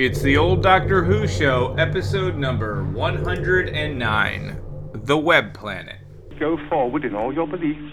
It's 0.00 0.22
the 0.22 0.36
old 0.36 0.62
Doctor 0.62 1.02
Who 1.02 1.26
show, 1.26 1.74
episode 1.76 2.36
number 2.36 2.84
109 2.84 4.60
The 4.94 5.18
Web 5.18 5.52
Planet. 5.52 5.96
Go 6.38 6.56
forward 6.68 7.04
in 7.04 7.16
all 7.16 7.34
your 7.34 7.48
beliefs 7.48 7.92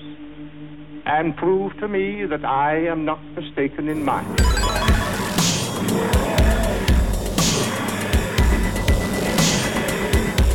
and 1.07 1.35
prove 1.35 1.75
to 1.79 1.87
me 1.87 2.27
that 2.27 2.45
I 2.45 2.75
am 2.85 3.05
not 3.05 3.19
mistaken 3.33 3.89
in 3.89 4.05
mine. 4.05 4.29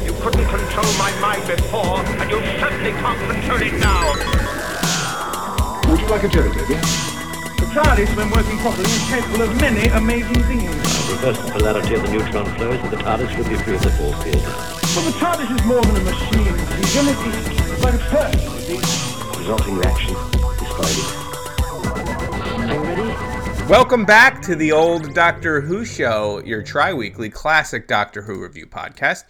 You 0.04 0.12
couldn't 0.22 0.46
control 0.46 0.92
my 0.98 1.10
mind 1.20 1.44
before, 1.48 1.98
and 1.98 2.30
you 2.30 2.40
certainly 2.60 2.92
can't 2.92 3.18
control 3.28 3.60
it 3.60 3.74
now. 3.80 4.12
Would 5.90 6.00
you 6.00 6.06
like 6.06 6.22
a 6.22 6.28
jelly 6.28 6.54
baby? 6.54 7.09
The 7.70 7.76
TARDIS, 7.82 8.16
when 8.16 8.30
working 8.30 8.58
properly, 8.58 8.90
is 8.90 9.08
capable 9.08 9.42
of 9.42 9.60
many 9.60 9.86
amazing 9.90 10.42
things. 10.42 10.66
reverse 11.08 11.38
the 11.38 11.52
polarity 11.52 11.94
of 11.94 12.02
the 12.02 12.08
neutron 12.08 12.44
flows, 12.56 12.80
and 12.80 12.90
the 12.90 12.96
TARDIS 12.96 13.36
will 13.38 13.48
be 13.48 13.54
free 13.62 13.76
of 13.76 13.82
the 13.82 13.90
force 13.90 14.20
field. 14.24 14.42
But 14.42 15.04
the 15.04 15.12
TARDIS 15.20 15.54
is 15.54 15.64
more 15.64 15.80
than 15.80 15.96
a 15.98 16.00
machine. 16.00 16.52
It's 16.80 16.96
a 16.96 17.00
it's 17.70 17.84
like 17.84 17.94
a 17.94 17.98
person. 17.98 18.40
you 18.42 18.58
see. 18.58 18.76
The 18.76 19.38
resulting 19.38 19.76
reaction 19.76 20.16
is 20.16 20.72
finding. 20.74 21.06
Are 22.70 22.74
you 22.74 22.82
ready? 22.82 23.66
Welcome 23.70 24.04
back 24.04 24.42
to 24.42 24.56
the 24.56 24.72
old 24.72 25.14
Doctor 25.14 25.60
Who 25.60 25.84
show, 25.84 26.42
your 26.44 26.64
tri 26.64 26.92
weekly 26.92 27.30
classic 27.30 27.86
Doctor 27.86 28.22
Who 28.22 28.42
review 28.42 28.66
podcast. 28.66 29.26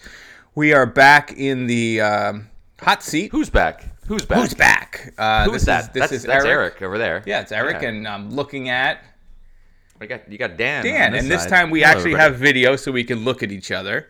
We 0.55 0.73
are 0.73 0.87
back 0.87 1.35
in 1.37 1.66
the 1.66 2.01
um, 2.01 2.49
hot 2.80 3.02
seat. 3.02 3.33
Who's 3.33 3.51
back? 3.51 3.90
Who's 4.11 4.27
back? 4.27 4.39
Who's 4.41 4.55
back? 4.55 5.15
Uh, 5.17 5.45
Who's 5.45 5.53
this 5.53 5.65
that? 5.67 5.81
Is, 5.83 5.89
this 5.91 6.01
that's, 6.01 6.13
is 6.13 6.23
that's 6.25 6.45
Eric. 6.45 6.73
Eric. 6.75 6.83
over 6.83 6.99
there. 6.99 7.23
Yeah, 7.27 7.43
it's 7.43 7.53
Eric, 7.53 7.81
Yeah. 7.83 7.91
and 7.91 8.09
I'm 8.09 8.33
looking 8.33 8.69
at 8.69 9.05
I 10.01 10.07
got 10.07 10.29
you 10.33 10.37
got 10.37 10.57
Dan. 10.57 10.83
Dan. 10.83 11.13
on 11.13 11.19
And 11.21 11.31
this 11.31 11.43
side. 11.45 11.49
time 11.51 11.71
we 11.71 11.83
Hello, 11.83 11.93
actually 11.93 12.15
everybody. 12.15 12.33
have 12.33 12.41
video 12.41 12.75
so 12.75 12.91
we 12.91 13.05
can 13.05 13.21
look 13.25 13.45
at 13.45 13.53
each 13.53 13.71
other. 13.71 14.09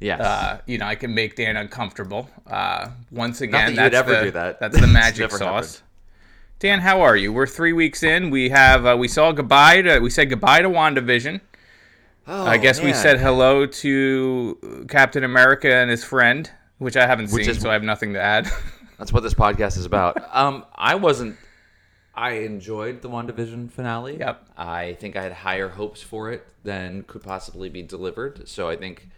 Yes. 0.00 0.20
Uh, 0.20 0.60
you 0.66 0.78
know, 0.78 0.86
I 0.86 0.96
can 0.96 1.14
make 1.14 1.36
Dan 1.36 1.56
uncomfortable. 1.56 2.28
Uh, 2.44 2.88
once 3.12 3.40
again, 3.40 3.68
would 3.68 3.76
that's 3.76 3.94
ever 3.94 4.16
the, 4.16 4.22
do 4.24 4.30
that. 4.32 4.58
That's 4.58 4.80
the 4.80 4.86
magic 4.88 5.30
sauce. 5.30 5.80
Dan, 6.58 6.80
how 6.80 7.02
are 7.02 7.16
you? 7.16 7.32
We're 7.32 7.46
three 7.46 7.72
weeks 7.72 8.02
in. 8.02 8.30
We 8.30 8.48
have 8.48 8.84
uh, 8.84 8.96
we 8.98 9.06
saw 9.06 9.30
goodbye 9.30 9.82
to 9.82 10.00
we 10.00 10.10
said 10.10 10.28
goodbye 10.28 10.62
to 10.62 10.68
WandaVision. 10.68 11.40
oh, 12.26 12.46
I 12.46 12.56
guess 12.56 12.82
we 12.82 12.92
said 12.92 13.20
hello 13.20 13.64
to 13.64 14.86
Captain 14.88 15.22
America 15.22 15.72
and 15.72 15.88
his 15.88 16.02
friend, 16.02 16.50
which 16.78 16.96
I 16.96 17.06
haven't 17.06 17.30
Which 17.30 17.44
seen, 17.44 17.54
is- 17.54 17.60
so 17.62 17.70
I 17.70 17.74
have 17.74 17.84
nothing 17.84 18.14
to 18.14 18.20
add. 18.20 18.50
That's 18.98 19.12
what 19.12 19.22
this 19.22 19.34
podcast 19.34 19.76
is 19.78 19.84
about. 19.84 20.16
um, 20.34 20.64
I 20.74 20.94
wasn't. 20.94 21.36
I 22.14 22.30
enjoyed 22.32 23.02
the 23.02 23.10
WandaVision 23.10 23.70
finale. 23.70 24.16
Yep. 24.18 24.48
I 24.56 24.94
think 24.94 25.16
I 25.16 25.22
had 25.22 25.32
higher 25.32 25.68
hopes 25.68 26.00
for 26.00 26.30
it 26.32 26.46
than 26.64 27.02
could 27.02 27.22
possibly 27.22 27.68
be 27.68 27.82
delivered. 27.82 28.48
So 28.48 28.68
I 28.70 28.76
think 28.76 29.08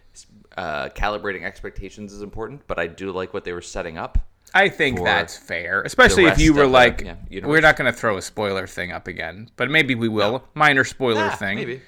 uh, 0.56 0.88
calibrating 0.88 1.44
expectations 1.44 2.12
is 2.12 2.22
important. 2.22 2.66
But 2.66 2.78
I 2.80 2.88
do 2.88 3.12
like 3.12 3.32
what 3.32 3.44
they 3.44 3.52
were 3.52 3.62
setting 3.62 3.98
up. 3.98 4.18
I 4.54 4.68
think 4.70 4.98
that's 5.04 5.36
fair, 5.36 5.82
especially 5.82 6.24
if 6.24 6.38
you 6.38 6.54
were 6.54 6.62
of 6.62 6.70
the, 6.70 6.72
like, 6.72 7.02
yeah, 7.02 7.46
we're 7.46 7.60
not 7.60 7.76
going 7.76 7.92
to 7.92 7.96
throw 7.96 8.16
a 8.16 8.22
spoiler 8.22 8.66
thing 8.66 8.92
up 8.92 9.06
again, 9.06 9.50
but 9.56 9.70
maybe 9.70 9.94
we 9.94 10.08
will. 10.08 10.42
Minor 10.54 10.84
spoiler 10.84 11.26
Ah, 11.30 11.36
thing. 11.36 11.56
maybe. 11.56 11.82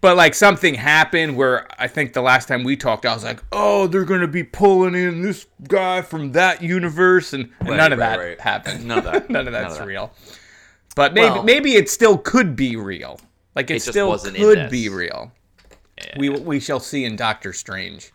But 0.00 0.16
like 0.16 0.34
something 0.34 0.74
happened 0.74 1.36
where 1.36 1.66
I 1.80 1.88
think 1.88 2.12
the 2.12 2.20
last 2.22 2.46
time 2.48 2.64
we 2.64 2.76
talked, 2.76 3.06
I 3.06 3.14
was 3.14 3.24
like, 3.24 3.42
"Oh, 3.52 3.86
they're 3.86 4.04
gonna 4.04 4.26
be 4.28 4.42
pulling 4.42 4.94
in 4.94 5.22
this 5.22 5.46
guy 5.68 6.02
from 6.02 6.32
that 6.32 6.62
universe," 6.62 7.32
and, 7.32 7.50
and 7.60 7.68
Right, 7.70 7.76
none 7.76 7.92
of 7.92 7.98
right, 7.98 8.08
that 8.10 8.18
right. 8.18 8.40
happened. 8.40 8.84
None 8.84 8.98
of 8.98 9.04
that. 9.04 9.30
none 9.30 9.46
of 9.46 9.52
None 9.52 9.62
that's 9.62 9.74
of 9.74 9.78
that. 9.80 9.86
real. 9.86 10.12
But 10.94 11.14
maybe 11.14 11.30
Well- 11.30 11.42
maybe 11.44 11.74
it 11.76 11.88
still 11.88 12.18
could 12.18 12.54
be 12.56 12.76
real. 12.76 13.18
Like 13.54 13.70
it, 13.70 13.76
It 13.76 13.82
still 13.82 14.18
could 14.18 14.70
be 14.70 14.88
real. 14.88 15.32
We 16.18 16.28
we 16.30 16.58
shall 16.60 16.80
see 16.80 17.04
in 17.04 17.16
Doctor 17.16 17.52
Strange. 17.52 18.10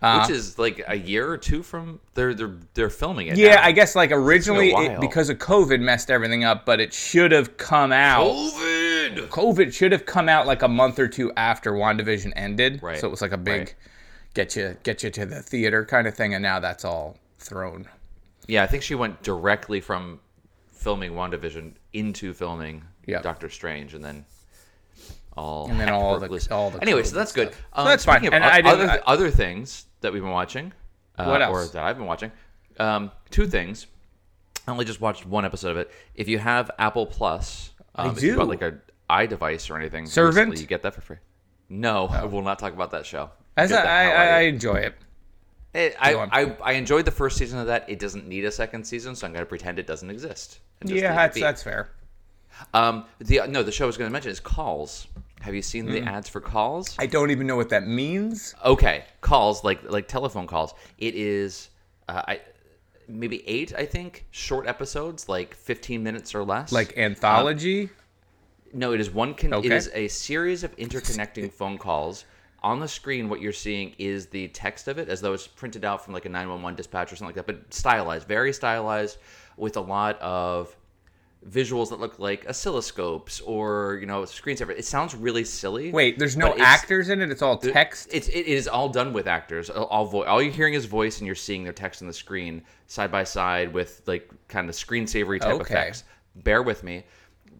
Uh, 0.00 0.20
Which 0.20 0.30
is 0.36 0.58
like 0.60 0.80
a 0.86 0.96
year 0.96 1.28
or 1.28 1.36
two 1.36 1.60
from 1.62 1.98
they're 2.14 2.32
they're 2.32 2.54
they're 2.74 2.88
filming 2.90 3.26
it. 3.26 3.36
Yeah, 3.36 3.56
now. 3.56 3.64
I 3.64 3.72
guess 3.72 3.96
like 3.96 4.12
originally 4.12 4.70
it, 4.70 5.00
because 5.00 5.28
of 5.28 5.38
COVID 5.38 5.80
messed 5.80 6.08
everything 6.08 6.44
up, 6.44 6.64
but 6.64 6.78
it 6.80 6.92
should 6.94 7.32
have 7.32 7.56
come 7.56 7.90
out. 7.92 8.28
COVID. 8.28 8.87
COVID 9.16 9.72
should 9.72 9.92
have 9.92 10.06
come 10.06 10.28
out 10.28 10.46
like 10.46 10.62
a 10.62 10.68
month 10.68 10.98
or 10.98 11.08
two 11.08 11.32
after 11.36 11.72
WandaVision 11.72 12.32
ended. 12.36 12.82
Right, 12.82 12.98
So 12.98 13.06
it 13.06 13.10
was 13.10 13.22
like 13.22 13.32
a 13.32 13.36
big 13.38 13.60
right. 13.60 13.74
get 14.34 14.56
you 14.56 14.76
get 14.82 15.02
you 15.02 15.10
to 15.10 15.26
the 15.26 15.42
theater 15.42 15.84
kind 15.84 16.06
of 16.06 16.14
thing, 16.14 16.34
and 16.34 16.42
now 16.42 16.60
that's 16.60 16.84
all 16.84 17.16
thrown. 17.38 17.86
Yeah, 18.46 18.62
I 18.62 18.66
think 18.66 18.82
she 18.82 18.94
went 18.94 19.22
directly 19.22 19.80
from 19.80 20.20
filming 20.72 21.12
WandaVision 21.12 21.72
into 21.92 22.32
filming 22.32 22.82
Yep. 23.06 23.22
Doctor 23.22 23.48
Strange, 23.48 23.94
and 23.94 24.04
then 24.04 24.24
all 25.36 25.68
And 25.70 25.78
then 25.80 25.88
all 25.88 26.18
the- 26.18 26.48
all 26.50 26.70
the 26.70 26.80
anyway, 26.82 27.02
so 27.04 27.14
that's 27.16 27.32
good. 27.32 27.52
Um, 27.72 27.86
that's 27.86 28.04
fine. 28.04 28.24
And 28.26 28.34
Of 28.34 28.42
I 28.42 28.60
o- 28.62 28.68
other, 28.72 28.90
I- 28.90 28.98
other 29.06 29.30
things 29.30 29.86
that 30.00 30.12
we've 30.12 30.22
been 30.22 30.30
watching, 30.32 30.72
uh, 31.16 31.24
What 31.26 31.42
or 31.48 31.64
that 31.66 31.82
I've 31.84 31.96
been 31.96 32.06
watching, 32.06 32.32
um, 32.78 33.12
two 33.30 33.46
things. 33.46 33.86
I 34.66 34.72
only 34.72 34.84
just 34.84 35.00
watched 35.00 35.24
one 35.24 35.44
episode 35.44 35.70
of 35.70 35.76
it. 35.78 35.90
If 36.14 36.28
you 36.28 36.38
have 36.38 36.70
Apple 36.78 37.06
Plus, 37.06 37.70
um, 37.94 38.14
you 38.20 38.34
do. 38.34 38.42
like 38.42 38.62
a 38.62 38.78
iDevice 39.10 39.70
or 39.70 39.78
anything, 39.78 40.06
Servant? 40.06 40.58
you 40.60 40.66
get 40.66 40.82
that 40.82 40.94
for 40.94 41.00
free. 41.00 41.16
No, 41.68 42.06
I 42.06 42.24
will 42.24 42.42
not 42.42 42.58
talk 42.58 42.72
about 42.72 42.90
that 42.92 43.04
show. 43.04 43.30
As 43.56 43.72
I, 43.72 43.76
I, 43.76 43.78
hell 43.80 44.12
out 44.12 44.26
of 44.26 44.32
I, 44.32 44.38
I 44.38 44.40
enjoy 44.42 44.74
it. 44.76 44.94
It, 45.74 45.96
I, 46.00 46.14
I, 46.14 46.56
I 46.62 46.72
enjoyed 46.72 47.04
the 47.04 47.10
first 47.10 47.36
season 47.36 47.58
of 47.58 47.66
that. 47.66 47.88
It 47.88 47.98
doesn't 47.98 48.26
need 48.26 48.44
a 48.44 48.50
second 48.50 48.84
season, 48.84 49.14
so 49.14 49.26
I'm 49.26 49.32
going 49.32 49.44
to 49.44 49.48
pretend 49.48 49.78
it 49.78 49.86
doesn't 49.86 50.08
exist. 50.08 50.60
Yeah, 50.84 51.14
that's 51.14 51.38
that's 51.38 51.62
fair. 51.62 51.90
Um, 52.72 53.04
the 53.18 53.42
no, 53.48 53.62
the 53.62 53.72
show 53.72 53.84
I 53.84 53.86
was 53.86 53.96
going 53.96 54.08
to 54.08 54.12
mention 54.12 54.30
is 54.30 54.40
Calls. 54.40 55.06
Have 55.40 55.54
you 55.54 55.62
seen 55.62 55.86
the 55.86 56.00
ads 56.02 56.28
for 56.28 56.40
Calls? 56.40 56.96
I 56.98 57.06
don't 57.06 57.30
even 57.30 57.46
know 57.46 57.56
what 57.56 57.68
that 57.68 57.86
means. 57.86 58.54
okay, 58.64 59.04
Calls 59.20 59.62
like 59.62 59.88
like 59.90 60.08
telephone 60.08 60.46
calls. 60.46 60.74
It 60.98 61.14
is, 61.14 61.68
uh, 62.08 62.22
I 62.26 62.40
maybe 63.06 63.46
eight, 63.48 63.74
I 63.76 63.86
think, 63.86 64.26
short 64.30 64.66
episodes, 64.66 65.28
like 65.28 65.54
15 65.54 66.02
minutes 66.02 66.34
or 66.34 66.44
less. 66.44 66.72
Like 66.72 66.96
anthology. 66.98 67.90
No, 68.72 68.92
it 68.92 69.00
is 69.00 69.10
one. 69.10 69.34
Con- 69.34 69.54
Okay. 69.54 69.66
It 69.68 69.72
is 69.72 69.90
a 69.94 70.08
series 70.08 70.64
of 70.64 70.74
interconnecting 70.76 71.52
phone 71.52 71.78
calls. 71.78 72.24
On 72.62 72.80
the 72.80 72.88
screen, 72.88 73.28
what 73.28 73.40
you're 73.40 73.52
seeing 73.52 73.94
is 73.98 74.26
the 74.26 74.48
text 74.48 74.88
of 74.88 74.98
it, 74.98 75.08
as 75.08 75.20
though 75.20 75.32
it's 75.32 75.46
printed 75.46 75.84
out 75.84 76.04
from 76.04 76.12
like 76.12 76.24
a 76.24 76.28
911 76.28 76.76
dispatch 76.76 77.12
or 77.12 77.16
something 77.16 77.36
like 77.36 77.46
that, 77.46 77.52
but 77.52 77.72
stylized, 77.72 78.26
very 78.26 78.52
stylized, 78.52 79.18
with 79.56 79.76
a 79.76 79.80
lot 79.80 80.20
of 80.20 80.74
visuals 81.48 81.90
that 81.90 82.00
look 82.00 82.18
like 82.18 82.44
oscilloscopes 82.48 83.40
or 83.46 83.98
you 84.00 84.06
know 84.06 84.22
screensaver. 84.22 84.70
It 84.76 84.84
sounds 84.84 85.14
really 85.14 85.44
silly. 85.44 85.92
Wait, 85.92 86.18
there's 86.18 86.36
no 86.36 86.52
actors 86.58 87.10
in 87.10 87.20
it. 87.22 87.30
It's 87.30 87.42
all 87.42 87.56
text. 87.58 88.08
It's 88.12 88.26
it 88.28 88.46
is 88.46 88.66
all 88.66 88.88
done 88.88 89.12
with 89.12 89.28
actors. 89.28 89.70
All 89.70 89.84
all, 89.84 90.06
vo- 90.06 90.24
all 90.24 90.42
you're 90.42 90.52
hearing 90.52 90.74
is 90.74 90.84
voice, 90.84 91.18
and 91.18 91.26
you're 91.26 91.36
seeing 91.36 91.62
their 91.62 91.72
text 91.72 92.02
on 92.02 92.08
the 92.08 92.14
screen 92.14 92.62
side 92.88 93.12
by 93.12 93.22
side 93.22 93.72
with 93.72 94.02
like 94.06 94.28
kind 94.48 94.68
of 94.68 94.74
screensavery 94.74 95.40
type 95.40 95.54
Okay. 95.60 95.74
effects. 95.74 96.02
Bear 96.34 96.62
with 96.64 96.82
me. 96.82 97.04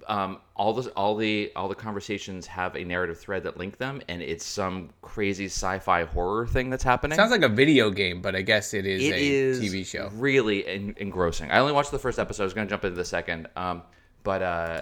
Um, 0.08 0.38
all 0.56 0.72
the 0.72 0.90
all 0.92 1.14
the 1.16 1.52
all 1.54 1.68
the 1.68 1.74
conversations 1.74 2.46
have 2.46 2.74
a 2.76 2.82
narrative 2.82 3.18
thread 3.18 3.42
that 3.42 3.58
link 3.58 3.76
them, 3.76 4.00
and 4.08 4.22
it's 4.22 4.44
some 4.44 4.88
crazy 5.02 5.44
sci-fi 5.46 6.04
horror 6.04 6.46
thing 6.46 6.70
that's 6.70 6.82
happening. 6.82 7.14
Sounds 7.16 7.30
like 7.30 7.42
a 7.42 7.48
video 7.48 7.90
game, 7.90 8.22
but 8.22 8.34
I 8.34 8.40
guess 8.40 8.72
it 8.72 8.86
is 8.86 9.02
It 9.04 9.12
a 9.12 9.18
is 9.18 9.60
TV 9.60 9.84
show. 9.84 10.08
Really 10.14 10.66
en- 10.66 10.94
engrossing. 10.96 11.50
I 11.50 11.58
only 11.58 11.72
watched 11.74 11.90
the 11.90 11.98
first 11.98 12.18
episode. 12.18 12.42
I 12.42 12.46
was 12.46 12.54
going 12.54 12.66
to 12.66 12.70
jump 12.70 12.84
into 12.84 12.96
the 12.96 13.04
second, 13.04 13.48
um, 13.54 13.82
but 14.24 14.40
uh, 14.42 14.80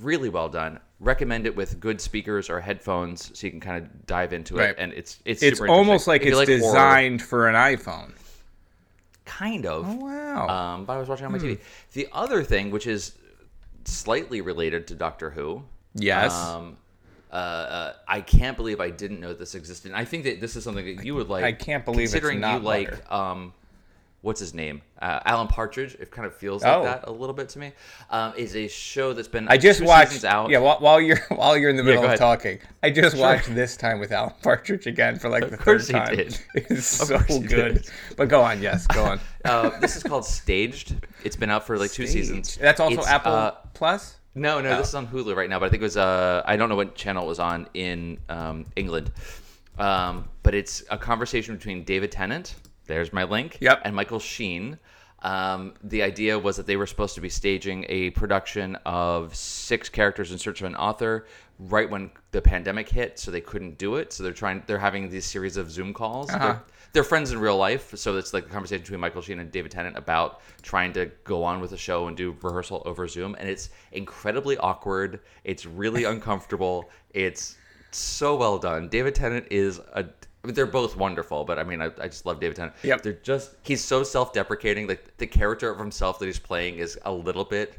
really 0.00 0.30
well 0.30 0.48
done. 0.48 0.80
Recommend 1.00 1.44
it 1.46 1.54
with 1.54 1.78
good 1.78 2.00
speakers 2.00 2.48
or 2.48 2.58
headphones 2.60 3.38
so 3.38 3.46
you 3.46 3.50
can 3.50 3.60
kind 3.60 3.84
of 3.84 4.06
dive 4.06 4.32
into 4.32 4.56
Right. 4.56 4.70
it. 4.70 4.76
And 4.78 4.92
it's 4.94 5.18
it's 5.26 5.42
It's 5.42 5.60
almost 5.60 6.06
like 6.06 6.22
If 6.22 6.28
it's 6.28 6.36
like 6.38 6.48
horror- 6.48 6.60
designed 6.60 7.20
for 7.20 7.46
an 7.48 7.56
iPhone. 7.56 8.12
kind 9.24 9.66
of. 9.66 9.84
Oh 9.86 9.94
wow. 9.96 10.48
Um, 10.48 10.84
but 10.84 10.94
I 10.94 10.98
was 10.98 11.08
watching 11.08 11.26
on 11.26 11.32
my 11.32 11.38
Hmm. 11.38 11.46
TV. 11.46 11.58
The 11.92 12.08
other 12.12 12.42
thing, 12.42 12.70
which 12.70 12.86
is 12.86 13.12
slightly 13.88 14.40
related 14.40 14.86
to 14.88 14.94
Doctor 14.94 15.30
Who. 15.30 15.62
yes. 15.94 16.34
Um, 16.34 16.76
uh, 17.30 17.34
uh, 17.34 17.92
I 18.06 18.20
can't 18.20 18.58
believe 18.58 18.78
I 18.78 18.90
didn't 18.90 19.20
know 19.20 19.32
this 19.32 19.54
existed. 19.54 19.90
And 19.90 19.96
I 19.96 20.04
think 20.04 20.24
that 20.24 20.40
this 20.40 20.54
is 20.54 20.64
something 20.64 20.96
that 20.96 21.04
you 21.04 21.14
would 21.14 21.30
like. 21.30 21.44
I 21.44 21.52
can't 21.52 21.84
believe 21.84 22.04
it's 22.04 22.12
considering 22.12 22.40
not 22.40 22.60
you 22.60 22.66
like 22.66 23.10
um, 23.10 23.54
what's 24.22 24.40
his 24.40 24.54
name, 24.54 24.80
uh, 25.00 25.20
Alan 25.24 25.48
Partridge. 25.48 25.94
It 26.00 26.10
kind 26.10 26.26
of 26.26 26.34
feels 26.34 26.62
like 26.62 26.72
Oh. 26.72 26.84
that 26.84 27.04
a 27.08 27.10
little 27.12 27.34
bit 27.34 27.48
to 27.50 27.58
me. 27.58 27.72
Um, 28.10 28.32
is 28.36 28.56
a 28.56 28.66
show 28.68 29.12
that's 29.12 29.28
been 29.28 29.46
I 29.48 29.56
just 29.58 29.80
watched. 29.82 30.24
out. 30.24 30.48
Yeah, 30.50 30.58
while, 30.60 30.78
while 30.80 31.00
you're 31.00 31.18
while 31.28 31.56
you're 31.56 31.70
in 31.70 31.76
the 31.76 31.82
middle 31.82 32.02
go 32.02 32.12
of 32.12 32.18
talking, 32.18 32.58
I 32.82 32.90
just 32.90 33.16
watched 33.16 33.54
this 33.54 33.76
time 33.76 33.98
with 34.00 34.12
Alan 34.12 34.32
Partridge 34.42 34.86
again 34.86 35.18
for 35.18 35.28
like 35.28 35.50
the 35.50 35.56
course 35.58 35.88
third 35.90 36.06
time. 36.06 36.16
did. 36.16 36.38
It's 36.54 37.00
Of 37.10 37.26
so 37.28 37.40
good. 37.40 37.74
did. 37.82 37.90
But 38.16 38.28
go 38.28 38.40
on, 38.42 38.62
yes, 38.62 38.86
go 38.86 39.04
on. 39.04 39.20
uh, 39.44 39.70
this 39.80 39.96
is 39.96 40.02
called 40.02 40.24
Staged. 40.24 40.94
It's 41.24 41.36
been 41.36 41.50
out 41.50 41.66
for 41.66 41.76
like 41.78 41.90
two 41.92 42.06
seasons. 42.06 42.56
That's 42.56 42.80
also 42.80 42.98
It's, 43.00 43.08
Apple 43.08 43.32
uh, 43.32 43.50
Plus. 43.74 44.16
No, 44.34 44.60
no, 44.62 44.70
Oh. 44.70 44.76
this 44.78 44.88
is 44.88 44.94
on 44.94 45.06
Hulu 45.08 45.36
right 45.36 45.50
now, 45.50 45.58
but 45.58 45.66
I 45.66 45.68
think 45.68 45.82
it 45.82 45.84
was 45.84 45.96
uh 45.98 46.42
I 46.46 46.56
don't 46.56 46.68
know 46.68 46.76
what 46.76 46.94
channel 46.94 47.24
it 47.24 47.28
was 47.28 47.38
on 47.40 47.68
in 47.74 48.18
um, 48.28 48.64
England. 48.76 49.10
Um, 49.78 50.28
but 50.42 50.54
it's 50.54 50.82
a 50.90 50.98
conversation 50.98 51.56
between 51.56 51.82
David 51.84 52.12
Tennant, 52.12 52.54
there's 52.86 53.12
my 53.12 53.24
link, 53.24 53.58
Yep. 53.60 53.82
and 53.84 53.94
Michael 53.94 54.18
Sheen. 54.20 54.78
Um, 55.24 55.74
the 55.84 56.02
idea 56.02 56.36
was 56.36 56.56
that 56.56 56.66
they 56.66 56.76
were 56.76 56.86
supposed 56.86 57.14
to 57.14 57.20
be 57.20 57.28
staging 57.28 57.86
a 57.88 58.10
production 58.10 58.76
of 58.84 59.34
six 59.36 59.88
characters 59.88 60.32
in 60.32 60.38
search 60.38 60.60
of 60.60 60.66
an 60.66 60.74
author 60.74 61.26
right 61.60 61.88
when 61.88 62.10
the 62.32 62.42
pandemic 62.42 62.88
hit, 62.88 63.20
so 63.20 63.30
they 63.30 63.40
couldn't 63.40 63.78
do 63.78 63.96
it. 63.96 64.12
So 64.12 64.24
they're 64.24 64.32
trying. 64.32 64.64
They're 64.66 64.78
having 64.78 65.08
these 65.08 65.24
series 65.24 65.56
of 65.56 65.70
Zoom 65.70 65.94
calls. 65.94 66.26
They're, 66.28 66.60
they're 66.92 67.04
friends 67.04 67.30
in 67.30 67.38
real 67.38 67.56
life, 67.56 67.96
so 67.96 68.16
it's 68.16 68.34
like 68.34 68.44
the 68.44 68.50
conversation 68.50 68.82
between 68.82 68.98
Michael 68.98 69.22
Sheen 69.22 69.38
and 69.38 69.50
David 69.52 69.70
Tennant 69.70 69.96
about 69.96 70.40
trying 70.62 70.92
to 70.94 71.06
go 71.22 71.44
on 71.44 71.60
with 71.60 71.70
the 71.70 71.76
show 71.76 72.08
and 72.08 72.16
do 72.16 72.36
rehearsal 72.42 72.82
over 72.84 73.06
Zoom, 73.06 73.36
and 73.38 73.48
it's 73.48 73.70
incredibly 73.92 74.56
awkward. 74.58 75.20
It's 75.44 75.66
really 75.66 76.02
uncomfortable. 76.04 76.90
It's 77.14 77.56
so 77.92 78.34
well 78.34 78.58
done. 78.58 78.88
David 78.88 79.14
Tennant 79.14 79.46
is 79.52 79.78
a. 79.94 80.04
I 80.42 80.48
mean, 80.48 80.54
they're 80.54 80.66
both 80.66 80.96
wonderful, 80.96 81.44
but 81.44 81.58
I 81.58 81.64
mean, 81.64 81.80
I, 81.80 81.90
I 82.00 82.08
just 82.08 82.26
love 82.26 82.40
David 82.40 82.56
Tennant. 82.56 82.74
Yep. 82.82 83.02
They're 83.02 83.12
just 83.22 83.52
he's 83.62 83.82
so 83.84 84.02
self-deprecating. 84.02 84.88
Like 84.88 85.16
the 85.18 85.26
character 85.26 85.70
of 85.70 85.78
himself 85.78 86.18
that 86.18 86.26
he's 86.26 86.38
playing 86.40 86.78
is 86.78 86.98
a 87.04 87.12
little 87.12 87.44
bit 87.44 87.78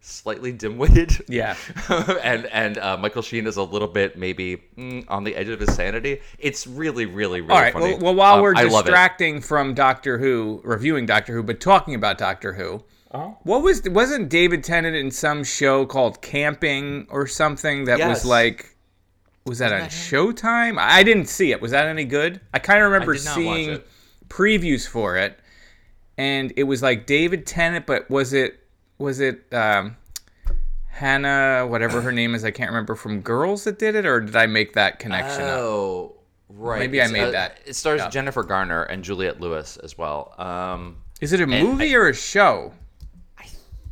slightly 0.00 0.52
dim-witted. 0.52 1.24
Yeah. 1.28 1.56
and 2.22 2.46
and 2.46 2.76
uh, 2.78 2.96
Michael 2.98 3.22
Sheen 3.22 3.46
is 3.46 3.56
a 3.56 3.62
little 3.62 3.88
bit 3.88 4.18
maybe 4.18 4.62
mm, 4.76 5.04
on 5.08 5.24
the 5.24 5.34
edge 5.34 5.48
of 5.48 5.60
his 5.60 5.74
sanity. 5.74 6.20
It's 6.38 6.66
really, 6.66 7.06
really, 7.06 7.40
really 7.40 7.52
All 7.54 7.60
right. 7.60 7.72
funny. 7.72 7.92
Well, 7.94 8.00
well 8.02 8.14
while 8.14 8.34
Um, 8.36 8.42
we're 8.42 8.56
I 8.56 8.64
distracting 8.64 9.40
from 9.40 9.74
Doctor 9.74 10.18
Who, 10.18 10.60
reviewing 10.64 11.06
Doctor 11.06 11.32
Who, 11.32 11.42
but 11.42 11.60
talking 11.60 11.94
about 11.94 12.18
Doctor 12.18 12.52
Who, 12.54 12.82
Uh-huh. 13.12 13.30
what 13.44 13.62
was 13.62 13.82
wasn't 13.88 14.28
David 14.28 14.64
Tennant 14.64 14.96
in 14.96 15.10
some 15.10 15.44
show 15.44 15.86
called 15.86 16.20
Camping 16.20 17.06
or 17.08 17.26
something 17.26 17.84
that 17.84 18.00
was 18.06 18.24
like 18.24 18.71
was 19.44 19.58
that 19.58 19.72
on 19.72 19.88
Showtime? 19.88 20.78
I 20.78 21.02
didn't 21.02 21.26
see 21.26 21.50
it. 21.52 21.60
Was 21.60 21.72
that 21.72 21.86
any 21.86 22.04
good? 22.04 22.40
I 22.54 22.58
kind 22.58 22.80
of 22.82 22.90
remember 22.90 23.14
did 23.14 23.24
not 23.24 23.36
watch 23.36 23.36
seeing 23.56 23.80
previews 24.28 24.86
for 24.88 25.16
it, 25.16 25.38
and 26.16 26.52
it 26.56 26.64
was 26.64 26.82
like 26.82 27.06
David 27.06 27.46
Tennant, 27.46 27.86
but 27.86 28.08
was 28.10 28.32
it 28.32 28.60
was 28.98 29.18
it 29.20 29.52
um, 29.52 29.96
Hannah, 30.88 31.66
whatever 31.68 32.00
her 32.02 32.12
name 32.12 32.34
is? 32.34 32.44
I 32.44 32.50
can't 32.50 32.70
remember 32.70 32.94
from 32.94 33.20
Girls 33.20 33.64
that 33.64 33.78
did 33.78 33.94
it, 33.94 34.06
or 34.06 34.20
did 34.20 34.36
I 34.36 34.46
make 34.46 34.74
that 34.74 34.98
connection 34.98 35.42
up? 35.42 35.48
Oh, 35.58 36.16
right. 36.48 36.78
Maybe 36.78 37.02
I 37.02 37.08
made 37.08 37.24
uh, 37.24 37.30
that 37.32 37.58
It 37.66 37.74
stars 37.74 38.00
up. 38.00 38.12
Jennifer 38.12 38.42
Garner 38.42 38.84
and 38.84 39.02
Juliette 39.02 39.40
Lewis 39.40 39.76
as 39.78 39.96
well. 39.98 40.34
Um, 40.38 40.98
Is 41.20 41.32
it 41.32 41.40
a 41.40 41.46
movie 41.46 41.94
I- 41.94 41.98
or 41.98 42.08
a 42.08 42.14
show? 42.14 42.72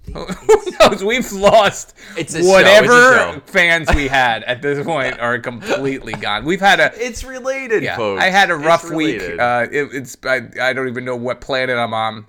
Who 0.12 0.62
knows? 0.80 1.04
We've 1.04 1.30
lost 1.32 1.94
It's 2.16 2.34
a 2.34 2.38
show, 2.38 2.40
it's 2.40 2.48
a 2.48 2.50
whatever 2.50 3.40
fans 3.46 3.88
we 3.94 4.08
had 4.08 4.42
at 4.44 4.60
this 4.62 4.84
point 4.86 5.20
are 5.20 5.38
completely 5.38 6.14
gone. 6.14 6.44
We've 6.44 6.60
had 6.60 6.80
a 6.80 6.90
it's 6.94 7.22
related, 7.22 7.82
yeah. 7.82 7.96
folks. 7.96 8.22
I 8.22 8.30
had 8.30 8.50
a 8.50 8.56
It's 8.56 8.64
rough 8.64 8.90
week. 8.90 9.20
Uh, 9.22 9.66
it, 9.70 9.88
it's 9.92 10.16
I, 10.24 10.48
I 10.60 10.72
don't 10.72 10.88
even 10.88 11.04
know 11.04 11.16
what 11.16 11.40
planet 11.40 11.76
I'm 11.78 11.94
on. 11.94 12.26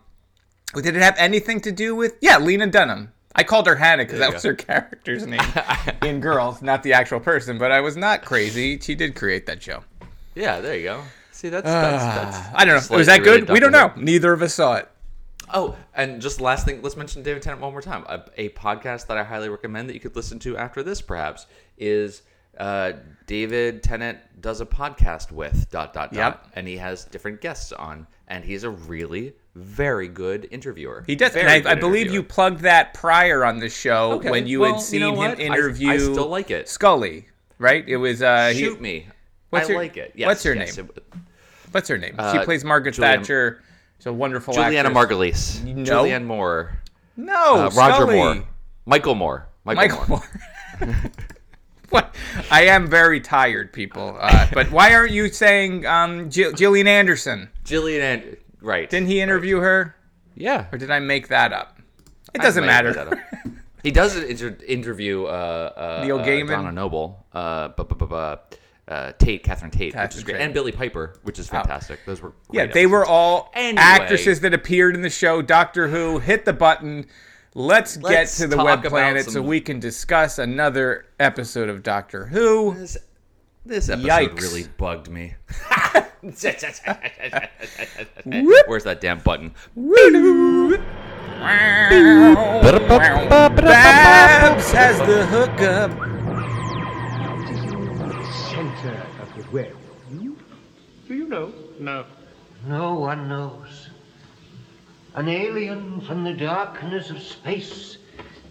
Did 0.75 0.95
it 0.95 1.01
have 1.01 1.15
anything 1.18 1.59
to 1.62 1.71
do 1.71 1.95
with? 1.95 2.18
Yeah, 2.21 2.38
Lena 2.38 2.68
Dunham. 2.68 3.12
I 3.35 3.44
called 3.44 3.65
her 3.68 3.75
Hannah 3.75 4.03
because 4.03 4.19
that 4.19 4.27
you 4.27 4.33
was 4.33 4.44
go. 4.44 4.50
her 4.50 4.56
character's 4.56 5.25
name 5.27 5.41
in 6.03 6.19
Girls, 6.19 6.62
not 6.62 6.83
the 6.83 6.94
actual 6.94 7.19
person. 7.19 7.57
But 7.57 7.71
I 7.71 7.79
was 7.79 7.95
not 7.97 8.24
crazy. 8.25 8.77
She 8.79 8.94
did 8.95 9.15
create 9.15 9.45
that 9.47 9.63
show. 9.63 9.83
yeah, 10.35 10.59
there 10.59 10.75
you 10.75 10.83
go. 10.83 11.03
See, 11.31 11.50
that's 11.50 11.65
that's, 11.65 12.03
that's 12.03 12.38
Uh, 12.38 12.51
I 12.53 12.65
don't 12.65 12.91
know. 12.91 12.97
Was 12.97 13.07
that 13.07 13.24
good? 13.24 13.50
We 13.50 13.59
don't 13.59 13.71
know. 13.71 13.91
Neither 13.95 14.33
of 14.33 14.41
us 14.41 14.53
saw 14.53 14.75
it. 14.75 14.88
Oh, 15.53 15.75
and 15.95 16.21
just 16.21 16.39
last 16.42 16.65
thing, 16.65 16.81
let's 16.81 16.95
mention 16.98 17.24
David 17.24 17.42
Tennant 17.42 17.62
one 17.62 17.71
more 17.71 17.81
time. 17.81 18.03
A, 18.07 18.21
a 18.38 18.50
podcast 18.50 19.07
that 19.07 19.18
I 19.18 19.24
highly 19.24 19.50
recommend 19.50 19.89
that 19.89 19.94
you 19.94 20.00
could 20.00 20.15
listen 20.15 20.39
to 20.39 20.57
after 20.57 20.83
this, 20.83 21.01
perhaps, 21.01 21.45
is 21.77 22.21
uh, 22.57 22.94
David 23.27 23.83
Tennant 23.83 24.19
does 24.42 24.62
a 24.62 24.65
podcast 24.65 25.31
with 25.31 25.69
dot 25.71 25.94
dot 25.94 26.12
dot, 26.13 26.42
Yep. 26.44 26.48
and 26.56 26.68
he 26.68 26.77
has 26.77 27.06
different 27.06 27.42
guests 27.42 27.71
on, 27.71 28.07
and 28.27 28.44
he's 28.44 28.63
a 28.63 28.69
really 28.69 29.33
very 29.56 30.07
good 30.07 30.48
interviewer. 30.51 31.03
He 31.07 31.15
does. 31.15 31.33
Very 31.33 31.45
And 31.59 31.68
I, 31.68 31.71
I 31.71 31.75
believe 31.75 32.12
you 32.12 32.24
plugged 32.24 32.62
that 32.62 32.94
prior 32.94 33.44
on 33.44 33.59
the 33.59 33.68
show 33.69 34.13
Okay, 34.13 34.30
when 34.31 34.48
you 34.48 34.62
well, 34.62 34.71
had 34.74 34.80
you 34.80 34.86
seen 34.86 35.00
know 35.01 35.12
him 35.12 35.18
what? 35.18 35.30
I- 35.39 35.44
I 35.44 35.45
interview. 35.48 36.00
still 36.00 36.27
like 36.27 36.51
it. 36.51 36.69
Scully, 36.69 37.27
right? 37.57 37.83
It 37.88 37.98
was. 37.98 38.21
Uh, 38.21 38.50
he- 38.53 38.59
shoot 38.59 38.80
me. 38.80 39.07
What's 39.50 39.69
I 39.69 39.74
her- 39.74 39.77
like 39.80 39.98
it. 39.98 40.13
Yes, 40.15 40.27
what's 40.27 40.44
her 40.44 40.53
yes, 40.56 40.77
name? 40.77 40.89
it- 40.95 41.03
what's 41.71 41.89
her 41.89 41.98
name? 41.98 42.13
she 42.13 42.19
Uh, 42.19 42.44
plays 42.45 42.63
Margaret 42.63 42.95
Thatcher. 42.95 43.62
She's 44.01 44.07
a 44.07 44.13
wonderful 44.13 44.56
Julianna 44.56 44.89
actress. 44.89 45.62
Margulies. 45.62 45.63
No. 45.75 45.83
Julianne 46.03 46.25
Moore. 46.25 46.71
No, 47.18 47.65
Uh, 47.68 47.69
Roger 47.75 47.94
Scully. 47.98 48.15
Moore. 48.15 48.44
Michael 48.88 49.13
Moore. 49.13 49.48
Michael, 49.63 50.00
Michael 50.00 50.07
Moore. 50.07 50.24
Moore. 50.81 51.12
what? 51.92 52.15
I 52.50 52.63
am 52.63 52.88
very 52.88 53.21
tired, 53.21 53.71
people. 53.71 54.18
Uh, 54.19 54.48
but 54.56 54.71
why 54.71 54.95
aren't 54.95 55.12
you 55.12 55.27
saying 55.30 55.86
um, 55.86 56.31
Jill- 56.31 56.53
Gillian 56.53 56.88
Anderson? 56.88 57.48
Jillian 57.63 58.00
and 58.01 58.38
right. 58.59 58.89
Didn't 58.89 59.07
he 59.07 59.21
interview 59.21 59.57
her, 59.59 59.95
Yeah. 60.36 60.65
or 60.71 60.80
did 60.80 60.89
I 60.89 60.98
make 61.00 61.27
that 61.27 61.53
up? 61.53 61.77
It 62.33 62.42
doesn't 62.42 62.65
matter. 62.65 62.88
made 62.89 62.95
that 62.98 63.07
up. 63.13 63.19
He 63.83 63.89
does 63.92 64.15
inter- 64.15 64.57
interview 64.68 65.25
uh, 65.25 66.00
uh, 66.01 66.03
Neil 66.06 66.19
uh, 66.19 66.24
Gaiman? 66.25 66.50
Donna 66.50 66.71
Noble, 66.71 67.25
uh, 67.33 67.69
bu- 67.69 67.83
bu- 67.86 67.95
bu- 67.95 68.06
bu- 68.07 68.38
uh, 68.91 69.13
Tate, 69.17 69.43
Catherine 69.43 69.71
Tate, 69.71 69.95
which 69.95 70.15
is 70.17 70.23
great, 70.23 70.33
Tate. 70.33 70.41
and 70.43 70.53
Billie 70.53 70.71
Piper, 70.71 71.15
which 71.23 71.39
is 71.39 71.47
fantastic. 71.47 71.99
Those 72.05 72.21
were 72.21 72.33
Yeah, 72.51 72.65
great 72.65 72.73
they 72.73 72.85
were 72.88 73.05
all 73.05 73.49
Anyway. 73.55 73.81
actresses 73.81 74.41
that 74.41 74.53
appeared 74.53 74.93
in 74.95 75.01
the 75.01 75.09
show 75.09 75.41
Doctor 75.41 75.88
Who. 75.88 76.19
Hit 76.19 76.45
the 76.45 76.53
button. 76.53 77.05
Let's, 77.55 77.97
Let's 77.97 78.38
get 78.38 78.43
to 78.43 78.47
the 78.55 78.63
web 78.63 78.79
about 78.79 78.89
planet 78.89 79.25
so 79.29 79.41
we 79.41 79.59
can 79.61 79.79
discuss 79.79 80.38
another 80.39 81.05
episode 81.19 81.69
of 81.69 81.83
Doctor 81.83 82.25
Who. 82.27 82.75
This, 82.77 82.97
this 83.65 83.89
episode 83.89 84.07
Yikes. 84.07 84.41
really 84.41 84.63
bugged 84.77 85.09
me. 85.09 85.35
Where's 88.67 88.83
that 88.85 88.99
damn 89.01 89.19
button? 89.19 89.53
Babs 93.41 94.71
has 94.71 94.97
the 94.99 95.25
hookup. 95.25 95.91
Center 99.51 99.71
of. 99.71 99.77
Do 101.07 101.13
you 101.15 101.27
know? 101.27 101.53
No. 101.80 102.06
No 102.68 102.94
one 102.94 103.27
knows. 103.27 103.89
An 105.15 105.27
alien 105.27 106.00
from 106.01 106.24
the 106.24 106.33
darkness 106.33 107.09
of 107.09 107.21
space, 107.21 107.98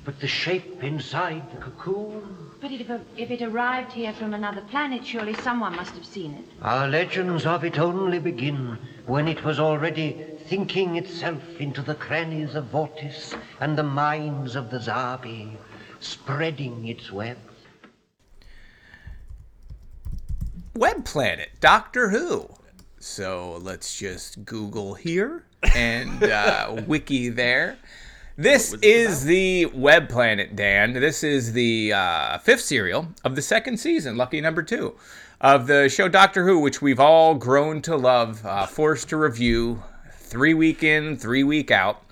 but 0.05 0.21
the 0.21 0.27
shape 0.27 0.83
inside 0.85 1.51
the 1.53 1.57
cocoon. 1.59 2.37
But 2.61 2.73
if, 2.73 2.91
if 3.17 3.31
it 3.31 3.41
arrived 3.41 3.93
here 3.93 4.13
from 4.13 4.35
another 4.35 4.61
planet, 4.63 5.07
surely 5.07 5.33
someone 5.35 5.75
must 5.75 5.95
have 5.95 6.05
seen 6.05 6.35
it. 6.35 6.45
Our 6.61 6.89
legends 6.89 7.47
of 7.47 7.65
it 7.65 7.79
only 7.79 8.19
begin 8.19 8.77
when 9.07 9.27
it 9.27 9.43
was 9.43 9.59
already 9.59 10.17
thinking 10.49 10.97
itself 10.97 11.43
into 11.59 11.81
the 11.81 11.95
crannies 11.95 12.55
of 12.55 12.67
Vortis 12.67 13.35
and 13.61 13.79
the 13.79 13.83
minds 13.83 14.57
of 14.57 14.71
the 14.71 14.79
Zarbi, 14.79 15.57
spreading 16.01 16.87
its 16.89 17.11
web. 17.11 17.39
Web 20.81 21.05
Planet, 21.05 21.51
Doctor 21.61 22.09
Who. 22.09 22.49
So 22.99 23.59
let's 23.61 23.99
just 23.99 24.47
Google 24.47 24.95
here 24.95 25.45
and 25.75 26.23
uh, 26.23 26.81
wiki 26.87 27.29
there. 27.29 27.77
This 28.39 28.73
is 28.81 29.25
the 29.25 29.67
Web 29.67 30.09
Planet, 30.09 30.57
Dan. 30.57 30.95
This 30.95 31.23
is 31.23 31.53
the 31.53 31.93
uh, 31.93 32.39
fifth 32.39 32.63
serial 32.63 33.09
of 33.25 33.37
the 33.37 33.43
second 33.43 33.77
season, 33.77 34.17
lucky 34.17 34.41
number 34.41 34.63
two, 34.63 34.97
of 35.43 35.67
the 35.67 35.91
show 35.91 36.09
Doctor 36.09 36.47
Who, 36.47 36.61
which 36.61 36.81
we've 36.81 36.99
all 36.99 37.35
grown 37.35 37.83
to 37.83 37.95
love, 37.95 38.47
uh, 38.47 38.65
forced 38.65 39.11
to 39.11 39.19
review, 39.19 39.83
three 40.15 40.55
week 40.55 40.83
in, 40.83 41.15
three 41.15 41.45
week 41.45 41.71
out. 41.71 42.03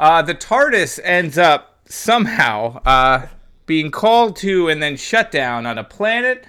Uh, 0.00 0.22
the 0.22 0.34
TARDIS 0.34 0.98
ends 1.04 1.38
up 1.38 1.78
somehow 1.86 2.82
uh, 2.84 3.28
being 3.66 3.92
called 3.92 4.34
to 4.38 4.68
and 4.68 4.82
then 4.82 4.96
shut 4.96 5.30
down 5.30 5.66
on 5.66 5.78
a 5.78 5.84
planet 5.84 6.44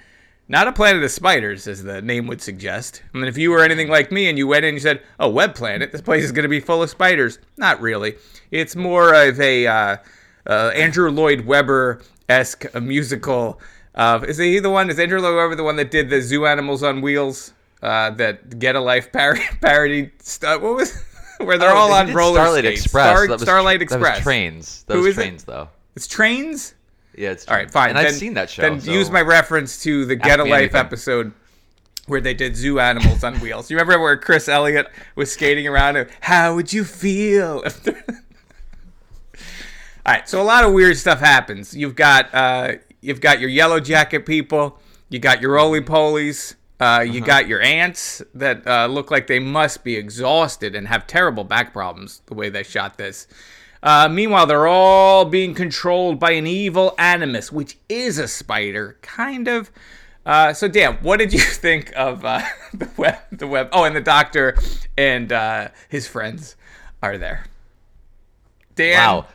not 0.50 0.66
a 0.68 0.72
planet 0.72 1.02
of 1.02 1.10
spiders, 1.12 1.66
as 1.68 1.82
the 1.84 2.02
name 2.02 2.26
would 2.26 2.42
suggest. 2.42 3.02
I 3.14 3.18
mean, 3.18 3.28
if 3.28 3.38
you 3.38 3.50
were 3.52 3.62
anything 3.62 3.88
like 3.88 4.10
me 4.10 4.28
and 4.28 4.36
you 4.36 4.46
went 4.48 4.64
in 4.64 4.70
and 4.70 4.76
you 4.76 4.80
said, 4.80 5.00
"Oh, 5.20 5.28
web 5.30 5.54
planet, 5.54 5.92
this 5.92 6.00
place 6.02 6.24
is 6.24 6.32
going 6.32 6.42
to 6.42 6.48
be 6.48 6.58
full 6.60 6.82
of 6.82 6.90
spiders," 6.90 7.38
not 7.56 7.80
really. 7.80 8.16
It's 8.50 8.74
more 8.74 9.14
of 9.14 9.40
a 9.40 9.66
uh, 9.66 9.96
uh, 10.46 10.72
Andrew 10.74 11.10
Lloyd 11.10 11.46
Webber 11.46 12.02
esque 12.28 12.66
musical. 12.74 13.60
Of 13.94 14.24
is 14.24 14.38
he 14.38 14.58
the 14.58 14.70
one? 14.70 14.90
Is 14.90 14.98
Andrew 14.98 15.20
Lloyd 15.20 15.36
Webber 15.36 15.54
the 15.54 15.64
one 15.64 15.76
that 15.76 15.90
did 15.90 16.10
the 16.10 16.20
Zoo 16.20 16.46
Animals 16.46 16.82
on 16.82 17.00
Wheels? 17.00 17.52
Uh, 17.82 18.10
that 18.10 18.58
Get 18.58 18.76
a 18.76 18.80
Life 18.80 19.10
par- 19.12 19.38
parody 19.62 20.10
stuff. 20.18 20.60
What 20.60 20.74
was? 20.76 21.02
Where 21.38 21.56
they're 21.56 21.70
Oh, 21.72 21.76
all 21.76 21.92
on 21.94 22.12
roller 22.12 22.34
Starlight 22.40 22.64
skates. 22.64 22.82
Express. 22.84 23.06
Star- 23.06 23.28
was- 23.28 23.40
Starlight 23.42 23.78
that 23.78 23.86
was 23.88 23.94
Express. 23.96 24.22
trains. 24.22 24.82
That 24.88 24.94
Who 24.94 25.00
was 25.04 25.08
is 25.12 25.18
it? 25.18 25.22
trains, 25.22 25.44
though. 25.44 25.68
It's 25.96 26.06
trains. 26.06 26.74
Yeah, 27.16 27.30
it's 27.30 27.46
All 27.48 27.56
right, 27.56 27.70
fine. 27.70 27.90
And 27.90 27.98
then, 27.98 28.06
I've 28.06 28.14
seen 28.14 28.34
that 28.34 28.50
show. 28.50 28.62
Then 28.62 28.80
so- 28.80 28.92
use 28.92 29.10
my 29.10 29.22
reference 29.22 29.82
to 29.82 30.04
the 30.04 30.16
Get 30.16 30.40
a 30.40 30.44
Life 30.44 30.52
anything. 30.52 30.80
episode 30.80 31.32
where 32.06 32.20
they 32.20 32.34
did 32.34 32.56
zoo 32.56 32.80
animals 32.80 33.22
on 33.24 33.38
wheels. 33.40 33.70
You 33.70 33.76
remember 33.76 34.00
where 34.02 34.16
Chris 34.16 34.48
Elliott 34.48 34.88
was 35.14 35.32
skating 35.32 35.66
around? 35.66 35.96
And, 35.96 36.10
How 36.20 36.54
would 36.54 36.72
you 36.72 36.84
feel? 36.84 37.62
All 40.06 40.14
right, 40.14 40.28
so 40.28 40.40
a 40.40 40.44
lot 40.44 40.64
of 40.64 40.72
weird 40.72 40.96
stuff 40.96 41.20
happens. 41.20 41.76
You've 41.76 41.94
got 41.94 42.34
uh, 42.34 42.72
you've 43.00 43.20
got 43.20 43.38
your 43.38 43.50
yellow 43.50 43.80
jacket 43.80 44.24
people. 44.26 44.80
You 45.08 45.18
got 45.18 45.40
your 45.40 45.52
roly 45.52 45.80
polies. 45.80 46.54
Uh, 46.80 47.04
you 47.06 47.20
got 47.20 47.46
your 47.46 47.60
ants 47.60 48.22
that 48.34 48.66
uh, 48.66 48.86
look 48.86 49.10
like 49.10 49.26
they 49.26 49.38
must 49.38 49.84
be 49.84 49.96
exhausted 49.96 50.74
and 50.74 50.88
have 50.88 51.06
terrible 51.06 51.44
back 51.44 51.74
problems 51.74 52.22
the 52.26 52.34
way 52.34 52.48
they 52.48 52.62
shot 52.62 52.96
this. 52.96 53.26
Uh, 53.82 54.08
meanwhile, 54.10 54.46
they're 54.46 54.66
all 54.66 55.24
being 55.24 55.54
controlled 55.54 56.18
by 56.20 56.32
an 56.32 56.46
evil 56.46 56.94
animus, 56.98 57.50
which 57.50 57.78
is 57.88 58.18
a 58.18 58.28
spider, 58.28 58.98
kind 59.02 59.48
of. 59.48 59.70
Uh, 60.26 60.52
so, 60.52 60.68
Dan, 60.68 60.98
what 61.00 61.18
did 61.18 61.32
you 61.32 61.40
think 61.40 61.92
of 61.96 62.24
uh, 62.24 62.42
the 62.74 62.90
web? 62.96 63.16
The 63.32 63.46
web. 63.46 63.68
Oh, 63.72 63.84
and 63.84 63.96
the 63.96 64.00
doctor 64.00 64.56
and 64.98 65.32
uh, 65.32 65.68
his 65.88 66.06
friends 66.06 66.56
are 67.02 67.16
there. 67.16 67.44
Dan, 68.74 68.96
Wow. 68.98 69.26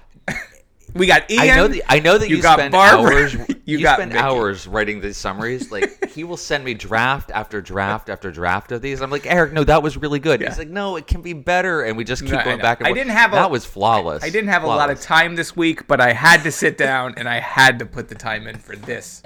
We 0.95 1.07
got 1.07 1.29
Ian. 1.29 1.41
I 1.41 1.55
know 1.57 1.67
that 1.67 1.81
I 1.91 1.99
know 1.99 2.17
that 2.17 2.29
you, 2.29 2.41
got 2.41 2.57
spend 2.57 2.71
Barbara, 2.71 3.15
hours. 3.15 3.33
you 3.49 3.55
You, 3.65 3.81
got 3.81 3.97
spend 3.97 4.13
Vicki. 4.13 4.23
hours 4.23 4.65
writing 4.65 5.01
these 5.01 5.17
summaries. 5.17 5.69
Like 5.71 6.09
he 6.11 6.23
will 6.23 6.37
send 6.37 6.63
me 6.63 6.73
draft 6.73 7.31
after 7.31 7.59
draft 7.61 8.09
after 8.09 8.31
draft 8.31 8.71
of 8.71 8.81
these. 8.81 9.01
I'm 9.01 9.09
like, 9.11 9.25
Eric, 9.25 9.51
no, 9.51 9.65
that 9.65 9.83
was 9.83 9.97
really 9.97 10.19
good. 10.19 10.41
He's 10.41 10.57
like, 10.57 10.69
no, 10.69 10.95
it 10.95 11.05
can 11.05 11.21
be 11.21 11.33
better, 11.33 11.81
and 11.83 11.97
we 11.97 12.05
just 12.05 12.21
keep 12.23 12.31
No, 12.31 12.43
going 12.45 12.59
back 12.59 12.79
and 12.79 12.87
I 12.87 12.91
forth. 12.91 12.97
didn't 12.97 13.11
have 13.11 13.33
a- 13.33 13.35
that 13.35 13.51
was 13.51 13.65
flawless. 13.65 14.23
I 14.23 14.29
didn't 14.29 14.49
have 14.49 14.63
a 14.63 14.67
lot 14.67 14.89
of 14.89 15.01
time 15.01 15.35
this 15.35 15.53
week, 15.55 15.85
but 15.85 15.99
I 15.99 16.13
had 16.13 16.43
to 16.43 16.51
sit 16.51 16.77
down 16.77 17.15
and 17.17 17.27
I 17.27 17.39
had 17.41 17.79
to 17.79 17.85
put 17.85 18.07
the 18.07 18.15
time 18.15 18.47
in 18.47 18.57
for 18.57 18.77
this. 18.77 19.21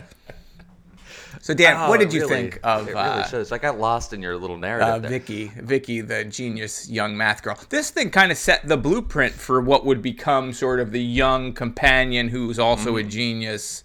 So, 1.41 1.53
Dan, 1.53 1.75
Oh, 1.77 1.89
what 1.89 2.00
did 2.00 2.12
you 2.13 2.22
really- 2.22 2.36
think 2.36 2.60
of 2.63 2.88
It 2.88 2.91
really 2.91 3.00
uh, 3.00 3.24
shows. 3.27 3.51
I 3.51 3.58
got 3.58 3.79
lost 3.79 4.12
in 4.13 4.22
your 4.22 4.36
little 4.38 4.58
narrative. 4.58 4.88
uh, 4.89 5.00
there. 5.00 5.10
Vicki, 5.10 5.51
Vicki, 5.55 6.01
the 6.01 6.25
genius 6.25 6.89
young 6.89 7.15
math 7.15 7.41
girl. 7.43 7.58
This 7.69 7.89
thing 7.91 8.10
kind 8.10 8.31
of 8.31 8.38
set 8.38 8.67
the 8.67 8.75
blueprint 8.77 9.34
for 9.34 9.62
what 9.62 9.86
would 9.86 10.01
become 10.01 10.51
sort 10.53 10.79
of 10.81 10.91
the 10.91 11.01
young 11.01 11.53
companion 11.53 12.27
who's 12.27 12.60
also 12.60 12.98
a 12.98 13.03
genius 13.03 13.84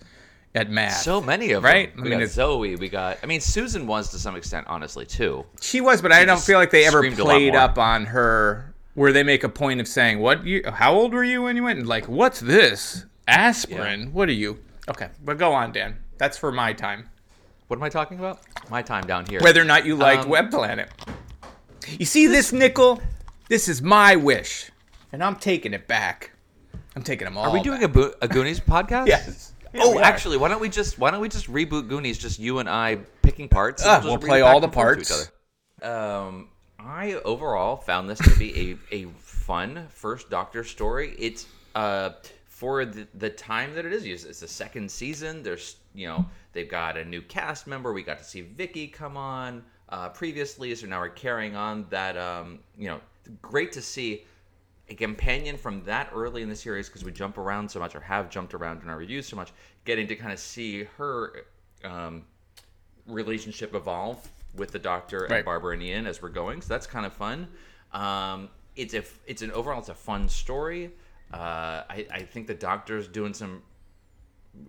at 0.57 0.69
math. 0.71 0.93
Mm-hmm. 0.95 1.03
So 1.03 1.21
many 1.21 1.53
of 1.53 1.63
Right? 1.63 1.91
them. 1.93 2.01
I 2.01 2.05
We 2.05 2.11
mean, 2.11 2.19
got 2.21 2.29
Zoe. 2.29 2.75
We 2.77 2.89
got. 2.89 3.19
I 3.23 3.27
mean, 3.27 3.41
Susan 3.41 3.87
was 3.87 4.11
to 4.11 4.19
some 4.19 4.35
extent, 4.37 4.67
honestly, 4.69 5.07
too. 5.07 5.45
she 5.61 5.81
was, 5.81 6.03
but 6.03 6.13
I 6.13 6.25
don't 6.25 6.41
feel 6.41 6.59
like 6.59 6.71
they 6.71 6.87
ever 6.87 6.99
screamed 6.99 7.19
a 7.21 7.25
lot 7.25 7.31
played 7.35 7.55
up 7.55 7.79
on 7.79 8.07
her 8.07 8.73
where 8.95 9.13
they 9.13 9.23
make 9.25 9.43
a 9.45 9.49
point 9.49 9.81
of 9.81 9.89
saying, 9.89 10.19
"What 10.21 10.45
you? 10.45 10.63
How 10.71 10.93
old 10.95 11.13
were 11.13 11.25
you 11.25 11.43
when 11.43 11.57
you 11.57 11.65
went?" 11.65 11.79
And 11.81 11.89
like, 11.89 12.07
"What's 12.09 12.39
this? 12.41 13.05
Aspirin? 13.27 14.13
What 14.13 14.29
are 14.29 14.33
you?" 14.33 14.59
Okay, 14.89 15.09
but 15.25 15.39
go 15.39 15.53
on, 15.53 15.73
Dan. 15.73 15.97
That's 16.19 16.37
for 16.39 16.53
my 16.53 16.73
time. 16.73 17.09
What 17.69 17.77
am 17.79 17.83
I 17.83 17.89
talking 17.89 18.19
about? 18.19 18.41
My 18.71 18.83
time 18.83 19.07
down 19.07 19.27
here. 19.27 19.41
Whether 19.41 19.61
or 19.61 19.65
not 19.65 19.85
you 19.87 19.97
like 19.97 20.21
Um, 20.21 20.29
Web 20.29 20.51
Planet. 20.51 20.91
You 21.99 22.07
see 22.07 22.27
this 22.27 22.53
nickel? 22.53 23.01
This 23.49 23.69
is 23.69 23.83
my 23.83 24.17
wish, 24.17 24.71
and 25.13 25.23
I'm 25.23 25.37
taking 25.37 25.75
it 25.75 25.87
back. 25.87 26.33
I'm 26.97 27.03
taking 27.03 27.25
them 27.27 27.37
all. 27.37 27.45
Are 27.45 27.53
we 27.53 27.61
doing 27.63 27.83
a, 27.83 27.89
Bo- 27.89 28.15
a 28.23 28.29
Goonies 28.29 28.61
podcast? 28.75 29.07
Yes. 29.07 29.53
Yeah, 29.73 29.81
oh, 29.85 29.99
actually, 29.99 30.37
why 30.37 30.49
don't 30.49 30.61
we 30.61 30.69
just 30.69 30.99
why 30.99 31.11
don't 31.11 31.21
we 31.21 31.29
just 31.29 31.51
reboot 31.53 31.89
Goonies? 31.89 32.17
Just 32.17 32.39
you 32.39 32.61
and 32.61 32.69
I 32.69 32.97
picking 33.23 33.49
parts. 33.49 33.83
and 33.83 33.91
Ah, 33.91 33.97
just 33.97 34.07
we'll 34.07 34.19
play 34.19 34.41
all 34.41 34.61
the 34.61 34.67
and 34.69 34.75
forth 34.75 34.97
to 34.97 35.03
each 35.03 35.09
parts. 35.09 35.31
Um, 35.83 36.49
I 36.79 37.15
overall 37.25 37.77
found 37.77 38.09
this 38.09 38.19
to 38.21 38.39
be 38.39 38.79
a, 38.93 38.95
a 38.95 39.07
fun 39.19 39.89
first 39.91 40.31
Doctor 40.31 40.63
story. 40.65 41.15
It's 41.19 41.47
uh 41.75 42.11
for 42.65 42.87
the, 42.87 43.07
the 43.15 43.29
time 43.29 43.75
that 43.75 43.85
it 43.85 43.93
is. 43.93 44.25
It's 44.25 44.41
the 44.41 44.49
second 44.49 44.91
season. 44.91 45.43
There's 45.43 45.77
you 45.95 46.07
know 46.07 46.25
they've 46.55 46.69
got 46.69 46.97
a 46.97 47.05
new 47.05 47.21
cast 47.21 47.67
member. 47.67 47.93
We 47.93 48.03
got 48.03 48.17
to 48.19 48.25
see 48.25 48.41
Vicki 48.41 48.87
come 48.89 49.19
on 49.19 49.63
uh, 49.91 50.09
previously, 50.09 50.75
so 50.75 50.87
now 50.87 51.01
we're 51.01 51.11
carrying 51.11 51.57
on 51.57 51.87
that. 51.91 52.17
Um, 52.17 52.61
you 52.79 52.89
know, 52.89 53.01
great 53.43 53.71
to 53.73 53.83
see 53.83 54.25
a 54.89 54.95
companion 54.95 55.59
from 55.59 55.83
that 55.85 56.09
early 56.15 56.41
in 56.41 56.49
the 56.49 56.57
series 56.57 56.89
because 56.89 57.05
we 57.05 57.13
jump 57.13 57.37
around 57.37 57.71
so 57.71 57.79
much 57.81 57.95
or 57.95 58.01
have 58.01 58.31
jumped 58.31 58.55
around 58.55 58.83
in 58.83 58.89
our 58.89 58.97
reviews 58.99 59.27
so 59.27 59.35
much 59.37 59.51
getting 59.87 60.07
to 60.07 60.15
kind 60.15 60.31
of 60.33 60.39
see 60.39 60.85
her 60.99 61.47
um, 61.85 62.23
relationship 63.07 63.75
evolve 63.75 64.27
with 64.57 64.73
the 64.73 64.79
doctor 64.79 65.21
Right. 65.31 65.37
and 65.37 65.45
barbara 65.47 65.73
and 65.73 65.83
ian 65.83 66.07
as 66.07 66.21
we're 66.21 66.29
going 66.29 66.61
so 66.61 66.69
that's 66.69 66.87
kind 66.87 67.07
of 67.07 67.15
fun 67.15 67.49
um, 67.93 68.51
it's 68.77 68.93
a 68.93 69.03
it's 69.27 69.41
an 69.41 69.51
overall 69.53 69.79
it's 69.79 69.89
a 69.89 69.95
fun 69.95 70.29
story 70.29 70.91
uh, 71.35 71.83
I, 71.91 72.07
I 72.13 72.23
think 72.23 72.47
the 72.47 72.55
doctor's 72.55 73.09
doing 73.09 73.35
some 73.35 73.63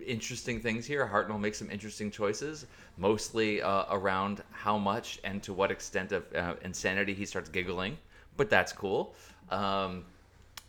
interesting 0.04 0.60
things 0.60 0.84
here. 0.84 1.06
Hartnell 1.06 1.38
makes 1.38 1.58
some 1.58 1.70
interesting 1.70 2.10
choices, 2.10 2.66
mostly 2.96 3.62
uh, 3.62 3.84
around 3.90 4.42
how 4.50 4.76
much 4.76 5.20
and 5.22 5.40
to 5.44 5.52
what 5.52 5.70
extent 5.70 6.10
of 6.10 6.24
uh, 6.34 6.54
insanity 6.62 7.14
he 7.14 7.24
starts 7.24 7.48
giggling, 7.48 7.96
but 8.36 8.50
that's 8.50 8.72
cool. 8.72 9.14
Um, 9.50 10.06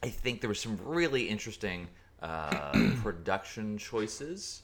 I 0.04 0.10
think 0.10 0.40
there 0.40 0.50
were 0.50 0.54
some 0.54 0.80
really 0.86 1.28
interesting 1.28 1.88
uh, 2.22 2.92
production 3.02 3.80
choices. 3.80 4.62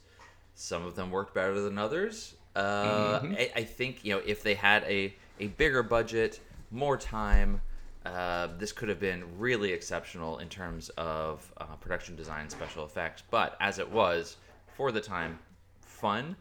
Some 0.54 0.86
of 0.86 0.96
them 0.96 1.10
worked 1.10 1.34
better 1.34 1.60
than 1.60 1.80
others. 1.80 2.36
Uh, 2.56 3.22
I, 3.24 3.52
I 3.56 3.64
think 3.64 4.06
you 4.06 4.14
know 4.14 4.22
if 4.24 4.44
they 4.44 4.54
had 4.54 4.84
a, 4.84 5.16
a 5.40 5.48
bigger 5.48 5.82
budget, 5.82 6.40
more 6.70 6.96
time, 6.96 7.60
uh, 8.06 8.50
this 8.58 8.72
could 8.72 8.90
have 8.90 9.00
been 9.00 9.24
really 9.38 9.72
exceptional 9.72 10.40
in 10.40 10.50
terms 10.50 10.90
of 10.98 11.52
uh, 11.58 11.66
production 11.78 12.16
design, 12.16 12.50
special 12.50 12.86
effects. 12.86 13.24
But 13.30 13.56
as 13.60 13.80
it 13.80 13.90
was, 13.90 14.38
for 14.76 14.92
the 14.92 15.02
time, 15.02 15.40
fun. 15.82 16.36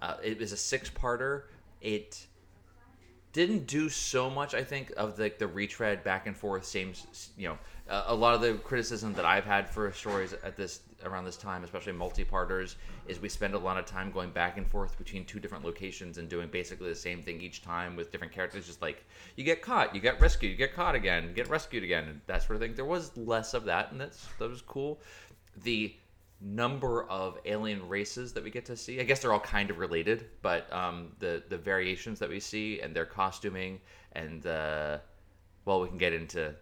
Uh, 0.00 0.16
it 0.22 0.38
was 0.38 0.52
a 0.52 0.56
six-parter. 0.56 1.44
It 1.80 2.26
didn't 3.32 3.66
do 3.66 3.88
so 3.88 4.28
much 4.28 4.54
i 4.54 4.62
think 4.62 4.92
of 4.96 5.16
the, 5.16 5.32
the 5.38 5.46
retread 5.46 6.04
back 6.04 6.26
and 6.26 6.36
forth 6.36 6.64
same 6.64 6.92
you 7.36 7.48
know 7.48 7.58
a 7.88 8.14
lot 8.14 8.34
of 8.34 8.40
the 8.40 8.54
criticism 8.54 9.12
that 9.14 9.24
i've 9.24 9.44
had 9.44 9.68
for 9.68 9.90
stories 9.92 10.34
at 10.44 10.56
this 10.56 10.80
around 11.04 11.24
this 11.24 11.36
time 11.36 11.64
especially 11.64 11.92
multi-parters 11.92 12.76
is 13.06 13.20
we 13.20 13.28
spend 13.28 13.54
a 13.54 13.58
lot 13.58 13.76
of 13.76 13.84
time 13.84 14.10
going 14.10 14.30
back 14.30 14.56
and 14.56 14.66
forth 14.66 14.96
between 14.98 15.24
two 15.24 15.40
different 15.40 15.64
locations 15.64 16.18
and 16.18 16.28
doing 16.28 16.48
basically 16.48 16.88
the 16.88 16.94
same 16.94 17.22
thing 17.22 17.40
each 17.40 17.62
time 17.62 17.96
with 17.96 18.10
different 18.10 18.32
characters 18.32 18.66
just 18.66 18.82
like 18.82 19.04
you 19.36 19.44
get 19.44 19.62
caught 19.62 19.94
you 19.94 20.00
get 20.00 20.20
rescued 20.20 20.50
you 20.50 20.56
get 20.56 20.74
caught 20.74 20.94
again 20.94 21.24
you 21.24 21.32
get 21.32 21.48
rescued 21.48 21.82
again 21.84 22.04
and 22.04 22.20
that 22.26 22.42
sort 22.42 22.56
of 22.56 22.60
thing 22.60 22.74
there 22.74 22.84
was 22.84 23.16
less 23.16 23.54
of 23.54 23.64
that 23.64 23.90
and 23.92 24.00
that's 24.00 24.26
that 24.38 24.48
was 24.48 24.62
cool 24.62 25.00
the 25.64 25.94
number 26.44 27.04
of 27.04 27.38
alien 27.44 27.88
races 27.88 28.32
that 28.32 28.42
we 28.42 28.50
get 28.50 28.64
to 28.64 28.76
see. 28.76 29.00
I 29.00 29.04
guess 29.04 29.20
they're 29.20 29.32
all 29.32 29.40
kind 29.40 29.70
of 29.70 29.78
related, 29.78 30.26
but 30.42 30.70
um, 30.72 31.12
the 31.18 31.42
the 31.48 31.56
variations 31.56 32.18
that 32.18 32.28
we 32.28 32.40
see 32.40 32.80
and 32.80 32.94
their 32.94 33.06
costuming 33.06 33.80
and 34.12 34.44
uh, 34.46 34.98
well, 35.64 35.80
we 35.80 35.88
can 35.88 35.98
get 35.98 36.12
into 36.12 36.54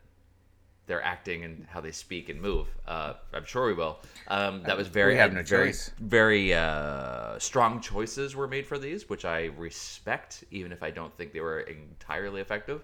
their 0.87 1.03
acting 1.03 1.45
and 1.45 1.67
how 1.71 1.81
they 1.81 1.93
speak 1.93 2.29
and 2.29 2.41
move. 2.41 2.67
Uh, 2.87 3.15
I'm 3.33 3.45
sure 3.45 3.67
we 3.67 3.75
will. 3.75 4.01
Um, 4.29 4.63
that 4.65 4.77
was 4.77 4.89
very 4.89 5.13
We 5.13 5.19
have 5.19 5.33
no 5.33 5.43
very, 5.43 5.69
choice. 5.69 5.93
Very 6.01 6.53
uh, 6.53 7.39
strong 7.39 7.81
choices 7.81 8.35
were 8.35 8.49
made 8.49 8.67
for 8.67 8.79
these, 8.79 9.09
which 9.09 9.25
I 9.25 9.47
respect, 9.57 10.45
even 10.51 10.73
if 10.73 10.83
I 10.83 10.91
don't 10.91 11.17
think 11.17 11.33
they 11.33 11.41
were 11.41 11.61
entirely 11.61 12.41
effective. 12.41 12.83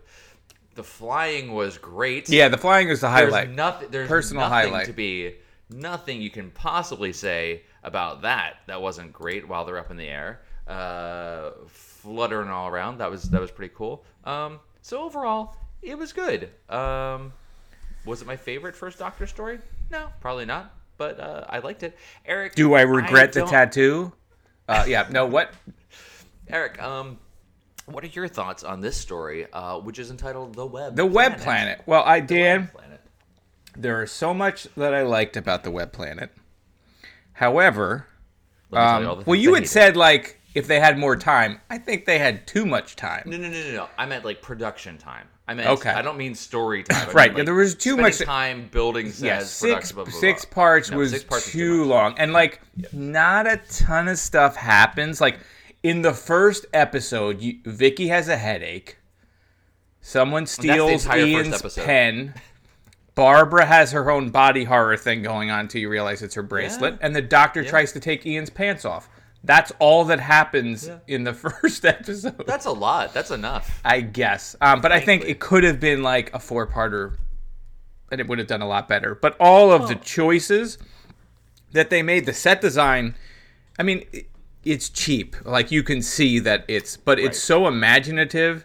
The 0.77 0.85
flying 0.85 1.53
was 1.53 1.79
great. 1.79 2.29
Yeah, 2.29 2.49
the 2.49 2.59
flying 2.59 2.89
was 2.89 3.01
the 3.01 3.09
highlight. 3.09 3.47
There's 3.47 3.57
nothing. 3.57 3.89
There's 3.91 4.09
Personal 4.09 4.49
nothing 4.49 4.71
highlight. 4.71 4.87
to 4.87 4.93
be 4.93 5.37
nothing 5.71 6.21
you 6.21 6.31
can 6.31 6.51
possibly 6.51 7.13
say 7.13 7.63
about 7.83 8.23
that. 8.23 8.59
That 8.67 8.81
wasn't 8.81 9.13
great 9.13 9.49
while 9.49 9.65
they're 9.65 9.79
up 9.79 9.91
in 9.91 9.97
the 9.97 10.07
air, 10.09 10.43
uh, 10.69 11.53
fluttering 11.67 12.51
all 12.51 12.69
around. 12.69 12.99
That 12.99 13.11
was 13.11 13.25
that 13.31 13.41
was 13.41 13.51
pretty 13.51 13.75
cool. 13.75 14.05
Um, 14.25 14.61
so 14.83 15.03
overall, 15.03 15.57
it 15.83 15.97
was 15.97 16.13
good. 16.13 16.51
Um, 16.69 17.33
was 18.07 18.23
it 18.23 18.27
my 18.27 18.37
favorite 18.37 18.75
first 18.77 18.99
Doctor 18.99 19.27
story? 19.27 19.59
No, 19.91 20.09
probably 20.21 20.45
not. 20.47 20.73
But 20.97 21.21
uh, 21.21 21.45
I 21.49 21.59
liked 21.59 21.83
it. 21.83 21.97
Eric, 22.25 22.55
Do 22.55 22.73
I 22.75 22.81
regret 22.83 23.33
the 23.35 23.41
don't- 23.41 23.51
tattoo? 23.51 24.13
Uh, 24.69 24.85
yeah. 24.89 25.07
No. 25.11 25.27
What? 25.27 25.53
Eric, 26.49 26.81
um, 26.83 27.19
what 27.87 28.03
are 28.03 28.09
your 28.09 28.29
thoughts 28.29 28.65
on 28.65 28.81
this 28.81 28.97
story, 28.97 29.47
uh, 29.53 29.79
which 29.79 29.99
is 29.99 30.11
entitled 30.11 30.55
"The 30.55 30.65
Web"? 30.67 30.97
The 30.97 31.05
Web 31.07 31.39
Planet. 31.39 31.83
Well, 31.87 32.03
I 32.05 32.21
Dan. 32.21 32.69
Planet. 32.69 33.01
There 33.77 34.03
is 34.03 34.11
so 34.11 34.33
much 34.33 34.67
that 34.77 34.95
I 34.95 35.03
liked 35.03 35.37
about 35.37 35.63
the 35.65 35.71
Web 35.71 35.93
Planet. 35.93 36.31
However, 37.35 38.07
Let 38.71 38.81
me 38.81 38.85
tell 38.87 39.01
you 39.03 39.07
all 39.09 39.13
um, 39.13 39.19
the 39.25 39.31
well, 39.31 39.39
you 39.39 39.55
had 39.55 39.69
said 39.69 39.97
like 39.97 40.41
if 40.57 40.67
they 40.67 40.81
had 40.81 40.99
more 40.99 41.15
time. 41.17 41.61
I 41.71 41.79
think 41.79 42.07
they 42.07 42.19
had 42.19 42.47
too 42.47 42.65
much 42.67 42.97
time. 42.97 43.23
No, 43.27 43.37
no, 43.37 43.49
no, 43.49 43.63
no, 43.63 43.73
no. 43.73 43.89
I 43.99 44.07
meant 44.07 44.25
like 44.25 44.43
production 44.43 44.99
time. 44.99 45.29
I 45.47 45.55
meant 45.55 45.69
Okay. 45.69 45.91
I 45.91 46.03
don't 46.03 46.17
mean 46.17 46.35
story 46.35 46.83
time. 46.83 47.03
I 47.03 47.07
mean, 47.07 47.15
Right, 47.15 47.35
like, 47.35 47.45
there 47.45 47.55
was 47.55 47.75
too 47.77 47.97
much- 47.97 48.19
time 48.19 48.69
building 48.73 49.07
sets. 49.11 49.21
Yeah, 49.23 49.39
six 49.45 49.93
blah, 49.93 50.05
blah, 50.05 50.11
blah. 50.11 50.21
six 50.21 50.45
parts 50.45 50.91
No, 50.91 50.97
was 50.99 51.11
six 51.13 51.23
parts 51.25 51.47
is 51.47 51.53
too 51.53 51.85
long, 51.85 52.15
and 52.19 52.33
like 52.33 52.61
not 52.93 53.47
a 53.47 53.59
ton 53.71 54.09
of 54.09 54.19
stuff 54.19 54.57
happens. 54.57 55.21
Like 55.21 55.39
in 55.85 56.03
the 56.03 56.13
first 56.15 56.67
episode, 56.73 57.41
you, 57.41 57.59
Vicki 57.65 58.09
has 58.09 58.29
a 58.29 58.37
headache. 58.37 58.97
Someone 60.01 60.47
steals 60.47 61.07
Ian's 61.07 61.75
pen. 61.77 62.35
Barbara 63.15 63.65
has 63.67 63.93
her 63.93 64.11
own 64.11 64.31
body 64.31 64.65
horror 64.65 64.97
thing 64.97 65.23
going 65.23 65.51
on 65.51 65.69
till 65.69 65.81
you 65.81 65.89
realize 65.89 66.23
it's 66.23 66.35
her 66.35 66.43
bracelet, 66.43 66.95
Yeah. 66.95 67.07
and 67.07 67.17
the 67.17 67.23
doctor 67.23 67.65
tries 67.65 67.93
to 67.93 68.01
take 68.01 68.27
Ian's 68.27 68.51
pants 68.51 68.85
off. 68.85 69.09
That's 69.47 69.73
all 69.79 70.05
that 70.07 70.21
happens 70.21 70.87
Yeah. 70.89 70.99
in 71.07 71.25
the 71.25 71.33
first 71.47 71.85
episode. 71.85 72.45
That's 72.47 72.67
a 72.67 72.73
lot. 72.73 73.15
That's 73.15 73.31
enough. 73.31 73.81
I 73.85 74.01
guess. 74.01 74.57
Um, 74.61 74.81
but 74.81 74.93
I 74.93 75.01
think 75.01 75.25
it 75.25 75.39
could 75.41 75.65
have 75.65 75.81
been 75.81 76.03
like 76.03 76.35
a 76.35 76.39
four 76.39 76.67
parter 76.67 77.17
and 78.11 78.21
it 78.21 78.29
would 78.29 78.39
have 78.39 78.47
done 78.49 78.63
a 78.63 78.69
lot 78.69 78.89
better. 78.89 79.15
But 79.15 79.37
all 79.41 79.73
of 79.73 79.89
the 79.89 79.95
choices 79.95 80.79
that 81.73 81.91
they 81.91 82.03
made, 82.03 82.27
the 82.27 82.33
set 82.33 82.61
design, 82.61 83.15
I 83.79 83.83
mean, 83.83 84.05
it- 84.13 84.27
it's 84.65 84.89
cheap. 84.89 85.37
Like 85.45 85.71
you 85.71 85.85
can 85.85 86.03
see 86.03 86.41
that 86.41 86.65
it's, 86.67 86.97
but 86.97 87.21
it's 87.21 87.39
so 87.41 87.69
imaginative 87.69 88.65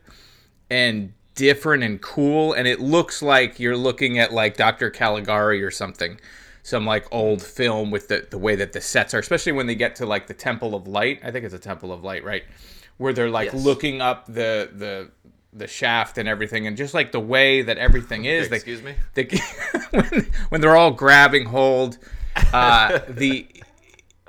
and 0.69 1.13
different 1.35 1.83
and 1.83 2.01
cool, 2.01 2.53
and 2.53 2.67
it 2.67 2.79
looks 2.79 3.21
like 3.21 3.59
you're 3.59 3.77
looking 3.77 4.17
at 4.17 4.33
like 4.33 4.57
Dr. 4.57 4.89
Caligari 4.89 5.61
or 5.63 5.69
something, 5.69 6.19
some 6.63 6.85
like 6.85 7.05
old 7.11 7.41
film 7.41 7.91
with 7.91 8.07
the 8.07 8.27
the 8.29 8.37
way 8.37 8.55
that 8.55 8.73
the 8.73 8.81
sets 8.81 9.13
are, 9.13 9.19
especially 9.19 9.51
when 9.51 9.67
they 9.67 9.75
get 9.75 9.95
to 9.97 10.05
like 10.05 10.27
the 10.27 10.33
Temple 10.33 10.75
of 10.75 10.87
Light. 10.87 11.19
I 11.23 11.31
think 11.31 11.45
it's 11.45 11.53
a 11.53 11.59
Temple 11.59 11.91
of 11.91 12.03
Light, 12.03 12.23
right? 12.23 12.43
Where 12.97 13.13
they're 13.13 13.29
like 13.29 13.51
Yes. 13.53 13.63
looking 13.63 14.01
up 14.01 14.25
the 14.27 14.69
the 14.73 15.09
the 15.53 15.67
shaft 15.67 16.17
and 16.17 16.29
everything, 16.29 16.65
and 16.67 16.77
just 16.77 16.93
like 16.93 17.11
the 17.11 17.19
way 17.19 17.61
that 17.61 17.77
everything 17.77 18.25
is. 18.25 18.47
they- 18.49 18.55
Excuse 18.55 18.81
me? 18.81 18.95
they, 19.15 19.25
when, 19.91 20.27
when 20.49 20.61
they're 20.61 20.77
all 20.77 20.91
grabbing 20.91 21.45
hold, 21.45 21.97
uh, 22.53 22.99
the 23.09 23.47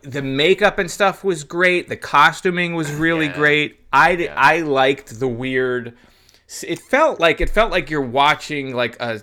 the 0.03 0.23
makeup 0.23 0.79
and 0.81 0.91
stuff 0.91 1.23
was 1.23 1.45
great. 1.45 1.89
The 1.89 1.97
costuming 1.97 2.75
was 2.75 2.91
really 2.93 3.27
Yeah. 3.27 3.37
great. 3.37 3.81
I 3.93 4.17
di- 4.17 4.29
I 4.29 4.61
liked 4.63 5.21
the 5.21 5.29
weird. 5.29 5.97
It 6.67 6.81
felt 6.81 7.21
like 7.21 7.41
it 7.41 7.49
felt 7.51 7.71
like 7.71 7.89
you're 7.89 8.01
watching 8.03 8.75
like 8.75 8.97
a 9.01 9.23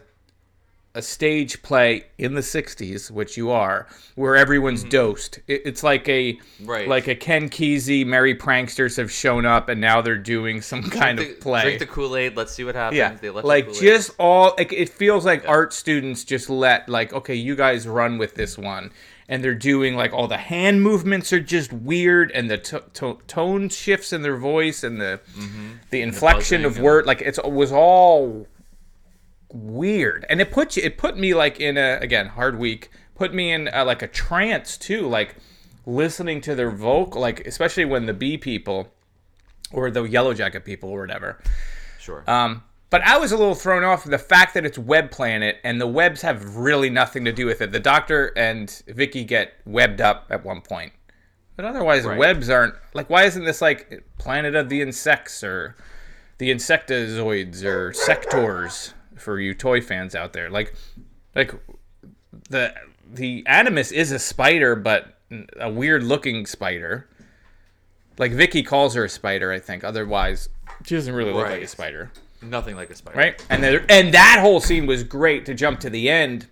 a 0.99 1.01
stage 1.01 1.61
play 1.63 2.05
in 2.17 2.33
the 2.35 2.41
60s 2.41 3.09
which 3.09 3.37
you 3.37 3.49
are 3.49 3.87
where 4.15 4.35
everyone's 4.35 4.83
dosed 4.83 5.39
it, 5.47 5.61
it's 5.65 5.83
like 5.83 6.07
a 6.07 6.19
Mm-hmm. 6.33 6.65
Right. 6.69 6.87
like 6.87 7.07
a 7.07 7.15
ken 7.15 7.49
kesey 7.49 8.05
merry 8.05 8.35
pranksters 8.35 8.97
have 8.97 9.11
shown 9.11 9.45
up 9.45 9.69
and 9.69 9.79
now 9.81 10.01
they're 10.01 10.17
doing 10.17 10.61
some 10.61 10.83
kind 10.83 11.17
Drink 11.17 11.33
of 11.37 11.39
play 11.41 11.61
Drink 11.63 11.79
the 11.79 11.85
Kool 11.85 12.15
Aid. 12.17 12.35
Let's 12.37 12.53
see 12.53 12.63
what 12.65 12.75
happens. 12.75 12.97
yeah, 12.97 13.15
The 13.15 13.31
like 13.31 13.73
just 13.73 14.11
all. 14.19 14.53
Like, 14.57 14.73
it 14.73 14.89
feels 14.89 15.25
like 15.25 15.47
art 15.47 15.73
students 15.73 16.23
just 16.23 16.49
let 16.49 16.87
like, 16.89 17.13
okay, 17.13 17.35
you 17.35 17.55
guys 17.55 17.87
run 17.87 18.17
with 18.17 18.35
this 18.35 18.57
one, 18.57 18.91
and 19.29 19.41
they're 19.43 19.55
doing 19.55 19.95
like 19.95 20.11
all 20.13 20.27
the 20.27 20.37
hand 20.37 20.81
movements 20.83 21.31
are 21.33 21.39
just 21.39 21.71
weird, 21.73 22.31
and 22.31 22.49
the 22.51 22.57
to- 22.57 22.83
to- 22.95 23.19
tone 23.27 23.69
shifts 23.69 24.11
in 24.13 24.21
their 24.21 24.37
voice, 24.37 24.83
and 24.83 24.99
the 24.99 25.19
the 25.91 26.01
inflection 26.01 26.63
buzzing 26.63 26.77
of 26.79 26.83
word, 26.83 27.05
like 27.05 27.21
it's, 27.21 27.37
it 27.37 27.51
was 27.51 27.71
all 27.71 28.47
weird, 29.51 30.25
and 30.29 30.39
it 30.41 30.51
put 30.51 30.77
you, 30.77 30.83
it 30.83 30.97
put 30.97 31.17
me 31.17 31.33
like 31.33 31.59
in 31.59 31.77
a 31.77 31.97
again 32.01 32.27
hard 32.27 32.57
week, 32.59 32.89
put 33.15 33.33
me 33.33 33.51
in 33.51 33.67
uh 33.73 33.83
like 33.85 34.01
a 34.01 34.07
trance 34.07 34.77
too, 34.77 35.07
like 35.07 35.35
listening 35.85 36.41
to 36.41 36.55
their 36.55 36.71
vocal, 36.71 37.19
like 37.21 37.45
especially 37.47 37.85
when 37.85 38.05
the 38.05 38.13
bee 38.13 38.37
people 38.37 38.91
or 39.71 39.89
the 39.91 40.03
yellow 40.03 40.33
jacket 40.33 40.65
people 40.65 40.89
or 40.89 41.01
whatever. 41.01 41.39
sure. 41.99 42.23
Um, 42.27 42.63
but 42.89 43.01
I 43.03 43.17
was 43.17 43.31
a 43.31 43.37
little 43.37 43.53
thrown 43.55 43.83
off 43.83 44.03
the 44.03 44.17
fact 44.17 44.55
that 44.55 44.65
it's 44.65 44.77
Web 44.79 45.11
Planet 45.11 45.57
and 45.63 45.79
the 45.79 45.85
webs 45.87 46.23
have 46.23 46.55
really 46.55 46.89
nothing 46.89 47.23
to 47.25 47.31
do 47.31 47.45
with 47.45 47.61
it. 47.61 47.71
The 47.71 47.79
Doctor 47.79 48.33
and 48.35 48.81
Vicki 48.87 49.23
get 49.23 49.53
webbed 49.65 50.01
up 50.01 50.25
at 50.31 50.43
one 50.43 50.61
point, 50.61 50.91
but 51.55 51.65
otherwise 51.65 52.03
Right. 52.05 52.17
webs 52.17 52.49
aren't 52.49 52.73
like. 52.95 53.07
Why 53.09 53.25
isn't 53.25 53.45
this 53.45 53.61
like 53.61 54.03
Planet 54.17 54.55
of 54.55 54.69
the 54.69 54.81
Insects 54.81 55.43
or 55.43 55.75
the 56.39 56.49
Insectozoids 56.51 57.63
or 57.63 57.91
Sectaurs 57.91 58.93
for 59.21 59.39
you 59.39 59.53
toy 59.53 59.81
fans 59.81 60.15
out 60.15 60.33
there? 60.33 60.49
Like, 60.49 60.73
like 61.35 61.53
the 62.49 62.73
the 63.11 63.43
Animus 63.47 63.91
is 63.91 64.11
a 64.11 64.19
spider, 64.19 64.75
but 64.75 65.17
a 65.59 65.69
weird 65.69 66.03
looking 66.03 66.45
spider. 66.45 67.09
Like 68.17 68.31
Vicki 68.31 68.63
calls 68.63 68.95
her 68.95 69.05
a 69.05 69.09
spider, 69.09 69.51
I 69.51 69.59
think. 69.59 69.83
Otherwise, 69.83 70.49
she 70.85 70.95
doesn't 70.95 71.13
really 71.13 71.33
look 71.33 71.47
like 71.47 71.61
a 71.61 71.67
spider 71.67 72.11
Nothing 72.41 72.75
like 72.75 72.89
a 72.89 72.95
spider. 72.95 73.17
right? 73.17 73.45
And 73.49 73.61
there, 73.63 73.85
and 73.89 74.13
that 74.13 74.39
whole 74.39 74.61
scene 74.61 74.85
was 74.85 75.03
great 75.03 75.45
to 75.47 75.53
jump 75.53 75.81
to 75.81 75.89
the 75.89 76.09
end 76.09 76.47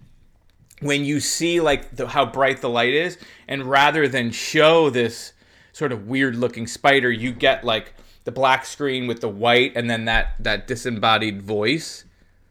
when 0.81 1.05
you 1.05 1.19
see 1.19 1.59
like 1.59 1.95
the, 1.95 2.07
how 2.07 2.25
bright 2.25 2.61
the 2.61 2.69
light 2.69 2.93
is, 2.93 3.17
and 3.47 3.63
rather 3.63 4.07
than 4.07 4.31
show 4.31 4.89
this 4.89 5.33
sort 5.71 5.91
of 5.91 6.07
weird 6.07 6.35
looking 6.35 6.67
spider, 6.67 7.11
you 7.11 7.31
get 7.31 7.63
like 7.63 7.93
the 8.25 8.31
black 8.31 8.65
screen 8.65 9.07
with 9.07 9.21
the 9.21 9.29
white, 9.29 9.73
and 9.75 9.89
then 9.89 10.05
that 10.05 10.35
that 10.39 10.67
disembodied 10.67 11.41
voice. 11.41 12.03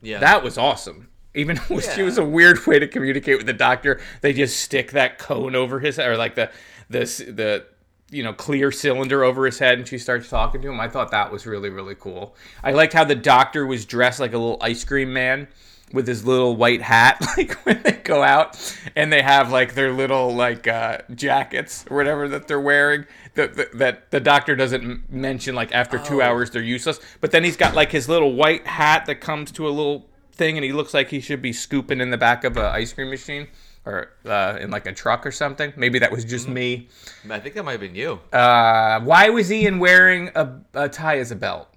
Yeah. 0.02 0.18
That 0.18 0.42
was 0.42 0.58
awesome. 0.58 1.08
Even 1.34 1.56
though 1.68 1.78
it 1.78 2.02
was 2.02 2.18
a 2.18 2.24
weird 2.24 2.66
way 2.66 2.78
to 2.78 2.88
communicate 2.88 3.38
with 3.38 3.46
the 3.46 3.52
doctor, 3.52 4.00
they 4.20 4.32
just 4.32 4.60
stick 4.60 4.92
that 4.92 5.18
cone 5.18 5.54
over 5.54 5.80
his 5.80 5.96
head 5.96 6.08
or 6.08 6.16
like 6.16 6.34
the 6.34 6.50
this 6.88 7.18
the 7.18 7.66
you 8.10 8.22
know 8.22 8.32
clear 8.32 8.70
cylinder 8.70 9.24
over 9.24 9.46
his 9.46 9.58
head, 9.58 9.78
and 9.78 9.86
she 9.86 9.98
starts 9.98 10.28
talking 10.28 10.62
to 10.62 10.68
him. 10.68 10.80
I 10.80 10.88
thought 10.88 11.10
that 11.10 11.30
was 11.30 11.46
really 11.46 11.70
really 11.70 11.94
cool. 11.94 12.36
I 12.62 12.72
liked 12.72 12.92
how 12.92 13.04
the 13.04 13.14
doctor 13.14 13.66
was 13.66 13.84
dressed 13.84 14.20
like 14.20 14.32
a 14.32 14.38
little 14.38 14.58
ice 14.60 14.84
cream 14.84 15.12
man 15.12 15.48
with 15.92 16.06
his 16.08 16.24
little 16.26 16.56
white 16.56 16.82
hat, 16.82 17.20
like 17.36 17.52
when 17.64 17.80
they 17.82 17.92
go 17.92 18.22
out 18.22 18.56
and 18.96 19.12
they 19.12 19.22
have 19.22 19.50
like 19.52 19.74
their 19.74 19.92
little 19.92 20.34
like 20.34 20.66
uh, 20.66 20.98
jackets 21.14 21.84
or 21.90 21.96
whatever 21.96 22.28
that 22.28 22.48
they're 22.48 22.60
wearing. 22.60 23.06
That 23.34 23.54
that- 23.56 23.72
that 23.78 24.10
the 24.10 24.20
doctor 24.20 24.56
doesn't 24.56 25.12
mention 25.12 25.54
like 25.54 25.72
after 25.72 25.98
two 25.98 26.22
hours 26.22 26.50
they're 26.50 26.62
useless. 26.62 26.98
But 27.20 27.30
then 27.30 27.44
he's 27.44 27.56
got 27.56 27.74
like 27.74 27.92
his 27.92 28.08
little 28.08 28.32
white 28.34 28.66
hat 28.66 29.06
that 29.06 29.16
comes 29.20 29.52
to 29.52 29.68
a 29.68 29.70
little 29.70 30.08
thing, 30.32 30.56
and 30.56 30.64
he 30.64 30.72
looks 30.72 30.92
like 30.94 31.08
he 31.10 31.20
should 31.20 31.40
be 31.42 31.52
scooping 31.52 32.00
in 32.00 32.10
the 32.10 32.16
back 32.18 32.44
of 32.44 32.56
an 32.56 32.64
ice 32.64 32.92
cream 32.92 33.10
machine 33.10 33.46
or 33.84 34.10
uh, 34.26 34.58
in 34.60 34.70
like 34.70 34.86
a 34.86 34.92
truck 34.92 35.24
or 35.24 35.30
something. 35.30 35.72
Maybe 35.76 35.98
that 36.00 36.10
was 36.10 36.24
just 36.24 36.48
me. 36.48 36.88
I 37.30 37.38
think 37.38 37.54
that 37.54 37.64
might 37.64 37.72
have 37.72 37.80
been 37.80 37.94
you. 37.94 38.18
Uh, 38.32 39.00
why 39.00 39.28
was 39.28 39.52
Ian 39.52 39.78
wearing 39.78 40.30
a, 40.34 40.58
a 40.74 40.88
tie 40.88 41.18
as 41.18 41.30
a 41.30 41.36
belt? 41.36 41.68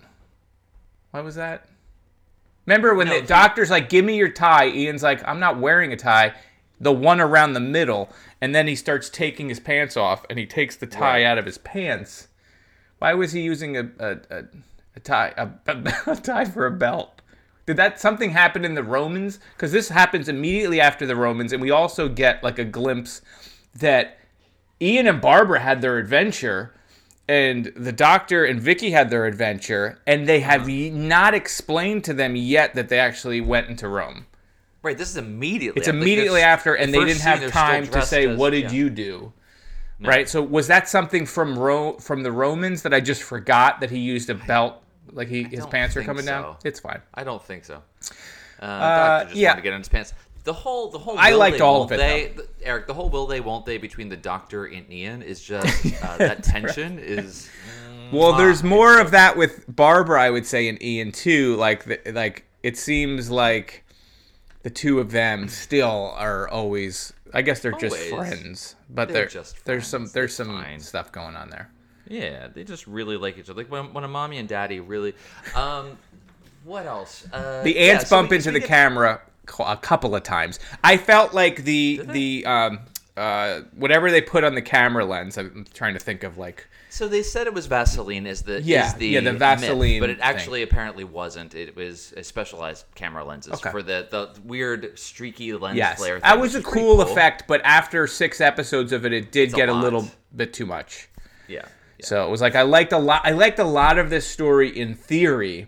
Why 1.11 1.21
was 1.21 1.35
that? 1.35 1.67
Remember 2.69 2.93
when 2.93 3.07
No, 3.07 3.15
the 3.15 3.21
he- 3.21 3.25
doctor's 3.25 3.71
like, 3.71 3.89
"Give 3.89 4.05
me 4.05 4.15
your 4.15 4.29
tie." 4.29 4.67
Ian's 4.69 5.01
like, 5.01 5.27
"I'm 5.27 5.39
not 5.39 5.57
wearing 5.59 5.91
a 5.91 5.95
tie." 5.95 6.33
The 6.79 6.91
one 6.93 7.19
around 7.19 7.53
the 7.53 7.59
middle, 7.59 8.13
and 8.39 8.53
then 8.53 8.67
he 8.67 8.75
starts 8.75 9.09
taking 9.09 9.49
his 9.49 9.59
pants 9.59 9.97
off, 9.97 10.23
and 10.29 10.37
he 10.37 10.45
takes 10.45 10.75
the 10.75 10.85
tie 10.85 11.17
Right. 11.17 11.25
out 11.25 11.37
of 11.39 11.45
his 11.45 11.57
pants. 11.57 12.27
Why 12.99 13.15
was 13.15 13.31
he 13.31 13.41
using 13.41 13.75
a 13.75 13.89
a, 13.99 14.11
a, 14.29 14.43
a 14.95 14.99
tie 14.99 15.33
a, 15.35 15.49
a 16.11 16.15
tie 16.15 16.45
for 16.45 16.67
a 16.67 16.71
belt? 16.71 17.21
Did 17.65 17.77
that 17.77 17.99
something 17.99 18.29
happen 18.31 18.63
in 18.63 18.75
the 18.75 18.83
Romans? 18.83 19.39
Because 19.55 19.71
this 19.71 19.89
happens 19.89 20.29
immediately 20.29 20.79
after 20.79 21.07
the 21.07 21.15
Romans, 21.15 21.51
and 21.51 21.61
we 21.63 21.71
also 21.71 22.07
get 22.07 22.43
like 22.43 22.59
a 22.59 22.65
glimpse 22.65 23.21
that 23.73 24.19
Ian 24.79 25.07
and 25.07 25.19
Barbara 25.19 25.59
had 25.61 25.81
their 25.81 25.97
adventure, 25.97 26.75
and 27.29 27.65
the 27.75 27.91
Doctor 27.91 28.43
and 28.43 28.59
Vicki 28.59 28.89
had 28.89 29.11
their 29.11 29.25
adventure, 29.25 29.99
and 30.07 30.27
they 30.27 30.39
have 30.39 30.67
not 30.67 31.35
explained 31.35 32.03
to 32.05 32.13
them 32.13 32.35
yet 32.35 32.73
that 32.73 32.89
they 32.89 32.99
actually 32.99 33.39
went 33.39 33.69
into 33.69 33.87
Rome. 33.87 34.25
Right. 34.81 34.97
This 34.97 35.11
is 35.11 35.17
immediately. 35.17 35.79
It's 35.79 35.87
after- 35.87 35.97
immediately 35.97 36.41
after, 36.41 36.73
the 36.73 36.81
and 36.81 36.93
they 36.93 37.05
didn't 37.05 37.21
have 37.21 37.51
time 37.51 37.85
to 37.87 38.01
say, 38.01 38.27
as- 38.27 38.37
"What 38.37 38.49
did 38.49 38.63
yeah. 38.63 38.71
you 38.71 38.89
do?" 38.89 39.33
Right. 40.01 40.27
So 40.27 40.41
was 40.41 40.67
that 40.67 40.89
something 40.89 41.27
from 41.27 41.59
Ro- 41.59 41.97
from 41.99 42.23
the 42.23 42.31
Romans 42.31 42.81
that 42.81 42.93
I 42.93 42.99
just 42.99 43.21
forgot 43.21 43.81
that 43.81 43.91
he 43.91 43.99
used 43.99 44.29
a 44.29 44.35
belt, 44.35 44.81
like 45.11 45.27
he 45.27 45.43
his 45.43 45.67
pants 45.67 45.95
are 45.97 46.03
coming 46.03 46.25
down? 46.25 46.55
It's 46.65 46.79
fine. 46.79 47.01
I 47.13 47.23
don't 47.23 47.43
think 47.43 47.63
so. 47.63 47.83
Uh, 48.59 48.79
Doctor 48.79 49.25
just 49.25 49.37
yeah. 49.37 49.53
to 49.53 49.61
get 49.61 49.73
in 49.73 49.79
his 49.79 49.89
pants. 49.89 50.13
The 50.45 50.53
whole, 50.53 50.89
the 50.89 50.97
whole. 50.99 51.17
I 51.17 51.31
liked 51.31 51.57
they, 51.57 51.63
all 51.63 51.83
of 51.83 51.91
it, 51.91 51.97
They, 51.97 52.31
the- 52.35 52.47
Eric, 52.63 52.87
the 52.87 52.93
whole 52.93 53.09
will 53.09 53.27
they 53.27 53.41
won't 53.41 53.65
they 53.65 53.77
between 53.77 54.09
the 54.09 54.17
Doctor 54.17 54.65
and 54.65 54.91
Ian 54.91 55.21
is 55.21 55.41
just 55.41 55.85
uh, 56.03 56.17
that 56.17 56.43
tension 56.43 56.97
is. 56.99 57.49
Well, 58.11 58.33
Mwah. 58.33 58.37
there's 58.37 58.63
more 58.63 58.99
of 58.99 59.11
that 59.11 59.37
with 59.37 59.63
Barbara, 59.67 60.21
I 60.21 60.29
would 60.29 60.45
say, 60.45 60.67
and 60.67 60.81
Ian 60.81 61.11
too. 61.11 61.55
Like, 61.57 61.83
the, 61.83 61.99
like 62.13 62.45
it 62.63 62.77
seems 62.77 63.29
like 63.29 63.83
the 64.63 64.69
two 64.69 64.99
of 64.99 65.11
them 65.11 65.47
still 65.47 66.13
are 66.17 66.47
always. 66.47 67.13
I 67.33 67.43
guess 67.43 67.59
they're 67.59 67.73
just 67.73 67.95
friends, 68.09 68.75
but 68.89 69.09
They're 69.09 69.27
just 69.27 69.63
there's 69.65 69.85
some 69.85 70.01
friends. 70.01 70.13
there's 70.13 70.35
some 70.35 70.47
fine. 70.47 70.79
stuff 70.79 71.11
going 71.11 71.35
on 71.35 71.49
there. 71.51 71.69
Yeah, 72.07 72.47
they 72.47 72.63
just 72.63 72.87
really 72.87 73.17
like 73.17 73.37
each 73.37 73.51
other. 73.51 73.61
Like 73.61 73.69
when, 73.71 73.93
when 73.93 74.03
a 74.03 74.07
mommy 74.07 74.37
and 74.39 74.49
daddy 74.49 74.79
really. 74.79 75.13
Um, 75.53 75.97
what 76.63 76.87
else? 76.87 77.27
Uh, 77.31 77.61
The 77.61 77.75
yeah, 77.75 77.93
ants 77.93 78.09
so 78.09 78.15
bump 78.17 78.31
we- 78.31 78.37
into 78.37 78.49
we 78.49 78.53
the 78.53 78.59
get- 78.61 78.67
camera 78.67 79.21
a 79.59 79.77
couple 79.77 80.15
of 80.15 80.23
times. 80.23 80.59
I 80.83 80.97
felt 80.97 81.33
like 81.33 81.63
the 81.63 82.01
the 82.11 82.45
um 82.45 82.79
uh 83.17 83.61
whatever 83.75 84.09
they 84.11 84.21
put 84.21 84.43
on 84.43 84.55
the 84.55 84.61
camera 84.61 85.05
lens. 85.05 85.37
I'm 85.37 85.65
trying 85.73 85.93
to 85.93 85.99
think 85.99 86.23
of 86.23 86.37
like 86.37 86.67
So 86.89 87.07
they 87.07 87.21
said 87.21 87.47
it 87.47 87.53
was 87.53 87.65
Vaseline 87.65 88.25
is 88.25 88.43
the 88.43 88.61
Yeah, 88.61 88.87
is 88.87 88.93
the 88.93 89.07
yeah, 89.07 89.19
the 89.19 89.31
myth, 89.33 89.39
Vaseline 89.39 89.99
but 89.99 90.09
it 90.09 90.15
thing. 90.19 90.23
actually 90.23 90.61
apparently 90.63 91.03
wasn't. 91.03 91.53
It 91.53 91.75
was 91.75 92.13
a 92.15 92.23
specialized 92.23 92.85
camera 92.95 93.25
lenses 93.25 93.53
Okay. 93.53 93.71
for 93.71 93.81
the 93.83 94.07
the 94.09 94.39
weird 94.45 94.97
streaky 94.97 95.51
lens 95.53 95.75
yes, 95.77 95.97
flare. 95.99 96.19
that 96.21 96.39
was 96.39 96.55
a 96.55 96.61
pretty 96.61 96.79
cool, 96.79 97.01
effect. 97.01 97.43
But 97.47 97.61
after 97.65 98.07
six 98.07 98.39
episodes 98.39 98.93
of 98.93 99.05
it, 99.05 99.11
it 99.13 99.31
did 99.31 99.49
It's 99.49 99.53
get 99.53 99.67
a, 99.69 99.73
lot. 99.73 99.83
little 99.83 100.07
bit 100.35 100.53
too 100.53 100.65
much. 100.65 101.09
Yeah. 101.47 101.65
yeah. 101.97 102.05
So 102.05 102.25
it 102.25 102.29
was 102.29 102.39
like 102.41 102.55
I 102.55 102.61
liked 102.61 102.93
a 102.93 102.97
lot. 102.99 103.21
I 103.25 103.31
liked 103.31 103.59
a 103.59 103.63
lot 103.65 103.97
of 103.97 104.09
this 104.09 104.25
story 104.25 104.69
in 104.69 104.95
theory, 104.95 105.67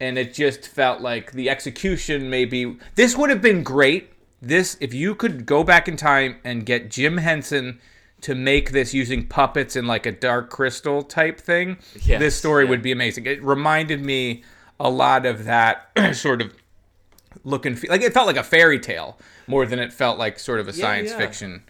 and 0.00 0.18
it 0.18 0.34
just 0.34 0.66
felt 0.68 1.00
like 1.00 1.32
the 1.32 1.48
execution 1.48 2.28
maybe 2.30 2.76
this 2.94 3.16
would 3.16 3.30
have 3.30 3.42
been 3.42 3.62
great. 3.62 4.12
This 4.42 4.76
if 4.80 4.92
you 4.92 5.14
could 5.14 5.46
go 5.46 5.64
back 5.64 5.88
in 5.88 5.96
time 5.96 6.36
and 6.44 6.66
get 6.66 6.90
Jim 6.90 7.18
Henson 7.18 7.80
to 8.22 8.34
make 8.34 8.72
this 8.72 8.92
using 8.94 9.26
puppets 9.26 9.76
and 9.76 9.86
like 9.86 10.06
a 10.06 10.12
dark 10.12 10.50
crystal 10.50 11.02
type 11.02 11.38
thing, 11.40 11.78
Yes, 12.02 12.20
this 12.20 12.36
story 12.36 12.64
yeah. 12.64 12.70
would 12.70 12.82
be 12.82 12.92
amazing. 12.92 13.26
It 13.26 13.42
reminded 13.42 14.04
me 14.04 14.42
a 14.78 14.90
lot 14.90 15.24
of 15.26 15.44
that 15.44 15.90
sort 16.14 16.42
of 16.42 16.54
look 17.44 17.66
and 17.66 17.78
feel 17.78 17.90
like 17.90 18.02
it 18.02 18.12
felt 18.12 18.26
like 18.26 18.36
a 18.36 18.42
fairy 18.42 18.78
tale 18.80 19.18
more 19.46 19.66
than 19.66 19.78
it 19.78 19.92
felt 19.92 20.18
like 20.18 20.38
sort 20.38 20.60
of 20.60 20.68
a 20.68 20.72
science 20.72 21.10
yeah. 21.10 21.18
fiction 21.18 21.62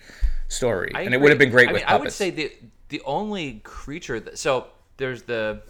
story, 0.48 0.92
I 0.94 1.02
and 1.02 1.14
it 1.14 1.20
would 1.20 1.30
have 1.30 1.38
been 1.38 1.50
great 1.50 1.68
I 1.68 1.72
with 1.72 1.82
mean, 1.82 1.88
I 1.88 1.92
would 1.94 1.98
puppets. 2.00 2.16
say 2.16 2.30
the 2.30 2.52
the 2.88 3.02
only 3.04 3.60
creature 3.64 4.20
that 4.20 4.38
so 4.38 4.68
there's 4.96 5.22
the 5.22 5.60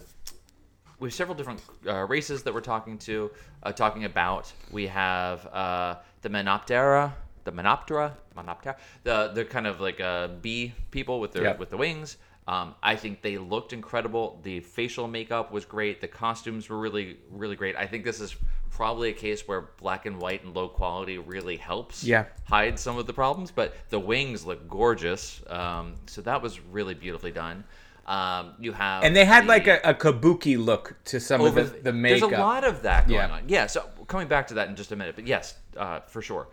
we 0.99 1.07
have 1.07 1.13
several 1.13 1.35
different 1.35 1.61
uh, 1.87 2.05
races 2.05 2.43
that 2.43 2.53
we're 2.53 2.61
talking 2.61 2.97
to, 2.99 3.31
uh, 3.63 3.71
talking 3.71 4.05
about. 4.05 4.51
We 4.71 4.87
have 4.87 5.45
uh, 5.47 5.95
the 6.21 6.29
Menoptera, 6.29 7.13
the 7.43 7.51
Menoptera, 7.51 8.13
Menoptera, 8.35 8.75
the 9.03 9.31
they're 9.33 9.45
kind 9.45 9.67
of 9.67 9.79
like 9.79 10.01
uh, 10.01 10.27
bee 10.41 10.73
people 10.91 11.19
with 11.19 11.33
their 11.33 11.55
with 11.55 11.69
the 11.69 11.77
wings. 11.77 12.17
Um, 12.47 12.75
I 12.81 12.95
think 12.95 13.21
they 13.21 13.37
looked 13.37 13.73
incredible. 13.73 14.39
The 14.43 14.61
facial 14.61 15.05
makeup 15.07 15.51
was 15.51 15.65
great. 15.65 15.99
The 15.99 16.07
costumes 16.07 16.69
were 16.69 16.79
really, 16.79 17.17
really 17.29 17.57
great. 17.57 17.75
I 17.75 17.85
think 17.85 18.05
this 18.05 18.21
is 18.21 18.37
probably 18.71 19.09
a 19.09 19.13
case 19.13 19.45
where 19.49 19.69
black 19.81 20.05
and 20.05 20.17
white 20.17 20.45
and 20.45 20.55
low 20.55 20.69
quality 20.69 21.17
really 21.17 21.57
helps 21.57 22.05
Yeah. 22.05 22.23
hide 22.45 22.79
some 22.79 22.97
of 22.97 23.05
the 23.05 23.11
problems. 23.11 23.51
But 23.51 23.75
the 23.89 23.99
wings 23.99 24.45
look 24.45 24.69
gorgeous. 24.69 25.41
Um, 25.47 25.95
so 26.05 26.21
that 26.21 26.41
was 26.41 26.61
really 26.61 26.93
beautifully 26.93 27.31
done. 27.31 27.65
Um, 28.07 28.53
you 28.59 28.71
have 28.71 29.03
And 29.03 29.13
they 29.15 29.25
had 29.25 29.43
the- 29.43 29.47
like 29.49 29.67
a, 29.67 29.79
a 29.83 29.93
kabuki 29.93 30.57
look 30.57 30.95
to 31.05 31.19
some 31.19 31.41
of 31.41 31.55
the, 31.55 31.63
the 31.63 31.91
makeup. 31.91 32.29
There's 32.29 32.39
a 32.39 32.41
lot 32.41 32.63
of 32.63 32.83
that 32.83 33.07
going 33.07 33.19
Yeah. 33.19 33.35
on. 33.35 33.43
Yeah. 33.49 33.65
So 33.67 33.89
coming 34.07 34.27
back 34.29 34.47
to 34.47 34.53
that 34.55 34.69
in 34.69 34.75
just 34.77 34.91
a 34.93 34.95
minute, 34.95 35.15
but 35.15 35.27
yes, 35.27 35.55
uh, 35.75 35.99
for 36.07 36.21
sure. 36.21 36.47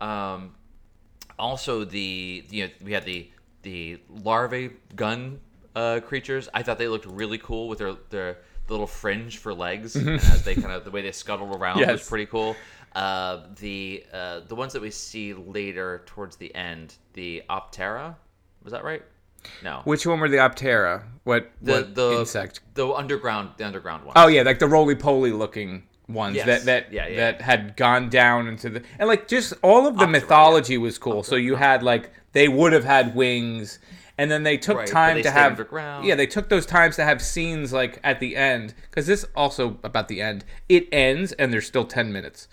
Um, 0.00 0.54
also, 1.38 1.84
the 1.84 2.44
you 2.50 2.64
know 2.66 2.70
we 2.82 2.92
had 2.92 3.04
the 3.04 3.30
the 3.62 3.98
larvae 4.22 4.70
gun 4.94 5.40
uh, 5.74 6.00
creatures. 6.06 6.48
I 6.54 6.62
thought 6.62 6.78
they 6.78 6.88
looked 6.88 7.06
really 7.06 7.38
cool 7.38 7.68
with 7.68 7.78
their 7.78 7.94
their 8.10 8.38
little 8.68 8.86
fringe 8.86 9.38
for 9.38 9.52
legs, 9.52 9.96
and 9.96 10.08
as 10.10 10.44
they 10.44 10.54
kind 10.54 10.72
of 10.72 10.84
the 10.84 10.90
way 10.90 11.02
they 11.02 11.12
scuttled 11.12 11.54
around 11.60 11.78
was 11.80 11.86
Mm-hmm. 12.00 12.08
Pretty 12.08 12.26
cool. 12.26 12.54
Uh, 12.94 13.46
the 13.58 14.04
uh, 14.12 14.40
the 14.46 14.54
ones 14.54 14.72
that 14.74 14.82
we 14.82 14.90
see 14.90 15.32
later 15.34 16.02
towards 16.06 16.36
the 16.36 16.54
end, 16.54 16.94
the 17.14 17.42
Optera, 17.50 18.14
was 18.62 18.72
that 18.72 18.84
right? 18.84 19.02
No. 19.62 19.82
Which 19.84 20.06
one 20.06 20.20
were 20.20 20.28
the 20.28 20.38
Optera? 20.38 21.02
What, 21.24 21.50
the 21.62 21.72
what 21.72 21.94
the 21.94 22.18
insect? 22.20 22.60
the 22.74 22.88
underground 22.92 23.50
the 23.56 23.64
underground 23.66 24.04
one. 24.04 24.14
Oh 24.16 24.26
yeah, 24.26 24.42
like 24.42 24.58
the 24.58 24.66
roly 24.68 24.94
poly 24.94 25.32
looking 25.32 25.84
ones 26.08 26.36
Yes. 26.36 26.46
that 26.46 26.64
that 26.64 26.92
Yeah, 26.92 27.06
yeah. 27.06 27.16
that 27.16 27.42
had 27.42 27.76
gone 27.76 28.08
down 28.08 28.48
into 28.48 28.68
the 28.70 28.82
and 28.98 29.06
like 29.08 29.28
just 29.28 29.52
all 29.62 29.86
of 29.86 29.96
the 29.98 30.06
Optera, 30.06 30.10
mythology 30.10 30.78
was 30.78 30.98
cool. 30.98 31.22
So 31.22 31.36
you 31.36 31.56
had 31.56 31.82
like 31.82 32.10
they 32.32 32.48
would 32.48 32.72
have 32.72 32.84
had 32.84 33.14
wings, 33.14 33.78
and 34.18 34.30
then 34.30 34.42
they 34.44 34.56
took 34.56 34.78
Right, 34.78 34.86
time 34.88 35.16
they 35.16 35.22
to 35.22 35.30
have 35.30 35.52
underground. 35.52 36.04
yeah 36.06 36.14
they 36.14 36.26
took 36.26 36.48
those 36.48 36.64
times 36.66 36.96
to 36.96 37.04
have 37.04 37.20
scenes 37.22 37.72
like 37.72 38.00
at 38.02 38.18
the 38.20 38.36
end 38.36 38.74
because 38.90 39.06
this 39.06 39.24
also 39.36 39.78
about 39.84 40.08
the 40.08 40.20
end 40.22 40.44
it 40.68 40.88
ends 40.92 41.32
and 41.32 41.52
there's 41.52 41.66
still 41.66 41.84
ten 41.84 42.12
minutes. 42.12 42.48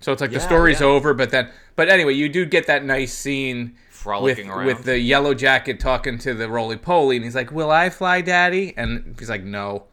So 0.00 0.12
it's 0.12 0.20
like 0.20 0.32
the 0.32 0.40
story's 0.40 0.80
yeah. 0.80 0.86
over, 0.86 1.14
but 1.14 1.30
then 1.30 1.50
but 1.76 1.88
anyway 1.88 2.14
you 2.14 2.28
do 2.28 2.46
get 2.46 2.66
that 2.66 2.84
nice 2.84 3.12
scene. 3.12 3.76
Frolicking 3.90 4.46
with, 4.48 4.56
around. 4.56 4.66
with 4.66 4.84
the 4.84 4.98
yellow 4.98 5.34
jacket 5.34 5.78
talking 5.78 6.16
to 6.18 6.32
the 6.32 6.48
roly 6.48 6.78
poly, 6.78 7.16
and 7.16 7.24
he's 7.24 7.34
like, 7.34 7.52
"Will 7.52 7.70
I 7.70 7.90
fly, 7.90 8.22
Daddy?" 8.22 8.72
And 8.74 9.14
he's 9.18 9.28
like, 9.28 9.44
"No." 9.44 9.84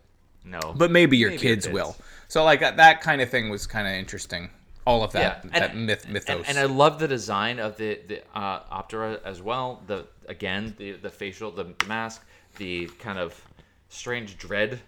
no. 0.46 0.74
but 0.78 0.92
maybe 0.92 1.18
your 1.18 1.32
Maybe 1.32 1.42
kids, 1.42 1.68
will. 1.68 1.96
So 2.28 2.44
like 2.44 2.62
that, 2.62 2.78
that 2.78 3.02
kind 3.02 3.22
of 3.22 3.30
thing 3.30 3.50
was 3.50 3.68
kind 3.68 3.88
of 3.88 3.94
interesting. 3.94 4.50
All 4.86 5.04
of 5.04 5.12
that, 5.12 5.44
and- 5.44 5.54
that 5.54 5.76
myth, 5.76 6.08
mythos. 6.08 6.48
And, 6.48 6.58
and 6.58 6.60
I 6.60 6.64
love 6.64 7.00
the 7.00 7.08
design 7.10 7.60
of 7.60 7.76
the 7.76 8.00
the 8.08 8.22
uh, 8.34 8.62
Optera 8.82 9.22
as 9.26 9.42
well. 9.42 9.84
The 9.88 10.06
again 10.28 10.74
the 10.78 10.94
the 10.94 11.10
facial, 11.10 11.52
the 11.52 11.74
mask, 11.86 12.26
the 12.56 12.86
kind 13.00 13.20
of 13.20 13.42
strange 13.90 14.38
dread, 14.38 14.80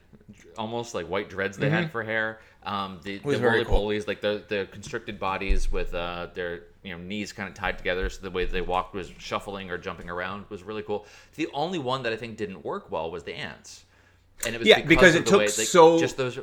almost 0.58 0.94
like 0.94 1.08
white 1.08 1.30
dreads 1.30 1.58
they 1.58 1.70
had 1.70 1.92
for 1.92 2.04
hair. 2.04 2.40
Um, 2.64 3.00
the 3.04 3.20
Mm-hmm. 3.20 3.30
The 3.32 3.40
roly 3.40 3.66
cool. 3.66 3.88
polies, 3.88 4.08
like 4.08 4.22
the 4.22 4.44
the 4.48 4.68
constricted 4.72 5.20
bodies 5.20 5.72
with 5.72 5.94
uh, 5.94 6.28
their 6.34 6.64
you 6.84 6.96
know 6.96 7.02
knees 7.02 7.32
kind 7.32 7.48
of 7.48 7.56
tied 7.56 7.78
together, 7.78 8.10
so 8.10 8.22
the 8.22 8.32
way 8.32 8.46
they 8.46 8.62
walked 8.62 8.94
was 8.94 9.12
shuffling 9.18 9.72
or 9.72 9.78
jumping 9.78 10.10
around 10.10 10.46
was 10.50 10.64
really 10.64 10.84
cool. 10.84 11.06
The 11.36 11.48
only 11.54 11.80
one 11.80 12.04
that 12.04 12.14
I 12.14 12.18
think 12.18 12.38
didn't 12.38 12.64
work 12.66 12.92
well 12.92 13.10
was 13.12 13.24
the 13.24 13.34
ants, 13.34 13.86
and 14.46 14.54
it 14.54 14.58
was 14.60 14.68
Yeah, 14.68 14.82
because 14.82 15.16
of 15.16 15.22
it 15.22 15.26
the 15.26 15.32
took 15.32 15.40
way, 15.40 15.46
like, 15.46 15.52
so- 15.68 16.00
just 16.00 16.18
those 16.18 16.40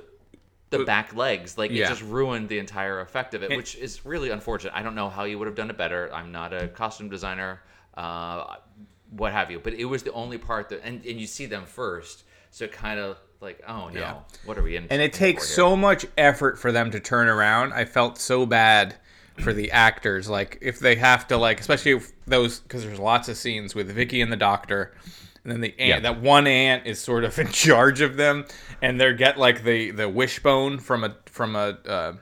the 0.71 0.85
back 0.85 1.15
legs 1.15 1.57
like 1.57 1.71
Yeah. 1.71 1.85
it 1.87 1.89
just 1.91 2.03
ruined 2.03 2.49
the 2.49 2.59
entire 2.59 2.99
effect 3.01 3.35
of 3.35 3.43
it 3.45 3.51
And- 3.53 3.57
which 3.57 3.77
is 3.77 4.05
really 4.05 4.31
unfortunate 4.31 4.75
i 4.75 4.83
don't 4.83 4.97
know 4.97 5.09
how 5.09 5.23
you 5.23 5.39
would 5.39 5.47
have 5.47 5.55
done 5.55 5.71
it 5.71 5.79
better 5.79 6.13
i'm 6.13 6.33
not 6.33 6.53
a 6.53 6.67
costume 6.67 7.09
designer 7.09 7.61
uh, 7.97 8.57
what 9.11 9.31
have 9.33 9.49
you 9.49 9.61
but 9.61 9.75
it 9.75 9.85
was 9.85 10.03
the 10.03 10.13
only 10.13 10.39
part 10.39 10.69
that 10.71 10.81
and, 10.85 11.07
and 11.07 11.21
you 11.21 11.27
see 11.29 11.47
them 11.47 11.65
first 11.67 12.25
so 12.57 12.67
kind 12.67 12.99
of 12.99 13.19
like 13.43 13.61
oh 13.69 13.91
no 13.91 14.01
Yeah. 14.01 14.15
what 14.47 14.57
are 14.57 14.63
we 14.63 14.77
in 14.77 14.87
and 14.89 15.03
it 15.03 15.13
takes 15.13 15.47
here? 15.47 15.57
so 15.57 15.77
much 15.77 16.07
effort 16.17 16.59
for 16.59 16.73
them 16.73 16.91
to 16.91 17.01
turn 17.01 17.29
around. 17.29 17.75
I 17.75 17.85
felt 17.85 18.17
so 18.19 18.47
bad 18.47 18.97
for 19.39 19.53
the 19.53 19.71
actors, 19.73 20.31
like 20.31 20.57
if 20.63 20.79
they 20.79 20.95
have 20.97 21.29
to, 21.29 21.37
like 21.37 21.61
especially 21.61 22.01
those 22.27 22.61
because 22.61 22.83
there's 22.83 22.99
lots 22.99 23.29
of 23.29 23.37
scenes 23.37 23.75
with 23.75 23.91
Vicki 23.91 24.23
and 24.23 24.33
the 24.33 24.37
doctor, 24.37 24.95
and 25.45 25.53
then 25.53 25.61
the 25.61 25.79
ant, 25.79 25.89
Yeah. 25.89 26.01
that 26.01 26.23
one 26.23 26.47
ant 26.47 26.87
is 26.87 26.99
sort 26.99 27.25
of 27.25 27.39
in 27.45 27.49
charge 27.49 28.01
of 28.01 28.17
them, 28.17 28.47
and 28.81 28.99
they 28.99 29.13
get 29.13 29.37
like 29.39 29.63
the 29.63 29.91
the 29.91 30.09
wishbone 30.09 30.79
from 30.79 31.05
a 31.05 31.15
from 31.27 31.57
a. 31.57 31.77
Uh, 31.87 32.13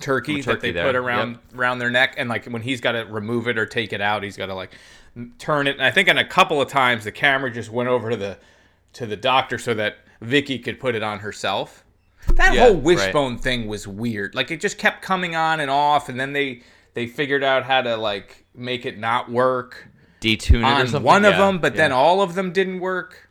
turkey, 0.00 0.40
that 0.40 0.62
they 0.62 0.70
there, 0.70 0.86
put 0.86 0.96
around 0.96 1.32
yep. 1.32 1.40
around 1.54 1.78
their 1.78 1.90
neck 1.90 2.14
and 2.16 2.26
like 2.30 2.46
when 2.46 2.62
he's 2.62 2.80
got 2.80 2.92
to 2.92 3.02
remove 3.04 3.46
it 3.46 3.58
or 3.58 3.66
take 3.66 3.92
it 3.92 4.00
out 4.00 4.22
he's 4.22 4.38
got 4.38 4.46
to 4.46 4.54
like 4.54 4.70
turn 5.38 5.66
it 5.66 5.72
and 5.72 5.84
i 5.84 5.90
think 5.90 6.08
in 6.08 6.16
a 6.16 6.24
couple 6.24 6.62
of 6.62 6.68
times 6.70 7.04
the 7.04 7.12
camera 7.12 7.52
just 7.52 7.68
went 7.68 7.90
over 7.90 8.08
to 8.08 8.16
the 8.16 8.38
to 8.94 9.06
the 9.06 9.16
doctor 9.16 9.58
so 9.58 9.74
that 9.74 9.96
vicki 10.20 10.58
could 10.58 10.78
put 10.80 10.94
it 10.94 11.02
on 11.02 11.20
herself. 11.20 11.84
That 12.34 12.54
Yeah, 12.54 12.66
whole 12.66 12.74
right. 12.74 12.82
wishbone 12.82 13.38
thing 13.38 13.66
was 13.66 13.86
weird. 13.88 14.34
Like 14.34 14.50
it 14.50 14.60
just 14.60 14.78
kept 14.78 15.02
coming 15.02 15.34
on 15.34 15.60
and 15.60 15.70
off 15.70 16.08
and 16.08 16.18
then 16.20 16.32
they 16.32 16.62
they 16.94 17.06
figured 17.06 17.42
out 17.42 17.64
how 17.64 17.82
to 17.82 17.96
like 17.96 18.44
make 18.54 18.84
it 18.86 18.98
not 18.98 19.30
work 19.30 19.88
detune 20.20 20.64
on 20.64 21.02
one 21.02 21.24
of 21.24 21.32
Yeah, 21.32 21.38
them 21.46 21.58
but 21.58 21.74
then 21.74 21.90
all 21.90 22.22
of 22.22 22.34
them 22.34 22.52
didn't 22.52 22.80
work 22.80 23.28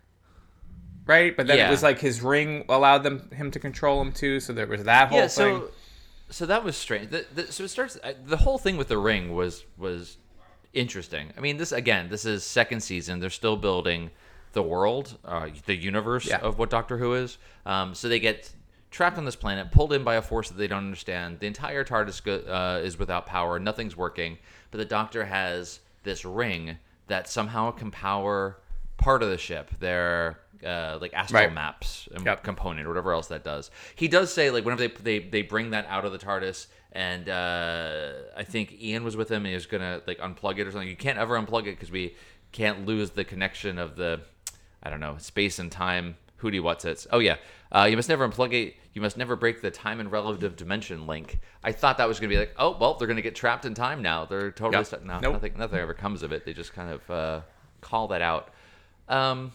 right? 1.05 1.35
But 1.35 1.47
then 1.47 1.59
it 1.59 1.69
was 1.69 1.83
like 1.83 1.99
his 1.99 2.21
ring 2.21 2.65
allowed 2.69 3.03
them 3.03 3.29
him 3.31 3.51
to 3.51 3.59
control 3.59 4.01
him 4.01 4.11
too 4.11 4.39
so 4.39 4.53
there 4.53 4.67
was 4.67 4.83
that 4.83 5.09
whole 5.09 5.19
yeah 5.19 5.27
thing. 5.27 5.59
so 5.61 5.71
so 6.29 6.45
that 6.45 6.63
was 6.63 6.77
strange. 6.77 7.11
The, 7.11 7.25
the, 7.35 7.51
so 7.51 7.65
it 7.65 7.67
starts 7.67 7.97
the 8.25 8.37
whole 8.37 8.57
thing 8.57 8.77
with 8.77 8.87
the 8.87 8.97
ring 8.97 9.33
was 9.35 9.65
was 9.77 10.17
interesting. 10.73 11.31
I 11.37 11.41
mean 11.41 11.57
this 11.57 11.71
again 11.71 12.09
this 12.09 12.25
is 12.25 12.43
second 12.43 12.81
season. 12.81 13.19
They're 13.19 13.29
still 13.29 13.57
building 13.57 14.11
the 14.53 14.63
world 14.63 15.17
uh, 15.25 15.47
the 15.65 15.75
universe 15.75 16.25
Yeah. 16.27 16.37
of 16.39 16.57
what 16.59 16.69
doctor 16.69 16.97
who 16.97 17.13
is 17.13 17.37
um, 17.65 17.95
so 17.95 18.07
they 18.09 18.19
get 18.19 18.51
trapped 18.89 19.17
on 19.17 19.25
this 19.25 19.35
planet 19.35 19.71
pulled 19.71 19.93
in 19.93 20.03
by 20.03 20.15
a 20.15 20.21
force 20.21 20.49
that 20.49 20.57
they 20.57 20.67
don't 20.67 20.79
understand 20.83 21.39
the 21.39 21.47
entire 21.47 21.83
tardis 21.85 22.21
go, 22.23 22.35
uh, 22.51 22.81
is 22.83 22.99
without 22.99 23.25
power 23.25 23.59
nothing's 23.59 23.95
working 23.95 24.37
but 24.71 24.77
the 24.77 24.85
doctor 24.85 25.25
has 25.25 25.79
this 26.03 26.25
ring 26.25 26.77
that 27.07 27.27
somehow 27.29 27.71
can 27.71 27.91
power 27.91 28.57
part 28.97 29.23
of 29.23 29.29
the 29.29 29.37
ship 29.37 29.71
their 29.79 30.39
uh, 30.65 30.97
like 31.01 31.11
astral 31.15 31.41
Right. 31.45 31.53
maps 31.53 32.07
and 32.13 32.23
Yep. 32.23 32.43
component 32.43 32.85
or 32.85 32.89
whatever 32.89 33.13
else 33.13 33.27
that 33.29 33.43
does. 33.43 33.71
He 33.95 34.07
does 34.07 34.31
say 34.31 34.51
like 34.51 34.63
whenever 34.63 34.87
they 34.87 34.93
they, 35.01 35.19
they 35.27 35.41
bring 35.41 35.71
that 35.71 35.87
out 35.87 36.05
of 36.05 36.11
the 36.11 36.19
TARDIS 36.19 36.67
and 36.91 37.27
uh, 37.27 38.11
I 38.37 38.43
think 38.43 38.79
Ian 38.79 39.03
was 39.03 39.17
with 39.17 39.27
him 39.29 39.37
and 39.37 39.47
he 39.47 39.53
was 39.55 39.65
gonna 39.65 40.01
like 40.05 40.19
unplug 40.19 40.59
it 40.59 40.67
or 40.67 40.71
something. 40.71 40.87
You 40.87 40.95
can't 40.95 41.17
ever 41.17 41.35
unplug 41.35 41.61
it 41.61 41.71
because 41.77 41.89
we 41.89 42.15
can't 42.51 42.85
lose 42.85 43.09
the 43.09 43.23
connection 43.23 43.79
of 43.79 43.95
the 43.95 44.21
I 44.83 44.89
don't 44.89 44.99
know 44.99 45.17
space 45.19 45.59
and 45.59 45.71
time. 45.71 46.17
Hootie 46.41 46.61
what's 46.61 46.85
it? 46.85 47.05
Oh 47.11 47.19
yeah, 47.19 47.37
uh, 47.71 47.87
you 47.89 47.95
must 47.95 48.09
never 48.09 48.27
unplug 48.27 48.51
it. 48.53 48.75
You 48.93 49.01
must 49.01 49.15
never 49.15 49.35
break 49.35 49.61
the 49.61 49.69
time 49.71 49.99
and 49.99 50.11
relative 50.11 50.55
dimension 50.55 51.05
link. 51.07 51.39
I 51.63 51.71
thought 51.71 51.97
that 51.99 52.07
was 52.07 52.19
gonna 52.19 52.29
be 52.29 52.37
like 52.37 52.53
oh 52.57 52.75
well 52.79 52.95
they're 52.95 53.07
gonna 53.07 53.21
get 53.21 53.35
trapped 53.35 53.65
in 53.65 53.73
time 53.75 54.01
now. 54.01 54.25
They're 54.25 54.51
totally 54.51 54.77
Yep. 54.79 54.85
stuck. 54.87 55.03
No, 55.03 55.19
Nope. 55.19 55.33
nothing 55.33 55.53
nothing 55.57 55.79
ever 55.79 55.93
comes 55.93 56.23
of 56.23 56.31
it. 56.31 56.45
They 56.45 56.53
just 56.53 56.73
kind 56.73 56.89
of 56.91 57.11
uh, 57.11 57.41
call 57.81 58.07
that 58.07 58.21
out. 58.23 58.49
Um, 59.07 59.51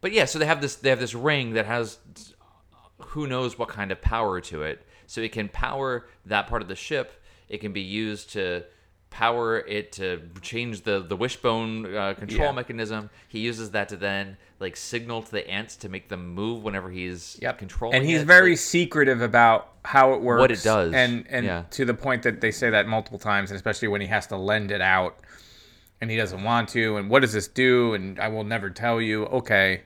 but 0.00 0.12
yeah, 0.12 0.24
so 0.24 0.38
they 0.38 0.46
have 0.46 0.60
this 0.60 0.76
they 0.76 0.88
have 0.90 1.00
this 1.00 1.14
ring 1.14 1.52
that 1.52 1.66
has 1.66 1.98
who 2.98 3.26
knows 3.26 3.58
what 3.58 3.68
kind 3.68 3.92
of 3.92 4.00
power 4.00 4.40
to 4.40 4.62
it. 4.62 4.86
So 5.06 5.20
it 5.20 5.32
can 5.32 5.48
power 5.50 6.06
that 6.26 6.46
part 6.46 6.62
of 6.62 6.68
the 6.68 6.76
ship. 6.76 7.12
It 7.48 7.58
can 7.60 7.72
be 7.72 7.82
used 7.82 8.30
to 8.32 8.64
power 9.12 9.58
it 9.60 9.92
to 9.92 10.20
change 10.40 10.82
the 10.82 11.00
the 11.00 11.14
wishbone 11.14 11.94
uh, 11.94 12.14
control 12.14 12.46
Yeah. 12.48 12.52
mechanism. 12.52 13.10
He 13.28 13.40
uses 13.40 13.70
that 13.72 13.88
to 13.90 13.96
then 13.96 14.38
like 14.58 14.74
signal 14.76 15.22
to 15.22 15.30
the 15.30 15.46
ants 15.48 15.76
to 15.76 15.88
make 15.88 16.08
them 16.08 16.34
move 16.34 16.62
whenever 16.62 16.90
he's 16.90 17.38
Yep. 17.42 17.58
controlling. 17.58 17.96
and 17.96 18.06
he's 18.06 18.22
it. 18.22 18.26
very 18.26 18.52
Like, 18.52 18.58
secretive 18.58 19.20
about 19.20 19.68
how 19.84 20.14
it 20.14 20.20
works, 20.22 20.40
What 20.40 20.50
it 20.50 20.62
does, 20.62 20.94
and 20.94 21.26
and 21.28 21.44
yeah. 21.46 21.64
to 21.72 21.84
the 21.84 21.94
point 21.94 22.22
that 22.22 22.40
they 22.40 22.50
say 22.50 22.70
that 22.70 22.86
multiple 22.88 23.18
times, 23.18 23.50
and 23.50 23.56
especially 23.56 23.88
when 23.88 24.00
he 24.00 24.06
has 24.06 24.26
to 24.28 24.36
lend 24.36 24.70
it 24.70 24.80
out, 24.80 25.18
and 26.00 26.10
he 26.10 26.16
doesn't 26.16 26.42
want 26.42 26.68
to, 26.70 26.96
and 26.96 27.10
what 27.10 27.20
does 27.20 27.32
this 27.34 27.46
do? 27.48 27.94
And 27.94 28.18
I 28.18 28.28
will 28.28 28.44
never 28.44 28.70
tell 28.70 29.00
you. 29.00 29.26
Okay. 29.26 29.82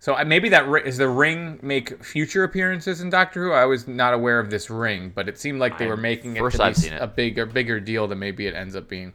So 0.00 0.16
maybe 0.24 0.48
that 0.48 0.66
is 0.86 0.96
the 0.96 1.08
ring 1.08 1.60
make 1.62 2.02
future 2.02 2.42
appearances 2.42 3.02
in 3.02 3.10
Doctor 3.10 3.44
Who. 3.44 3.52
I 3.52 3.66
was 3.66 3.86
not 3.86 4.14
aware 4.14 4.40
of 4.40 4.48
this 4.48 4.70
ring, 4.70 5.12
but 5.14 5.28
it 5.28 5.38
seemed 5.38 5.60
like 5.60 5.76
they 5.76 5.86
were 5.86 5.96
making 5.96 6.36
it 6.36 6.40
to 6.52 6.74
be 6.80 6.88
it. 6.88 6.98
a 7.00 7.06
bigger 7.06 7.44
bigger 7.44 7.78
deal 7.80 8.08
than 8.08 8.18
maybe 8.18 8.46
it 8.46 8.54
ends 8.54 8.74
up 8.74 8.88
being. 8.88 9.14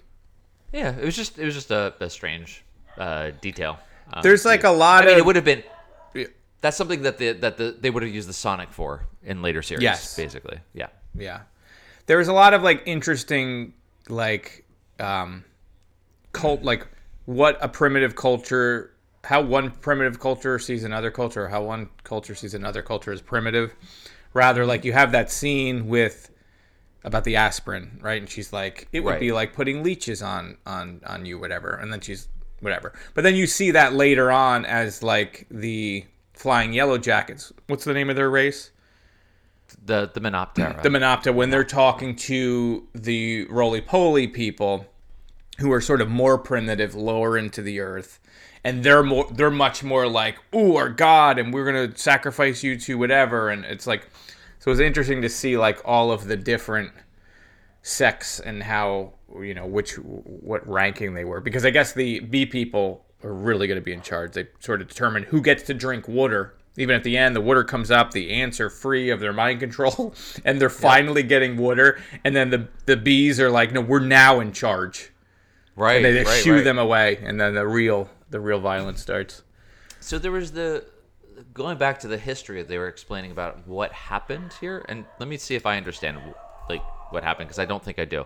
yeah, 0.71 0.95
it 0.95 1.03
was 1.03 1.15
just 1.15 1.39
it 1.39 1.45
was 1.45 1.55
just 1.55 1.71
a, 1.71 1.95
a 1.99 2.09
strange 2.09 2.63
uh, 2.99 3.31
detail. 3.41 3.79
Um, 4.13 4.21
There's 4.21 4.45
like 4.45 4.63
a 4.63 4.69
lot 4.69 5.03
I 5.03 5.07
mean, 5.07 5.13
of 5.15 5.19
it 5.19 5.25
would 5.25 5.35
have 5.35 5.45
been. 5.45 5.63
That's 6.61 6.77
something 6.77 7.01
that 7.01 7.17
the 7.17 7.31
that 7.33 7.57
the, 7.57 7.75
they 7.79 7.89
would 7.89 8.03
have 8.03 8.13
used 8.13 8.29
the 8.29 8.33
Sonic 8.33 8.71
for 8.71 9.05
in 9.23 9.41
later 9.41 9.63
series. 9.63 9.83
Yes. 9.83 10.15
basically. 10.15 10.59
Yeah. 10.73 10.87
Yeah. 11.15 11.41
There 12.05 12.19
was 12.19 12.27
a 12.27 12.33
lot 12.33 12.53
of 12.53 12.61
like 12.61 12.83
interesting 12.85 13.73
like 14.07 14.65
um 14.99 15.43
cult 16.31 16.61
like 16.61 16.87
what 17.25 17.57
a 17.59 17.67
primitive 17.67 18.15
culture, 18.15 18.91
how 19.25 19.41
one 19.41 19.71
primitive 19.71 20.19
culture 20.19 20.57
sees 20.59 20.83
another 20.83 21.11
culture, 21.11 21.45
or 21.45 21.47
how 21.49 21.63
one 21.63 21.89
culture 22.03 22.35
sees 22.35 22.53
another 22.53 22.81
culture 22.81 23.11
as 23.11 23.21
primitive. 23.21 23.75
Rather, 24.33 24.65
like 24.65 24.83
you 24.85 24.93
have 24.93 25.11
that 25.11 25.31
scene 25.31 25.87
with 25.87 26.29
about 27.03 27.23
the 27.23 27.35
aspirin, 27.35 27.99
right? 28.01 28.19
And 28.21 28.29
she's 28.29 28.51
like, 28.51 28.87
it 28.91 29.01
would 29.01 29.11
Right. 29.11 29.19
be 29.19 29.31
like 29.31 29.53
putting 29.53 29.83
leeches 29.83 30.21
on 30.21 30.57
on 30.65 31.01
on 31.05 31.25
you, 31.25 31.39
whatever. 31.39 31.75
And 31.75 31.91
then 31.93 32.01
she's 32.01 32.27
whatever. 32.61 32.93
But 33.13 33.23
then 33.23 33.35
you 33.35 33.47
see 33.47 33.71
that 33.71 33.93
later 33.93 34.31
on 34.31 34.65
as 34.65 35.03
like 35.03 35.45
the 35.51 36.05
flying 36.33 36.73
yellow 36.73 36.97
jackets. 36.97 37.53
What's 37.67 37.83
the 37.85 37.93
name 37.93 38.09
of 38.09 38.15
their 38.15 38.29
race? 38.29 38.71
The 39.83 40.09
the 40.13 40.19
Menoptera. 40.19 40.81
the 40.83 40.89
Monopta 40.89 41.33
when 41.33 41.49
they're 41.49 41.63
talking 41.63 42.15
to 42.15 42.87
the 42.93 43.45
roly 43.49 43.81
poly 43.81 44.27
people 44.27 44.85
who 45.59 45.71
are 45.71 45.81
sort 45.81 46.01
of 46.01 46.09
more 46.09 46.37
primitive, 46.37 46.93
lower 46.95 47.37
into 47.37 47.61
the 47.61 47.79
earth, 47.79 48.19
and 48.65 48.83
they're 48.83 49.03
more 49.03 49.27
they're 49.31 49.51
much 49.51 49.83
more 49.83 50.07
like, 50.07 50.37
"Ooh, 50.53 50.75
our 50.75 50.89
god, 50.89 51.37
and 51.37 51.53
we're 51.53 51.65
gonna 51.65 51.95
sacrifice 51.95 52.63
you 52.63 52.77
to 52.79 52.97
whatever." 52.97 53.49
And 53.49 53.63
it's 53.63 53.85
like, 53.85 54.09
so 54.59 54.71
it's 54.71 54.81
interesting 54.81 55.21
to 55.21 55.29
see 55.29 55.55
like 55.55 55.79
all 55.85 56.11
of 56.11 56.25
the 56.25 56.35
different 56.35 56.91
sects 57.83 58.39
and 58.39 58.63
how 58.63 59.13
you 59.39 59.53
know 59.53 59.67
which 59.67 59.93
what 59.93 60.67
ranking 60.67 61.13
they 61.13 61.23
were 61.23 61.39
because 61.39 61.63
I 61.63 61.69
guess 61.69 61.93
the 61.93 62.19
bee 62.21 62.47
people 62.47 63.05
are 63.23 63.31
really 63.31 63.67
going 63.67 63.79
to 63.79 63.85
be 63.85 63.93
in 63.93 64.01
charge. 64.01 64.33
They 64.33 64.47
sort 64.59 64.81
of 64.81 64.87
determine 64.87 65.23
who 65.23 65.41
gets 65.41 65.63
to 65.63 65.73
drink 65.73 66.07
water. 66.07 66.55
Even 66.77 66.95
at 66.95 67.03
the 67.03 67.15
end, 67.17 67.35
the 67.35 67.41
water 67.41 67.63
comes 67.63 67.89
up. 67.89 68.11
The 68.11 68.31
ants 68.31 68.59
are 68.59 68.69
free 68.69 69.09
of 69.09 69.19
their 69.21 69.31
mind 69.31 69.61
control, 69.61 70.13
and 70.43 70.59
they're 70.59 70.69
finally 70.69 71.23
getting 71.23 71.55
water. 71.55 72.01
And 72.23 72.35
then 72.35 72.49
the 72.49 72.67
the 72.87 72.97
bees 72.97 73.39
are 73.39 73.51
like, 73.51 73.71
"No, 73.71 73.81
we're 73.81 73.99
now 73.99 74.39
in 74.39 74.51
charge." 74.51 75.11
right. 75.75 75.97
And 75.97 76.05
they 76.05 76.13
just 76.13 76.31
right, 76.31 76.43
shoo 76.43 76.55
right. 76.55 76.63
them 76.63 76.79
away, 76.79 77.17
and 77.23 77.39
then 77.39 77.53
the 77.53 77.67
real 77.67 78.09
the 78.35 78.41
real 78.41 78.59
violence 78.59 79.01
starts. 79.01 79.43
So 80.01 80.19
there 80.19 80.31
was 80.31 80.51
the 80.51 80.83
going 81.53 81.77
back 81.77 81.99
to 82.01 82.09
the 82.09 82.17
history 82.17 82.61
they 82.63 82.77
were 82.77 82.89
explaining 82.89 83.31
about 83.31 83.65
what 83.65 83.93
happened 83.93 84.51
here, 84.59 84.85
and 84.89 85.05
let 85.19 85.29
me 85.29 85.37
see 85.37 85.55
if 85.55 85.65
I 85.65 85.77
understand 85.77 86.19
like 86.69 86.83
what 87.13 87.23
happened 87.23 87.47
because 87.47 87.59
I 87.59 87.65
don't 87.65 87.81
think 87.81 87.97
I 87.97 88.03
do. 88.03 88.25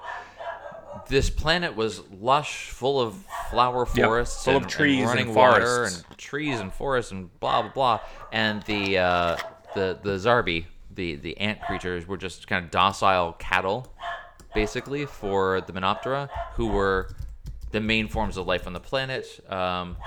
This 1.07 1.29
planet 1.29 1.75
was 1.75 2.01
lush, 2.09 2.71
full 2.71 2.99
of 2.99 3.23
flower 3.51 3.85
Yep, 3.93 4.07
forests, 4.07 4.43
full 4.43 4.57
of 4.57 4.65
trees 4.65 4.93
and 4.93 5.01
and 5.01 5.09
running 5.09 5.35
water, 5.35 5.83
and 5.83 6.17
trees 6.17 6.59
and 6.59 6.73
forests, 6.73 7.11
and 7.11 7.29
blah 7.39 7.61
blah 7.61 7.71
blah. 7.71 7.99
And 8.31 8.63
the 8.63 8.97
uh, 8.97 9.37
the 9.75 9.99
the 10.01 10.17
Zarbi, 10.17 10.65
the 10.95 11.17
the 11.17 11.37
ant 11.37 11.61
creatures, 11.61 12.07
were 12.07 12.17
just 12.17 12.47
kind 12.47 12.65
of 12.65 12.71
docile 12.71 13.33
cattle, 13.33 13.93
basically 14.55 15.05
for 15.05 15.61
the 15.61 15.71
Menoptera, 15.71 16.29
who 16.53 16.65
were 16.65 17.11
the 17.71 17.79
main 17.79 18.07
forms 18.07 18.37
of 18.37 18.47
life 18.47 18.65
on 18.67 18.73
the 18.73 18.79
planet. 18.79 19.39
Um, 19.49 19.97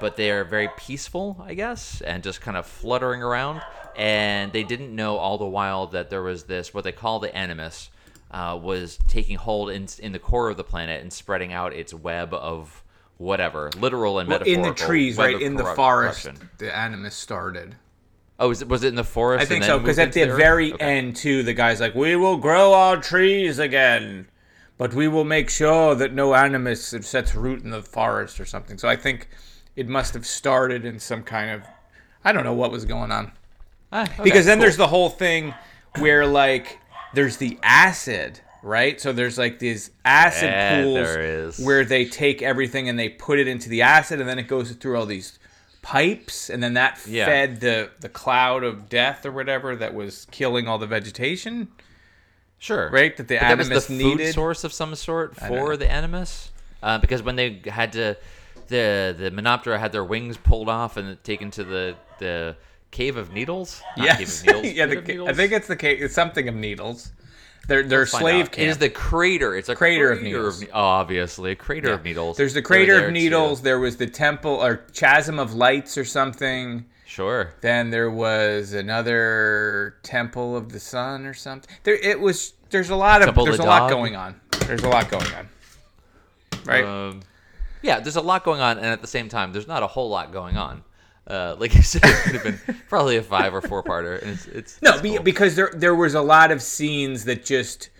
but 0.00 0.16
they 0.16 0.30
are 0.30 0.42
very 0.44 0.68
peaceful, 0.76 1.42
I 1.46 1.54
guess, 1.54 2.00
and 2.00 2.22
just 2.22 2.40
kind 2.40 2.56
of 2.56 2.66
fluttering 2.66 3.22
around. 3.22 3.60
And 3.94 4.52
they 4.52 4.62
didn't 4.64 4.94
know 4.94 5.16
all 5.18 5.38
the 5.38 5.44
while 5.46 5.86
that 5.88 6.10
there 6.10 6.22
was 6.22 6.44
this 6.44 6.72
what 6.74 6.84
they 6.84 6.92
call 6.92 7.20
the 7.20 7.34
animus 7.36 7.90
uh, 8.30 8.58
was 8.60 8.98
taking 9.08 9.36
hold 9.36 9.70
in 9.70 9.86
in 9.98 10.12
the 10.12 10.18
core 10.18 10.48
of 10.48 10.56
the 10.56 10.64
planet 10.64 11.02
and 11.02 11.12
spreading 11.12 11.52
out 11.52 11.72
its 11.74 11.92
web 11.92 12.32
of 12.32 12.82
whatever, 13.18 13.70
literal 13.78 14.18
and 14.18 14.28
Well, 14.28 14.42
in 14.42 14.62
the 14.62 14.72
trees, 14.72 15.18
right 15.18 15.40
in 15.40 15.54
the 15.56 15.64
forest, 15.64 16.24
corruption. 16.24 16.48
the 16.58 16.74
animus 16.74 17.14
started. 17.14 17.76
Oh, 18.40 18.48
was 18.48 18.62
it, 18.62 18.68
was 18.68 18.82
it 18.82 18.88
in 18.88 18.94
the 18.96 19.04
forest? 19.04 19.42
I 19.42 19.44
think 19.44 19.62
so 19.62 19.78
because 19.78 19.98
at 20.00 20.12
the 20.14 20.24
very 20.24 20.72
Okay. 20.72 20.84
end 20.98 21.14
too, 21.16 21.42
the 21.44 21.52
guy's 21.52 21.78
like, 21.80 21.94
"We 21.94 22.16
will 22.16 22.38
grow 22.38 22.72
our 22.72 22.96
trees 23.00 23.58
again, 23.60 24.26
but 24.82 24.94
we 24.94 25.06
will 25.06 25.24
make 25.24 25.48
sure 25.48 25.94
that 25.94 26.12
no 26.12 26.34
animus 26.34 26.88
sets 27.02 27.34
root 27.36 27.62
in 27.62 27.70
the 27.70 27.82
forest 27.82 28.40
or 28.40 28.44
something." 28.44 28.78
So 28.78 28.88
I 28.88 28.96
think 28.96 29.28
it 29.76 29.88
must 29.88 30.12
have 30.14 30.26
started 30.26 30.84
in 30.84 30.98
some 30.98 31.22
kind 31.22 31.50
of, 31.50 31.62
I 32.24 32.32
don't 32.32 32.42
know 32.42 32.52
what 32.52 32.70
was 32.72 32.84
going 32.84 33.12
on, 33.12 33.30
Ah, 33.92 34.02
okay, 34.02 34.24
because 34.24 34.44
then 34.46 34.58
cool. 34.58 34.62
there's 34.64 34.76
the 34.76 34.88
whole 34.88 35.08
thing 35.08 35.54
where 35.98 36.26
like 36.26 36.78
there's 37.14 37.36
the 37.36 37.58
acid. 37.62 38.40
Right, 38.64 39.00
so 39.00 39.12
there's 39.12 39.38
like 39.38 39.58
these 39.58 39.90
acid 40.04 40.50
Yeah, 40.50 40.84
pools 40.84 41.66
where 41.66 41.84
they 41.84 42.04
take 42.04 42.42
everything 42.42 42.88
and 42.88 42.96
they 42.96 43.08
put 43.08 43.40
it 43.40 43.48
into 43.48 43.68
the 43.68 43.82
acid, 43.82 44.20
and 44.20 44.28
then 44.28 44.38
it 44.38 44.46
goes 44.46 44.70
through 44.70 44.96
all 44.96 45.06
these 45.06 45.40
pipes, 45.82 46.48
and 46.48 46.62
then 46.62 46.74
that 46.74 46.98
Yeah. 47.06 47.24
fed 47.26 47.60
the 47.60 47.90
the 47.98 48.08
cloud 48.08 48.62
of 48.62 48.88
death 48.88 49.26
or 49.26 49.32
whatever 49.32 49.74
that 49.74 49.94
was 49.94 50.28
killing 50.30 50.68
all 50.68 50.78
the 50.78 50.86
vegetation. 50.86 51.68
Sure. 52.62 52.88
Right, 52.90 53.16
that 53.16 53.26
the 53.26 53.34
But 53.38 53.40
that 53.40 53.58
was 53.58 53.66
animus 53.66 53.86
the 53.86 53.94
needed? 53.94 54.26
food 54.26 54.34
source 54.34 54.62
of 54.62 54.72
some 54.72 54.94
sort 54.94 55.34
for 55.34 55.76
the 55.76 55.90
animus, 55.90 56.52
uh, 56.80 56.98
because 56.98 57.20
when 57.20 57.34
they 57.34 57.60
had 57.66 57.92
to, 57.94 58.16
the 58.68 59.12
the 59.18 59.30
Menoptera 59.32 59.80
had 59.80 59.90
their 59.90 60.04
wings 60.04 60.36
pulled 60.36 60.68
off 60.68 60.96
and 60.96 61.22
taken 61.24 61.50
to 61.50 61.64
the 61.64 61.96
the 62.20 62.54
cave 62.92 63.16
of 63.16 63.32
needles. 63.32 63.82
Not 63.96 64.06
Yes, 64.06 64.42
cave 64.42 64.54
of 64.56 64.62
needles. 64.62 64.76
yeah, 64.76 64.86
Cave 64.86 65.04
the, 65.06 65.16
of 65.18 65.24
ca- 65.26 65.30
I 65.32 65.34
think 65.34 65.52
it's 65.52 65.66
the 65.66 65.74
case. 65.74 65.98
It's 66.02 66.14
something 66.14 66.46
of 66.46 66.54
needles. 66.54 67.10
They're 67.66 67.82
they're 67.82 68.00
Let's 68.00 68.12
slave 68.12 68.44
out. 68.46 68.52
camp. 68.52 68.64
It 68.66 68.70
is 68.70 68.78
the 68.78 68.90
crater. 68.90 69.56
It's 69.56 69.68
a 69.68 69.74
Crater 69.74 70.12
of 70.12 70.18
crater 70.20 70.36
needles. 70.38 70.60
ne- 70.62 70.70
obviously, 70.70 71.50
a 71.50 71.56
crater 71.56 71.88
Yeah. 71.88 71.94
of 71.94 72.04
needles. 72.04 72.36
There's 72.36 72.54
the 72.54 72.62
crater 72.62 72.92
there 72.94 73.00
of 73.02 73.08
to- 73.08 73.12
needles. 73.12 73.62
There 73.62 73.80
was 73.80 73.96
the 73.96 74.06
temple 74.06 74.52
or 74.52 74.76
chasm 74.94 75.40
of 75.40 75.52
lights 75.54 75.98
or 75.98 76.04
something. 76.04 76.84
Sure. 77.12 77.52
Then 77.60 77.90
there 77.90 78.10
was 78.10 78.72
another 78.72 79.96
temple 80.02 80.56
of 80.56 80.72
the 80.72 80.80
sun 80.80 81.26
or 81.26 81.34
something. 81.34 81.68
There 81.82 81.94
it 81.94 82.18
was. 82.18 82.54
There's 82.70 82.88
a 82.88 82.96
lot 82.96 83.20
of 83.20 83.26
Temple 83.26 83.44
there's 83.44 83.58
the 83.58 83.64
a 83.64 83.66
lot 83.66 83.90
going 83.90 84.16
on. 84.16 84.40
There's 84.60 84.82
a 84.82 84.88
lot 84.88 85.10
going 85.10 85.30
on. 85.34 85.48
Right. 86.64 86.84
Um, 86.86 87.20
yeah, 87.82 88.00
there's 88.00 88.16
a 88.16 88.22
lot 88.22 88.44
going 88.44 88.62
on, 88.62 88.78
and 88.78 88.86
at 88.86 89.02
the 89.02 89.06
same 89.06 89.28
time, 89.28 89.52
there's 89.52 89.68
not 89.68 89.82
a 89.82 89.86
whole 89.86 90.08
lot 90.08 90.32
going 90.32 90.56
on. 90.56 90.84
Uh, 91.26 91.54
like 91.60 91.74
you 91.74 91.82
said, 91.82 92.00
it 92.02 92.16
could 92.22 92.34
have 92.34 92.44
been 92.44 92.80
probably 92.88 93.18
a 93.18 93.22
five 93.22 93.54
or 93.54 93.60
four 93.60 93.82
parter, 93.82 94.18
and 94.22 94.30
it's 94.30 94.46
it's 94.46 94.80
No, 94.80 94.92
it's 94.92 95.02
be, 95.02 95.10
cool. 95.10 95.22
because 95.22 95.54
there 95.54 95.70
there 95.74 95.94
was 95.94 96.14
a 96.14 96.22
lot 96.22 96.50
of 96.50 96.62
scenes 96.62 97.26
that 97.26 97.44
just 97.44 97.90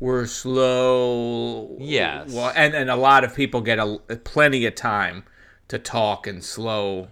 were 0.00 0.26
slow. 0.26 1.76
Yes. 1.78 2.32
Well, 2.32 2.52
and 2.56 2.74
and 2.74 2.90
a 2.90 2.96
lot 2.96 3.22
of 3.22 3.32
people 3.32 3.60
get 3.60 3.78
a 3.78 4.00
plenty 4.24 4.66
of 4.66 4.74
time 4.74 5.22
to 5.68 5.78
talk 5.78 6.26
and 6.26 6.42
slow, 6.42 7.10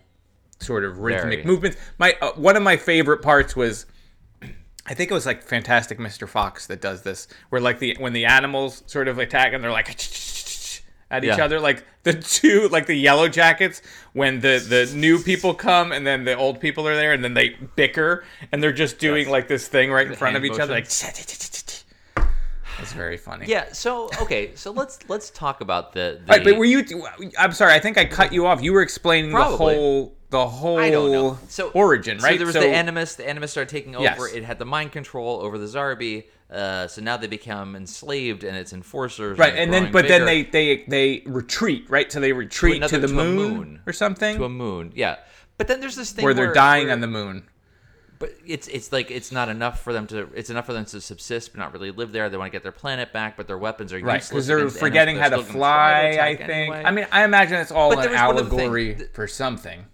sort 0.64 0.84
of 0.84 0.98
rhythmic 0.98 1.40
Very. 1.40 1.44
movements. 1.44 1.76
My 1.98 2.16
uh, 2.20 2.32
one 2.32 2.56
of 2.56 2.62
my 2.62 2.76
favorite 2.76 3.22
parts 3.22 3.54
was. 3.54 3.86
I 4.86 4.92
think 4.94 5.10
it 5.10 5.14
was 5.14 5.24
like 5.24 5.42
Fantastic 5.42 5.98
Mr. 5.98 6.28
Fox 6.28 6.66
that 6.66 6.80
does 6.82 7.02
this, 7.02 7.26
where 7.48 7.60
like 7.60 7.78
the 7.78 7.96
when 7.98 8.12
the 8.12 8.26
animals 8.26 8.82
sort 8.86 9.08
of 9.08 9.18
attack 9.18 9.52
and 9.54 9.64
they're 9.64 9.70
like 9.72 9.88
at 11.10 11.24
each 11.24 11.38
Yeah. 11.38 11.44
other, 11.44 11.58
like 11.60 11.84
the 12.02 12.12
two 12.12 12.68
like 12.68 12.84
the 12.86 12.94
yellow 12.94 13.28
jackets 13.28 13.80
when 14.12 14.40
the 14.40 14.58
the 14.68 14.94
new 14.94 15.18
people 15.22 15.54
come 15.54 15.90
and 15.92 16.06
then 16.06 16.24
the 16.24 16.36
old 16.36 16.60
people 16.60 16.86
are 16.86 16.94
there 16.96 17.12
and 17.14 17.24
then 17.24 17.32
they 17.34 17.50
bicker 17.76 18.24
and 18.52 18.62
they're 18.62 18.72
just 18.72 18.98
doing 18.98 19.28
like 19.30 19.48
this 19.48 19.68
thing 19.68 19.90
right 19.90 20.06
in 20.06 20.12
The 20.12 20.18
front 20.18 20.36
of 20.36 20.44
each 20.44 20.58
other, 20.58 20.74
like 20.74 20.84
motions. 20.84 21.84
it's 22.80 22.92
very 22.92 23.16
funny. 23.16 23.46
Yeah. 23.46 23.72
So 23.72 24.10
okay. 24.20 24.54
So 24.54 24.70
let's 24.70 24.98
let's 25.08 25.30
talk 25.30 25.60
about 25.62 25.92
the. 25.92 26.20
the 26.26 26.30
right, 26.30 26.44
but 26.44 26.56
were 26.56 26.64
you? 26.64 26.84
I'm 27.38 27.52
sorry. 27.52 27.72
I 27.72 27.78
think 27.80 27.96
I 27.96 28.04
cut 28.04 28.32
you 28.32 28.46
off. 28.46 28.62
You 28.62 28.72
were 28.72 28.82
explaining 28.82 29.30
Probably. 29.30 29.56
the 29.74 29.80
whole 29.80 30.16
the 30.34 30.46
whole 30.48 30.78
I 30.78 30.90
don't 30.90 31.12
know. 31.12 31.38
So 31.48 31.70
origin, 31.70 32.18
right? 32.18 32.32
So 32.32 32.38
there 32.38 32.46
was 32.46 32.54
the 32.56 32.66
animus. 32.68 33.14
The 33.14 33.28
animus 33.28 33.52
started 33.52 33.68
taking 33.70 33.94
over. 33.94 34.04
Yes. 34.04 34.32
It 34.34 34.42
had 34.44 34.58
the 34.58 34.64
mind 34.64 34.90
control 34.92 35.40
over 35.40 35.58
the 35.58 35.66
Zarbi. 35.66 36.24
Uh, 36.50 36.86
so 36.88 37.00
now 37.02 37.16
they 37.16 37.26
become 37.28 37.74
enslaved 37.76 38.42
and 38.44 38.56
its 38.56 38.72
enforcers. 38.72 39.38
right, 39.38 39.54
and 39.56 39.72
then 39.72 39.92
but 39.92 40.06
then 40.08 40.24
they 40.26 40.42
they 40.42 40.84
they 40.88 41.22
retreat, 41.26 41.88
right? 41.88 42.10
So 42.12 42.18
they 42.20 42.32
retreat 42.32 42.74
to, 42.74 42.76
another- 42.78 42.98
the 42.98 43.06
to 43.08 43.14
moon, 43.14 43.36
moon. 43.56 43.80
or 43.86 43.92
something, 43.92 44.36
to 44.36 44.44
a 44.44 44.48
moon. 44.48 44.92
Yeah. 44.94 45.16
But 45.56 45.68
then 45.68 45.80
there's 45.80 45.94
this 45.96 46.10
thing 46.12 46.24
where 46.24 46.34
they're 46.34 46.52
dying 46.52 46.86
where- 46.86 46.94
on 46.94 47.00
the 47.00 47.06
moon. 47.06 47.48
But 48.18 48.32
it's 48.46 48.68
it's 48.68 48.92
like 48.92 49.10
it's 49.10 49.32
not 49.32 49.48
enough 49.48 49.80
for 49.82 49.92
them 49.92 50.06
to. 50.08 50.28
It's 50.34 50.48
enough 50.50 50.66
for 50.66 50.72
them 50.72 50.84
to 50.86 51.00
subsist, 51.00 51.52
but 51.52 51.58
not 51.58 51.72
really 51.72 51.90
live 51.90 52.12
there. 52.12 52.30
They 52.30 52.36
want 52.36 52.50
to 52.52 52.56
get 52.56 52.62
their 52.62 52.72
planet 52.72 53.12
back, 53.12 53.36
but 53.36 53.46
their 53.48 53.58
weapons 53.58 53.92
are 53.92 53.98
Right, 53.98 54.16
useless 54.16 54.28
because 54.30 54.46
they're 54.46 54.68
forgetting 54.70 55.16
how 55.16 55.28
to 55.30 55.36
they're 55.36 55.44
still 55.44 55.54
gonna 55.54 55.64
try 55.64 56.10
to 56.10 56.16
fly. 56.16 56.24
I 56.26 56.36
think. 56.36 56.48
anyway. 56.50 56.82
I 56.86 56.90
mean, 56.92 57.06
I 57.10 57.24
imagine 57.24 57.56
it's 57.60 57.72
all 57.72 57.90
But 57.90 57.98
an 57.98 58.12
there 58.12 58.12
was 58.12 58.20
one 58.20 58.36
other 58.38 58.50
thing. 58.50 58.58
allegory 58.60 58.94
Th- 58.94 59.10
for 59.12 59.26
something. 59.26 59.84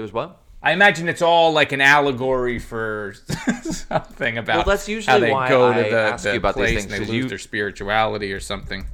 There 0.00 0.04
was 0.04 0.12
what? 0.14 0.40
I 0.62 0.72
imagine 0.72 1.10
it's 1.10 1.20
all 1.20 1.52
like 1.52 1.72
an 1.72 1.82
allegory 1.82 2.58
for 2.58 3.14
something 3.62 4.38
about 4.38 4.56
Well, 4.56 4.74
that's 4.74 4.86
how 4.86 4.92
usually 4.92 5.20
they 5.20 5.30
why 5.32 5.48
go 5.50 5.72
to 5.72 5.78
I 5.78 5.90
the, 5.90 5.98
ask 5.98 6.24
the 6.24 6.32
you 6.32 6.36
about 6.38 6.54
these 6.54 6.62
place 6.62 6.78
things, 6.80 6.92
and 6.92 6.92
they 7.04 7.06
lose 7.06 7.24
you- 7.24 7.28
their 7.28 7.38
spirituality 7.38 8.32
or 8.32 8.40
something. 8.40 8.86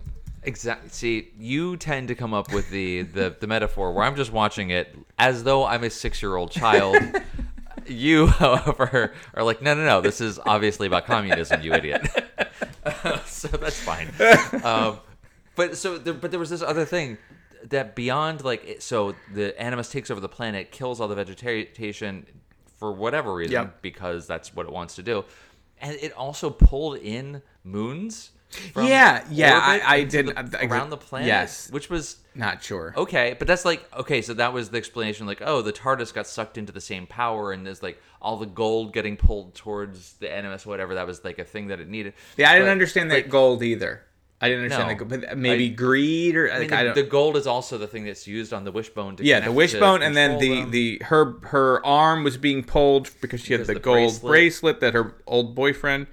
Exactly. 0.42 0.88
See, 0.90 1.28
you 1.38 1.76
tend 1.76 2.08
to 2.08 2.14
come 2.16 2.34
up 2.34 2.52
with 2.52 2.70
the, 2.70 3.02
the, 3.02 3.36
the 3.38 3.46
metaphor 3.46 3.92
where 3.92 4.04
I'm 4.04 4.16
just 4.16 4.32
watching 4.32 4.70
it 4.70 4.96
as 5.18 5.42
though 5.44 5.64
I'm 5.64 5.84
a 5.84 5.90
six 5.90 6.20
year 6.22 6.34
old 6.36 6.50
child. 6.50 6.96
you, 7.86 8.26
however, 8.26 9.12
are 9.34 9.42
like, 9.44 9.62
no, 9.62 9.74
no, 9.74 9.84
no. 9.84 10.00
This 10.00 10.20
is 10.20 10.40
obviously 10.44 10.88
about 10.88 11.06
communism, 11.06 11.62
you 11.62 11.72
idiot. 11.72 12.06
so 13.26 13.48
that's 13.48 13.80
fine. 13.80 14.08
Um, 14.64 14.98
but 15.56 15.76
so, 15.76 15.98
there, 15.98 16.14
but 16.14 16.30
there 16.30 16.40
was 16.40 16.50
this 16.50 16.62
other 16.62 16.84
thing 16.84 17.18
that 17.70 17.94
beyond 17.94 18.44
like, 18.44 18.76
so 18.80 19.14
the 19.34 19.60
animus 19.60 19.90
takes 19.90 20.10
over 20.10 20.20
the 20.20 20.28
planet, 20.28 20.70
kills 20.70 21.00
all 21.00 21.08
the 21.08 21.14
vegetation 21.14 22.26
for 22.78 22.92
whatever 22.92 23.34
reason, 23.34 23.52
Yep. 23.52 23.82
because 23.82 24.26
that's 24.26 24.54
what 24.54 24.66
it 24.66 24.72
wants 24.72 24.94
to 24.96 25.02
do, 25.02 25.24
and 25.80 25.96
it 26.00 26.12
also 26.12 26.50
pulled 26.50 26.98
in 26.98 27.42
moons 27.64 28.30
from 28.72 28.86
Yeah, 28.86 29.24
yeah, 29.30 29.58
I- 29.60 29.96
I 29.96 30.04
didn't- 30.04 30.50
the- 30.50 30.62
I- 30.62 30.66
around 30.66 30.90
the 30.90 30.96
planet. 30.96 31.26
yes. 31.26 31.68
which 31.70 31.90
was 31.90 32.18
Not 32.34 32.62
sure. 32.62 32.94
okay, 32.96 33.34
but 33.38 33.48
that's 33.48 33.64
like 33.64 33.84
okay. 33.96 34.22
So 34.22 34.34
that 34.34 34.52
was 34.52 34.68
the 34.70 34.76
explanation. 34.78 35.26
Like, 35.26 35.42
oh, 35.44 35.62
the 35.62 35.72
TARDIS 35.72 36.12
got 36.14 36.26
sucked 36.28 36.56
into 36.56 36.70
the 36.72 36.80
same 36.80 37.06
power, 37.06 37.50
and 37.52 37.66
there's 37.66 37.82
like 37.82 38.00
all 38.22 38.36
the 38.36 38.46
gold 38.46 38.92
getting 38.92 39.16
pulled 39.16 39.54
towards 39.54 40.12
the 40.14 40.30
animus, 40.32 40.64
whatever. 40.64 40.94
That 40.94 41.06
was 41.06 41.24
like 41.24 41.38
a 41.40 41.44
thing 41.44 41.68
that 41.68 41.80
it 41.80 41.88
needed. 41.88 42.12
Yeah, 42.36 42.50
I 42.50 42.54
didn't 42.54 42.66
But, 42.68 42.72
understand 42.72 43.10
that 43.10 43.14
like, 43.14 43.28
gold 43.30 43.62
either. 43.62 44.02
I 44.40 44.48
didn't 44.48 44.64
understand 44.64 44.88
No. 44.88 44.94
that, 45.06 45.08
gold, 45.08 45.28
but 45.28 45.38
maybe 45.38 45.70
greed 45.70 46.36
or 46.36 46.52
I 46.52 46.58
like 46.58 46.70
mean, 46.70 46.78
I 46.78 46.84
the, 46.84 47.02
the 47.02 47.02
gold 47.04 47.36
is 47.38 47.46
also 47.46 47.78
the 47.78 47.86
thing 47.86 48.04
that's 48.04 48.26
used 48.26 48.52
on 48.52 48.64
the 48.64 48.72
wishbone. 48.72 49.16
To 49.16 49.24
yeah, 49.24 49.40
the 49.40 49.50
wishbone, 49.52 50.02
and 50.02 50.14
then 50.16 50.38
the 50.38 50.60
them. 50.60 50.70
the 50.70 51.02
her 51.06 51.38
her 51.44 51.84
arm 51.86 52.22
was 52.22 52.36
being 52.36 52.62
pulled 52.62 53.10
because 53.22 53.40
she 53.40 53.54
had 53.54 53.62
the, 53.62 53.74
the 53.74 53.80
gold 53.80 54.20
bracelet. 54.20 54.30
bracelet. 54.30 54.80
that 54.80 54.92
her 54.94 55.14
old 55.26 55.54
boyfriend 55.54 56.06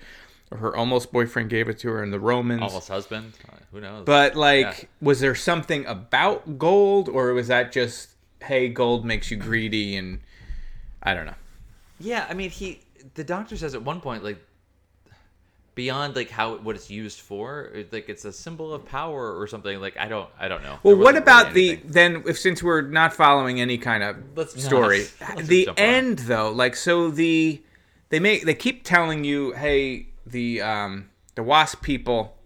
or 0.52 0.58
her 0.60 0.76
almost 0.76 1.12
boyfriend 1.12 1.50
gave 1.50 1.68
it 1.68 1.80
to 1.80 1.90
her 1.90 2.02
in 2.02 2.12
the 2.12 2.20
Romans. 2.20 2.62
almost 2.62 2.88
husband. 2.88 3.34
Uh, 3.52 3.56
Who 3.74 3.82
knows? 3.82 4.06
But 4.06 4.36
like, 4.36 4.66
Yeah. 4.84 4.88
was 5.02 5.20
there 5.20 5.36
something 5.36 5.86
about 5.86 6.58
gold, 6.58 7.10
or 7.10 7.34
was 7.34 7.48
that 7.50 7.72
just 7.74 8.10
hey, 8.44 8.70
gold 8.70 9.04
makes 9.06 9.32
you 9.32 9.38
greedy 9.38 9.96
and 9.98 10.20
I 11.02 11.14
don't 11.14 11.26
know. 11.26 11.36
Yeah, 12.00 12.26
I 12.30 12.34
mean, 12.34 12.50
he 12.52 12.80
the 13.16 13.24
doctor 13.26 13.58
says 13.58 13.76
at 13.76 13.82
one 13.84 14.00
point 14.00 14.24
like 14.24 14.38
beyond 15.76 16.16
like 16.16 16.30
how 16.30 16.58
what 16.58 16.76
it's 16.76 16.90
used 16.90 17.20
for, 17.22 17.72
like 17.92 18.10
it's 18.10 18.26
a 18.26 18.32
symbol 18.32 18.74
of 18.74 18.86
power 18.86 19.38
or 19.40 19.48
something. 19.48 19.80
Like 19.80 19.98
I 19.98 20.08
don't, 20.08 20.30
I 20.40 20.48
don't 20.48 20.64
know. 20.64 20.80
Well, 20.84 20.96
what 20.96 21.18
about 21.18 21.54
really 21.54 21.76
the 21.76 21.82
then? 21.88 22.24
If 22.28 22.40
since 22.40 22.62
we're 22.62 22.82
not 22.82 23.14
following 23.14 23.60
any 23.60 23.78
kind 23.78 24.04
of 24.04 24.18
Let's 24.36 24.56
not. 24.56 24.64
story, 24.64 25.06
Let's 25.36 25.48
the 25.48 25.70
end 25.78 26.20
though, 26.20 26.52
like 26.52 26.76
so 26.76 27.10
the 27.10 27.62
they 28.10 28.20
make 28.20 28.46
they 28.46 28.54
keep 28.56 28.84
telling 28.84 29.24
you, 29.24 29.54
hey, 29.54 30.08
the 30.26 30.62
um 30.62 31.10
the 31.36 31.44
wasp 31.44 31.82
people, 31.82 32.38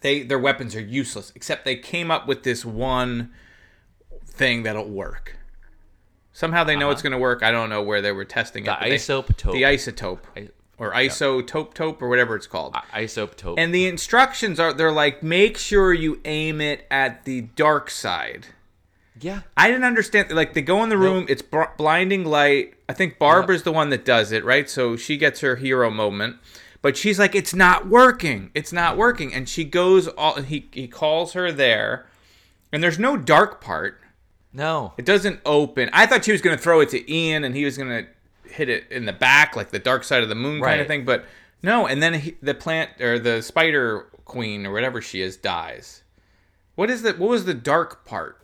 they 0.00 0.22
their 0.22 0.38
weapons 0.38 0.76
are 0.76 0.80
useless, 0.80 1.32
except 1.34 1.64
they 1.64 1.76
came 1.76 2.10
up 2.10 2.28
with 2.28 2.42
this 2.44 2.64
one 2.64 3.32
thing 4.24 4.62
that'll 4.62 4.88
work. 4.88 5.36
Somehow 6.32 6.64
they 6.64 6.76
know 6.76 6.90
it's 6.90 7.00
going 7.00 7.14
to 7.14 7.18
work. 7.18 7.42
I 7.42 7.50
don't 7.50 7.70
know 7.70 7.82
where 7.82 8.02
they 8.02 8.12
were 8.12 8.26
testing 8.26 8.66
it. 8.66 8.68
Uh-huh. 8.68 8.84
The 8.84 8.90
they- 8.90 8.96
isotope. 8.96 9.52
The 9.52 9.62
isotope. 9.62 10.18
I- 10.36 10.48
or 10.78 10.92
isotope 10.92 11.74
tope 11.74 12.02
or 12.02 12.08
whatever 12.08 12.36
it's 12.36 12.46
called. 12.46 12.74
isotope? 12.92 13.54
And 13.58 13.74
the 13.74 13.86
instructions 13.86 14.58
are 14.60 14.72
they're 14.72 14.92
like 14.92 15.22
make 15.22 15.56
sure 15.58 15.92
you 15.92 16.20
aim 16.24 16.60
it 16.60 16.86
at 16.90 17.24
the 17.24 17.42
dark 17.42 17.90
side. 17.90 18.46
yeah, 19.20 19.40
I 19.56 19.68
didn't 19.68 19.84
understand. 19.84 20.30
Like 20.30 20.54
they 20.54 20.62
go 20.62 20.82
in 20.82 20.88
the 20.90 20.98
room, 20.98 21.26
it's 21.28 21.42
br- 21.42 21.64
blinding 21.78 22.24
light. 22.24 22.74
I 22.88 22.92
think 22.92 23.18
Barbara's 23.18 23.62
the 23.62 23.72
one 23.72 23.90
that 23.90 24.04
does 24.04 24.32
it, 24.32 24.44
right? 24.44 24.68
So 24.68 24.96
she 24.96 25.16
gets 25.16 25.40
her 25.40 25.56
hero 25.56 25.90
moment, 25.90 26.36
but 26.82 26.96
she's 26.96 27.18
like, 27.18 27.34
"It's 27.34 27.54
not 27.54 27.88
working. 27.88 28.50
It's 28.54 28.72
not 28.72 28.96
working." 28.96 29.32
And 29.34 29.48
she 29.48 29.64
goes. 29.64 30.06
All 30.08 30.42
he 30.42 30.68
he 30.72 30.86
calls 30.86 31.32
her 31.32 31.50
there, 31.50 32.06
and 32.70 32.82
there's 32.82 32.98
no 32.98 33.16
dark 33.16 33.60
part. 33.62 34.00
no. 34.52 34.92
It 34.98 35.04
doesn't 35.06 35.40
open. 35.44 35.88
I 35.92 36.06
thought 36.06 36.24
she 36.24 36.32
was 36.32 36.40
going 36.42 36.56
to 36.56 36.62
throw 36.62 36.80
it 36.80 36.90
to 36.90 37.12
Ian, 37.12 37.42
and 37.44 37.54
he 37.56 37.64
was 37.64 37.76
going 37.78 37.88
to 37.90 38.06
hit 38.50 38.68
it 38.68 38.90
in 38.90 39.04
the 39.06 39.12
back, 39.12 39.56
like 39.56 39.70
the 39.70 39.78
dark 39.78 40.04
side 40.04 40.22
of 40.22 40.28
the 40.28 40.34
moon 40.34 40.60
kind 40.60 40.80
of 40.80 40.86
thing. 40.86 41.04
But 41.04 41.24
no. 41.62 41.86
And 41.86 42.02
then 42.02 42.14
he, 42.14 42.36
the 42.42 42.54
plant 42.54 43.00
or 43.00 43.18
the 43.18 43.42
spider 43.42 44.06
queen 44.24 44.66
or 44.66 44.72
whatever 44.72 45.00
she 45.00 45.20
is 45.20 45.36
dies. 45.36 46.02
What 46.74 46.90
is 46.90 47.02
that? 47.02 47.18
What 47.18 47.30
was 47.30 47.44
the 47.44 47.54
dark 47.54 48.04
part? 48.04 48.42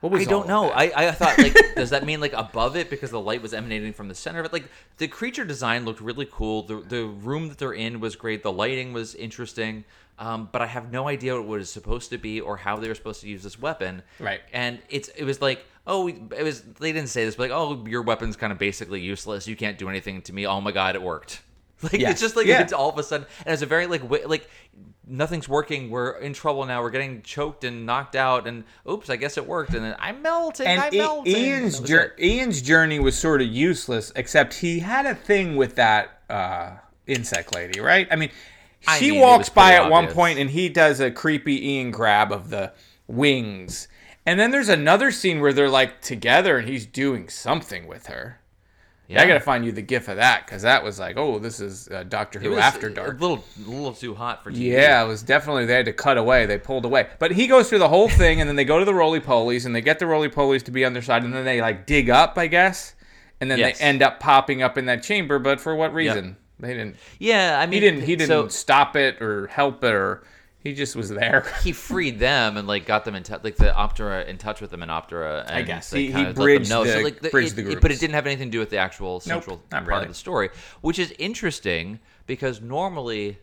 What 0.00 0.12
was 0.12 0.22
I 0.22 0.30
don't 0.30 0.46
know. 0.46 0.70
I, 0.70 1.08
I 1.08 1.10
thought 1.10 1.38
like, 1.38 1.56
does 1.76 1.90
that 1.90 2.04
mean 2.04 2.20
like 2.20 2.32
above 2.32 2.76
it 2.76 2.88
because 2.88 3.10
the 3.10 3.20
light 3.20 3.42
was 3.42 3.52
emanating 3.52 3.92
from 3.92 4.08
the 4.08 4.14
center 4.14 4.38
of 4.38 4.46
it? 4.46 4.52
Like 4.52 4.70
the 4.98 5.08
creature 5.08 5.44
design 5.44 5.84
looked 5.84 6.00
really 6.00 6.28
cool. 6.30 6.62
The 6.62 6.76
the 6.76 7.04
room 7.04 7.48
that 7.48 7.58
they're 7.58 7.72
in 7.72 8.00
was 8.00 8.14
great. 8.14 8.42
The 8.42 8.52
lighting 8.52 8.92
was 8.92 9.14
interesting. 9.14 9.84
Um, 10.20 10.48
but 10.50 10.62
I 10.62 10.66
have 10.66 10.90
no 10.90 11.06
idea 11.06 11.34
what 11.34 11.42
it 11.42 11.48
was 11.48 11.70
supposed 11.70 12.10
to 12.10 12.18
be 12.18 12.40
or 12.40 12.56
how 12.56 12.76
they 12.76 12.88
were 12.88 12.94
supposed 12.94 13.20
to 13.20 13.28
use 13.28 13.42
this 13.42 13.58
weapon. 13.58 14.02
Right. 14.18 14.40
And 14.52 14.80
it's 14.88 15.08
it 15.08 15.24
was 15.24 15.40
like 15.40 15.64
oh 15.88 16.06
it 16.06 16.42
was 16.44 16.60
they 16.78 16.92
didn't 16.92 17.08
say 17.08 17.24
this 17.24 17.34
but 17.34 17.50
like 17.50 17.58
oh 17.58 17.84
your 17.88 18.02
weapon's 18.02 18.36
kind 18.36 18.52
of 18.52 18.58
basically 18.58 19.00
useless. 19.00 19.48
You 19.48 19.56
can't 19.56 19.76
do 19.78 19.88
anything 19.88 20.22
to 20.22 20.32
me. 20.32 20.46
Oh 20.46 20.60
my 20.60 20.70
god, 20.70 20.94
it 20.94 21.02
worked. 21.02 21.42
Like 21.82 21.92
Yes. 21.92 22.12
it's 22.12 22.20
just 22.20 22.36
like 22.36 22.46
Yeah. 22.46 22.60
it's 22.62 22.72
all 22.72 22.90
of 22.90 22.98
a 22.98 23.02
sudden 23.04 23.26
and 23.46 23.52
it's 23.52 23.62
a 23.62 23.66
very 23.66 23.86
like 23.86 24.02
wi- 24.02 24.26
like 24.26 24.48
nothing's 25.06 25.48
working. 25.48 25.90
We're 25.90 26.10
in 26.18 26.32
trouble 26.32 26.66
now. 26.66 26.82
We're 26.82 26.90
getting 26.90 27.22
choked 27.22 27.62
and 27.64 27.86
knocked 27.86 28.16
out. 28.16 28.46
And 28.48 28.64
oops, 28.90 29.08
I 29.08 29.16
guess 29.16 29.38
it 29.38 29.46
worked. 29.46 29.72
And 29.74 29.84
then 29.84 29.94
I'm 30.00 30.20
melting. 30.20 30.66
and 30.66 30.80
I'm 30.80 30.92
I- 30.92 30.96
melting. 30.96 31.36
Ian's 31.36 31.80
was. 31.80 31.90
Ian's 32.20 32.60
journey 32.62 32.98
was 32.98 33.16
sort 33.16 33.40
of 33.40 33.46
useless, 33.46 34.12
except 34.16 34.54
he 34.54 34.80
had 34.80 35.06
a 35.06 35.14
thing 35.14 35.54
with 35.56 35.76
that 35.76 36.20
uh, 36.28 36.72
insect 37.06 37.54
lady, 37.54 37.80
right? 37.80 38.06
I 38.10 38.16
mean, 38.16 38.30
I 38.86 38.98
she 38.98 39.12
mean, 39.12 39.20
walks 39.20 39.48
by 39.48 39.74
at 39.74 39.88
one 39.90 40.08
point 40.08 40.38
and 40.40 40.50
he 40.50 40.68
does 40.68 40.98
a 41.00 41.10
creepy 41.12 41.74
Ian 41.74 41.90
grab 41.92 42.32
of 42.32 42.50
the 42.50 42.72
wings, 43.06 43.88
and 44.28 44.38
then 44.38 44.50
there's 44.50 44.68
another 44.68 45.10
scene 45.10 45.40
where 45.40 45.52
they're 45.52 45.68
like 45.70 46.00
together 46.00 46.58
and 46.58 46.68
he's 46.68 46.86
doing 46.86 47.28
something 47.28 47.86
with 47.86 48.06
her. 48.06 48.40
Yeah. 49.08 49.22
I 49.22 49.26
gotta 49.26 49.40
find 49.40 49.64
you 49.64 49.72
the 49.72 49.80
gif 49.80 50.06
of 50.08 50.16
that 50.16 50.44
because 50.44 50.60
that 50.62 50.84
was 50.84 50.98
like, 51.00 51.16
oh, 51.16 51.38
this 51.38 51.60
is 51.60 51.88
uh, 51.88 52.02
Doctor 52.02 52.38
It 52.38 52.42
Who 52.42 52.50
was 52.50 52.58
After 52.58 52.88
A 52.88 52.94
Dark. 52.94 53.18
little, 53.22 53.42
a 53.66 53.70
little 53.70 53.94
too 53.94 54.14
hot 54.14 54.44
for 54.44 54.52
TV. 54.52 54.72
Yeah, 54.72 55.02
it 55.02 55.08
was 55.08 55.22
definitely 55.22 55.64
they 55.64 55.72
had 55.76 55.86
to 55.86 55.94
cut 55.94 56.18
away. 56.18 56.44
They 56.44 56.58
pulled 56.58 56.84
away, 56.84 57.08
but 57.18 57.30
he 57.30 57.46
goes 57.46 57.70
through 57.70 57.78
the 57.78 57.88
whole 57.88 58.10
thing, 58.10 58.38
and 58.42 58.46
then 58.46 58.56
they 58.56 58.66
go 58.66 58.78
to 58.78 58.84
the 58.84 58.92
roly 58.92 59.20
polies, 59.20 59.64
and 59.64 59.74
they 59.74 59.80
get 59.80 59.98
the 59.98 60.06
roly 60.06 60.28
polies 60.28 60.62
to 60.64 60.70
be 60.70 60.84
on 60.84 60.92
their 60.92 61.00
side, 61.00 61.24
and 61.24 61.32
then 61.32 61.46
they 61.46 61.62
like 61.62 61.86
dig 61.86 62.10
up, 62.10 62.36
I 62.36 62.48
guess, 62.48 62.94
and 63.40 63.50
then 63.50 63.58
Yes. 63.60 63.78
they 63.78 63.84
end 63.84 64.02
up 64.02 64.20
popping 64.20 64.62
up 64.62 64.76
in 64.76 64.84
that 64.86 65.02
chamber. 65.02 65.38
But 65.38 65.58
for 65.58 65.74
what 65.74 65.94
reason? 65.94 66.36
They 66.60 66.74
didn't. 66.74 66.96
Yeah, 67.18 67.58
I 67.58 67.64
mean, 67.64 67.72
He 67.72 67.80
didn't. 67.80 68.00
He 68.02 68.14
didn't 68.14 68.28
So 68.28 68.48
stop 68.48 68.94
it 68.94 69.22
or 69.22 69.46
help 69.46 69.82
it, 69.84 69.94
or 69.94 70.22
he 70.68 70.74
just 70.74 70.94
was 70.96 71.08
there. 71.08 71.46
he 71.64 71.72
freed 71.72 72.18
them 72.18 72.56
and 72.56 72.68
like 72.68 72.86
got 72.86 73.04
them 73.04 73.14
in 73.14 73.22
touch, 73.22 73.42
like 73.44 73.56
the 73.56 73.66
Optera 73.76 74.26
in 74.26 74.38
touch 74.38 74.60
with 74.60 74.70
them 74.70 74.82
in 74.82 74.88
Optera. 74.88 75.44
And 75.48 75.66
guess. 75.66 75.92
like, 75.92 76.00
He- 76.00 76.06
he 76.08 76.12
kind 76.12 76.26
them 76.28 76.34
bridged 76.44 76.70
know. 76.70 76.84
the- 76.84 76.92
so 76.92 77.00
like 77.00 77.20
the, 77.20 77.30
bridged 77.30 77.58
it- 77.58 77.62
the 77.64 77.70
it- 77.72 77.80
but 77.80 77.90
it 77.90 77.98
didn't 78.00 78.14
have 78.14 78.26
anything 78.26 78.48
to 78.48 78.52
do 78.52 78.58
with 78.58 78.70
the 78.70 78.76
actual 78.78 79.20
central 79.20 79.62
not 79.72 79.78
part 79.84 79.88
really. 79.88 80.02
of 80.02 80.08
the 80.08 80.14
story, 80.14 80.50
which 80.80 80.98
is 80.98 81.12
interesting 81.18 82.00
because 82.26 82.60
normally. 82.60 83.38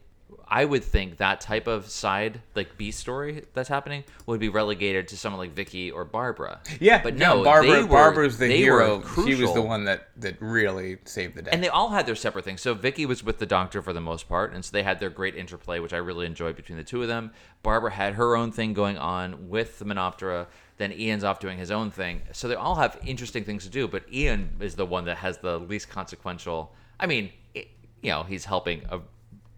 I 0.47 0.65
would 0.65 0.83
think 0.83 1.17
that 1.17 1.41
type 1.41 1.67
of 1.67 1.89
side, 1.89 2.41
like 2.55 2.77
B 2.77 2.91
story 2.91 3.43
that's 3.53 3.69
happening, 3.69 4.03
would 4.25 4.39
be 4.39 4.49
relegated 4.49 5.07
to 5.09 5.17
someone 5.17 5.39
like 5.39 5.53
Vicki 5.53 5.91
or 5.91 6.05
Barbara. 6.05 6.59
Yeah, 6.79 7.01
but 7.01 7.15
no, 7.15 7.43
Barbara. 7.43 7.81
were, 7.81 7.87
Barbara's 7.87 8.37
the 8.37 8.47
hero. 8.47 9.03
She 9.25 9.35
was 9.35 9.53
the 9.53 9.61
one 9.61 9.85
that 9.85 10.09
that 10.17 10.39
really 10.39 10.97
saved 11.05 11.35
the 11.35 11.41
day. 11.41 11.51
And 11.51 11.63
they 11.63 11.69
all 11.69 11.89
had 11.89 12.05
their 12.05 12.15
separate 12.15 12.45
things. 12.45 12.61
So 12.61 12.73
Vicki 12.73 13.05
was 13.05 13.23
with 13.23 13.39
the 13.39 13.45
doctor 13.45 13.81
for 13.81 13.93
the 13.93 14.01
most 14.01 14.29
part, 14.29 14.53
and 14.53 14.63
so 14.63 14.71
they 14.71 14.83
had 14.83 14.99
their 14.99 15.09
great 15.09 15.35
interplay, 15.35 15.79
which 15.79 15.93
I 15.93 15.97
really 15.97 16.25
enjoyed 16.25 16.55
between 16.55 16.77
the 16.77 16.83
two 16.83 17.01
of 17.01 17.07
them. 17.07 17.31
Barbara 17.63 17.91
had 17.91 18.13
her 18.13 18.35
own 18.35 18.51
thing 18.51 18.73
going 18.73 18.97
on 18.97 19.49
with 19.49 19.79
the 19.79 19.85
Menoptera. 19.85 20.47
Then 20.77 20.91
Ian's 20.91 21.23
off 21.23 21.39
doing 21.39 21.57
his 21.57 21.71
own 21.71 21.89
thing. 21.89 22.21
So 22.33 22.47
they 22.47 22.55
all 22.55 22.75
have 22.75 22.99
interesting 23.05 23.43
things 23.43 23.63
to 23.63 23.69
do, 23.69 23.87
but 23.87 24.03
Ian 24.11 24.51
is 24.59 24.75
the 24.75 24.85
one 24.85 25.05
that 25.05 25.17
has 25.17 25.37
the 25.37 25.57
least 25.57 25.89
consequential. 25.89 26.73
I 26.99 27.07
mean, 27.07 27.31
it, 27.53 27.69
you 28.01 28.11
know, 28.11 28.23
he's 28.23 28.45
helping 28.45 28.85
uh, 28.89 28.99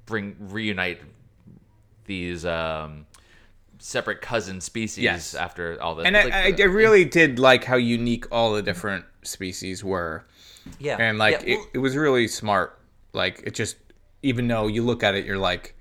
bring 0.07 0.35
reunite 0.39 0.99
these 2.05 2.45
um, 2.45 3.05
separate 3.77 4.21
cousin 4.21 4.59
species 4.61 5.03
Yes. 5.03 5.35
after 5.35 5.79
all 5.81 5.93
this. 5.95 6.07
and 6.07 6.17
I, 6.17 6.23
like, 6.23 6.33
I, 6.33 6.51
the- 6.51 6.63
I 6.63 6.65
really 6.65 7.05
did 7.05 7.37
like 7.37 7.63
how 7.65 7.75
unique 7.75 8.25
all 8.31 8.53
the 8.53 8.63
different 8.63 9.05
species 9.21 9.83
were. 9.83 10.25
yeah, 10.79 10.97
and 10.99 11.17
like 11.19 11.41
yeah, 11.45 11.55
it, 11.55 11.59
it 11.75 11.77
was 11.77 11.95
really 11.95 12.27
smart 12.27 12.77
like 13.13 13.41
it 13.45 13.53
just 13.53 13.77
even 14.23 14.47
though 14.47 14.67
you 14.67 14.83
look 14.83 15.01
at 15.03 15.15
it 15.15 15.23
you're 15.25 15.37
like 15.37 15.75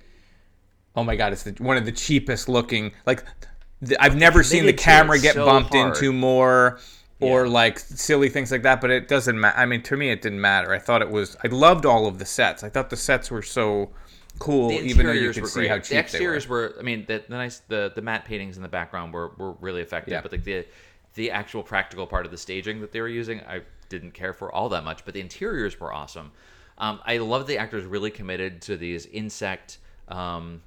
oh 0.95 1.03
my 1.03 1.17
god 1.17 1.33
it's 1.33 1.43
the, 1.43 1.51
one 1.63 1.77
of 1.77 1.85
the 1.85 1.91
cheapest 1.93 2.49
looking 2.49 2.93
like 3.05 3.25
th- 3.85 3.99
i've 4.01 4.15
never 4.17 4.45
seen 4.45 4.65
the 4.65 4.73
camera 4.73 5.19
get 5.19 5.35
so 5.35 5.45
bumped 5.45 5.75
hard. 5.75 5.89
into 5.97 6.13
more 6.13 6.79
or 7.21 7.45
Yeah. 7.47 7.51
like 7.53 7.79
silly 7.81 8.29
things 8.29 8.53
like 8.53 8.63
that 8.63 8.81
but 8.81 8.91
it 8.93 9.09
doesn't 9.09 9.39
matter 9.41 9.59
i 9.59 9.67
mean 9.67 9.83
to 9.83 9.97
me 9.97 10.11
it 10.11 10.23
didn't 10.23 10.41
matter 10.41 10.73
i 10.73 10.79
thought 10.79 11.03
it 11.03 11.11
was 11.11 11.37
i 11.43 11.49
loved 11.49 11.85
all 11.85 12.07
of 12.07 12.19
the 12.21 12.25
sets 12.27 12.63
i 12.63 12.69
thought 12.69 12.89
the 12.89 12.97
sets 12.97 13.29
were 13.29 13.43
so 13.43 13.91
cool 14.39 14.69
the 14.69 14.81
even 14.81 15.07
though 15.07 15.13
you 15.13 15.29
interiors 15.29 15.35
could 15.35 15.43
were 15.43 15.49
see 15.49 15.61
great. 15.61 15.69
how 15.69 15.77
the 15.77 15.81
cheap 15.83 15.89
they 15.91 15.97
were 15.97 16.01
exteriors 16.01 16.49
were. 16.49 16.75
I 16.79 16.83
mean, 16.83 17.05
the, 17.07 17.23
the 17.29 17.37
nice 17.37 17.61
the 17.69 17.93
the 17.95 18.03
matte 18.03 18.25
paintings 18.25 18.57
in 18.57 18.63
the 18.63 18.69
background 18.69 19.13
were, 19.13 19.33
were 19.37 19.53
really 19.53 19.83
effective. 19.83 20.13
Yeah. 20.13 20.21
But 20.21 20.33
like 20.33 20.45
the 20.45 20.67
the 21.15 21.31
actual 21.31 21.63
practical 21.63 22.07
part 22.07 22.27
of 22.27 22.33
the 22.33 22.39
staging 22.39 22.81
that 22.81 22.93
they 22.93 23.01
were 23.01 23.09
using, 23.09 23.41
I 23.41 23.63
didn't 23.89 24.13
care 24.13 24.33
for 24.33 24.53
all 24.53 24.69
that 24.71 24.85
much. 24.85 25.05
But 25.05 25.15
the 25.15 25.21
interiors 25.21 25.79
were 25.81 25.93
awesome. 25.93 26.33
Um, 26.79 27.01
I 27.07 27.19
love 27.19 27.47
the 27.47 27.59
actors 27.59 27.85
really 27.85 28.11
committed 28.11 28.61
to 28.63 28.77
these 28.77 29.07
insect. 29.07 29.79
Um, 30.09 30.63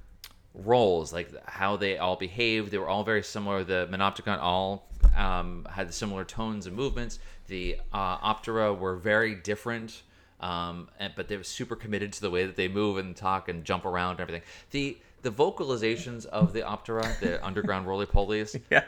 roles 0.54 1.12
like 1.12 1.32
how 1.48 1.76
they 1.76 1.96
all 1.96 2.16
behaved 2.16 2.72
they 2.72 2.78
were 2.78 2.88
all 2.88 3.04
very 3.04 3.22
similar 3.22 3.62
the 3.62 3.88
monopticon 3.90 4.36
all 4.40 4.88
um, 5.16 5.64
had 5.70 5.94
similar 5.94 6.24
tones 6.24 6.66
and 6.66 6.74
movements 6.74 7.20
the 7.46 7.76
uh, 7.92 8.18
optera 8.18 8.76
were 8.76 8.96
very 8.96 9.36
different 9.36 10.02
um, 10.40 10.88
and, 10.98 11.12
but 11.16 11.28
they 11.28 11.36
were 11.36 11.44
super 11.44 11.76
committed 11.76 12.12
to 12.14 12.20
the 12.20 12.30
way 12.30 12.46
that 12.46 12.56
they 12.56 12.68
move 12.68 12.96
and 12.98 13.14
talk 13.16 13.48
and 13.48 13.64
jump 13.64 13.84
around 13.84 14.12
and 14.12 14.20
everything 14.20 14.42
the 14.70 14.96
the 15.22 15.30
vocalizations 15.30 16.24
of 16.26 16.52
the 16.52 16.60
optera 16.62 17.18
the 17.20 17.44
underground 17.48 17.86
roly 17.86 18.06
polies 18.06 18.58
yeah 18.70 18.84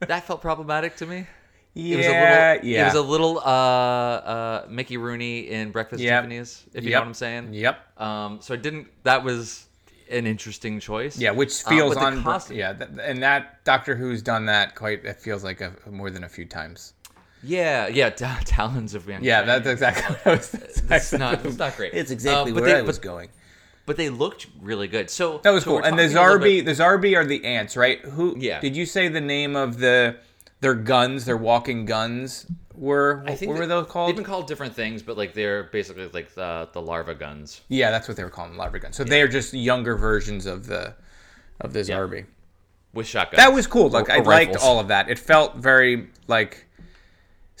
that 0.00 0.24
felt 0.24 0.40
problematic 0.42 0.96
to 0.96 1.06
me 1.06 1.26
yeah 1.74 1.94
it 1.94 1.96
was 1.98 2.06
a 2.06 2.10
little, 2.10 2.68
yeah 2.70 2.82
It 2.82 2.84
was 2.86 2.94
a 2.94 3.02
little 3.02 3.38
uh, 3.38 3.42
uh, 3.42 4.66
Mickey 4.68 4.96
Rooney 4.96 5.48
in 5.48 5.70
Breakfast 5.70 6.02
Yep. 6.02 6.22
Tiffany's, 6.24 6.64
if 6.74 6.82
you 6.84 6.90
Yep. 6.90 6.96
know 6.96 7.00
what 7.02 7.06
I'm 7.08 7.14
saying. 7.14 7.54
Yep. 7.54 8.00
Um, 8.00 8.38
so 8.40 8.54
I 8.54 8.56
didn't. 8.56 8.88
That 9.04 9.22
was 9.22 9.66
an 10.10 10.26
interesting 10.26 10.80
choice. 10.80 11.16
Yeah, 11.16 11.30
which 11.30 11.64
Uh, 11.64 11.70
feels 11.70 11.94
the 11.94 12.00
on. 12.00 12.22
cost- 12.24 12.50
yeah, 12.50 12.72
th- 12.72 12.90
and 13.00 13.22
that 13.22 13.62
Doctor 13.64 13.94
Who's 13.94 14.20
done 14.20 14.46
that 14.46 14.74
quite. 14.74 15.04
It 15.04 15.20
feels 15.20 15.44
like 15.44 15.60
a, 15.60 15.72
more 15.88 16.10
than 16.10 16.24
a 16.24 16.28
few 16.28 16.44
times. 16.44 16.92
Yeah, 17.42 17.88
yeah, 17.88 18.10
ta- 18.10 18.40
Talons 18.44 18.94
of 18.94 19.08
Yang. 19.08 19.24
Yeah, 19.24 19.42
that's 19.42 19.66
exactly 19.66 20.14
what 20.16 20.26
I 20.26 20.30
was. 20.36 20.54
It's 20.54 21.12
not, 21.12 21.44
it's 21.46 21.56
not 21.58 21.76
great. 21.76 21.94
It's 21.94 22.10
exactly 22.10 22.52
Uh, 22.52 22.54
where 22.56 22.64
they- 22.64 22.78
I 22.78 22.82
was 22.82 22.98
but- 22.98 23.04
going. 23.04 23.28
But 23.86 23.96
they 23.96 24.08
looked 24.10 24.46
really 24.60 24.86
good. 24.86 25.10
So 25.10 25.38
That 25.42 25.50
was 25.50 25.64
so 25.64 25.70
cool. 25.78 25.84
And 25.84 25.98
the 25.98 26.08
talking 26.08 26.16
Zarbi, 26.40 26.64
bit- 26.64 26.64
the 26.66 26.72
Zarbi 26.82 27.16
are 27.16 27.24
the 27.24 27.44
ants, 27.44 27.76
right? 27.76 28.00
Who? 28.02 28.36
Yeah. 28.38 28.60
Did 28.60 28.76
you 28.76 28.86
say 28.86 29.08
the 29.08 29.20
name 29.20 29.56
of 29.56 29.78
the 29.78 30.16
their 30.60 30.74
guns, 30.74 31.24
their 31.24 31.36
walking 31.38 31.86
guns 31.86 32.46
were? 32.74 33.24
I 33.26 33.34
think 33.34 33.48
what 33.50 33.58
were 33.58 33.66
that- 33.66 33.74
those 33.74 33.86
called? 33.90 34.08
They've 34.10 34.14
been 34.16 34.24
called 34.24 34.46
different 34.46 34.76
things, 34.76 35.02
but 35.02 35.16
like 35.16 35.32
they're 35.34 35.64
basically 35.64 36.06
like 36.12 36.34
the 36.34 36.68
the 36.72 36.80
larva 36.82 37.14
guns 37.14 37.62
Yeah, 37.68 37.90
that's 37.90 38.06
what 38.06 38.16
they 38.16 38.22
were 38.22 38.30
calling 38.30 38.56
larva 38.56 38.78
guns. 38.78 38.96
So 38.96 39.02
they 39.02 39.22
are 39.22 39.28
just 39.28 39.54
younger 39.54 39.96
versions 39.96 40.46
of 40.46 40.66
the 40.66 40.94
of 41.60 41.72
the 41.72 41.80
Zarbi. 41.80 42.26
with 42.92 43.06
shotguns. 43.08 43.38
That 43.42 43.52
was 43.52 43.66
cool. 43.66 43.88
Like 43.88 44.08
Or- 44.08 44.12
I 44.12 44.18
or 44.18 44.24
liked 44.24 44.56
all 44.58 44.78
of 44.78 44.88
that. 44.88 45.08
It 45.08 45.18
felt 45.18 45.56
very 45.56 46.10
like 46.28 46.66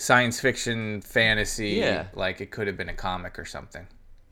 science 0.00 0.40
fiction, 0.40 1.00
fantasy. 1.02 1.70
Yeah. 1.70 2.06
Like 2.14 2.40
it 2.40 2.50
could 2.50 2.66
have 2.66 2.76
been 2.76 2.88
a 2.88 2.94
comic 2.94 3.38
or 3.38 3.44
something. 3.44 3.86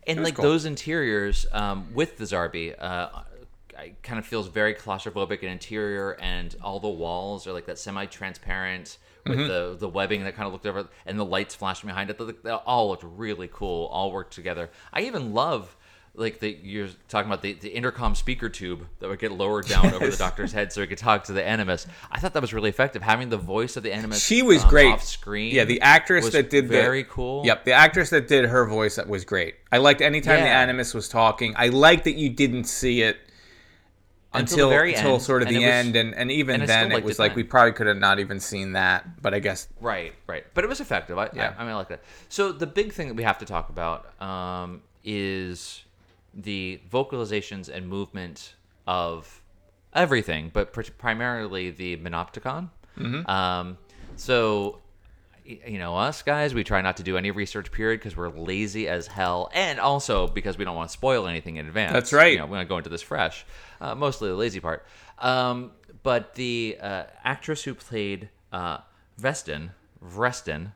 and 0.07 0.23
like 0.25 0.35
cool. 0.37 0.45
those 0.45 0.65
interiors 0.65 1.47
um, 1.53 1.89
with 1.95 2.17
the 2.17 2.25
Zarbi, 2.25 2.75
uh, 2.79 3.09
I 3.79 3.93
kind 4.03 4.19
of 4.19 4.27
feels 4.27 4.49
very 4.49 4.75
claustrophobic 4.75 5.41
in 5.43 5.51
interior, 5.51 6.13
and 6.21 6.55
all 6.63 6.81
the 6.81 6.89
walls 6.89 7.47
are 7.47 7.53
like 7.53 7.67
that 7.67 7.79
semi-transparent 7.79 8.99
with 9.27 9.39
Mm-hmm. 9.39 9.49
the 9.49 9.77
the 9.79 9.89
webbing 9.89 10.25
that 10.25 10.35
kind 10.37 10.47
of 10.47 10.53
looked 10.55 10.65
over, 10.67 10.89
and 11.05 11.19
the 11.19 11.25
lights 11.25 11.55
flashing 11.55 11.87
behind 11.89 12.09
it. 12.09 12.43
They 12.43 12.51
all 12.51 12.89
looked 12.89 13.05
really 13.05 13.49
cool. 13.53 13.87
All 13.87 14.11
worked 14.11 14.33
together. 14.33 14.71
I 14.93 15.03
even 15.03 15.35
love. 15.35 15.77
Like 16.19 16.41
the 16.41 16.51
you're 16.63 16.89
talking 17.09 17.31
about 17.31 17.43
the, 17.43 17.53
the 17.55 17.69
intercom 17.69 18.15
speaker 18.15 18.49
tube 18.49 18.87
that 18.99 19.09
would 19.09 19.21
get 19.21 19.31
lowered 19.33 19.67
down 19.67 19.95
over 19.95 20.09
the 20.11 20.17
doctor's 20.17 20.53
head 20.53 20.73
so 20.73 20.81
he 20.81 20.87
could 20.89 20.99
talk 20.99 21.25
to 21.25 21.33
the 21.33 21.47
animus. 21.47 21.87
I 22.11 22.19
thought 22.19 22.33
that 22.35 22.43
was 22.43 22.53
really 22.53 22.69
effective. 22.71 23.03
Having 23.03 23.29
the 23.31 23.37
voice 23.37 23.77
of 23.77 23.85
the 23.85 23.93
animus, 23.93 24.25
She 24.25 24.43
was 24.43 24.65
um, 24.65 24.69
great 24.71 24.93
off 24.93 25.05
screen. 25.05 25.55
Yeah, 25.55 25.65
the 25.65 25.81
actress 25.81 26.29
that 26.31 26.51
did 26.51 26.65
the- 26.65 26.69
very 26.83 27.05
cool. 27.05 27.47
Yep, 27.47 27.65
the 27.65 27.73
actress 27.73 28.11
that 28.11 28.27
did 28.27 28.47
her 28.47 28.67
voice 28.67 28.97
that 28.97 29.09
was 29.09 29.25
great. 29.25 29.55
I 29.71 29.79
liked 29.79 30.01
anytime 30.01 30.41
the 30.41 30.49
animus 30.49 30.93
was 30.93 31.09
talking. 31.09 31.55
I 31.57 31.69
liked 31.69 32.05
that 32.05 32.17
you 32.17 32.31
didn't 32.31 32.65
see 32.65 33.03
it 33.03 33.17
Until 34.35 34.71
until 34.71 34.71
the 34.71 34.95
until 34.95 35.13
end, 35.15 35.23
sort 35.23 35.43
of 35.43 35.49
the 35.49 35.55
was- 35.57 35.65
end, 35.65 35.97
and 35.97 36.15
and 36.15 36.31
even 36.33 36.61
and 36.63 36.69
then 36.69 36.91
it 36.93 37.05
was 37.05 37.19
like 37.19 37.31
then. 37.31 37.37
we 37.37 37.45
probably 37.45 37.73
could 37.73 37.87
have 37.87 37.97
not 37.97 38.19
even 38.19 38.41
seen 38.41 38.73
that. 38.73 39.23
But 39.23 39.35
I 39.35 39.39
guess 39.39 39.69
Right, 39.81 40.13
right. 40.27 40.45
But 40.53 40.65
it 40.65 40.69
was 40.69 40.81
effective. 40.81 41.17
I, 41.17 41.31
Yeah. 41.33 41.55
I, 41.57 41.63
I 41.63 41.65
mean, 41.65 41.73
I 41.75 41.77
like 41.77 41.89
that. 41.91 42.03
So 42.29 42.53
the 42.53 42.67
big 42.67 42.93
thing 42.93 43.09
that 43.09 43.15
we 43.15 43.23
have 43.23 43.39
to 43.39 43.45
talk 43.47 43.69
about 43.71 44.21
um, 44.21 44.83
is 45.05 45.85
the 46.39 46.81
vocalizations 46.91 47.69
and 47.69 47.89
movement 47.89 48.55
of 48.87 49.43
everything, 49.93 50.51
but 50.53 50.73
pr- 50.73 50.83
primarily 50.97 51.71
the 51.71 51.97
Monopticon. 51.97 52.71
Mm-hmm. 52.99 53.29
Um, 53.29 53.79
so, 54.17 54.79
you 55.45 55.79
know, 55.79 55.97
us 55.97 56.23
guys, 56.23 56.55
we 56.55 56.65
try 56.65 56.81
not 56.81 56.97
to 56.99 57.03
do 57.03 57.17
any 57.17 57.31
research 57.31 57.73
period 57.73 58.01
because 58.01 58.17
we're 58.17 58.29
lazy 58.31 58.89
as 58.89 59.07
hell, 59.07 59.51
and 59.53 59.81
also 59.81 60.29
because 60.29 60.57
we 60.57 60.65
don't 60.65 60.77
want 60.77 60.89
to 60.89 60.93
spoil 60.93 61.27
anything 61.27 61.57
in 61.57 61.67
advance. 61.67 61.93
That's 61.93 62.13
right. 62.13 62.33
You 62.33 62.39
know, 62.39 62.47
we 62.47 62.53
want 62.53 62.67
to 62.67 62.69
go 62.69 62.79
into 62.79 62.91
this 62.91 63.03
fresh. 63.03 63.45
Uh, 63.81 63.95
mostly 63.95 64.29
the 64.29 64.35
lazy 64.37 64.61
part. 64.61 64.87
Um, 65.19 65.73
but 66.03 66.35
the 66.35 66.79
uh, 66.81 67.05
actress 67.25 67.65
who 67.65 67.75
played 67.75 68.29
uh, 68.53 68.79
Vestin, 69.19 69.71
Vrestin, 70.05 70.73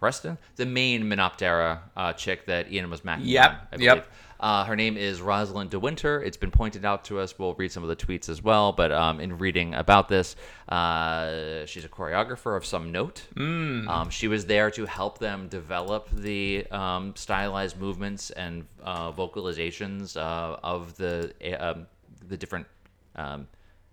Vrestin, 0.00 0.36
the 0.56 0.66
main 0.66 1.04
Menoptera 1.04 1.80
uh, 1.96 2.12
chick 2.12 2.46
that 2.46 2.70
Ian 2.72 2.90
was 2.90 3.02
macking 3.02 3.20
Yep, 3.22 3.50
on, 3.50 3.56
I 3.72 3.82
yep. 3.82 4.08
Uh, 4.42 4.64
her 4.64 4.74
name 4.74 4.96
is 4.96 5.22
Rosalind 5.22 5.70
De 5.70 5.78
Winter. 5.78 6.20
It's 6.20 6.36
been 6.36 6.50
pointed 6.50 6.84
out 6.84 7.04
to 7.04 7.20
us. 7.20 7.38
We'll 7.38 7.54
read 7.54 7.70
some 7.70 7.84
of 7.84 7.88
the 7.88 7.94
tweets 7.94 8.28
as 8.28 8.42
well. 8.42 8.72
But 8.72 8.90
um, 8.90 9.20
in 9.20 9.38
reading 9.38 9.72
about 9.74 10.08
this, 10.08 10.34
uh, 10.68 11.64
she's 11.64 11.84
a 11.84 11.88
choreographer 11.88 12.56
of 12.56 12.66
some 12.66 12.90
note. 12.90 13.22
Mm. 13.36 13.88
Um, 13.88 14.10
she 14.10 14.26
was 14.26 14.46
there 14.46 14.68
to 14.72 14.84
help 14.84 15.18
them 15.18 15.46
develop 15.46 16.08
the 16.10 16.66
um, 16.72 17.14
stylized 17.14 17.78
movements 17.78 18.30
and 18.30 18.66
uh, 18.82 19.12
vocalizations 19.12 20.16
uh, 20.16 20.56
of 20.64 20.96
the 20.96 21.32
uh, 21.44 21.72
um, 21.72 21.86
the 22.26 22.36
different 22.36 22.66
um, 23.14 23.46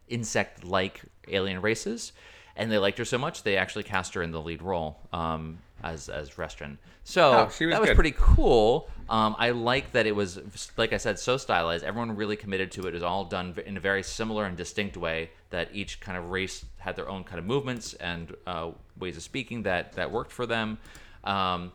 insect-like 0.07 1.01
alien 1.27 1.61
races, 1.61 2.13
and 2.55 2.71
they 2.71 2.79
liked 2.79 2.97
her 2.97 3.05
so 3.05 3.19
much 3.19 3.43
they 3.43 3.55
actually 3.55 3.83
cast 3.83 4.15
her 4.15 4.23
in 4.23 4.31
the 4.31 4.41
lead 4.41 4.63
role 4.63 4.97
um, 5.13 5.59
as 5.83 6.09
as 6.09 6.31
Restrin. 6.31 6.77
So 7.09 7.31
Oh, 7.33 7.45
was 7.45 7.57
that 7.57 7.79
was 7.81 7.89
good. 7.89 7.95
pretty 7.95 8.13
cool. 8.17 8.87
Um, 9.09 9.35
I 9.39 9.49
like 9.49 9.93
that 9.93 10.05
it 10.05 10.15
was, 10.15 10.39
like 10.77 10.93
I 10.93 10.97
said, 10.97 11.17
so 11.17 11.37
stylized. 11.37 11.83
Everyone 11.83 12.15
really 12.15 12.35
committed 12.35 12.71
to 12.73 12.81
it. 12.81 12.89
It 12.89 12.93
was 12.93 13.01
all 13.03 13.25
done 13.25 13.55
in 13.65 13.75
a 13.77 13.79
very 13.79 14.03
similar 14.03 14.45
and 14.45 14.55
distinct 14.55 14.95
way. 14.95 15.31
That 15.49 15.69
each 15.73 15.99
kind 15.99 16.15
of 16.19 16.29
race 16.29 16.63
had 16.77 16.95
their 16.95 17.09
own 17.09 17.23
kind 17.23 17.39
of 17.39 17.45
movements 17.45 17.95
and 17.95 18.35
uh, 18.45 18.71
ways 18.99 19.17
of 19.17 19.23
speaking 19.23 19.63
that 19.63 19.93
that 19.93 20.11
worked 20.11 20.31
for 20.31 20.45
them. 20.45 20.77
Um, 21.23 21.71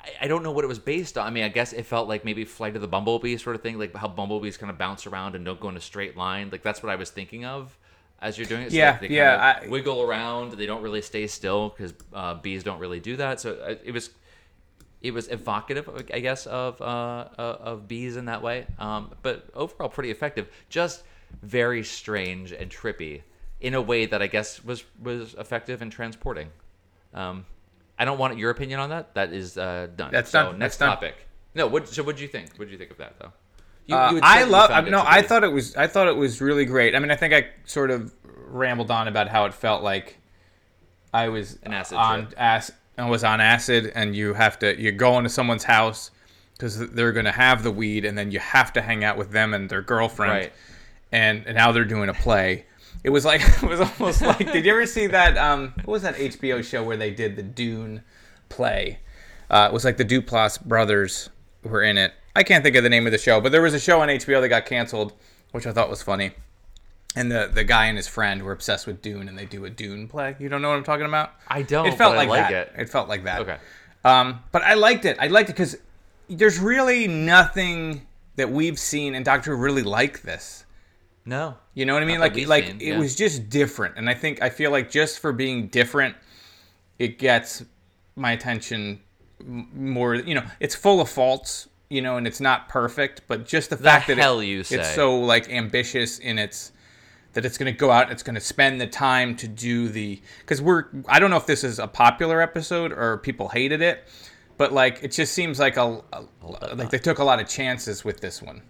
I, 0.00 0.10
I 0.22 0.28
don't 0.28 0.44
know 0.44 0.52
what 0.52 0.62
it 0.62 0.68
was 0.68 0.78
based 0.78 1.18
on. 1.18 1.26
I 1.26 1.30
mean, 1.30 1.42
I 1.42 1.48
guess 1.48 1.72
it 1.72 1.84
felt 1.86 2.08
like 2.08 2.24
maybe 2.24 2.44
Flight 2.44 2.76
of 2.76 2.82
the 2.82 2.86
Bumblebee 2.88 3.36
sort 3.38 3.56
of 3.56 3.62
thing, 3.62 3.76
like 3.76 3.92
how 3.96 4.06
bumblebees 4.06 4.56
kind 4.56 4.70
of 4.70 4.78
bounce 4.78 5.08
around 5.08 5.34
and 5.34 5.44
don't 5.44 5.58
go 5.58 5.68
in 5.70 5.76
a 5.76 5.80
straight 5.80 6.16
line. 6.16 6.50
Like 6.52 6.62
that's 6.62 6.80
what 6.80 6.92
I 6.92 6.96
was 6.96 7.10
thinking 7.10 7.44
of 7.44 7.76
as 8.22 8.38
you're 8.38 8.46
doing 8.46 8.62
it. 8.62 8.70
So, 8.70 8.76
Yeah, 8.76 8.92
like, 8.92 9.00
they 9.00 9.08
yeah, 9.08 9.36
kind 9.36 9.58
of 9.58 9.64
I- 9.64 9.70
wiggle 9.72 10.02
around. 10.02 10.52
They 10.52 10.66
don't 10.66 10.82
really 10.82 11.02
stay 11.02 11.26
still 11.26 11.70
because 11.70 11.92
uh, 12.12 12.34
bees 12.34 12.62
don't 12.62 12.78
really 12.78 13.00
do 13.00 13.16
that. 13.16 13.40
So 13.40 13.54
uh, 13.54 13.74
it 13.84 13.90
was 13.92 14.10
it 15.04 15.12
was 15.12 15.28
evocative, 15.28 15.88
I 16.12 16.18
guess, 16.20 16.46
of 16.46 16.80
uh, 16.80 16.84
uh, 17.38 17.58
of 17.60 17.86
bees 17.86 18.16
in 18.16 18.24
that 18.24 18.42
way. 18.42 18.66
Um, 18.78 19.12
but 19.22 19.46
overall, 19.54 19.88
pretty 19.88 20.10
effective. 20.10 20.48
Just 20.68 21.04
very 21.42 21.84
strange 21.84 22.52
and 22.52 22.70
trippy 22.70 23.22
in 23.60 23.74
a 23.74 23.82
way 23.82 24.06
that 24.06 24.20
I 24.22 24.26
guess 24.26 24.64
was 24.64 24.82
was 25.02 25.34
effective 25.34 25.82
in 25.82 25.90
transporting. 25.90 26.48
Um, 27.12 27.44
I 27.98 28.04
don't 28.04 28.18
want 28.18 28.38
your 28.38 28.50
opinion 28.50 28.80
on 28.80 28.88
that. 28.90 29.14
That 29.14 29.32
is 29.32 29.56
uh, 29.56 29.88
done. 29.94 30.10
That's 30.10 30.30
so 30.30 30.44
done. 30.46 30.58
Next 30.58 30.78
That's 30.78 30.78
done. 30.78 30.88
topic. 30.96 31.14
No. 31.54 31.66
What? 31.68 31.86
So 31.88 32.02
what 32.02 32.16
do 32.16 32.22
you 32.22 32.28
think? 32.28 32.56
What 32.56 32.66
do 32.66 32.72
you 32.72 32.78
think 32.78 32.90
of 32.90 32.96
that 32.96 33.18
though? 33.20 33.32
You, 33.86 33.96
Uh, 33.96 34.12
you 34.12 34.20
I 34.22 34.44
love. 34.44 34.70
found 34.70 34.88
it 34.88 34.90
no, 34.90 35.04
I 35.06 35.20
thought 35.20 35.44
it 35.44 35.52
was. 35.52 35.76
I 35.76 35.86
thought 35.86 36.08
it 36.08 36.16
was 36.16 36.40
really 36.40 36.64
great. 36.64 36.94
I 36.96 36.98
mean, 36.98 37.10
I 37.10 37.16
think 37.16 37.34
I 37.34 37.48
sort 37.66 37.90
of 37.90 38.12
rambled 38.48 38.90
on 38.90 39.06
about 39.08 39.28
how 39.28 39.44
it 39.44 39.52
felt 39.52 39.82
like 39.82 40.16
I 41.12 41.28
was 41.28 41.58
An 41.62 41.72
acid 41.74 41.98
on 41.98 42.26
trip. 42.26 42.34
acid. 42.38 42.74
I 42.96 43.08
was 43.08 43.24
on 43.24 43.40
acid, 43.40 43.92
and 43.94 44.14
you 44.14 44.34
have 44.34 44.58
to. 44.60 44.80
You 44.80 44.92
go 44.92 45.18
into 45.18 45.30
someone's 45.30 45.64
house 45.64 46.10
because 46.52 46.90
they're 46.90 47.12
going 47.12 47.24
to 47.24 47.32
have 47.32 47.62
the 47.62 47.70
weed, 47.70 48.04
and 48.04 48.16
then 48.16 48.30
you 48.30 48.38
have 48.38 48.72
to 48.74 48.82
hang 48.82 49.02
out 49.04 49.16
with 49.16 49.30
them 49.30 49.54
and 49.54 49.68
their 49.68 49.82
girlfriend. 49.82 50.32
Right. 50.32 50.52
And, 51.10 51.44
and 51.46 51.56
now 51.56 51.72
they're 51.72 51.84
doing 51.84 52.08
a 52.08 52.14
play. 52.14 52.66
It 53.02 53.10
was 53.10 53.24
like 53.24 53.40
it 53.62 53.68
was 53.68 53.80
almost 53.80 54.22
like. 54.22 54.52
Did 54.52 54.64
you 54.64 54.72
ever 54.72 54.86
see 54.86 55.08
that? 55.08 55.36
Um, 55.36 55.74
what 55.84 55.92
was 55.92 56.02
that 56.02 56.16
HBO 56.16 56.64
show 56.64 56.82
where 56.82 56.96
they 56.96 57.10
did 57.10 57.36
the 57.36 57.42
Dune 57.42 58.02
play? 58.48 59.00
Uh, 59.50 59.68
it 59.70 59.74
was 59.74 59.84
like 59.84 59.96
the 59.96 60.04
Duplass 60.04 60.62
brothers 60.62 61.30
were 61.62 61.82
in 61.82 61.98
it. 61.98 62.12
I 62.36 62.42
can't 62.42 62.64
think 62.64 62.76
of 62.76 62.82
the 62.82 62.88
name 62.88 63.06
of 63.06 63.12
the 63.12 63.18
show, 63.18 63.40
but 63.40 63.52
there 63.52 63.62
was 63.62 63.74
a 63.74 63.80
show 63.80 64.00
on 64.00 64.08
HBO 64.08 64.40
that 64.40 64.48
got 64.48 64.66
canceled, 64.66 65.12
which 65.52 65.66
I 65.66 65.72
thought 65.72 65.90
was 65.90 66.02
funny. 66.02 66.32
And 67.16 67.30
the 67.30 67.50
the 67.52 67.64
guy 67.64 67.86
and 67.86 67.96
his 67.96 68.08
friend 68.08 68.42
were 68.42 68.52
obsessed 68.52 68.86
with 68.86 69.00
Dune, 69.00 69.28
and 69.28 69.38
they 69.38 69.46
do 69.46 69.64
a 69.64 69.70
Dune 69.70 70.08
play. 70.08 70.34
You 70.38 70.48
don't 70.48 70.62
know 70.62 70.70
what 70.70 70.76
I'm 70.76 70.84
talking 70.84 71.06
about? 71.06 71.32
I 71.48 71.62
don't, 71.62 71.86
It 71.86 71.94
felt 71.96 72.16
like, 72.16 72.28
like 72.28 72.50
that. 72.50 72.72
it. 72.76 72.88
felt 72.88 73.08
like 73.08 73.24
that. 73.24 73.40
Okay. 73.42 73.56
Um, 74.04 74.40
but 74.52 74.62
I 74.62 74.74
liked 74.74 75.04
it. 75.04 75.16
I 75.20 75.28
liked 75.28 75.48
it 75.48 75.52
because 75.52 75.76
there's 76.28 76.58
really 76.58 77.06
nothing 77.06 78.06
that 78.36 78.50
we've 78.50 78.78
seen 78.78 79.14
in 79.14 79.22
Doctor 79.22 79.54
Who 79.56 79.62
really 79.62 79.82
like 79.82 80.22
this. 80.22 80.64
No. 81.24 81.56
You 81.72 81.86
know 81.86 81.94
what 81.94 82.02
I 82.02 82.06
mean? 82.06 82.20
Like 82.20 82.36
like 82.46 82.66
seen, 82.66 82.80
it 82.80 82.88
yeah. 82.88 82.98
was 82.98 83.14
just 83.14 83.48
different, 83.48 83.96
and 83.96 84.10
I 84.10 84.14
think 84.14 84.42
I 84.42 84.50
feel 84.50 84.70
like 84.70 84.90
just 84.90 85.20
for 85.20 85.32
being 85.32 85.68
different, 85.68 86.16
it 86.98 87.18
gets 87.18 87.64
my 88.16 88.32
attention 88.32 89.00
more. 89.44 90.16
You 90.16 90.34
know, 90.34 90.44
it's 90.60 90.74
full 90.74 91.00
of 91.00 91.08
faults. 91.08 91.68
You 91.90 92.02
know, 92.02 92.16
and 92.16 92.26
it's 92.26 92.40
not 92.40 92.68
perfect, 92.68 93.20
but 93.28 93.46
just 93.46 93.70
the, 93.70 93.76
fact 93.76 94.08
that 94.08 94.18
it- 94.18 94.72
it's 94.72 94.94
so 94.94 95.20
like 95.20 95.48
ambitious 95.50 96.18
in 96.18 96.38
its 96.38 96.72
that 97.34 97.44
it's 97.44 97.58
going 97.58 97.72
to 97.72 97.78
go 97.78 97.90
out, 97.90 98.10
it's 98.10 98.22
going 98.22 98.34
to 98.34 98.40
spend 98.40 98.80
the 98.80 98.86
time 98.86 99.36
to 99.36 99.48
do 99.48 99.88
the 99.88 100.20
because 100.40 100.62
we're 100.62 100.86
I 101.08 101.18
don't 101.18 101.30
know 101.30 101.36
if 101.36 101.46
this 101.46 101.64
is 101.64 101.78
a 101.78 101.86
popular 101.86 102.40
episode 102.40 102.92
or 102.92 103.18
people 103.18 103.48
hated 103.48 103.82
it, 103.82 104.08
but 104.56 104.72
like 104.72 105.00
it 105.02 105.12
just 105.12 105.32
seems 105.32 105.58
like 105.58 105.76
a, 105.76 106.02
a 106.12 106.24
like 106.74 106.90
they 106.90 106.98
took 106.98 107.18
a 107.18 107.24
lot 107.24 107.40
of 107.40 107.48
chances 107.48 108.04
with 108.04 108.20
this 108.20 108.40
one. 108.40 108.62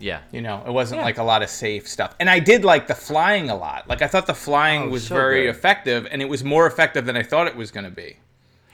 Yeah. 0.00 0.22
You 0.32 0.40
know, 0.40 0.64
it 0.66 0.72
wasn't 0.72 1.02
like 1.02 1.18
a 1.18 1.22
lot 1.22 1.42
of 1.42 1.50
safe 1.50 1.86
stuff. 1.86 2.16
And 2.18 2.28
I 2.28 2.40
did 2.40 2.64
like 2.64 2.86
the 2.86 2.94
flying 2.94 3.50
a 3.50 3.54
lot. 3.54 3.86
Like 3.86 4.02
I 4.02 4.06
thought 4.06 4.26
the 4.26 4.34
flying 4.34 4.84
Oh, 4.84 4.88
was 4.88 5.06
so 5.06 5.14
very 5.14 5.42
good. 5.42 5.50
effective, 5.50 6.08
and 6.10 6.22
it 6.22 6.28
was 6.28 6.42
more 6.42 6.66
effective 6.66 7.04
than 7.04 7.16
I 7.16 7.22
thought 7.22 7.46
it 7.46 7.54
was 7.54 7.70
going 7.70 7.84
to 7.84 7.90
be. 7.90 8.16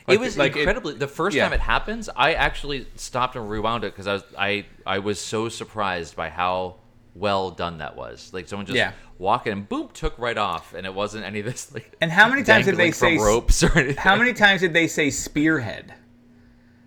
Like, 0.07 0.19
it 0.19 0.21
was 0.21 0.39
like, 0.39 0.55
incredibly. 0.55 0.95
the 0.95 1.09
first 1.09 1.37
yeah. 1.37 1.43
time 1.43 1.53
it 1.53 1.61
happens, 1.61 2.09
I 2.15 2.35
actually 2.35 2.87
stopped 2.95 3.35
and 3.35 3.51
rewound 3.51 3.83
it 3.83 3.93
because 3.93 4.07
I 4.07 4.13
was 4.13 4.25
I 4.39 4.67
I 4.87 4.99
was 5.01 5.19
so 5.19 5.49
surprised 5.49 6.15
by 6.15 6.29
how 6.29 6.77
well 7.19 7.51
done 7.51 7.79
that 7.79 7.97
was. 7.97 8.31
Like 8.33 8.49
someone 8.49 8.67
just 8.67 8.77
Yeah. 8.77 8.93
walking 9.19 9.53
and 9.53 9.69
boom 9.69 9.89
took 9.93 10.19
right 10.19 10.37
off, 10.39 10.75
and 10.75 10.87
it 10.87 10.95
wasn't 10.95 11.25
any 11.25 11.41
of 11.41 11.47
this 11.47 11.73
like. 11.73 11.95
And 12.01 12.11
how 12.11 12.29
many 12.29 12.43
times 12.43 12.67
did 12.67 12.77
they 12.77 12.91
say 12.91 13.17
ropes 13.19 13.63
or 13.63 13.77
anything? 13.79 13.97
How 13.97 14.17
many 14.17 14.33
times 14.33 14.61
did 14.61 14.73
they 14.73 14.87
say 14.87 15.11
spearhead? 15.11 15.95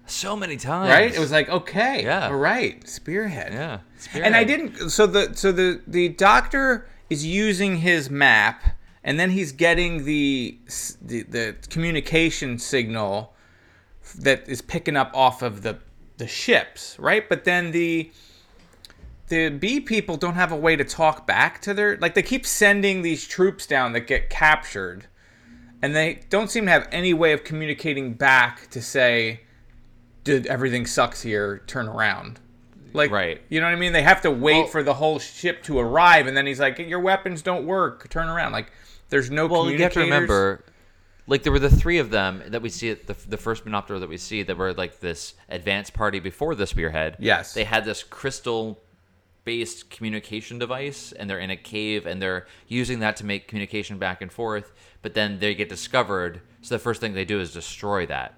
So 0.06 0.36
many 0.36 0.58
times. 0.58 0.90
right? 0.90 1.14
It 1.14 1.20
was 1.20 1.32
like, 1.32 1.50
okay, 1.50 2.04
Yeah. 2.04 2.28
all 2.30 2.36
right, 2.36 2.88
spearhead. 2.88 3.54
Yeah. 3.54 3.80
And 4.16 4.36
I 4.36 4.44
didn't. 4.44 4.90
So 4.90 5.06
the 5.06 5.34
so 5.36 5.52
the 5.52 5.82
the 5.88 6.10
doctor 6.10 6.88
is 7.10 7.26
using 7.26 7.78
his 7.78 8.10
map, 8.10 8.64
and 9.04 9.20
then 9.20 9.32
he's 9.32 9.52
getting 9.52 10.06
the 10.06 10.58
the, 11.02 11.24
the 11.24 11.56
communication 11.70 12.58
signal 12.58 13.34
that 14.18 14.48
is 14.50 14.62
picking 14.64 14.96
up 14.98 15.12
off 15.14 15.42
of 15.44 15.62
the 15.62 15.78
the 16.18 16.28
ships, 16.28 16.98
right? 17.00 17.30
But 17.30 17.44
then 17.46 17.72
the 17.72 18.12
the 19.30 19.50
B 19.50 19.80
people 19.80 20.18
don't 20.18 20.36
have 20.36 20.52
a 20.52 20.56
way 20.56 20.76
to 20.76 20.84
talk 20.84 21.26
back 21.26 21.62
to 21.62 21.74
their 21.74 21.98
like 21.98 22.14
they 22.16 22.22
keep 22.24 22.46
sending 22.46 23.02
these 23.02 23.28
troops 23.28 23.66
down 23.66 23.94
that 23.94 24.02
get 24.02 24.30
captured, 24.30 25.06
and 25.82 25.96
they 25.96 26.22
don't 26.30 26.50
seem 26.50 26.66
to 26.66 26.72
have 26.72 26.88
any 26.92 27.14
way 27.14 27.32
of 27.32 27.44
communicating 27.44 28.14
back 28.14 28.70
to 28.72 28.82
say, 28.82 29.42
"Did 30.24 30.46
everything 30.48 30.86
sucks 30.86 31.22
here? 31.22 31.62
Turn 31.68 31.88
around." 31.88 32.40
Like, 32.92 33.12
Right. 33.12 33.40
You 33.50 33.60
know 33.60 33.68
what 33.68 33.74
I 33.74 33.80
mean? 33.80 33.94
They 33.94 34.02
have 34.02 34.22
to 34.24 34.32
wait 34.32 34.54
Well- 34.62 34.68
for 34.68 34.82
the 34.82 34.96
whole 34.96 35.20
ship 35.20 35.62
to 35.64 35.78
arrive, 35.80 36.26
and 36.26 36.36
then 36.36 36.48
he's 36.48 36.60
like, 36.60 36.80
"Your 36.80 37.00
weapons 37.00 37.42
don't 37.44 37.66
work. 37.66 38.10
Turn 38.10 38.28
around." 38.28 38.52
Like, 38.52 38.72
there's 39.10 39.30
no. 39.30 39.46
Well, 39.46 39.70
you 39.70 39.78
have 39.84 39.94
to 39.94 40.00
remember, 40.00 40.64
like 41.28 41.44
there 41.44 41.52
were 41.52 41.60
the 41.60 41.70
three 41.70 42.00
of 42.00 42.10
them 42.10 42.42
that 42.48 42.62
we 42.64 42.70
see 42.70 42.90
at 42.90 43.06
the 43.06 43.16
the 43.28 43.38
first 43.38 43.64
Monopter 43.66 44.00
that 44.00 44.10
we 44.10 44.18
see 44.18 44.42
that 44.42 44.58
were 44.58 44.74
like 44.74 45.00
this 45.02 45.36
advanced 45.50 45.94
party 45.94 46.20
before 46.20 46.56
the 46.56 46.66
spearhead. 46.66 47.16
Yes. 47.20 47.54
they 47.54 47.64
had 47.64 47.86
this 47.86 48.02
crystal 48.02 48.82
based 49.50 49.90
communication 49.90 50.60
device 50.60 51.12
and 51.18 51.28
they're 51.28 51.40
in 51.40 51.50
a 51.50 51.58
cave 51.58 52.06
and 52.06 52.22
they're 52.22 52.46
using 52.68 53.00
that 53.00 53.16
to 53.16 53.26
make 53.26 53.48
communication 53.48 53.98
back 53.98 54.22
and 54.22 54.32
forth 54.32 54.72
but 55.02 55.16
then 55.16 55.40
they 55.40 55.56
get 55.56 55.68
discovered 55.70 56.40
so 56.62 56.76
the 56.76 56.80
first 56.80 57.02
thing 57.02 57.14
they 57.14 57.26
do 57.26 57.40
is 57.40 57.52
destroy 57.52 58.06
that 58.06 58.32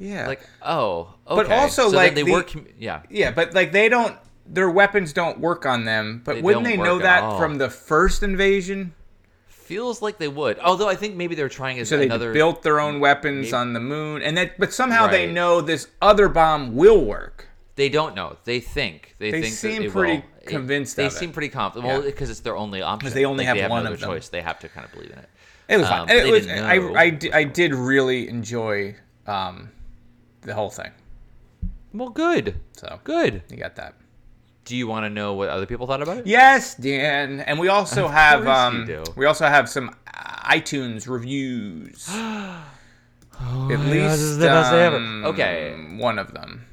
Yeah. 0.00 0.26
like 0.26 0.42
oh 0.62 1.14
okay. 1.28 1.42
But 1.44 1.52
also, 1.52 1.90
So 1.90 1.96
like, 1.96 2.14
they 2.16 2.24
the- 2.24 2.32
work 2.32 2.50
yeah 2.78 3.02
Yeah, 3.08 3.30
but 3.30 3.54
like 3.54 3.70
they 3.70 3.88
don't. 3.88 4.16
Their 4.44 4.68
weapons 4.68 5.12
don't 5.12 5.38
work 5.38 5.64
on 5.64 5.84
them. 5.84 6.22
But 6.24 6.34
They 6.34 6.42
wouldn't 6.42 6.64
they 6.64 6.76
know 6.76 6.98
that 6.98 7.22
all. 7.22 7.38
from 7.38 7.58
the 7.58 7.70
first 7.70 8.22
invasion? 8.24 8.94
feels 9.46 10.02
like 10.02 10.18
they 10.18 10.28
would 10.28 10.58
although 10.58 10.88
i 10.88 10.96
think 10.96 11.14
maybe 11.14 11.34
they're 11.36 11.48
trying 11.60 11.78
as 11.78 11.88
So 11.88 11.96
they 11.96 12.06
another 12.06 12.32
built 12.32 12.62
their 12.66 12.78
own 12.80 12.98
weapons 13.00 13.44
maybe- 13.46 13.54
on 13.62 13.72
the 13.74 13.80
moon, 13.94 14.20
and 14.20 14.36
that. 14.36 14.58
But 14.58 14.72
somehow 14.72 15.06
they 15.06 15.30
know 15.30 15.60
this 15.60 15.86
other 16.02 16.28
bomb 16.28 16.74
will 16.74 17.02
work. 17.16 17.46
They 17.74 17.88
don't 17.88 18.14
know. 18.14 18.36
They 18.44 18.60
think. 18.60 19.14
They, 19.18 19.30
think 19.30 19.44
They 19.44 19.50
think 19.50 19.54
seem 19.82 19.90
pretty 19.90 20.12
will. 20.14 20.22
It- 20.40 20.46
convinced 20.46 20.96
They 20.96 21.06
of 21.06 21.12
it. 21.12 21.16
seem 21.16 21.32
pretty 21.32 21.48
confident. 21.48 21.86
Well, 21.86 22.02
because 22.02 22.28
it's 22.30 22.40
their 22.40 22.56
only 22.56 22.82
option. 22.82 22.98
Because 22.98 23.14
they 23.14 23.24
only 23.24 23.44
Like, 23.46 23.56
have 23.56 23.56
they 23.64 23.68
one 23.68 23.84
no 23.84 23.92
of 23.92 24.00
them. 24.00 24.08
choice. 24.10 24.28
They 24.28 24.42
have 24.42 24.58
to 24.60 24.68
kind 24.68 24.84
of 24.84 24.92
believe 24.92 25.10
in 25.10 25.18
it. 25.18 25.28
It 25.68 25.76
was 25.78 25.86
Um, 25.86 26.06
fun. 26.08 26.16
It 26.16 26.30
was. 26.30 26.46
I. 26.48 26.76
I, 26.94 27.10
di- 27.10 27.32
I 27.32 27.44
did 27.44 27.72
really 27.74 28.28
enjoy 28.28 28.96
um, 29.26 29.70
the 30.42 30.52
whole 30.54 30.68
thing. 30.70 30.90
Well, 31.94 32.08
good. 32.10 32.56
So 32.72 32.98
Good. 33.04 33.42
you 33.50 33.56
got 33.58 33.76
that. 33.76 33.94
Do 34.64 34.76
you 34.76 34.86
want 34.86 35.04
to 35.04 35.10
know 35.10 35.34
what 35.34 35.48
other 35.48 35.66
people 35.66 35.86
thought 35.86 36.02
about 36.02 36.18
it? 36.18 36.26
Yes, 36.26 36.74
Dan. 36.74 37.40
And 37.40 37.58
we 37.58 37.68
also 37.68 38.06
have 38.08 38.46
um, 38.46 38.88
we 39.16 39.26
also 39.26 39.46
have 39.46 39.68
some 39.68 39.94
iTunes 40.06 41.08
reviews. 41.08 42.08
At 42.12 43.80
least 43.80 44.20
is 44.20 44.38
the 44.38 44.46
best 44.46 44.72
ever. 44.72 44.96
um, 44.96 45.24
Okay. 45.26 45.74
one 45.98 46.18
of 46.18 46.32
them. 46.34 46.64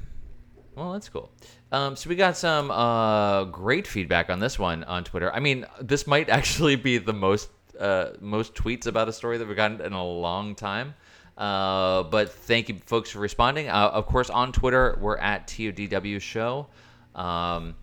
Well, 0.80 0.94
that's 0.94 1.10
cool. 1.10 1.30
Um, 1.72 1.94
so 1.94 2.08
we 2.08 2.16
got 2.16 2.38
some 2.38 2.70
uh, 2.70 3.44
great 3.44 3.86
feedback 3.86 4.30
on 4.30 4.40
this 4.40 4.58
one 4.58 4.82
on 4.84 5.04
Twitter. 5.04 5.30
I 5.30 5.38
mean, 5.38 5.66
this 5.78 6.06
might 6.06 6.28
actually 6.38 6.76
be 6.76 6.96
the 6.96 7.12
most 7.12 7.50
uh, 7.78 8.12
most 8.18 8.54
tweets 8.54 8.86
about 8.86 9.06
a 9.06 9.12
story 9.12 9.36
that 9.36 9.46
we've 9.46 9.58
gotten 9.58 9.82
in 9.82 9.92
a 9.92 10.02
long 10.02 10.54
time. 10.54 10.94
Uh, 11.36 12.04
but 12.04 12.32
thank 12.32 12.70
you, 12.70 12.78
folks, 12.86 13.10
for 13.10 13.18
responding. 13.18 13.68
Uh, 13.68 13.90
of 13.92 14.06
course, 14.06 14.30
on 14.30 14.52
Twitter, 14.52 14.96
we're 15.02 15.18
at 15.18 15.46
TODW 15.48 16.18
Show. 16.18 16.66
Um, 17.14 17.74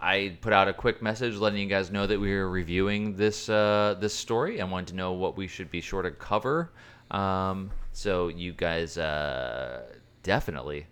I 0.00 0.36
put 0.40 0.52
out 0.52 0.66
a 0.66 0.72
quick 0.72 1.00
message 1.00 1.36
letting 1.36 1.60
you 1.60 1.68
guys 1.68 1.92
know 1.92 2.08
that 2.08 2.18
we 2.18 2.34
were 2.34 2.50
reviewing 2.50 3.14
this 3.14 3.48
uh, 3.48 3.94
this 4.00 4.14
story 4.14 4.58
and 4.58 4.68
wanted 4.68 4.88
to 4.88 4.94
know 4.96 5.12
what 5.12 5.36
we 5.36 5.46
should 5.46 5.70
be 5.70 5.80
sure 5.80 6.02
to 6.02 6.10
cover. 6.10 6.72
Um, 7.12 7.70
so 7.92 8.26
you 8.26 8.52
guys 8.52 8.98
uh, 8.98 9.82
definitely 10.24 10.86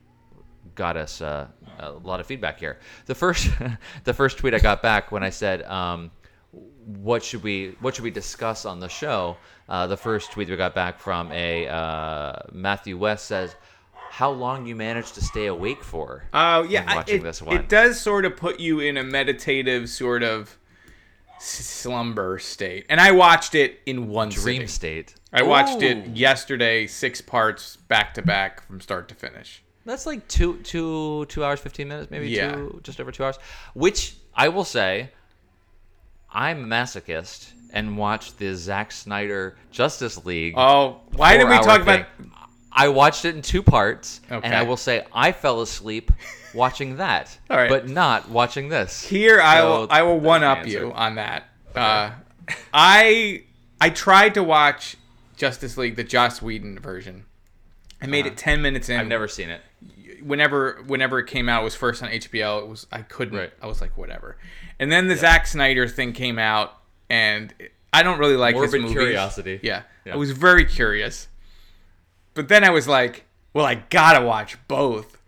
got 0.80 0.96
us 0.96 1.20
uh, 1.20 1.46
a 1.78 1.90
lot 1.90 2.20
of 2.20 2.26
feedback 2.26 2.58
here. 2.58 2.78
The 3.04 3.14
first 3.14 3.50
the 4.04 4.14
first 4.14 4.38
tweet 4.38 4.54
I 4.54 4.58
got 4.58 4.80
back 4.82 5.12
when 5.12 5.22
I 5.22 5.28
said 5.28 5.62
um, 5.64 6.10
what 7.02 7.22
should 7.22 7.42
we 7.42 7.76
what 7.80 7.94
should 7.94 8.04
we 8.04 8.10
discuss 8.10 8.64
on 8.64 8.80
the 8.80 8.88
show? 8.88 9.36
Uh, 9.68 9.86
the 9.86 9.96
first 9.96 10.32
tweet 10.32 10.48
we 10.48 10.56
got 10.56 10.74
back 10.74 10.98
from 10.98 11.30
a 11.32 11.68
uh, 11.68 12.32
Matthew 12.52 12.96
West 12.96 13.26
says, 13.26 13.54
"How 13.92 14.30
long 14.30 14.64
you 14.64 14.74
managed 14.74 15.14
to 15.16 15.22
stay 15.22 15.46
awake 15.46 15.84
for?" 15.84 16.24
Oh 16.32 16.62
yeah, 16.62 17.04
it, 17.06 17.22
it 17.22 17.68
does 17.68 18.00
sort 18.00 18.24
of 18.24 18.38
put 18.38 18.58
you 18.58 18.80
in 18.80 18.96
a 18.96 19.04
meditative 19.04 19.90
sort 19.90 20.22
of 20.22 20.56
slumber 21.38 22.38
state. 22.38 22.86
And 22.88 23.00
I 23.00 23.12
watched 23.12 23.54
it 23.54 23.80
in 23.84 24.08
one 24.08 24.30
Dream 24.30 24.66
sitting. 24.66 24.68
state. 24.68 25.14
I 25.30 25.42
watched 25.42 25.82
Ooh. 25.82 25.86
it 25.86 26.16
yesterday, 26.16 26.86
six 26.86 27.20
parts 27.20 27.76
back 27.76 28.14
to 28.14 28.22
back 28.22 28.66
from 28.66 28.80
start 28.80 29.08
to 29.10 29.14
finish. 29.14 29.62
That's 29.90 30.06
like 30.06 30.26
two 30.28 30.58
two 30.58 31.26
two 31.28 31.44
hours 31.44 31.58
fifteen 31.58 31.88
minutes, 31.88 32.10
maybe 32.12 32.28
Yeah. 32.28 32.52
two 32.54 32.80
just 32.84 33.00
over 33.00 33.10
two 33.10 33.24
hours. 33.24 33.38
Which 33.74 34.14
I 34.34 34.48
will 34.48 34.64
say, 34.64 35.10
I'm 36.32 36.64
a 36.64 36.66
masochist 36.76 37.50
and 37.72 37.98
watched 37.98 38.38
the 38.38 38.54
Zack 38.54 38.92
Snyder 38.92 39.56
Justice 39.72 40.24
League. 40.24 40.54
Oh, 40.56 41.00
why 41.12 41.36
did 41.36 41.48
we 41.48 41.56
talk 41.56 41.82
about? 41.82 42.06
thing. 42.16 42.30
I 42.72 42.86
watched 42.86 43.24
it 43.24 43.34
in 43.34 43.42
two 43.42 43.64
parts, 43.64 44.20
Okay. 44.30 44.46
and 44.46 44.54
I 44.54 44.62
will 44.62 44.76
say 44.76 45.04
I 45.12 45.32
fell 45.32 45.60
asleep 45.60 46.12
watching 46.54 46.98
that, 46.98 47.36
All 47.50 47.56
right. 47.56 47.68
but 47.68 47.88
not 47.88 48.28
watching 48.28 48.68
this. 48.68 49.02
Here, 49.04 49.40
I 49.40 49.62
will 49.64 49.88
I 49.90 50.02
will 50.02 50.20
one 50.20 50.44
up 50.44 50.68
you 50.68 50.92
on 50.92 51.16
that. 51.16 51.48
Uh, 51.74 52.12
I 52.72 53.42
I 53.80 53.90
tried 53.90 54.34
to 54.34 54.44
watch 54.44 54.96
Justice 55.36 55.76
League, 55.76 55.96
the 55.96 56.04
Joss 56.04 56.40
Whedon 56.40 56.78
version. 56.78 57.24
I 58.00 58.06
made 58.06 58.26
it 58.26 58.36
ten 58.36 58.62
minutes 58.62 58.88
in. 58.88 59.00
I've 59.00 59.08
never 59.08 59.26
seen 59.26 59.50
it. 59.50 59.62
Whenever 60.22 60.82
whenever 60.86 61.18
it 61.18 61.26
came 61.26 61.48
out, 61.48 61.62
it 61.62 61.64
was 61.64 61.74
first 61.74 62.02
on 62.02 62.08
HBO. 62.10 62.60
It 62.62 62.68
was 62.68 62.86
I 62.92 63.02
couldn't. 63.02 63.36
Right. 63.38 63.52
I 63.62 63.66
was 63.66 63.80
like 63.80 63.96
whatever. 63.96 64.36
And 64.78 64.90
then 64.90 65.08
the 65.08 65.16
Zack 65.16 65.46
Snyder 65.46 65.86
thing 65.88 66.12
came 66.12 66.38
out, 66.38 66.76
and 67.08 67.52
I 67.92 68.02
don't 68.02 68.18
really 68.18 68.36
like 68.36 68.54
his 68.54 68.62
Morbid 68.62 68.80
movies. 68.82 68.96
curiosity. 68.96 69.60
Yeah, 69.62 69.82
Yeah. 70.04 70.14
I 70.14 70.16
was 70.16 70.30
very 70.32 70.64
curious. 70.64 71.28
But 72.34 72.48
then 72.48 72.64
I 72.64 72.70
was 72.70 72.86
like, 72.88 73.24
well, 73.52 73.66
I 73.66 73.74
gotta 73.74 74.24
watch 74.24 74.56
both. 74.68 75.18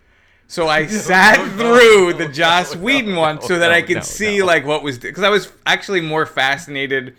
So 0.46 0.68
I 0.68 0.86
sat 0.88 1.36
through 1.56 2.14
the 2.14 2.28
Joss 2.28 2.76
Whedon 2.76 3.16
one 3.16 3.40
so 3.40 3.58
that 3.58 3.68
no, 3.68 3.74
I 3.74 3.82
could 3.82 3.96
no, 3.96 4.02
see 4.02 4.38
no. 4.38 4.46
like 4.46 4.64
what 4.66 4.82
was 4.82 4.98
because 4.98 5.22
I 5.24 5.28
was 5.30 5.50
actually 5.66 6.00
more 6.00 6.26
fascinated 6.26 7.16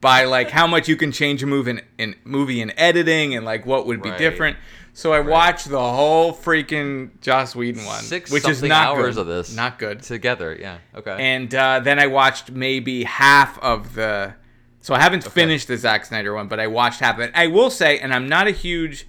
by 0.00 0.24
like 0.24 0.50
how 0.50 0.66
much 0.66 0.88
you 0.88 0.96
can 0.96 1.12
change 1.12 1.42
a 1.44 1.46
move 1.46 1.68
in, 1.68 1.80
in 1.96 2.16
movie 2.24 2.60
in 2.60 2.72
editing 2.78 3.36
and 3.36 3.44
like 3.46 3.64
what 3.64 3.86
would 3.86 4.02
be 4.02 4.10
Right. 4.10 4.18
different. 4.18 4.56
So 4.94 5.12
I 5.12 5.20
watched 5.20 5.70
the 5.70 5.80
whole 5.80 6.32
freaking 6.34 7.18
Joss 7.22 7.54
Whedon 7.56 7.84
one, 7.86 8.02
Six 8.02 8.30
which 8.30 8.46
is 8.46 8.62
not 8.62 8.88
hours 8.88 9.14
good. 9.14 9.22
of 9.22 9.26
this 9.26 9.54
Not 9.56 9.78
good. 9.78 10.02
together. 10.02 10.54
Yeah. 10.58 10.78
Okay. 10.94 11.16
And 11.18 11.54
uh, 11.54 11.80
then 11.80 11.98
I 11.98 12.08
watched 12.08 12.50
maybe 12.50 13.04
half 13.04 13.58
of 13.60 13.94
the. 13.94 14.34
So 14.82 14.94
I 14.94 15.00
haven't 15.00 15.24
finished 15.24 15.68
the 15.68 15.76
Zack 15.78 16.04
Snyder 16.04 16.34
one, 16.34 16.48
but 16.48 16.58
I 16.60 16.66
watched 16.66 17.00
half 17.00 17.14
of 17.14 17.20
it. 17.20 17.30
I 17.34 17.46
will 17.46 17.70
say, 17.70 17.98
and 18.00 18.12
I'm 18.12 18.28
not 18.28 18.48
a 18.48 18.50
huge 18.50 19.06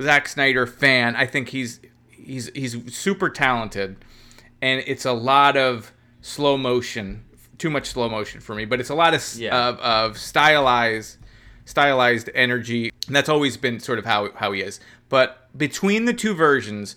Zack 0.00 0.28
Snyder 0.28 0.66
fan. 0.66 1.16
I 1.16 1.24
think 1.26 1.48
he's 1.50 1.80
he's 2.10 2.50
he's 2.54 2.94
super 2.94 3.30
talented, 3.30 3.96
and 4.60 4.82
it's 4.86 5.04
a 5.06 5.12
lot 5.12 5.56
of 5.56 5.92
slow 6.20 6.56
motion, 6.58 7.24
too 7.58 7.70
much 7.70 7.86
slow 7.86 8.08
motion 8.10 8.40
for 8.40 8.54
me. 8.54 8.64
But 8.66 8.80
it's 8.80 8.90
a 8.90 8.94
lot 8.94 9.14
of 9.14 9.24
Yeah. 9.36 9.68
of, 9.68 9.78
of 9.78 10.18
stylized 10.18 11.16
stylized 11.64 12.28
energy, 12.34 12.90
and 13.06 13.16
that's 13.16 13.28
always 13.30 13.56
been 13.56 13.80
sort 13.80 13.98
of 13.98 14.04
how 14.04 14.32
how 14.34 14.52
he 14.52 14.60
is. 14.60 14.80
But 15.14 15.56
between 15.56 16.06
the 16.06 16.12
two 16.12 16.34
versions, 16.34 16.96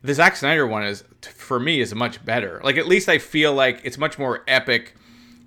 the 0.00 0.14
Zack 0.14 0.34
Snyder 0.34 0.66
one 0.66 0.82
is 0.84 1.04
for 1.20 1.60
me 1.60 1.78
is 1.78 1.94
much 1.94 2.24
better. 2.24 2.58
Like 2.64 2.78
at 2.78 2.86
least 2.88 3.06
I 3.06 3.18
feel 3.18 3.52
like 3.52 3.82
it's 3.84 3.98
much 3.98 4.18
more 4.18 4.44
epic, 4.48 4.94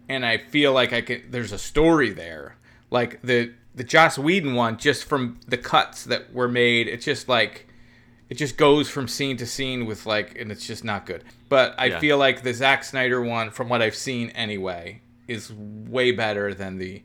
and 0.08 0.24
I 0.24 0.38
feel 0.38 0.74
like 0.74 0.94
I 0.94 1.02
can. 1.02 1.24
There's 1.32 1.52
a 1.52 1.58
story 1.58 2.12
there. 2.12 2.56
Like 2.92 3.20
the 3.24 3.54
the 3.74 3.84
Joss 3.84 4.20
Whedon 4.20 4.54
one, 4.54 4.78
just 4.78 5.06
from 5.06 5.40
the 5.48 5.58
cuts 5.58 6.04
that 6.04 6.32
were 6.32 6.48
made, 6.48 6.88
it's 6.88 7.04
just 7.04 7.28
like 7.28 7.68
it 8.30 8.36
just 8.36 8.58
goes 8.58 8.88
from 8.88 9.08
scene 9.08 9.36
to 9.38 9.48
scene 9.48 9.88
with 9.88 10.06
like, 10.06 10.40
and 10.40 10.52
it's 10.52 10.68
just 10.68 10.84
not 10.84 11.08
good. 11.08 11.24
But 11.50 11.74
I 11.80 11.86
Yeah. 11.86 12.00
feel 12.00 12.20
like 12.20 12.44
the 12.44 12.54
Zack 12.54 12.84
Snyder 12.84 13.24
one, 13.24 13.50
from 13.50 13.70
what 13.70 13.82
I've 13.82 13.96
seen 13.96 14.30
anyway, 14.36 15.02
is 15.28 15.52
way 15.52 16.12
better 16.12 16.54
than 16.54 16.78
the 16.78 17.02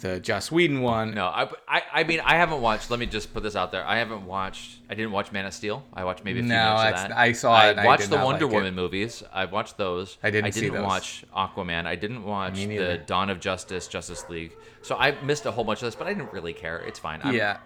the 0.00 0.20
Joss 0.20 0.50
Whedon 0.52 0.80
one. 0.82 1.12
No, 1.14 1.26
I, 1.26 1.48
I, 1.66 1.82
I 1.92 2.04
mean, 2.04 2.20
I 2.20 2.36
haven't 2.36 2.60
watched. 2.60 2.90
Let 2.90 3.00
me 3.00 3.06
just 3.06 3.34
put 3.34 3.42
this 3.42 3.56
out 3.56 3.72
there. 3.72 3.84
I 3.84 3.98
haven't 3.98 4.26
watched. 4.26 4.78
I 4.88 4.94
didn't 4.94 5.10
watch 5.12 5.32
Man 5.32 5.44
of 5.46 5.52
Steel. 5.52 5.82
I 5.92 6.04
watched 6.04 6.24
maybe 6.24 6.40
a 6.40 6.42
few 6.42 6.48
No, 6.48 6.76
minutes 6.76 7.02
of 7.02 7.08
that. 7.08 7.18
I 7.18 7.32
saw 7.32 7.68
it 7.68 7.78
I 7.78 7.84
watched 7.84 8.02
did 8.02 8.10
the 8.10 8.24
Wonder 8.24 8.46
like 8.46 8.52
it. 8.52 8.56
Woman 8.56 8.74
movies. 8.74 9.22
I've 9.32 9.50
watched 9.52 9.76
those. 9.76 10.18
I 10.22 10.30
didn't 10.30 10.46
I 10.46 10.50
didn't 10.50 10.82
watch 10.82 11.24
Aquaman. 11.36 11.86
I 11.86 11.96
didn't 11.96 12.24
watch 12.24 12.54
the. 12.54 13.00
Dawn 13.06 13.28
of 13.30 13.40
Justice, 13.40 13.88
Justice 13.88 14.28
League. 14.28 14.52
So 14.82 14.96
I 14.96 15.20
missed 15.22 15.46
a 15.46 15.50
whole 15.50 15.64
bunch 15.64 15.80
of 15.82 15.86
this, 15.86 15.94
but 15.96 16.06
I 16.06 16.14
didn't 16.14 16.32
really 16.32 16.52
care. 16.52 16.78
It's 16.78 16.98
fine. 16.98 17.20
I'm, 17.24 17.34
yeah. 17.34 17.58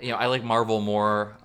You 0.00 0.10
know, 0.10 0.16
I 0.16 0.26
like 0.26 0.42
Marvel 0.42 0.80
more. 0.80 1.36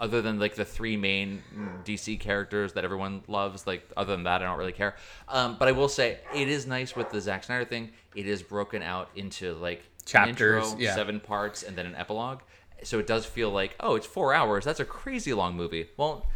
other 0.00 0.20
than 0.22 0.38
like 0.40 0.54
the 0.54 0.64
three 0.64 0.96
main 0.96 1.42
DC 1.84 2.18
characters 2.20 2.72
that 2.72 2.84
everyone 2.84 3.22
loves. 3.28 3.66
Like 3.66 3.88
other 3.96 4.12
than 4.14 4.24
that, 4.24 4.42
I 4.42 4.46
don't 4.46 4.58
really 4.58 4.72
care. 4.72 4.96
Um, 5.28 5.56
but 5.58 5.68
I 5.68 5.72
will 5.72 5.88
say 5.88 6.18
it 6.34 6.48
is 6.48 6.66
nice 6.66 6.96
with 6.96 7.10
the 7.10 7.20
Zack 7.20 7.44
Snyder 7.44 7.64
thing. 7.64 7.90
It 8.14 8.26
is 8.26 8.42
broken 8.42 8.82
out 8.82 9.10
into 9.16 9.54
like 9.54 9.82
Chapters, 10.06 10.64
intro, 10.70 10.78
yeah. 10.80 10.94
seven 10.94 11.18
parts, 11.20 11.62
and 11.62 11.76
then 11.76 11.86
an 11.86 11.94
epilogue. 11.94 12.40
So 12.82 12.98
it 12.98 13.06
does 13.06 13.24
feel 13.24 13.50
like 13.50 13.74
oh, 13.80 13.94
it's 13.94 14.06
four 14.06 14.34
hours. 14.34 14.64
That's 14.64 14.80
a 14.80 14.84
crazy 14.84 15.32
long 15.34 15.54
movie. 15.56 15.88
Well. 15.96 16.26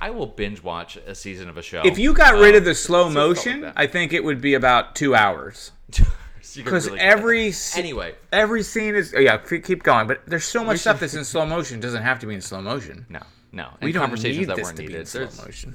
I 0.00 0.10
will 0.10 0.26
binge 0.28 0.62
watch 0.62 0.96
a 0.96 1.12
season 1.12 1.48
of 1.48 1.56
a 1.56 1.62
show. 1.62 1.82
If 1.84 1.98
you 1.98 2.14
got 2.14 2.34
rid 2.34 2.50
Um, 2.54 2.58
of 2.58 2.64
the 2.64 2.74
slow 2.76 3.06
so 3.06 3.10
it 3.10 3.14
felt 3.14 3.46
like 3.46 3.46
motion. 3.56 3.72
I 3.74 3.88
think 3.88 4.12
it 4.12 4.22
would 4.22 4.40
be 4.40 4.54
about 4.54 4.94
two 4.94 5.12
hours. 5.16 5.72
Because 6.54 6.86
really 6.86 7.00
every 7.00 7.42
down. 7.46 7.48
s- 7.50 7.76
anyway, 7.76 8.14
every 8.32 8.62
scene 8.62 8.94
is 8.94 9.12
oh, 9.14 9.18
yeah. 9.20 9.34
f- 9.44 9.62
Keep 9.62 9.82
going, 9.82 10.06
but 10.06 10.22
there's 10.26 10.44
so 10.44 10.62
much 10.64 10.78
stuff 10.78 11.00
that's 11.00 11.14
in 11.14 11.24
slow 11.24 11.44
motion. 11.44 11.78
Doesn't 11.80 12.02
have 12.04 12.20
to 12.20 12.26
be 12.26 12.34
in 12.34 12.40
slow 12.40 12.62
motion. 12.62 13.06
no, 13.08 13.20
no, 13.52 13.68
we 13.82 13.90
don't 13.92 14.02
conversations 14.02 14.38
need 14.38 14.48
that 14.48 14.56
this 14.56 14.64
weren't 14.64 14.76
to 14.78 14.86
be 14.86 14.94
in 14.96 15.04
slow 15.04 15.28
motion. 15.44 15.74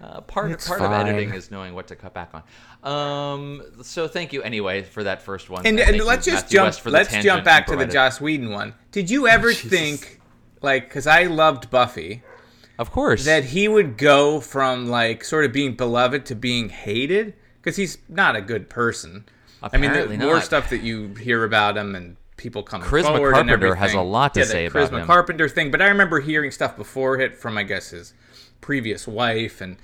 Uh, 0.00 0.20
part 0.22 0.50
It's 0.50 0.66
part 0.66 0.80
of 0.80 0.92
editing 0.92 1.34
is 1.34 1.50
knowing 1.50 1.74
what 1.74 1.86
to 1.88 1.96
cut 1.96 2.14
back 2.14 2.32
on. 2.32 2.42
Um, 2.90 3.62
so 3.82 4.08
thank 4.08 4.32
you 4.32 4.42
anyway 4.42 4.82
for 4.82 5.04
that 5.04 5.20
first 5.20 5.50
one. 5.50 5.66
And, 5.66 5.78
thank 5.78 5.90
and 5.90 6.04
let's 6.04 6.24
just 6.24 6.44
Matthew 6.46 6.56
jump. 6.56 6.66
West, 6.68 6.80
for 6.80 6.90
Let's 6.90 7.12
jump 7.22 7.44
back 7.44 7.66
to 7.66 7.76
the. 7.76 7.86
Joss 7.86 8.20
Whedon 8.20 8.50
one. 8.50 8.74
Did 8.92 9.10
you 9.10 9.28
ever 9.28 9.52
think, 9.52 10.20
like, 10.62 10.88
because 10.88 11.06
I 11.06 11.24
loved 11.24 11.68
Buffy, 11.70 12.22
Of 12.78 12.90
course. 12.90 13.26
that 13.26 13.44
he 13.44 13.68
would 13.68 13.98
go 13.98 14.40
from 14.40 14.88
like 14.88 15.22
sort 15.22 15.44
of 15.44 15.52
being 15.52 15.74
beloved 15.74 16.24
to 16.26 16.34
being 16.34 16.70
hated? 16.70 17.34
Because 17.60 17.76
he's 17.76 17.98
not 18.08 18.36
a 18.36 18.40
good 18.40 18.70
person. 18.70 19.26
I 19.62 19.76
mean, 19.76 19.90
Apparently 19.90 20.16
the 20.16 20.24
more 20.24 20.40
stuff 20.40 20.70
that 20.70 20.82
you 20.82 21.08
hear 21.14 21.44
about 21.44 21.76
him 21.76 21.94
and 21.94 22.16
people 22.38 22.62
coming 22.62 22.88
Charisma 22.88 23.16
forward 23.16 23.36
and 23.36 23.48
Carpenter 23.50 23.74
has 23.74 23.90
everything. 23.90 23.98
a 23.98 24.10
lot 24.10 24.32
to 24.32 24.40
yeah, 24.40 24.44
the 24.46 24.50
say 24.50 24.66
about 24.66 24.90
Charisma 24.90 25.00
him. 25.00 25.06
Carpenter 25.06 25.48
thing, 25.50 25.70
but 25.70 25.82
I 25.82 25.88
remember 25.88 26.20
hearing 26.20 26.50
stuff 26.50 26.74
before 26.74 27.20
it 27.20 27.36
from 27.36 27.58
I 27.58 27.64
guess 27.64 27.90
his 27.90 28.14
previous 28.70 29.08
wife 29.08 29.60
and. 29.60 29.76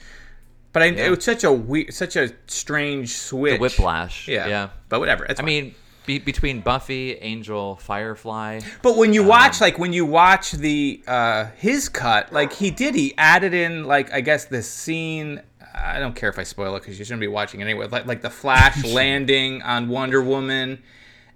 But 0.72 0.82
I, 0.82 0.86
it 0.86 1.10
was 1.10 1.24
such 1.24 1.42
a 1.42 1.50
we, 1.50 1.90
such 1.90 2.16
a 2.16 2.32
strange 2.46 3.14
switch. 3.14 3.54
the 3.54 3.58
whiplash. 3.60 4.28
Yeah, 4.28 4.46
yeah. 4.46 4.68
But 4.90 5.00
whatever. 5.00 5.24
It's 5.24 5.40
I 5.40 5.42
fine. 5.42 5.46
mean, 5.46 5.74
be, 6.04 6.18
between 6.18 6.60
Buffy, 6.60 7.14
Angel, 7.14 7.76
Firefly. 7.76 8.60
But 8.82 8.96
when 8.98 9.14
you 9.14 9.22
Um, 9.22 9.28
watch, 9.28 9.60
like 9.62 9.78
when 9.78 9.92
you 9.94 10.04
watch 10.04 10.52
the 10.52 11.02
uh 11.06 11.46
his 11.56 11.88
cut, 11.88 12.32
like 12.32 12.52
he 12.52 12.70
did, 12.70 12.94
he 12.94 13.14
added 13.16 13.54
in 13.54 13.84
like 13.84 14.12
I 14.12 14.20
guess 14.20 14.44
the 14.44 14.62
scene. 14.62 15.40
I 15.74 15.98
don't 15.98 16.14
care 16.14 16.28
if 16.30 16.38
I 16.38 16.42
spoil 16.44 16.76
it 16.76 16.80
because 16.80 16.98
you 16.98 17.04
shouldn't 17.06 17.20
be 17.20 17.26
watching 17.28 17.60
it 17.60 17.64
anyway. 17.64 17.86
Like 17.88 18.06
like 18.06 18.20
the 18.22 18.30
Flash 18.30 18.84
landing 19.00 19.62
on 19.62 19.88
Wonder 19.88 20.22
Woman, 20.22 20.82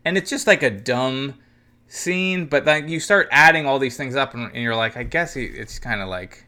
and 0.04 0.16
it's 0.18 0.28
just 0.30 0.46
like 0.46 0.62
a 0.62 0.70
dumb 0.70 1.34
scene. 1.88 2.44
But 2.46 2.66
like 2.66 2.88
you 2.88 3.00
start 3.00 3.26
adding 3.30 3.64
all 3.66 3.78
these 3.78 3.96
things 3.96 4.16
up, 4.16 4.34
and, 4.34 4.44
and 4.54 4.62
you're 4.62 4.76
like, 4.76 4.96
I 4.98 5.02
guess 5.02 5.32
he, 5.34 5.44
it's 5.44 5.78
kind 5.78 6.00
of 6.02 6.08
like 6.08 6.44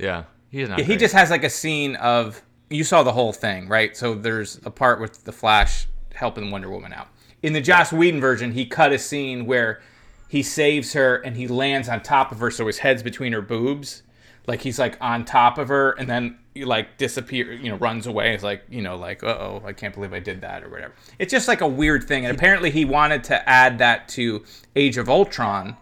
Yeah, 0.00 0.24
he's 0.50 0.68
not. 0.68 0.78
yeah, 0.78 0.84
he 0.84 0.92
great. 0.92 1.00
just 1.00 1.14
has 1.14 1.30
like 1.30 1.44
a 1.44 1.50
scene 1.50 1.96
of 1.96 2.42
you 2.70 2.84
saw 2.84 3.02
the 3.02 3.12
whole 3.12 3.32
thing, 3.32 3.68
right? 3.68 3.96
So 3.96 4.14
there's 4.14 4.60
a 4.64 4.70
part 4.70 5.00
with 5.00 5.24
the 5.24 5.32
Flash 5.32 5.86
helping 6.14 6.50
Wonder 6.50 6.70
Woman 6.70 6.92
out. 6.92 7.08
In 7.42 7.52
the 7.52 7.60
Joss 7.60 7.92
Whedon 7.92 8.20
version, 8.20 8.52
he 8.52 8.66
cut 8.66 8.92
a 8.92 8.98
scene 8.98 9.46
where 9.46 9.80
he 10.28 10.42
saves 10.42 10.92
her 10.92 11.16
and 11.16 11.36
he 11.36 11.48
lands 11.48 11.88
on 11.88 12.02
top 12.02 12.30
of 12.32 12.38
her, 12.38 12.50
so 12.50 12.66
his 12.66 12.78
head's 12.78 13.02
between 13.02 13.32
her 13.32 13.40
boobs, 13.42 14.02
like 14.46 14.60
he's 14.60 14.78
like 14.78 14.96
on 15.00 15.24
top 15.24 15.58
of 15.58 15.68
her, 15.68 15.92
and 15.92 16.08
then 16.08 16.38
he 16.54 16.64
like 16.64 16.98
disappear, 16.98 17.52
you 17.52 17.68
know, 17.70 17.76
runs 17.76 18.06
away. 18.06 18.34
It's 18.34 18.44
like 18.44 18.62
you 18.68 18.82
know, 18.82 18.96
like 18.96 19.22
uh 19.24 19.36
oh, 19.38 19.62
I 19.64 19.72
can't 19.72 19.94
believe 19.94 20.12
I 20.12 20.20
did 20.20 20.40
that 20.42 20.62
or 20.62 20.68
whatever. 20.68 20.94
It's 21.18 21.30
just 21.30 21.48
like 21.48 21.60
a 21.60 21.68
weird 21.68 22.04
thing, 22.04 22.26
and 22.26 22.36
apparently 22.36 22.70
he 22.70 22.84
wanted 22.84 23.24
to 23.24 23.48
add 23.48 23.78
that 23.78 24.08
to 24.10 24.44
Age 24.76 24.96
of 24.98 25.08
Ultron 25.08 25.76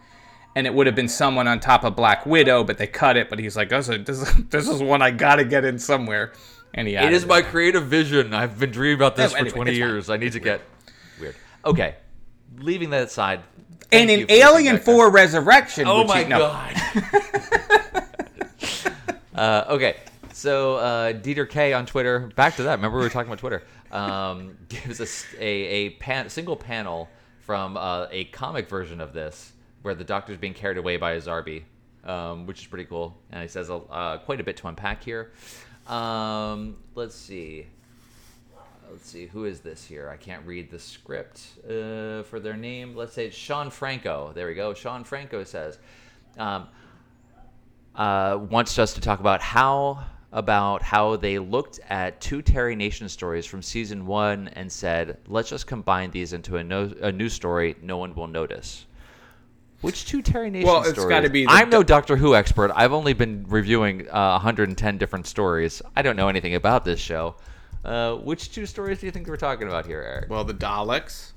and 0.58 0.66
it 0.66 0.74
would 0.74 0.86
have 0.88 0.96
been 0.96 1.08
someone 1.08 1.46
on 1.46 1.60
top 1.60 1.84
of 1.84 1.94
Black 1.94 2.26
Widow, 2.26 2.64
but 2.64 2.78
they 2.78 2.88
cut 2.88 3.16
it. 3.16 3.30
But 3.30 3.38
he's 3.38 3.56
like, 3.56 3.68
this 3.68 3.88
is, 3.88 4.04
this 4.04 4.20
is, 4.20 4.34
this 4.50 4.68
is 4.68 4.82
one 4.82 5.00
I 5.02 5.12
gotta 5.12 5.44
get 5.44 5.64
in 5.64 5.78
somewhere, 5.78 6.32
and 6.74 6.88
he 6.88 6.94
It 6.96 6.98
added 6.98 7.28
my 7.28 7.42
creative 7.42 7.86
vision. 7.86 8.34
I've 8.34 8.58
been 8.58 8.72
dreaming 8.72 8.96
about 8.98 9.14
this 9.14 9.30
Yeah, 9.30 9.38
for 9.38 9.44
anyway, 9.44 9.54
20 9.54 9.70
it's 9.70 9.78
fine. 9.80 9.88
years. 9.88 10.10
I 10.10 10.16
need 10.16 10.32
to 10.32 10.40
get 10.40 10.60
weird. 11.20 11.36
Okay, 11.64 11.94
leaving 12.58 12.90
that 12.90 13.04
aside. 13.04 13.40
And 13.92 14.10
in 14.10 14.20
you 14.20 14.26
Alien 14.28 14.78
feedback, 14.78 14.84
Four 14.84 15.10
Resurrection, 15.12 15.84
Oh 15.86 16.02
my 16.04 16.24
he- 16.24 16.28
no. 16.28 16.38
god. 16.40 16.74
uh, 19.34 19.64
okay, 19.68 19.96
so 20.32 20.76
uh, 20.76 21.12
Dieter 21.12 21.48
K 21.48 21.72
on 21.72 21.86
Twitter. 21.86 22.30
Back 22.34 22.56
to 22.56 22.64
that. 22.64 22.76
Remember 22.76 22.98
we 22.98 23.04
were 23.04 23.10
talking 23.10 23.28
about 23.28 23.38
Twitter. 23.38 23.62
Um, 23.92 24.56
gives 24.68 25.00
us 25.00 25.24
a 25.38 25.44
a 25.46 25.90
pan, 25.90 26.28
single 26.28 26.56
panel 26.56 27.08
from 27.42 27.76
uh, 27.76 28.08
a 28.10 28.24
comic 28.24 28.68
version 28.68 29.00
of 29.00 29.12
this, 29.12 29.52
where 29.82 29.94
the 29.94 30.04
Doctor's 30.04 30.38
being 30.38 30.54
carried 30.54 30.78
away 30.78 30.96
by 30.96 31.12
a 31.12 31.20
Zarbi, 31.20 31.62
um, 32.04 32.46
which 32.46 32.60
is 32.60 32.66
pretty 32.66 32.84
cool. 32.84 33.16
And 33.30 33.42
he 33.42 33.48
says 33.48 33.70
uh, 33.70 34.18
quite 34.24 34.40
a 34.40 34.44
bit 34.44 34.56
to 34.58 34.68
unpack 34.68 35.02
here. 35.02 35.32
Um, 35.86 36.76
let's 36.94 37.14
see. 37.14 37.66
Let's 38.90 39.10
see, 39.10 39.26
who 39.26 39.44
is 39.44 39.60
this 39.60 39.84
here? 39.84 40.08
I 40.08 40.16
can't 40.16 40.46
read 40.46 40.70
the 40.70 40.78
script 40.78 41.42
uh, 41.64 42.22
for 42.22 42.40
their 42.40 42.56
name. 42.56 42.96
Let's 42.96 43.12
say 43.12 43.26
it's 43.26 43.36
Sean 43.36 43.68
Franco. 43.68 44.32
There 44.34 44.46
we 44.46 44.54
go. 44.54 44.72
Sean 44.72 45.04
Franco 45.04 45.44
says, 45.44 45.78
um, 46.38 46.68
uh, 47.94 48.38
wants 48.48 48.78
us 48.78 48.94
to 48.94 49.02
talk 49.02 49.20
about 49.20 49.42
how 49.42 50.04
about 50.32 50.82
how 50.82 51.16
they 51.16 51.38
looked 51.38 51.80
at 51.88 52.20
two 52.20 52.40
Terry 52.42 52.76
Nation 52.76 53.08
stories 53.08 53.44
from 53.44 53.60
season 53.60 54.06
one 54.06 54.48
and 54.48 54.70
said, 54.70 55.18
let's 55.26 55.50
just 55.50 55.66
combine 55.66 56.10
these 56.10 56.32
into 56.32 56.56
a, 56.56 56.64
no, 56.64 56.92
a 57.02 57.12
new 57.12 57.28
story. 57.28 57.76
No 57.82 57.98
one 57.98 58.14
will 58.14 58.26
notice. 58.26 58.86
Which 59.80 60.06
two 60.06 60.22
Terry 60.22 60.50
Nation 60.50 60.66
Well, 60.66 60.80
it's 60.82 60.90
stories? 60.90 61.08
gotta 61.08 61.30
be 61.30 61.46
I'm 61.48 61.70
no 61.70 61.82
Doctor 61.84 62.16
Who 62.16 62.34
expert. 62.34 62.72
I've 62.74 62.92
only 62.92 63.12
been 63.12 63.44
reviewing 63.48 64.08
uh, 64.10 64.32
110 64.32 64.98
different 64.98 65.26
stories. 65.26 65.80
I 65.94 66.02
don't 66.02 66.16
know 66.16 66.28
anything 66.28 66.54
about 66.56 66.84
this 66.84 66.98
show. 66.98 67.36
Uh, 67.84 68.16
which 68.16 68.50
two 68.52 68.66
stories 68.66 68.98
do 68.98 69.06
you 69.06 69.12
think 69.12 69.28
we're 69.28 69.36
talking 69.36 69.68
about 69.68 69.86
here, 69.86 70.00
Eric? 70.02 70.30
Well, 70.30 70.42
the 70.44 70.52
Daleks, 70.54 71.30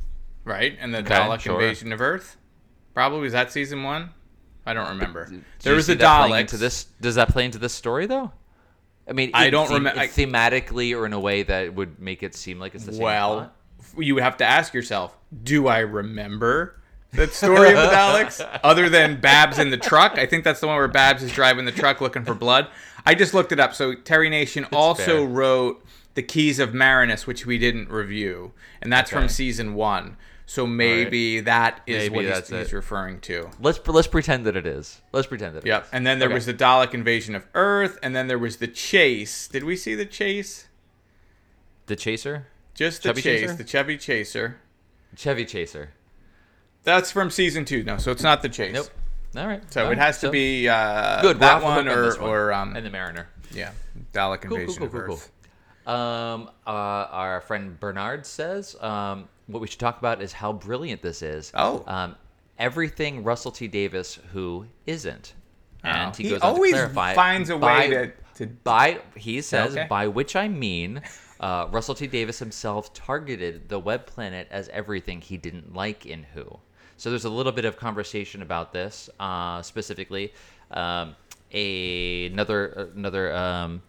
right, 0.43 0.75
and 0.79 0.91
the 0.93 0.99
Okay, 0.99 1.13
Dalek 1.13 1.41
sure. 1.41 1.53
invasion 1.61 1.93
of 1.93 2.01
Earth. 2.01 2.37
Probably 2.95 3.19
was 3.21 3.33
that 3.33 3.51
season 3.51 3.83
one. 3.83 4.09
I 4.65 4.73
don't 4.73 4.89
remember. 4.89 5.27
Do 5.27 5.41
There 5.61 5.75
was 5.75 5.85
see 5.85 5.93
the 5.93 5.99
that 5.99 6.27
playing 6.27 6.33
Daleks. 6.33 6.39
Into 6.41 6.57
this, 6.57 6.85
does 6.99 7.15
that 7.15 7.29
play 7.29 7.45
into 7.45 7.59
this 7.59 7.73
story 7.73 8.07
though? 8.07 8.31
I 9.07 9.13
mean, 9.13 9.31
I 9.35 9.49
don't 9.51 9.69
them- 9.69 9.85
remem- 9.85 9.93
thematically 10.09 10.95
or 10.97 11.05
in 11.05 11.13
a 11.13 11.19
way 11.19 11.43
that 11.43 11.73
would 11.75 11.99
make 11.99 12.23
it 12.23 12.33
seem 12.35 12.59
like 12.59 12.73
it's 12.75 12.85
the 12.85 12.93
same. 12.93 13.01
Well, 13.03 13.35
plot? 13.35 14.03
you 14.03 14.15
would 14.15 14.23
have 14.23 14.37
to 14.37 14.45
ask 14.45 14.73
yourself, 14.73 15.15
do 15.43 15.67
I 15.67 15.79
remember 15.79 16.80
that 17.13 17.33
story 17.33 17.69
of 17.69 17.75
the 17.75 17.87
Daleks? 17.87 18.59
Other 18.63 18.89
than 18.89 19.19
Babs 19.19 19.59
in 19.59 19.69
the 19.69 19.77
truck? 19.77 20.17
I 20.17 20.25
think 20.25 20.43
that's 20.43 20.59
the 20.59 20.67
one 20.67 20.77
where 20.77 20.87
Babs 20.87 21.23
is 21.23 21.31
driving 21.31 21.65
the 21.65 21.71
truck 21.71 22.01
looking 22.01 22.23
for 22.25 22.33
blood. 22.33 22.67
I 23.05 23.15
just 23.15 23.33
looked 23.33 23.51
it 23.51 23.59
up. 23.59 23.73
So 23.73 23.93
Terry 23.95 24.29
Nation 24.29 24.65
also 24.71 25.03
fair. 25.17 25.25
wrote 25.27 25.83
The 26.13 26.23
Keys 26.23 26.59
of 26.59 26.73
Marinus, 26.73 27.25
which 27.27 27.45
we 27.45 27.57
didn't 27.57 27.89
review. 27.89 28.51
And 28.81 28.91
that's 28.91 29.09
from 29.11 29.27
season 29.29 29.73
one. 29.75 30.17
So 30.45 30.67
maybe 30.67 31.39
that 31.41 31.79
is 31.87 32.09
Maybe 32.09 32.15
what 32.27 32.35
he's, 32.35 32.49
he's 32.49 32.73
referring 32.73 33.21
to. 33.21 33.49
let's 33.61 33.79
let's 33.87 34.07
pretend 34.09 34.45
that 34.45 34.57
it 34.57 34.65
is. 34.65 34.99
Let's 35.13 35.27
pretend 35.27 35.55
that. 35.55 35.59
it 35.63 35.67
Yep. 35.67 35.83
is. 35.85 35.89
And 35.93 36.05
then 36.05 36.19
there 36.19 36.27
Okay. 36.27 36.33
was 36.33 36.45
the 36.45 36.53
Dalek 36.53 36.93
invasion 36.93 37.35
of 37.35 37.45
Earth, 37.55 37.97
and 38.03 38.13
then 38.13 38.27
there 38.27 38.37
was 38.37 38.57
the 38.57 38.67
chase. 38.67 39.47
Did 39.47 39.63
we 39.63 39.77
see 39.77 39.95
the 39.95 40.05
chase? 40.05 40.67
the 41.87 41.95
Chaser, 41.95 42.47
Just 42.73 43.03
the 43.03 43.13
chase, 43.13 43.23
Chaser? 43.23 43.53
the 43.53 43.63
Chevy 43.63 43.97
Chaser. 43.97 44.57
Chevy 45.15 45.45
Chaser. 45.45 45.91
That's 46.83 47.11
from 47.11 47.29
season 47.29 47.65
two. 47.65 47.83
No, 47.83 47.97
so 47.97 48.11
it's 48.11 48.23
not 48.23 48.41
the 48.41 48.49
chase. 48.49 48.73
Nope. 48.73 48.87
All 49.37 49.47
right. 49.47 49.61
So 49.71 49.81
All 49.81 49.87
it 49.87 49.89
right. 49.91 49.97
has 49.99 50.15
to 50.21 50.27
So- 50.27 50.31
be 50.31 50.67
uh, 50.67 51.21
good. 51.21 51.39
that 51.39 51.63
one 51.63 51.87
or 51.87 52.15
one. 52.17 52.29
or 52.29 52.53
um 52.53 52.75
and 52.75 52.85
the 52.85 52.89
Mariner. 52.89 53.27
yeah 53.51 53.71
Dalek 54.13 54.41
Cool, 54.41 54.57
invasion 54.57 54.77
cool, 54.79 54.87
of 54.87 54.91
cool, 54.93 55.01
cool, 55.01 55.15
Earth. 55.15 55.31
Um, 55.87 56.49
uh, 56.67 56.69
our 56.69 57.41
friend 57.41 57.79
Bernard 57.79 58.25
says 58.25 58.75
um, 58.81 59.27
what 59.47 59.61
we 59.61 59.67
should 59.67 59.79
talk 59.79 59.97
about 59.99 60.21
is 60.21 60.31
how 60.33 60.53
brilliant 60.53 61.01
this 61.01 61.21
is. 61.21 61.51
Oh. 61.55 61.83
Um, 61.87 62.15
everything 62.59 63.23
Russell 63.23 63.51
T 63.51 63.67
Davies 63.67 64.19
who 64.33 64.65
isn't, 64.85 65.33
and 65.83 66.11
Oh. 66.11 66.17
he, 66.17 66.23
He 66.25 66.29
goes 66.29 66.41
always 66.41 66.71
to 66.73 66.77
clarify 66.77 67.13
finds 67.13 67.49
a 67.49 67.57
by- 67.57 67.79
way 67.79 67.87
to- 67.89 68.11
to- 68.35 68.47
by 68.47 68.99
he 69.15 69.41
says 69.41 69.71
Okay. 69.75 69.87
by 69.87 70.07
which 70.07 70.35
I 70.35 70.47
mean. 70.47 71.01
Uh, 71.39 71.67
Russell 71.71 71.95
T 71.95 72.05
Davies 72.05 72.37
himself 72.37 72.93
targeted 72.93 73.67
the 73.67 73.79
web 73.79 74.05
planet 74.05 74.47
as 74.51 74.69
everything 74.69 75.21
he 75.21 75.37
didn't 75.37 75.73
like 75.73 76.05
in 76.05 76.21
Who. 76.35 76.59
So 77.01 77.09
there's 77.09 77.25
a 77.25 77.31
little 77.31 77.51
bit 77.51 77.65
of 77.65 77.77
conversation 77.77 78.43
about 78.43 78.73
this 78.73 79.09
uh, 79.19 79.63
specifically. 79.63 80.33
Um, 80.69 81.15
a, 81.51 82.27
another 82.27 82.91
another 82.95 83.35
um, 83.35 83.81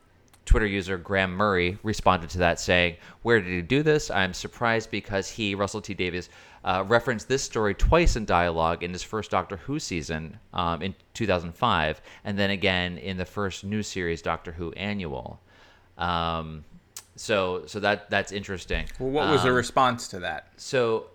Twitter 0.46 0.64
user 0.64 0.96
Graham 0.96 1.30
Murray 1.34 1.76
responded 1.82 2.30
to 2.30 2.38
that 2.38 2.58
saying, 2.58 2.96
"Where 3.20 3.38
did 3.38 3.50
he 3.50 3.60
do 3.60 3.82
this? 3.82 4.10
I'm 4.10 4.32
surprised 4.32 4.90
because 4.90 5.28
he 5.28 5.54
Russell 5.54 5.82
T 5.82 5.92
Davies 5.92 6.30
uh, 6.64 6.84
referenced 6.88 7.28
this 7.28 7.42
story 7.42 7.74
twice 7.74 8.16
in 8.16 8.24
dialogue 8.24 8.82
in 8.82 8.94
his 8.94 9.02
first 9.02 9.30
Doctor 9.30 9.58
Who 9.58 9.78
season 9.78 10.38
um, 10.54 10.80
in 10.80 10.94
2005, 11.12 12.00
and 12.24 12.38
then 12.38 12.48
again 12.48 12.96
in 12.96 13.18
the 13.18 13.26
first 13.26 13.62
new 13.62 13.82
series 13.82 14.22
Doctor 14.22 14.52
Who 14.52 14.72
Annual." 14.72 15.38
Um, 15.98 16.64
so 17.16 17.64
so 17.66 17.78
that 17.78 18.08
that's 18.08 18.32
interesting. 18.32 18.86
Well, 18.98 19.10
what 19.10 19.28
was 19.28 19.42
the 19.42 19.50
Um, 19.50 19.54
response 19.56 20.08
to 20.08 20.20
that? 20.20 20.48
so 20.56 21.08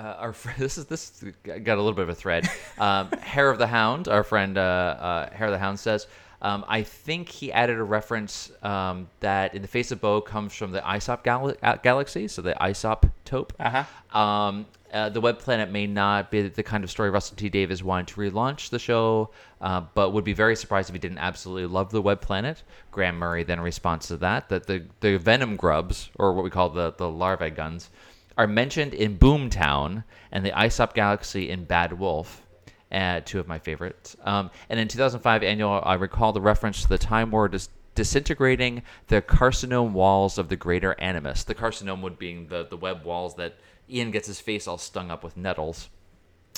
uh, 0.00 0.16
our 0.18 0.32
friend, 0.32 0.58
this 0.60 0.78
is 0.78 0.86
this 0.86 1.24
got 1.44 1.58
a 1.58 1.82
little 1.82 1.92
bit 1.92 2.02
of 2.02 2.08
a 2.08 2.14
thread. 2.14 2.48
Um, 2.78 3.10
Hair 3.20 3.50
of 3.50 3.58
the 3.58 3.66
Hound, 3.66 4.08
our 4.08 4.24
friend 4.24 4.56
uh, 4.56 4.60
uh, 4.60 5.30
Hair 5.30 5.48
of 5.48 5.52
the 5.52 5.58
Hound 5.58 5.78
says, 5.78 6.06
um, 6.42 6.64
I 6.68 6.82
think 6.82 7.28
he 7.28 7.52
added 7.52 7.78
a 7.78 7.82
reference 7.82 8.50
um, 8.62 9.08
that 9.20 9.54
in 9.54 9.60
the 9.60 9.68
face 9.68 9.92
of 9.92 10.00
Boe 10.00 10.22
comes 10.22 10.54
from 10.54 10.72
the 10.72 10.80
Isop 10.80 11.22
gal- 11.22 11.54
uh, 11.62 11.76
galaxy, 11.76 12.28
so 12.28 12.40
the 12.40 12.54
Isop 12.54 13.10
tope. 13.26 13.52
Uh-huh. 13.60 14.18
Um, 14.18 14.66
uh, 14.90 15.10
the 15.10 15.20
Web 15.20 15.38
Planet 15.38 15.70
may 15.70 15.86
not 15.86 16.30
be 16.30 16.48
the 16.48 16.62
kind 16.62 16.82
of 16.82 16.90
story 16.90 17.10
Russell 17.10 17.36
T 17.36 17.48
Davies 17.48 17.84
wanted 17.84 18.08
to 18.08 18.20
relaunch 18.20 18.70
the 18.70 18.78
show, 18.78 19.30
uh, 19.60 19.82
but 19.94 20.10
would 20.10 20.24
be 20.24 20.32
very 20.32 20.56
surprised 20.56 20.88
if 20.88 20.94
he 20.94 20.98
didn't 20.98 21.18
absolutely 21.18 21.66
love 21.66 21.90
the 21.90 22.02
Web 22.02 22.20
Planet. 22.22 22.62
Graham 22.90 23.16
Murray 23.16 23.44
then 23.44 23.60
responds 23.60 24.08
to 24.08 24.16
that 24.16 24.48
that 24.48 24.66
the, 24.66 24.84
the 25.00 25.18
Venom 25.18 25.56
grubs, 25.56 26.10
or 26.16 26.32
what 26.32 26.42
we 26.42 26.50
call 26.50 26.70
the, 26.70 26.92
the 26.96 27.08
larvae 27.08 27.50
guns, 27.50 27.90
are 28.36 28.46
mentioned 28.46 28.94
in 28.94 29.18
Boomtown 29.18 30.04
and 30.32 30.44
the 30.44 30.50
Isop 30.50 30.94
Galaxy 30.94 31.50
in 31.50 31.64
Bad 31.64 31.92
Wolf. 31.92 32.42
Uh, 32.90 33.20
two 33.24 33.38
of 33.38 33.46
my 33.46 33.58
favorites. 33.58 34.16
Um, 34.24 34.50
and 34.68 34.80
in 34.80 34.88
2005 34.88 35.44
annual, 35.44 35.80
I 35.84 35.94
recall 35.94 36.32
the 36.32 36.40
reference 36.40 36.82
to 36.82 36.88
the 36.88 36.98
Time 36.98 37.30
War 37.30 37.48
dis- 37.48 37.68
disintegrating 37.94 38.82
the 39.06 39.22
carcinome 39.22 39.92
walls 39.92 40.38
of 40.38 40.48
the 40.48 40.56
greater 40.56 40.98
animus. 41.00 41.44
The 41.44 41.54
carcinome 41.54 42.02
would 42.02 42.18
being 42.18 42.48
the, 42.48 42.66
the 42.66 42.76
web 42.76 43.04
walls 43.04 43.36
that 43.36 43.58
Ian 43.88 44.10
gets 44.10 44.26
his 44.26 44.40
face 44.40 44.66
all 44.66 44.78
stung 44.78 45.10
up 45.10 45.22
with 45.22 45.36
nettles. 45.36 45.88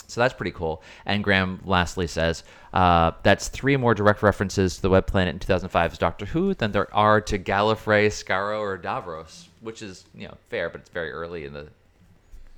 So 0.09 0.21
that's 0.21 0.35
pretty 0.35 0.51
cool. 0.53 0.83
And 1.07 1.25
Graham 1.25 1.61
lastly 1.65 2.07
says 2.07 2.45
uh, 2.73 3.13
that's 3.23 3.49
three 3.49 3.77
more 3.77 3.95
direct 3.95 4.23
references 4.23 4.77
to 4.77 4.83
the 4.83 4.91
Web 4.91 5.07
Planet 5.07 5.35
in 5.35 5.39
2005's 5.41 5.99
Doctor 5.99 6.27
Who 6.27 6.55
than 6.55 6.73
there 6.73 6.93
are 6.95 7.21
to 7.23 7.39
Gallifrey, 7.39 8.07
Skaro, 8.09 8.61
or 8.61 8.79
Davros, 8.79 9.47
which 9.61 9.83
is 9.83 10.05
you 10.15 10.29
know 10.29 10.37
fair, 10.51 10.69
but 10.71 10.81
it's 10.83 10.91
very 10.91 11.11
early 11.11 11.45
in 11.45 11.53
the 11.53 11.69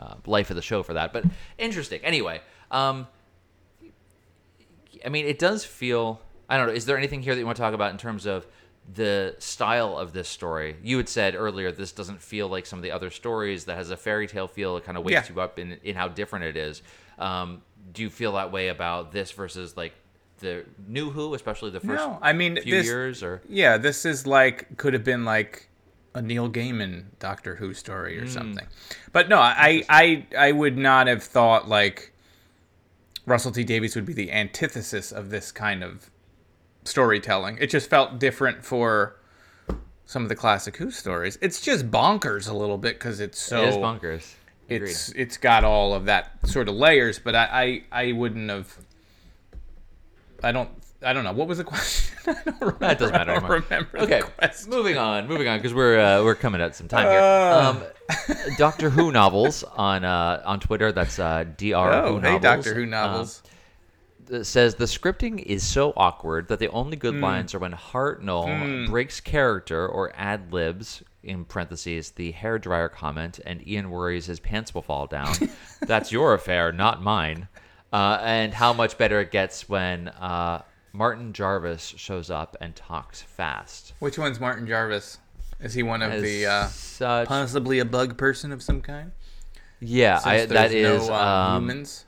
uh, 0.01 0.15
life 0.27 0.51
of 0.51 0.57
the 0.57 0.63
show 0.63 0.83
for 0.83 0.95
that. 0.95 1.13
But 1.13 1.25
interesting. 1.59 2.01
Anyway, 2.03 2.41
um, 2.71 3.07
I 5.05 5.09
mean, 5.09 5.27
it 5.27 5.39
does 5.39 5.65
feel. 5.65 6.21
I 6.49 6.57
don't 6.57 6.67
know. 6.67 6.73
Is 6.75 6.87
there 6.87 6.99
anything 6.99 7.23
here 7.23 7.35
that 7.35 7.39
you 7.41 7.47
want 7.47 7.57
to 7.57 7.63
talk 7.63 7.75
about 7.75 7.91
in 7.93 7.99
terms 7.99 8.27
of 8.27 8.47
the 8.93 9.35
style 9.39 9.97
of 9.97 10.13
this 10.13 10.29
story? 10.29 10.77
You 10.83 10.97
had 10.99 11.09
said 11.09 11.35
earlier 11.35 11.73
this 11.73 11.93
doesn't 11.93 12.21
feel 12.21 12.49
like 12.49 12.67
some 12.67 12.79
of 12.79 12.83
the 12.83 12.91
other 12.91 13.11
stories 13.11 13.65
that 13.65 13.77
has 13.77 13.91
a 13.91 13.97
fairy 13.97 14.27
tale 14.27 14.47
feel. 14.49 14.77
It 14.77 14.85
kind 14.85 14.99
of 14.99 15.05
wakes 15.05 15.29
Yeah. 15.29 15.35
you 15.35 15.41
up 15.41 15.59
in 15.59 15.79
in 15.83 15.95
how 15.95 16.09
different 16.09 16.45
it 16.45 16.57
is. 16.57 16.83
Um, 17.19 17.63
do 17.93 18.03
you 18.03 18.11
feel 18.11 18.33
that 18.33 18.53
way 18.53 18.69
about 18.69 19.13
this 19.13 19.31
versus 19.31 19.77
like 19.77 19.95
the 20.39 20.65
new 20.87 21.11
Who, 21.11 21.35
especially 21.35 21.71
the 21.71 21.81
first 21.81 22.05
No, 22.05 22.19
I 22.21 22.33
mean 22.33 22.57
few 22.61 22.77
this, 22.77 22.87
years? 22.87 23.23
Or 23.23 23.43
yeah, 23.49 23.79
this 23.79 24.05
is 24.05 24.27
like 24.27 24.77
could 24.77 24.95
have 24.95 25.05
been 25.05 25.25
like 25.25 25.69
a 26.15 26.23
Neil 26.23 26.49
Gaiman 26.49 27.07
Doctor 27.19 27.57
Who 27.57 27.75
story 27.75 28.19
or 28.19 28.29
something. 28.29 28.67
But 29.13 29.29
no, 29.29 29.39
I 29.39 29.85
I 29.89 30.27
I 30.37 30.53
would 30.53 30.77
not 30.77 31.07
have 31.07 31.23
thought 31.23 31.69
like 31.69 32.13
Russell 33.27 33.53
T 33.53 33.65
Davies 33.65 33.95
would 33.95 34.07
be 34.07 34.13
the 34.13 34.31
antithesis 34.31 35.13
of 35.13 35.31
this 35.31 35.51
kind 35.53 35.83
of 35.83 36.11
storytelling. 36.85 37.59
It 37.61 37.71
just 37.71 37.89
felt 37.89 38.19
different 38.19 38.65
for 38.65 39.17
some 40.07 40.23
of 40.23 40.29
the 40.29 40.37
classic 40.37 40.77
Who 40.77 40.91
stories. 40.91 41.39
It's 41.41 41.61
just 41.61 41.91
bonkers 41.91 42.49
a 42.49 42.55
little 42.55 42.79
bit 42.79 42.97
because 42.97 43.21
it's 43.21 43.39
so 43.39 43.63
it 43.63 43.69
is 43.69 43.77
bonkers. 44.69 44.77
Agreed. 44.77 44.91
it's 44.91 45.09
it's 45.11 45.37
got 45.37 45.65
all 45.65 45.95
of 45.95 46.07
that 46.07 46.33
sort 46.45 46.69
of 46.69 46.75
layers, 46.75 47.19
but 47.19 47.35
I 47.35 47.83
I, 47.93 48.07
I 48.09 48.13
wouldn't 48.13 48.51
have. 48.51 48.77
I 50.43 50.53
don't 50.53 50.69
I 51.03 51.13
don't 51.13 51.25
know 51.25 51.33
what 51.33 51.49
was 51.49 51.59
the 51.59 51.65
question. 51.73 52.17
I 52.27 52.33
don't 52.45 52.61
remember. 52.61 52.79
That 52.81 52.99
doesn't 52.99 53.13
matter 53.13 53.31
I 53.33 53.35
don't 53.35 53.45
anymore. 53.45 53.61
remember. 53.69 53.99
Okay, 53.99 54.21
the 54.21 54.27
question. 54.27 54.71
moving 54.71 54.97
on, 54.99 55.27
moving 55.29 55.49
on, 55.49 55.59
because 55.59 55.75
we're 55.75 55.99
uh, 56.01 56.23
we're 56.25 56.35
coming 56.35 56.61
at 56.61 56.75
some 56.77 56.89
time 56.89 57.09
here. 57.11 57.21
Uh. 57.21 57.71
Um, 57.71 57.83
Doctor 58.59 58.91
Who 58.91 59.13
novels 59.13 59.65
on 59.65 60.05
uh, 60.05 60.43
on 60.45 60.61
Twitter. 60.61 60.93
That's 60.93 61.19
uh, 61.19 61.45
Dr. 61.57 61.75
Oh, 61.77 62.09
Who 62.15 62.21
hey, 62.21 62.39
novels. 62.39 62.43
Doctor 62.43 62.75
Who 62.75 62.83
Um, 62.85 62.91
novels. 62.91 63.43
says 64.43 64.75
the 64.75 64.85
scripting 64.85 65.43
is 65.43 65.63
so 65.63 65.93
awkward 65.97 66.49
that 66.49 66.59
the 66.59 66.69
only 66.69 66.97
good 66.97 67.15
lines 67.15 67.55
are 67.55 67.59
when 67.59 67.73
Hartnell 67.73 68.87
breaks 68.89 69.21
character 69.21 69.87
or 69.87 70.13
ad 70.15 70.53
libs 70.53 71.03
in 71.25 71.45
parentheses 71.45 72.13
the 72.13 72.33
hair 72.33 72.59
dryer 72.59 72.89
comment 72.89 73.41
and 73.45 73.67
Ian 73.67 73.91
worries 73.91 74.27
his 74.27 74.41
pants 74.41 74.75
will 74.75 74.83
fall 74.83 75.07
down. 75.07 75.35
That's 75.81 76.13
your 76.13 76.35
affair, 76.35 76.73
not 76.73 77.03
mine. 77.03 77.49
Uh, 77.93 78.19
and 78.23 78.53
how 78.53 78.73
much 78.73 78.99
better 78.99 79.21
it 79.21 79.31
gets 79.31 79.69
when 79.69 80.09
uh, 80.09 80.63
Martin 80.93 81.33
Jarvis 81.33 81.95
shows 81.97 82.31
up 82.31 82.57
and 82.61 82.75
talks 82.75 83.23
fast. 83.23 83.95
Which 84.01 84.19
one's 84.19 84.41
Martin 84.41 84.67
Jarvis? 84.67 85.19
Is 85.61 85.75
he 85.75 85.83
one 85.83 86.03
of 86.03 86.13
As 86.13 86.23
the 86.23 86.47
uh, 86.47 86.67
such, 86.67 87.29
possibly 87.29 87.79
a 87.79 87.85
bug 87.85 88.17
person 88.17 88.53
of 88.53 88.63
some 88.63 88.81
kind? 88.81 89.13
yeah, 89.81 90.21
I, 90.25 90.47
that 90.47 90.71
there's 90.71 91.03
is 91.03 91.09
no, 91.09 91.15
um, 91.15 91.29
um, 91.29 91.63
humans. 91.63 92.05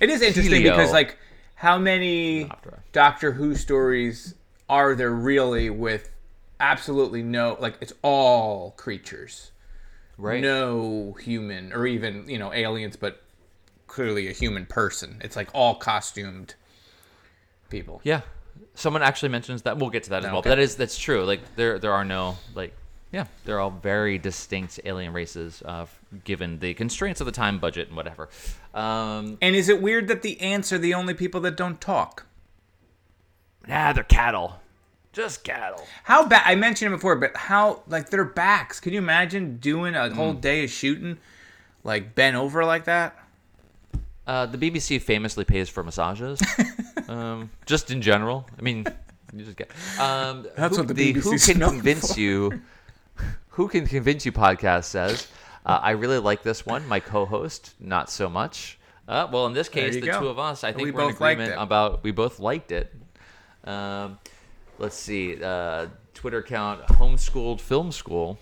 It 0.00 0.10
is 0.10 0.22
interesting 0.22 0.62
Helio. 0.62 0.76
because 0.76 0.92
like 0.92 1.18
how 1.54 1.78
many. 1.78 2.50
Doctor 2.92 3.32
Who 3.32 3.54
stories 3.54 4.34
are 4.68 4.94
there 4.94 5.10
really 5.10 5.70
with 5.70 6.10
absolutely 6.60 7.22
no 7.22 7.56
like 7.60 7.76
it's 7.80 7.92
all 8.02 8.72
creatures. 8.72 9.50
right. 10.18 10.40
no 10.40 11.16
human 11.20 11.72
or 11.72 11.86
even 11.86 12.28
you 12.28 12.38
know 12.38 12.52
aliens 12.52 12.96
but 12.96 13.22
clearly 13.86 14.28
a 14.28 14.32
human 14.32 14.66
person 14.66 15.20
it's 15.24 15.34
like 15.34 15.48
all 15.54 15.74
costumed 15.74 16.54
people 17.70 18.00
Yeah, 18.04 18.20
someone 18.74 19.02
actually 19.02 19.30
mentions 19.30 19.62
that. 19.62 19.78
We'll 19.78 19.90
get 19.90 20.04
to 20.04 20.10
that 20.10 20.24
as 20.24 20.30
well. 20.30 20.38
Okay. 20.38 20.50
But 20.50 20.56
that 20.56 20.62
is 20.62 20.76
that's 20.76 20.98
true. 20.98 21.24
Like 21.24 21.40
there 21.56 21.78
there 21.78 21.92
are 21.92 22.04
no 22.04 22.36
like 22.54 22.74
yeah, 23.12 23.26
they're 23.44 23.58
all 23.58 23.70
very 23.70 24.18
distinct 24.18 24.78
alien 24.84 25.12
races, 25.12 25.62
uh, 25.64 25.86
given 26.22 26.60
the 26.60 26.74
constraints 26.74 27.20
of 27.20 27.26
the 27.26 27.32
time, 27.32 27.58
budget, 27.58 27.88
and 27.88 27.96
whatever. 27.96 28.28
Um, 28.72 29.36
and 29.42 29.56
is 29.56 29.68
it 29.68 29.82
weird 29.82 30.06
that 30.08 30.22
the 30.22 30.40
ants 30.40 30.72
are 30.72 30.78
the 30.78 30.94
only 30.94 31.14
people 31.14 31.40
that 31.40 31.56
don't 31.56 31.80
talk 31.80 32.26
nah, 33.66 33.92
they're 33.92 34.04
cattle, 34.04 34.59
just 35.12 35.42
cattle. 35.44 35.84
how 36.04 36.26
bad 36.26 36.42
i 36.46 36.54
mentioned 36.54 36.92
it 36.92 36.96
before 36.96 37.16
but 37.16 37.36
how 37.36 37.82
like 37.88 38.10
their 38.10 38.24
backs 38.24 38.78
can 38.80 38.92
you 38.92 38.98
imagine 38.98 39.56
doing 39.58 39.94
a 39.94 40.12
whole 40.14 40.34
Mm. 40.34 40.40
day 40.40 40.64
of 40.64 40.70
shooting 40.70 41.18
like 41.84 42.14
bent 42.14 42.36
over 42.36 42.64
like 42.64 42.84
that 42.84 43.16
Uh, 44.26 44.46
the 44.46 44.58
BBC 44.58 45.00
famously 45.02 45.44
pays 45.44 45.68
for 45.68 45.82
massages, 45.82 46.40
um, 47.08 47.50
just 47.66 47.90
in 47.90 48.00
general. 48.00 48.46
I 48.56 48.62
mean, 48.62 48.86
you 49.34 49.44
just 49.44 49.56
get. 49.56 49.70
Um, 49.98 50.46
That's 50.56 50.76
who, 50.76 50.84
what 50.84 50.94
the 50.94 51.14
BBC 51.14 51.22
Who 51.24 51.38
can 51.38 51.58
known 51.58 51.70
convince 51.80 52.14
for. 52.14 52.20
you? 52.20 52.60
Who 53.58 53.66
can 53.66 53.86
convince 53.88 54.24
you? 54.24 54.30
Podcast 54.30 54.84
says. 54.84 55.26
Uh, 55.66 55.80
I 55.82 55.92
really 55.92 56.18
like 56.18 56.44
this 56.44 56.64
one. 56.64 56.86
My 56.86 57.00
co-host, 57.00 57.74
not 57.80 58.08
so 58.08 58.28
much. 58.28 58.78
Uh, 59.08 59.26
well, 59.32 59.46
in 59.46 59.52
this 59.52 59.68
case, 59.68 59.94
the 59.94 60.02
go. 60.02 60.20
two 60.20 60.28
of 60.28 60.38
us, 60.38 60.62
I 60.62 60.70
think 60.72 60.84
We 60.86 60.92
we 60.92 60.98
are 60.98 61.02
in 61.06 61.10
both 61.10 61.20
liked 61.20 61.40
agreement 61.40 61.60
about 61.60 62.04
we 62.04 62.12
both 62.12 62.38
liked 62.38 62.70
it. 62.70 62.94
Um, 63.64 64.18
let's 64.80 64.96
see. 64.96 65.42
Uh, 65.42 65.86
Twitter 66.14 66.38
account 66.38 66.86
homeschooled 66.88 67.60
film 67.60 67.92
school 67.92 68.38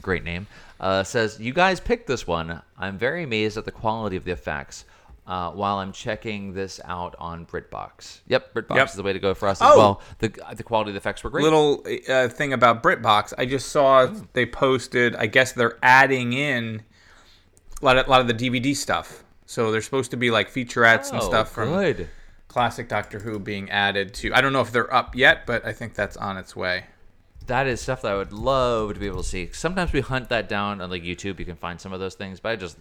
great 0.00 0.24
name, 0.24 0.46
uh, 0.80 1.02
says, 1.04 1.38
You 1.38 1.52
guys 1.52 1.78
picked 1.78 2.06
this 2.08 2.26
one. 2.26 2.60
I'm 2.76 2.98
very 2.98 3.22
amazed 3.22 3.56
at 3.56 3.64
the 3.64 3.70
quality 3.70 4.16
of 4.16 4.24
the 4.24 4.32
effects 4.32 4.84
uh, 5.28 5.52
while 5.52 5.76
I'm 5.78 5.92
checking 5.92 6.52
this 6.54 6.80
out 6.84 7.14
on 7.20 7.46
BritBox. 7.46 8.20
Yep, 8.26 8.52
BritBox 8.54 8.74
Yep. 8.76 8.88
is 8.88 8.94
the 8.94 9.02
way 9.04 9.12
to 9.12 9.20
go 9.20 9.32
for 9.34 9.46
us 9.48 9.62
as 9.62 9.68
Oh! 9.72 9.78
well. 9.78 10.02
The, 10.18 10.28
the 10.56 10.64
quality 10.64 10.90
of 10.90 10.94
the 10.94 10.98
effects 10.98 11.22
were 11.22 11.30
great. 11.30 11.44
little 11.44 11.84
uh, 12.08 12.26
thing 12.28 12.52
about 12.52 12.82
britbox 12.82 13.32
i 13.38 13.46
just 13.46 13.68
saw 13.68 14.06
they 14.32 14.44
posted 14.46 15.14
i 15.16 15.26
guess 15.26 15.52
they're 15.52 15.78
adding 15.82 16.32
in 16.32 16.82
a 17.80 17.84
lot 17.84 17.96
of, 17.96 18.06
a 18.06 18.10
lot 18.10 18.20
of 18.20 18.26
the 18.26 18.34
dvd 18.34 18.74
stuff 18.74 19.22
so 19.46 19.70
they're 19.70 19.82
supposed 19.82 20.10
to 20.10 20.16
be 20.16 20.30
like 20.32 20.50
featurettes 20.50 21.10
and 21.12 21.20
Oh, 21.20 21.24
stuff 21.28 21.52
from 21.52 21.68
good. 21.68 22.08
Classic 22.52 22.86
Doctor 22.86 23.18
Who 23.18 23.38
being 23.38 23.70
added 23.70 24.12
to. 24.14 24.34
I 24.34 24.42
don't 24.42 24.52
know 24.52 24.60
if 24.60 24.72
they're 24.72 24.92
up 24.92 25.16
yet, 25.16 25.46
but 25.46 25.64
I 25.64 25.72
think 25.72 25.94
that's 25.94 26.18
on 26.18 26.36
its 26.36 26.54
way. 26.54 26.84
That 27.46 27.66
is 27.66 27.80
stuff 27.80 28.02
that 28.02 28.12
I 28.12 28.16
would 28.16 28.32
love 28.32 28.92
to 28.92 29.00
be 29.00 29.06
able 29.06 29.22
to 29.22 29.28
see. 29.28 29.48
Sometimes 29.52 29.92
we 29.92 30.00
hunt 30.00 30.28
that 30.28 30.48
down 30.50 30.80
on 30.82 30.90
like 30.90 31.02
YouTube. 31.02 31.38
You 31.38 31.46
can 31.46 31.56
find 31.56 31.80
some 31.80 31.92
of 31.92 32.00
those 32.00 32.14
things, 32.14 32.40
but 32.40 32.50
I 32.50 32.56
just 32.56 32.76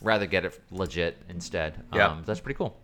rather 0.00 0.26
get 0.26 0.44
it 0.44 0.60
legit 0.70 1.18
instead. 1.28 1.82
Yeah. 1.92 2.08
Um, 2.08 2.22
that's 2.24 2.38
pretty 2.38 2.56
cool. 2.56 2.76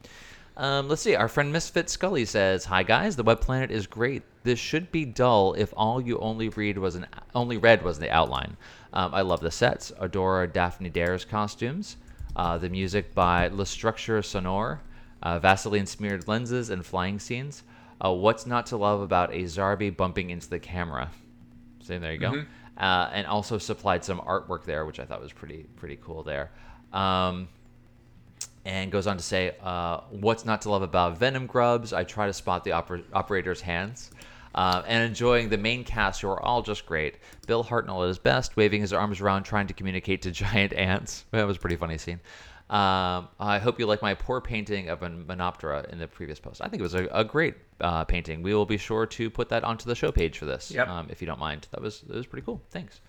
Um, 0.57 0.89
let's 0.89 1.01
see. 1.01 1.15
Our 1.15 1.29
friend 1.29 1.53
Misfit 1.53 1.89
Scully 1.89 2.25
says, 2.25 2.65
"Hi 2.65 2.83
guys, 2.83 3.17
the 3.17 3.23
web 3.23 3.41
planet 3.41 3.71
is 3.71 3.87
great. 3.87 4.23
This 4.43 4.59
should 4.59 4.91
be 4.91 5.05
dull 5.05 5.55
if 5.55 5.73
all 5.77 6.01
you 6.01 6.19
only 6.19 6.49
read 6.49 6.77
was 6.77 6.97
an 6.97 7.07
only 7.35 7.57
read 7.57 7.83
was 7.83 7.99
the 7.99 8.11
outline. 8.11 8.57
Um, 8.93 9.15
I 9.15 9.23
love 9.23 9.41
the 9.41 9.51
sets. 9.51 9.93
Adore 10.01 10.47
Daphne 10.49 10.91
Dare's 10.91 11.25
costumes. 11.25 11.97
Uh, 12.35 12.59
the 12.59 12.69
music 12.69 13.15
by 13.15 13.49
Les 13.49 13.71
Structures 13.71 14.27
Sonores, 14.27 14.79
uh, 15.23 15.39
Vaseline 15.39 15.87
smeared 15.87 16.27
lenses 16.29 16.71
and 16.71 16.85
flying 16.85 17.19
scenes. 17.19 17.63
Uh, 18.05 18.13
what's 18.13 18.47
not 18.47 18.67
to 18.67 18.77
love 18.77 19.01
about 19.01 19.33
a 19.33 19.45
Zarbi 19.45 19.97
bumping 19.97 20.31
into 20.31 20.49
the 20.49 20.59
camera? 20.59 21.11
So 21.83 21.99
there 21.99 22.13
you 22.13 22.19
go. 22.19 22.33
Uh, 22.77 23.11
and 23.13 23.27
also 23.27 23.59
supplied 23.59 24.05
some 24.05 24.19
artwork 24.21 24.65
there, 24.65 24.85
which 24.87 24.99
I 24.99 25.05
thought 25.05 25.21
was 25.21 25.33
pretty 25.33 25.67
pretty 25.77 25.99
cool 26.03 26.23
there. 26.23 26.51
Um, 26.93 27.49
and 28.65 28.91
goes 28.91 29.07
on 29.07 29.17
to 29.17 29.23
say, 29.23 29.57
uh, 29.63 30.01
"What's 30.11 30.45
not 30.45 30.63
to 30.63 30.71
love 30.71 30.83
about 30.83 31.19
Venom 31.19 31.47
Grubs? 31.47 31.93
I 31.93 32.05
try 32.05 32.27
to 32.27 32.33
spot 32.33 32.65
the 32.65 32.71
oper- 32.71 33.05
operator's 33.13 33.61
hands." 33.61 34.11
Uh, 34.55 34.83
and 34.87 35.03
enjoying 35.03 35.49
the 35.49 35.57
main 35.57 35.83
cast, 35.83 36.21
who 36.21 36.29
are 36.29 36.41
all 36.43 36.61
just 36.61 36.85
great. 36.85 37.17
Bill 37.47 37.65
Hartnell 37.65 38.03
at 38.03 38.09
his 38.09 38.19
best, 38.19 38.55
waving 38.55 38.83
his 38.83 38.93
arms 38.93 39.21
around, 39.21 39.45
trying 39.45 39.67
to 39.67 39.73
communicate 39.75 40.21
to 40.23 40.31
giant 40.43 40.75
ants. 40.75 41.25
That 41.31 41.47
was 41.47 41.57
a 41.57 41.61
pretty 41.61 41.77
funny 41.77 41.97
scene. 41.97 42.21
Um, 42.73 43.29
I 43.39 43.59
hope 43.59 43.79
you 43.79 43.85
like 43.85 44.01
my 44.01 44.15
poor 44.15 44.41
painting 44.41 44.89
of 44.89 45.03
a 45.03 45.11
Monoptera 45.11 45.87
in 45.93 45.99
the 45.99 46.09
previous 46.09 46.41
post. 46.41 46.63
I 46.63 46.69
think 46.69 46.81
it 46.81 46.83
was 46.83 46.95
a, 46.95 47.05
a 47.13 47.23
great 47.23 47.55
uh, 47.83 48.05
painting. 48.05 48.43
We 48.43 48.55
will 48.55 48.65
be 48.65 48.79
sure 48.79 49.05
to 49.05 49.29
put 49.29 49.51
that 49.51 49.63
onto 49.63 49.85
the 49.85 49.95
show 49.95 50.11
page 50.11 50.39
for 50.39 50.47
this, 50.47 50.71
Yep. 50.71 50.89
um, 50.89 51.07
if 51.11 51.21
you 51.21 51.27
don't 51.27 51.39
mind. 51.39 51.69
That 51.73 51.83
was 51.83 52.01
that 52.01 52.17
was 52.17 52.27
pretty 52.27 52.47
cool. 52.47 52.63
Thanks. 52.71 53.03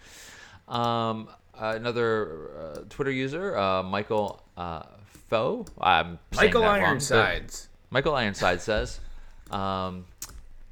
Um, 0.68 1.30
another 1.58 2.50
uh, 2.60 2.80
Twitter 2.90 3.12
user, 3.12 3.58
uh, 3.58 3.84
Michael 3.84 4.44
uh, 4.58 4.84
Foe. 5.30 5.66
I'm 5.80 6.20
Michael 6.36 6.60
that 6.62 6.68
wrong, 6.68 6.80
but- 6.80 6.86
Ironsides. 6.88 7.70
Michael 7.90 8.16
Ironside 8.16 8.60
says 8.60 9.00
um, 9.50 10.04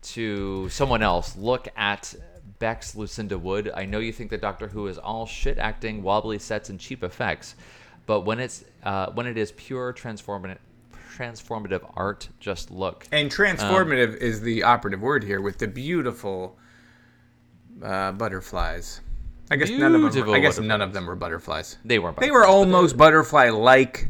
to 0.01 0.67
someone 0.69 1.01
else, 1.01 1.37
look 1.37 1.69
at 1.77 2.13
Beck's 2.59 2.95
Lucinda 2.95 3.37
Wood. 3.39 3.71
I 3.73 3.85
know 3.85 3.99
you 3.99 4.11
think 4.11 4.31
that 4.31 4.41
Doctor 4.41 4.67
Who 4.67 4.87
is 4.87 4.97
all 4.97 5.25
shit 5.25 5.57
acting, 5.59 6.03
wobbly 6.03 6.39
sets, 6.39 6.69
and 6.69 6.77
cheap 6.79 7.03
effects, 7.03 7.55
but 8.05 8.21
when 8.21 8.39
it's 8.39 8.63
uh, 8.83 9.11
when 9.11 9.27
it 9.27 9.37
is 9.37 9.51
pure 9.53 9.93
transformative 9.93 10.57
transformative 11.15 11.89
art, 11.95 12.29
just 12.39 12.71
look. 12.71 13.07
And 13.11 13.29
transformative 13.29 14.17
is 14.17 14.41
the 14.41 14.63
operative 14.63 15.01
word 15.01 15.23
here 15.23 15.41
with 15.41 15.57
the 15.57 15.67
beautiful 15.67 16.57
uh, 17.83 18.11
butterflies. 18.13 19.01
I 19.49 19.57
guess 19.57 19.69
none 19.69 19.93
of 19.95 20.13
them. 20.13 20.27
Were, 20.27 20.35
I 20.35 20.39
guess 20.39 20.57
none 20.57 20.67
butterflies. 20.67 20.87
of 20.87 20.93
them 20.93 21.05
were 21.05 21.15
butterflies. 21.15 21.77
They 21.83 21.99
weren't. 21.99 22.17
They 22.19 22.31
were 22.31 22.45
almost 22.45 22.95
butterfly-like. 22.95 24.09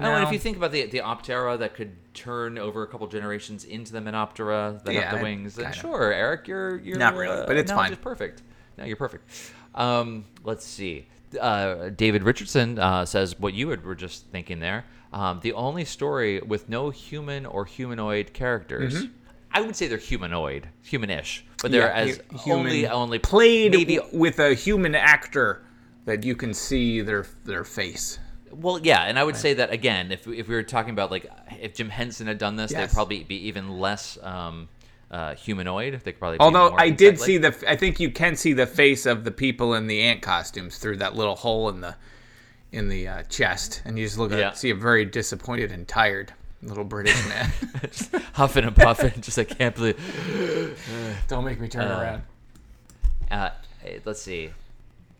Oh, 0.00 0.02
and 0.02 0.24
if 0.24 0.32
you 0.32 0.38
think 0.38 0.56
about 0.56 0.72
the 0.72 0.86
the 0.86 1.00
Optera 1.00 1.58
that 1.58 1.74
could 1.74 1.92
turn 2.14 2.58
over 2.58 2.82
a 2.82 2.86
couple 2.86 3.06
generations 3.06 3.64
into 3.64 3.92
the 3.92 4.00
Menoptera 4.00 4.82
that 4.84 4.92
Yeah, 4.92 5.10
have 5.10 5.18
the 5.18 5.22
wings, 5.22 5.54
then 5.54 5.72
sure, 5.72 6.12
Eric, 6.12 6.48
you're 6.48 6.78
you're 6.78 6.98
Not 6.98 7.14
really, 7.14 7.42
uh, 7.42 7.46
but 7.46 7.56
it's 7.56 7.70
analogy 7.70 7.94
fine. 7.94 8.02
perfect. 8.02 8.42
No, 8.78 8.84
you're 8.84 8.96
perfect. 8.96 9.30
Um, 9.74 10.24
let's 10.42 10.64
see. 10.64 11.06
Uh, 11.36 11.90
David 11.90 12.22
Richardson 12.22 12.78
uh, 12.78 13.04
says 13.04 13.38
what 13.38 13.54
you 13.54 13.68
were 13.68 13.94
just 13.94 14.26
thinking 14.28 14.60
there. 14.60 14.84
Um, 15.12 15.40
the 15.42 15.52
only 15.52 15.84
story 15.84 16.40
with 16.40 16.68
no 16.68 16.90
human 16.90 17.46
or 17.46 17.64
humanoid 17.64 18.32
characters. 18.32 19.06
I 19.52 19.60
would 19.60 19.76
say 19.76 19.86
they're 19.86 19.98
humanoid, 19.98 20.68
humanish, 20.84 21.42
but 21.62 21.70
they're 21.70 21.88
Mm-hmm. 21.88 22.08
Yeah, 22.08 22.12
as 22.12 22.20
hu- 22.32 22.38
human- 22.38 22.66
only 22.66 22.88
only 22.88 23.18
played 23.20 23.70
maybe 23.72 24.00
with 24.12 24.40
a 24.40 24.54
human 24.54 24.94
actor 24.96 25.62
that 26.06 26.24
you 26.24 26.34
can 26.34 26.52
see 26.52 27.00
their 27.00 27.26
their 27.44 27.62
face. 27.64 28.18
Well, 28.50 28.78
yeah, 28.80 29.02
and 29.02 29.18
I 29.18 29.24
would 29.24 29.36
say 29.36 29.54
that 29.54 29.72
again, 29.72 30.10
if 30.12 30.26
if 30.26 30.48
we 30.48 30.54
were 30.54 30.62
talking 30.64 30.90
about 30.90 31.10
like 31.12 31.26
if 31.60 31.74
Jim 31.74 31.88
Henson 31.88 32.26
had 32.26 32.38
done 32.38 32.56
this, 32.56 32.72
they'd 32.88 32.94
probably 32.94 33.22
be 33.24 33.46
even 33.48 33.78
less 33.78 34.18
um, 34.22 34.68
uh, 35.14 35.34
humanoid. 35.36 36.00
They 36.02 36.10
could 36.12 36.18
probably. 36.18 36.40
Although 36.40 36.74
I 36.76 36.90
did 36.90 37.20
see 37.20 37.38
the, 37.38 37.54
I 37.68 37.76
think 37.76 38.00
you 38.00 38.10
can 38.10 38.34
see 38.34 38.52
the 38.52 38.66
face 38.66 39.06
of 39.06 39.22
the 39.22 39.30
people 39.30 39.74
in 39.74 39.86
the 39.86 40.02
ant 40.02 40.22
costumes 40.22 40.76
through 40.78 40.96
that 40.96 41.14
little 41.14 41.36
hole 41.36 41.68
in 41.68 41.80
the 41.80 41.94
in 42.72 42.88
the 42.88 43.06
uh, 43.06 43.22
chest, 43.24 43.80
and 43.84 43.96
you 43.96 44.04
just 44.04 44.18
look 44.18 44.32
at 44.32 44.38
Yeah. 44.38 44.48
it, 44.50 44.56
see 44.56 44.70
a 44.70 44.74
very 44.74 45.04
disappointed 45.04 45.70
and 45.70 45.86
tired 45.86 46.32
little 46.62 46.82
British 46.82 47.24
man. 47.28 47.52
huffing 48.32 48.64
and 48.64 48.74
puffing, 48.74 49.12
just 49.20 49.38
I 49.38 49.44
can't 49.44 49.76
believe. 49.76 49.96
Don't 51.28 51.44
make 51.44 51.60
me 51.60 51.68
turn 51.68 51.84
around. 51.88 52.22
Uh, 53.30 53.50
let's 54.04 54.20
see. 54.20 54.50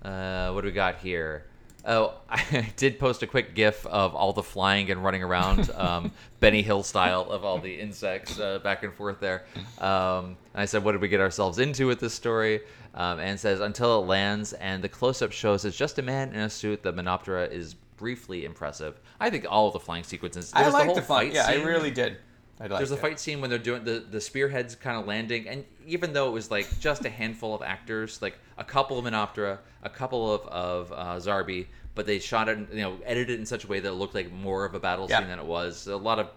Uh, 0.03 0.51
what 0.51 0.63
do 0.63 0.67
we 0.67 0.73
got 0.73 0.97
here? 0.99 1.45
Oh, 1.87 2.15
I 2.31 2.73
did 2.77 2.99
post 2.99 3.23
a 3.23 3.27
quick 3.27 3.55
GIF 3.55 3.85
of 3.87 4.15
all 4.15 4.33
the 4.33 4.43
flying 4.43 4.91
and 4.91 5.05
running 5.05 5.23
around, 5.23 5.71
um, 5.75 6.13
Benny 6.41 6.63
Hill 6.63 6.83
style, 6.83 7.23
of 7.31 7.45
all 7.45 7.59
the 7.59 7.75
insects 7.81 8.39
uh, 8.39 8.59
back 8.61 8.83
and 8.83 8.93
forth 8.93 9.21
there. 9.21 9.45
Um, 9.79 10.37
and 10.55 10.63
I 10.63 10.65
said, 10.65 10.85
"What 10.85 10.93
did 10.93 11.01
we 11.01 11.09
get 11.09 11.21
ourselves 11.21 11.59
into 11.59 11.87
with 11.87 12.01
this 12.01 12.15
story?" 12.15 12.61
Um, 12.95 13.19
and 13.19 13.39
says, 13.39 13.61
"Until 13.61 14.03
it 14.03 14.07
lands, 14.07 14.53
and 14.55 14.83
the 14.83 14.89
close-up 14.89 15.33
shows 15.33 15.65
it's 15.65 15.77
just 15.77 15.99
a 15.99 16.03
man 16.03 16.33
in 16.33 16.41
a 16.41 16.51
suit. 16.51 16.83
The 16.83 16.93
Menoptera 16.93 17.51
is 17.51 17.75
briefly 17.97 18.45
impressive. 18.45 19.01
I 19.21 19.31
think 19.31 19.47
all 19.49 19.69
of 19.69 19.73
the 19.73 19.81
flying 19.81 20.05
sequences. 20.05 20.53
I 20.55 20.63
there's 20.63 20.75
like 20.75 20.87
whole 20.87 20.95
the 20.95 21.03
fight. 21.03 21.33
Yeah, 21.33 21.47
I 21.47 21.63
really 21.63 21.91
did. 21.91 22.19
I 22.61 22.65
liked 22.65 22.79
There's 22.79 22.91
a 22.93 22.97
fight 22.97 23.19
scene 23.19 23.41
when 23.41 23.51
they're 23.51 23.59
doing 23.59 23.85
the 23.85 24.05
the 24.09 24.21
spearheads 24.21 24.75
kind 24.77 24.97
of 24.99 25.07
landing, 25.07 25.49
and 25.49 25.65
even 25.87 26.13
though 26.13 26.29
it 26.29 26.33
was 26.33 26.51
like 26.51 26.79
just 26.79 27.05
a 27.05 27.11
handful 27.11 27.55
of 27.55 27.63
actors, 27.63 28.23
like 28.23 28.39
a 28.59 28.65
couple 28.65 28.99
of 28.99 29.05
Menoptera, 29.05 29.59
a 29.83 29.91
couple 29.91 30.33
of 30.33 30.43
of 30.47 30.93
uh, 30.93 31.17
Zarbi, 31.17 31.67
but 31.95 32.07
they 32.07 32.19
shot 32.21 32.49
it, 32.49 32.59
you 32.73 32.81
know, 32.83 32.97
edited 33.05 33.31
it 33.37 33.41
in 33.41 33.47
such 33.47 33.65
a 33.65 33.67
way 33.67 33.81
that 33.81 33.89
it 33.89 33.93
looked 33.95 34.15
like 34.15 34.31
more 34.31 34.65
of 34.65 34.75
a 34.75 34.81
battle 34.81 35.07
Yeah. 35.11 35.19
scene 35.19 35.29
than 35.29 35.39
it 35.41 35.45
was. 35.45 35.89
A 35.89 35.97
lot 35.97 36.19
of 36.21 36.29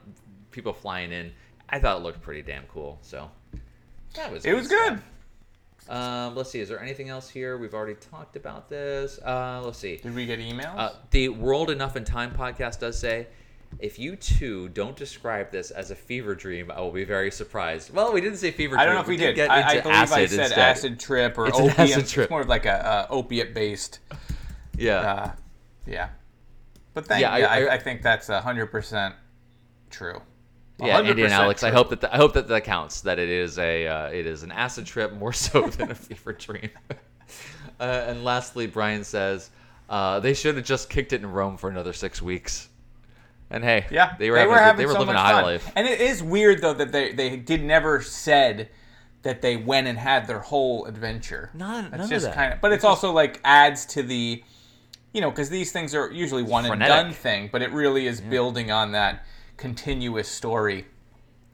people 0.52 0.74
flying 0.74 1.12
in. 1.12 1.32
I 1.70 1.80
thought 1.80 1.98
it 1.98 2.04
looked 2.04 2.22
pretty 2.22 2.42
damn 2.42 2.64
cool. 2.66 2.98
So 3.02 3.30
that 4.16 4.32
was 4.32 4.46
It 4.46 4.54
was 4.54 4.68
good. 4.68 5.00
Um, 5.90 6.36
let's 6.36 6.50
see. 6.50 6.60
Is 6.60 6.68
there 6.68 6.82
anything 6.82 7.10
else 7.10 7.30
here? 7.30 7.58
We've 7.58 7.74
already 7.74 7.96
talked 7.96 8.36
about 8.36 8.70
this. 8.70 9.20
Uh, 9.20 9.62
let's 9.64 9.78
see. 9.78 9.98
Did 9.98 10.16
we 10.16 10.26
get 10.26 10.40
emails? 10.40 10.76
Uh, 10.78 10.90
the 11.12 11.30
World 11.30 11.70
Enough 11.70 11.96
in 11.96 12.04
Time 12.04 12.32
podcast 12.34 12.80
does 12.80 13.00
say, 13.00 13.28
if 13.80 14.00
you 14.00 14.16
two 14.16 14.70
don't 14.70 14.96
describe 14.96 15.52
this 15.52 15.72
as 15.72 15.92
a 15.92 15.96
fever 15.96 16.34
dream, 16.36 16.72
I 16.72 16.80
will 16.82 16.92
be 16.92 17.04
very 17.04 17.30
surprised. 17.32 17.94
Well, 17.94 18.12
we 18.14 18.22
didn't 18.22 18.38
say 18.38 18.52
fever 18.52 18.72
dream. 18.76 18.80
I 18.82 18.86
don't 18.86 18.96
know 18.96 19.02
if 19.02 19.08
we, 19.08 19.18
did. 19.18 19.36
get 19.36 19.52
I, 19.52 19.62
I 19.62 19.72
into 19.72 19.84
believe 19.84 19.96
I 19.98 20.02
acid 20.02 20.30
said 20.30 20.40
instead. 20.46 20.60
acid 20.60 21.00
trip 21.00 21.38
or 21.38 21.48
It's 21.48 21.58
opium. 21.60 21.74
acid 21.78 22.08
trip. 22.08 22.24
It's 22.26 22.32
more 22.32 22.42
of 22.42 22.48
like 22.48 22.66
a 22.66 22.86
uh, 22.86 23.08
opiate 23.10 23.54
based. 23.54 24.00
Yeah. 24.80 24.98
Uh, 25.00 25.32
yeah. 25.88 26.10
But 26.94 27.08
thank 27.08 27.22
Yeah, 27.22 27.36
yeah, 27.38 27.48
I- 27.48 27.50
I, 27.62 27.64
I- 27.66 27.74
I, 27.74 27.78
think 27.80 28.04
that's 28.04 28.28
hundred 28.28 28.68
percent 28.68 29.16
true. 29.90 30.22
yeah, 30.80 31.00
Andy 31.00 31.10
and 31.10 31.20
100% 31.20 31.30
Alex. 31.32 31.64
I 31.64 31.72
hope 31.72 31.90
that 31.90 32.14
I 32.14 32.18
hope 32.18 32.34
that 32.34 32.48
that 32.48 32.64
counts. 32.64 33.02
That 33.02 33.18
it 33.18 33.28
is 33.30 33.58
a 33.58 33.88
uh, 33.88 34.08
it 34.10 34.28
is 34.28 34.44
an 34.44 34.52
acid 34.52 34.86
trip 34.86 35.14
more 35.14 35.34
so 35.34 35.68
than 35.70 35.90
a 35.90 35.96
fever 35.96 36.34
dream. 36.34 36.70
uh, 37.80 37.84
and 37.84 38.24
lastly, 38.24 38.68
Brian 38.68 39.04
says 39.04 39.50
uh, 39.90 40.20
they 40.20 40.36
should 40.36 40.56
have 40.58 40.66
just 40.66 40.92
kicked 40.92 41.12
it 41.14 41.22
in 41.22 41.32
Rome 41.32 41.58
for 41.58 41.70
another 41.72 41.94
six 41.94 42.22
weeks. 42.22 42.70
And 43.50 43.64
hey, 43.64 43.86
Yeah, 43.90 44.16
they 44.20 44.30
were 44.30 44.38
having, 44.38 44.54
a 44.54 44.58
good- 44.72 44.78
they 44.78 44.86
were 44.86 44.94
so 44.94 45.00
living 45.00 45.16
a 45.16 45.20
high 45.20 45.32
fun. 45.34 45.44
life. 45.44 45.72
And 45.76 45.88
it 45.88 46.02
is 46.02 46.22
weird 46.22 46.62
though 46.62 46.74
that 46.74 46.92
they 46.92 47.14
they 47.14 47.38
did 47.38 47.64
never 47.64 48.02
said 48.02 48.70
that 49.24 49.42
they 49.42 49.58
went 49.58 49.88
and 49.88 49.98
had 49.98 50.28
their 50.28 50.40
whole 50.40 50.86
adventure. 50.86 51.50
None- 51.54 51.86
That's 51.86 51.92
none 51.92 52.02
of 52.02 52.10
just 52.10 52.26
that. 52.26 52.36
kind 52.36 52.54
of. 52.54 52.62
But 52.62 52.72
it's 52.74 52.84
also 52.84 53.12
like 53.12 53.40
adds 53.44 53.86
to 53.88 54.04
the, 54.04 54.44
you 55.14 55.22
know, 55.22 55.30
because 55.32 55.50
these 55.50 55.72
things 55.72 55.96
are 55.96 56.12
usually 56.12 56.44
one 56.44 56.66
and 56.66 56.80
done 56.80 57.14
thing, 57.14 57.50
but 57.52 57.62
it 57.62 57.72
really 57.72 58.06
is 58.08 58.22
building 58.22 58.70
on 58.72 58.92
that 58.92 59.26
continuous 59.58 60.28
story 60.30 60.86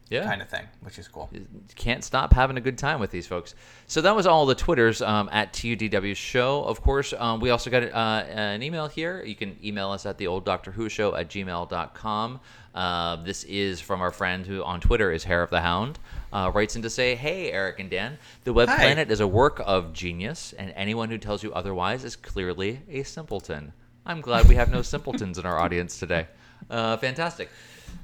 Yeah, 0.10 0.26
kind 0.26 0.42
of 0.42 0.50
thing, 0.50 0.68
which 0.82 1.00
is 1.00 1.08
cool. 1.08 1.30
can't 1.76 2.04
stop 2.04 2.34
having 2.34 2.58
a 2.58 2.62
good 2.62 2.78
time 2.78 3.00
with 3.00 3.10
these 3.10 3.26
folks. 3.26 3.56
So 3.88 4.02
that 4.02 4.16
was 4.16 4.28
all 4.28 4.46
the 4.46 4.54
Twitters 4.54 5.02
um, 5.02 5.30
at 5.32 5.54
TUDW 5.54 6.16
Show. 6.16 6.64
Of 6.64 6.82
course, 6.82 7.14
um, 7.18 7.40
we 7.40 7.50
also 7.50 7.70
got 7.70 7.84
uh, 7.84 8.26
an 8.30 8.62
email 8.62 8.88
here. 8.88 9.24
You 9.24 9.36
can 9.36 9.58
email 9.64 9.92
us 9.92 10.06
at 10.06 10.18
the 10.18 10.28
old 10.28 10.46
Doctor 10.46 10.72
Who 10.72 10.90
Show 10.90 11.16
at 11.16 11.30
gmail.com. 11.30 12.40
Uh, 12.76 13.16
this 13.18 13.44
is 13.46 13.80
from 13.80 14.02
our 14.02 14.12
friend 14.12 14.46
who 14.46 14.64
on 14.64 14.82
Twitter 14.82 15.12
is 15.12 15.24
Hair 15.24 15.44
of 15.44 15.50
the 15.50 15.62
Hound. 15.62 16.00
Uh, 16.32 16.52
writes 16.54 16.76
in 16.76 16.82
to 16.82 16.90
say, 16.90 17.16
Hey, 17.16 17.52
Eric 17.52 17.80
and 17.80 17.90
Dan, 17.90 18.18
the 18.44 18.54
Web 18.54 18.68
Hi. 18.70 18.78
Planet 18.78 19.12
is 19.12 19.20
a 19.20 19.28
work 19.28 19.62
of 19.66 19.94
genius, 19.94 20.54
and 20.58 20.74
anyone 20.76 21.10
who 21.10 21.18
tells 21.18 21.44
you 21.44 21.54
otherwise 21.54 22.04
is 22.04 22.16
clearly 22.16 22.82
a 22.90 23.04
simpleton. 23.04 23.74
I'm 24.06 24.22
glad 24.22 24.48
we 24.48 24.56
have 24.56 24.70
no 24.70 24.82
simpletons 24.82 25.38
in 25.38 25.46
our 25.46 25.60
audience 25.60 25.98
today. 25.98 26.28
Uh, 26.70 26.98
fantastic. 26.98 27.50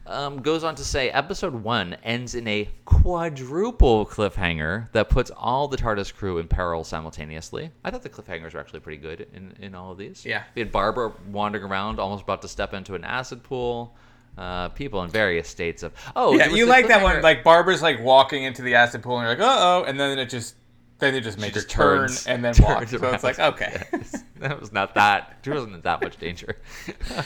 Um, 0.06 0.42
goes 0.42 0.64
on 0.64 0.76
to 0.76 0.84
say, 0.84 1.12
episode 1.12 1.54
one 1.54 1.96
ends 2.04 2.34
in 2.34 2.48
a 2.48 2.68
quadruple 2.86 4.06
cliffhanger 4.06 4.92
that 4.94 5.10
puts 5.10 5.32
all 5.32 5.68
the 5.68 5.78
TARDIS 5.78 6.14
crew 6.14 6.40
in 6.40 6.48
peril 6.48 6.84
simultaneously. 6.84 7.70
I 7.84 7.92
thought 7.92 8.02
the 8.02 8.10
cliffhangers 8.10 8.54
were 8.54 8.60
actually 8.60 8.80
pretty 8.80 8.98
good 8.98 9.28
in, 9.34 9.54
in 9.60 9.76
all 9.76 9.92
of 9.92 9.98
these. 9.98 10.26
Yeah. 10.26 10.44
We 10.56 10.62
had 10.62 10.72
Barbara 10.72 11.14
wandering 11.32 11.64
around, 11.64 12.00
almost 12.00 12.24
about 12.24 12.42
to 12.42 12.48
step 12.48 12.74
into 12.74 12.96
an 12.96 13.04
acid 13.04 13.44
pool. 13.44 13.96
Uh, 14.38 14.70
people 14.70 15.04
in 15.04 15.10
various 15.10 15.50
states 15.50 15.84
of. 15.84 15.92
Oh, 16.16 16.34
Yeah, 16.38 16.48
you 16.48 16.66
like 16.66 16.88
that 16.88 17.04
one? 17.04 17.22
Like 17.22 17.44
Barbara's 17.44 17.82
like 17.82 18.02
walking 18.02 18.44
into 18.44 18.62
the 18.62 18.76
acid 18.76 19.04
pool, 19.04 19.18
and 19.20 19.28
you're 19.28 19.36
like, 19.36 19.46
uh 19.46 19.58
oh, 19.60 19.84
and 19.84 20.00
then 20.00 20.18
it 20.18 20.30
just 20.30 20.56
then 21.00 21.14
they 21.14 21.22
just 21.22 21.40
make 21.40 21.54
her 21.54 21.62
just 21.62 21.70
turn 21.70 22.00
turns- 22.00 22.28
and 22.28 22.44
then 22.44 22.54
walk. 22.60 22.88
So 22.88 23.12
it's 23.12 23.24
like 23.24 23.40
okay. 23.40 23.84
that 24.40 24.60
was 24.60 24.72
not 24.72 24.96
that. 24.96 25.40
She 25.44 25.50
wasn't 25.50 25.76
in 25.76 25.82
that 25.82 26.02
much 26.02 26.18
danger. 26.18 26.58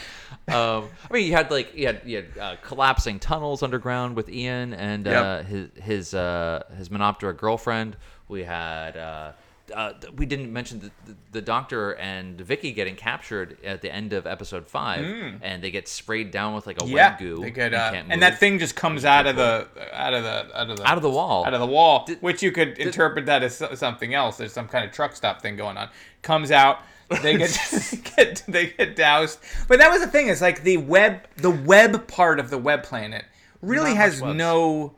um, 0.48 0.90
I 1.10 1.12
mean, 1.12 1.28
you 1.28 1.34
had 1.34 1.52
like 1.52 1.76
you 1.76 1.88
had, 1.88 2.02
you 2.06 2.18
had 2.18 2.38
uh, 2.40 2.56
collapsing 2.62 3.20
tunnels 3.20 3.64
underground 3.64 4.16
with 4.16 4.30
Ian 4.30 4.74
and 4.74 5.08
uh, 5.08 5.44
his 5.44 5.70
his 5.76 6.14
uh, 6.14 6.64
his 6.78 6.90
Menoptera 6.90 7.36
girlfriend. 7.36 7.98
We 8.28 8.44
had. 8.44 9.34
Uh, 9.74 9.94
we 10.18 10.26
didn't 10.26 10.52
mention 10.52 10.80
the, 10.80 10.92
the, 11.06 11.18
the 11.32 11.42
doctor 11.42 11.92
and 11.96 12.40
Vicki 12.42 12.74
getting 12.74 12.96
captured 12.98 13.58
at 13.64 13.82
the 13.82 13.90
end 13.94 14.12
of 14.12 14.28
episode 14.28 14.68
five, 14.68 15.04
and 15.42 15.64
they 15.64 15.72
get 15.72 15.88
sprayed 15.88 16.32
down 16.32 16.54
with 16.54 16.68
like 16.68 16.82
a 16.82 16.86
Mm. 16.86 16.90
yeah, 16.92 17.18
goo. 17.18 17.38
they 17.38 17.62
and 17.62 17.74
uh, 17.74 17.92
can't 17.92 18.12
and 18.12 18.22
that 18.22 18.40
thing 18.40 18.60
just 18.60 18.76
comes 18.76 19.06
out 19.06 19.26
of 19.26 19.38
the 19.38 19.68
out 19.94 20.14
of 20.14 20.24
the 20.24 20.60
out 20.60 20.70
of 20.70 20.78
the 20.78 20.86
Out 20.90 20.98
of 20.98 21.04
the 21.04 21.10
wall. 21.10 21.46
out 21.46 21.54
of 21.54 21.62
the 21.62 21.66
wall, 21.66 22.04
Did- 22.06 22.22
which 22.22 22.44
you 22.44 22.52
could 22.52 22.78
interpret 22.78 23.26
that 23.28 23.42
as 23.42 23.64
something 23.76 24.14
else. 24.14 24.36
There's 24.38 24.52
some 24.52 24.68
kind 24.68 24.84
of 24.84 24.92
truck 24.92 25.16
stop 25.16 25.42
thing 25.42 25.56
going 25.56 25.78
on. 25.78 25.88
Comes 26.24 26.52
out, 26.52 26.80
they 27.22 27.38
get, 27.38 27.58
get 28.18 28.44
they 28.48 28.68
get 28.68 28.98
doused. 28.98 29.40
But 29.70 29.80
that 29.80 29.90
was 29.90 30.02
the 30.02 30.08
thing. 30.08 30.28
Is 30.28 30.42
like 30.42 30.64
the 30.64 30.76
web 30.78 31.22
the 31.38 31.50
web 31.52 32.06
part 32.10 32.40
of 32.42 32.50
the 32.50 32.58
web 32.58 32.84
planet 32.84 33.24
really 33.62 33.92
Not 33.92 33.98
has 33.98 34.22
no 34.22 34.94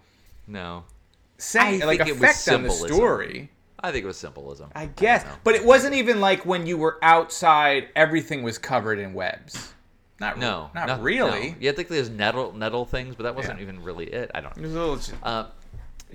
no. 0.47 0.86
say, 1.38 1.86
like 1.86 1.99
effect 1.99 2.47
on 2.49 2.63
the 2.63 2.72
story. 2.72 3.51
I 3.86 3.92
think 3.92 4.04
it 4.04 4.08
was 4.08 4.18
symbolism. 4.18 4.70
I 4.76 4.88
guess, 4.88 5.24
know. 5.24 5.32
but 5.44 5.56
it 5.56 5.64
wasn't 5.66 5.94
even 5.96 6.20
like 6.22 6.46
when 6.46 6.66
you 6.66 6.78
were 6.78 6.98
outside, 7.02 7.90
everything 7.96 8.44
was 8.44 8.58
covered 8.58 9.00
in 9.00 9.14
webs. 9.14 9.74
Not 10.20 10.38
No, 10.40 10.70
not 10.74 10.88
no, 10.88 11.00
really. 11.02 11.50
No. 11.52 11.56
Yeah, 11.60 11.72
I 11.72 11.76
think 11.76 11.90
there's 11.90 12.10
nettle 12.10 12.54
nettle 12.54 12.86
things, 12.86 13.16
but 13.16 13.24
that 13.24 13.36
wasn't 13.36 13.60
Yeah. 13.60 13.64
even 13.64 13.84
really 13.84 14.06
it. 14.06 14.32
I 14.34 14.42
don't 14.42 14.56
It 14.58 14.62
know. 14.62 14.68
a 14.68 14.70
little. 14.70 15.00
Uh, 15.24 15.46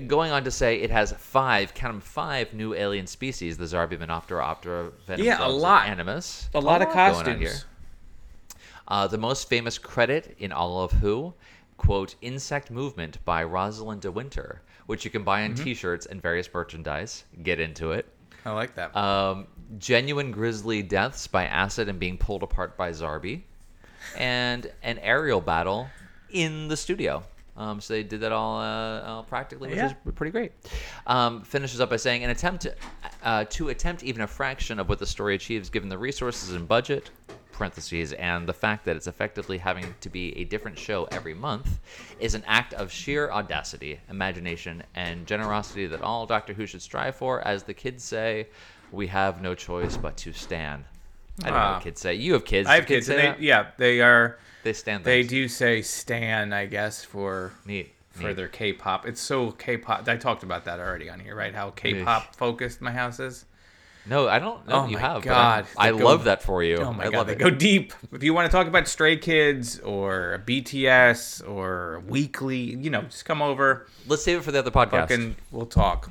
going 0.06 0.32
on 0.32 0.44
to 0.44 0.50
say 0.50 0.80
it 0.80 0.90
has 0.90 1.12
five, 1.12 1.74
count 1.74 1.92
them, 1.94 2.00
five 2.00 2.54
new 2.54 2.72
alien 2.74 3.06
species: 3.06 3.58
the 3.58 3.64
Zarbi, 3.66 3.98
Menoptera, 3.98 4.42
Optera, 4.42 4.90
Venom, 5.06 5.24
Yeah, 5.26 5.46
a 5.46 5.48
lot. 5.48 5.86
Animus. 5.88 6.48
a 6.54 6.60
lot 6.60 6.80
of 6.82 6.88
going 6.88 6.98
on 6.98 7.14
costumes. 7.14 7.40
here. 7.40 7.54
Uh, 8.88 9.06
the 9.06 9.18
most 9.18 9.48
famous 9.48 9.78
credit 9.78 10.34
in 10.38 10.50
all 10.50 10.82
of 10.82 10.92
Who, 10.92 11.34
quote, 11.76 12.14
Insect 12.22 12.70
Movement 12.70 13.24
by 13.24 13.44
Rosalind 13.44 14.00
de 14.00 14.10
Winter, 14.10 14.62
which 14.90 15.04
you 15.04 15.10
can 15.10 15.22
buy 15.22 15.40
Mm-hmm. 15.46 15.62
T-shirts 15.62 16.06
and 16.06 16.20
various 16.20 16.52
merchandise. 16.52 17.22
Get 17.44 17.60
into 17.60 17.92
it. 17.92 18.06
I 18.44 18.50
like 18.50 18.74
that. 18.74 18.94
Um, 18.96 19.46
genuine 19.78 20.32
grisly 20.32 20.82
deaths 20.82 21.28
by 21.28 21.44
acid 21.46 21.88
and 21.88 22.00
being 22.00 22.18
pulled 22.18 22.42
apart 22.42 22.76
by 22.76 22.90
Zarbi, 22.90 23.42
and 24.18 24.68
an 24.82 24.98
aerial 24.98 25.40
battle 25.40 25.88
in 26.30 26.66
the 26.66 26.76
studio. 26.76 27.22
Um, 27.56 27.80
so 27.80 27.94
they 27.94 28.02
did 28.02 28.20
that 28.22 28.32
all, 28.32 28.60
uh, 28.60 29.02
all 29.02 29.22
practically, 29.22 29.68
which 29.68 29.76
Yeah. 29.76 29.86
is 29.90 30.12
pretty 30.16 30.32
great. 30.32 30.50
Um, 31.06 31.42
finishes 31.42 31.80
up 31.80 31.90
by 31.90 31.96
saying, 31.96 32.24
an 32.24 32.30
attempt 32.30 32.62
to, 32.62 32.74
uh, 33.22 33.44
to 33.44 33.68
attempt 33.68 34.02
even 34.02 34.22
a 34.22 34.26
fraction 34.26 34.80
of 34.80 34.88
what 34.88 34.98
the 34.98 35.06
story 35.06 35.36
achieves, 35.36 35.70
given 35.70 35.88
the 35.88 35.98
resources 35.98 36.52
and 36.52 36.66
budget 36.66 37.10
(parentheses) 37.60 38.14
and 38.14 38.48
the 38.48 38.54
fact 38.54 38.86
that 38.86 38.96
it's 38.96 39.06
effectively 39.06 39.58
having 39.58 39.94
to 40.00 40.08
be 40.08 40.34
a 40.38 40.44
different 40.44 40.78
show 40.78 41.06
every 41.12 41.34
month, 41.34 41.78
is 42.18 42.34
an 42.34 42.42
act 42.46 42.72
of 42.72 42.90
sheer 42.90 43.30
audacity, 43.30 44.00
imagination, 44.08 44.82
and 44.94 45.26
generosity 45.26 45.86
that 45.86 46.00
all 46.00 46.24
Doctor 46.24 46.54
Who 46.54 46.64
should 46.66 46.80
strive 46.80 47.16
for. 47.16 47.46
As 47.46 47.62
the 47.64 47.74
kids 47.74 48.02
say, 48.02 48.48
we 48.90 49.08
have 49.08 49.42
no 49.42 49.54
choice 49.54 49.98
but 49.98 50.16
to 50.18 50.32
stand. 50.32 50.84
I 51.40 51.44
don't 51.44 51.52
know 51.52 51.58
Ah. 51.60 51.72
what 51.74 51.82
kids 51.82 52.00
say. 52.00 52.14
You 52.14 52.32
have 52.32 52.46
kids. 52.46 52.66
I 52.66 52.76
have 52.76 52.86
Do 52.86 52.94
kids, 52.94 53.08
and 53.10 53.18
they, 53.18 53.34
yeah, 53.44 53.66
they 53.76 54.00
are. 54.00 54.38
They 54.62 54.72
stand. 54.72 55.04
They 55.04 55.22
do 55.22 55.46
say 55.46 55.82
"stan," 55.82 56.52
I 56.54 56.64
guess, 56.66 57.04
for 57.04 57.52
Neat. 57.66 57.92
for 58.10 58.28
neat. 58.28 58.36
their 58.36 58.48
K-pop. 58.48 59.06
It's 59.06 59.20
so 59.20 59.50
K-pop. 59.52 60.08
I 60.08 60.16
talked 60.16 60.42
about 60.42 60.64
that 60.64 60.80
already 60.80 61.08
on 61.10 61.20
here, 61.20 61.34
right? 61.36 61.54
How 61.54 61.70
K-pop 61.70 62.34
focused 62.36 62.80
my 62.80 62.90
house 62.92 63.20
is. 63.20 63.44
No, 64.06 64.28
I 64.28 64.38
don't 64.38 64.66
know 64.66 64.82
Oh 64.82 64.86
you 64.86 64.94
my 64.94 65.00
have. 65.00 65.22
God, 65.22 65.66
I 65.76 65.90
go- 65.90 65.98
love 65.98 66.24
that 66.24 66.42
for 66.42 66.62
you. 66.62 66.78
Oh 66.78 66.92
my 66.92 67.04
I 67.04 67.10
god, 67.10 67.16
love 67.18 67.26
they 67.28 67.32
it. 67.34 67.38
go 67.38 67.50
deep. 67.50 67.92
If 68.12 68.22
you 68.22 68.32
want 68.34 68.50
to 68.50 68.56
talk 68.56 68.66
about 68.66 68.88
Stray 68.88 69.16
Kids 69.16 69.78
or 69.80 70.42
BTS 70.46 71.46
or 71.48 72.02
Weeekly, 72.08 72.82
you 72.82 72.90
know, 72.90 73.02
just 73.02 73.24
come 73.24 73.42
over. 73.42 73.86
Let's 74.06 74.22
save 74.24 74.38
it 74.38 74.42
for 74.42 74.52
the 74.52 74.58
other 74.60 74.70
podcast. 74.70 75.08
Fucking, 75.08 75.36
we'll 75.50 75.66
talk. 75.66 76.10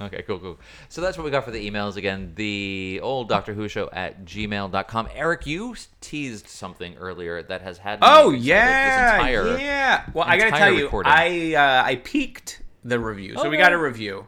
Okay, 0.00 0.22
cool, 0.22 0.38
cool. 0.40 0.58
So 0.88 1.00
that's 1.00 1.16
what 1.16 1.24
we 1.24 1.30
got 1.30 1.44
for 1.44 1.50
the 1.52 1.70
emails. 1.70 1.96
Again, 1.96 2.32
the 2.34 3.00
old 3.02 3.28
Doctor 3.28 3.54
Who 3.54 3.68
show 3.68 3.88
at 3.92 4.24
gmail.com. 4.24 5.08
Eric, 5.14 5.46
you 5.46 5.76
teased 6.00 6.48
something 6.48 6.96
earlier 6.96 7.42
that 7.44 7.62
has 7.62 7.78
had 7.78 8.00
Oh 8.02 8.30
yeah, 8.30 9.12
this 9.12 9.20
entire 9.20 9.58
yeah. 9.58 10.04
Well, 10.12 10.24
I 10.28 10.36
gotta 10.36 10.46
entire 10.48 10.60
tell 10.60 10.72
you, 10.74 10.84
recording. 10.84 11.12
I 11.12 11.54
uh, 11.54 11.84
I 11.86 11.96
peaked 11.96 12.60
the 12.84 12.98
review, 12.98 13.34
so 13.36 13.46
Oh, 13.46 13.50
we 13.50 13.56
got 13.56 13.72
a 13.72 13.78
review, 13.78 14.26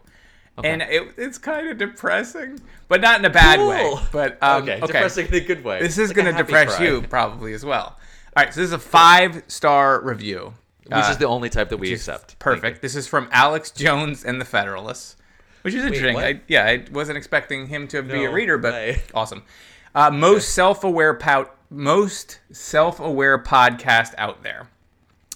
Okay. 0.59 0.71
and 0.71 0.83
it, 0.83 1.09
it's 1.19 1.37
kind 1.39 1.69
of 1.69 1.77
depressing, 1.79 2.61
but 2.89 3.01
not 3.03 3.19
in 3.19 3.25
a 3.27 3.31
bad 3.31 3.61
way. 3.61 3.95
But 4.11 4.39
um, 4.43 4.63
okay, 4.63 4.77
okay, 4.79 4.87
depressing 4.87 5.27
in 5.29 5.35
a 5.35 5.41
good 5.41 5.63
way. 5.65 5.81
this 5.81 5.99
is 5.99 6.09
Like 6.09 6.17
gonna 6.17 6.33
depress 6.33 6.77
cry. 6.77 6.87
you 6.87 7.03
probably 7.03 7.53
as 7.53 7.65
well. 7.65 7.99
All 8.37 8.45
right, 8.45 8.53
so 8.55 8.61
this 8.61 8.69
is 8.69 8.73
a 8.73 8.79
five 8.79 9.43
star 9.49 10.01
review, 10.03 10.55
Which 10.85 10.93
Uh, 10.95 11.09
is 11.11 11.19
the 11.19 11.27
only 11.27 11.51
type 11.51 11.69
that 11.69 11.77
we 11.77 11.93
accept. 11.93 12.39
Perfect. 12.39 12.81
This 12.81 12.95
is 12.97 13.07
from 13.07 13.29
Alex 13.33 13.71
Jones 13.71 14.25
and 14.25 14.41
the 14.41 14.45
Federalists, 14.47 15.17
which 15.63 15.75
is 15.75 15.85
interesting. 15.85 16.15
what? 16.15 16.25
I, 16.25 16.41
yeah, 16.49 16.65
I 16.65 16.85
wasn't 16.91 17.19
expecting 17.19 17.67
him 17.67 17.87
to 17.89 18.03
be 18.03 18.25
a 18.25 18.31
reader, 18.33 18.57
but 18.57 18.73
way. 18.73 19.03
awesome. 19.15 19.43
Uh, 19.95 20.11
most 20.11 20.51
self-aware 20.55 21.15
pout, 21.15 21.55
most 21.71 22.41
self-aware 22.53 23.39
podcast 23.43 24.15
out 24.19 24.43
there. 24.43 24.69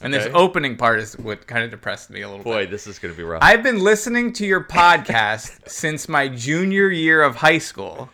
And 0.03 0.13
this 0.15 0.29
opening 0.35 0.77
part 0.77 0.99
is 1.01 1.17
what 1.19 1.47
kind 1.47 1.63
of 1.65 1.71
depressed 1.71 2.11
me 2.11 2.23
a 2.23 2.29
little 2.29 2.39
bit. 2.45 2.51
Boy, 2.51 2.63
bit. 2.63 2.71
this 2.71 2.87
is 2.87 2.99
going 2.99 3.13
to 3.13 3.17
be 3.17 3.23
rough. 3.23 3.43
I've 3.43 3.63
been 3.63 3.79
listening 3.81 4.33
to 4.35 4.47
your 4.47 4.65
podcast 4.65 5.69
since 5.69 6.09
my 6.09 6.29
junior 6.29 6.89
year 6.91 7.23
of 7.23 7.37
high 7.37 7.59
school. 7.59 8.09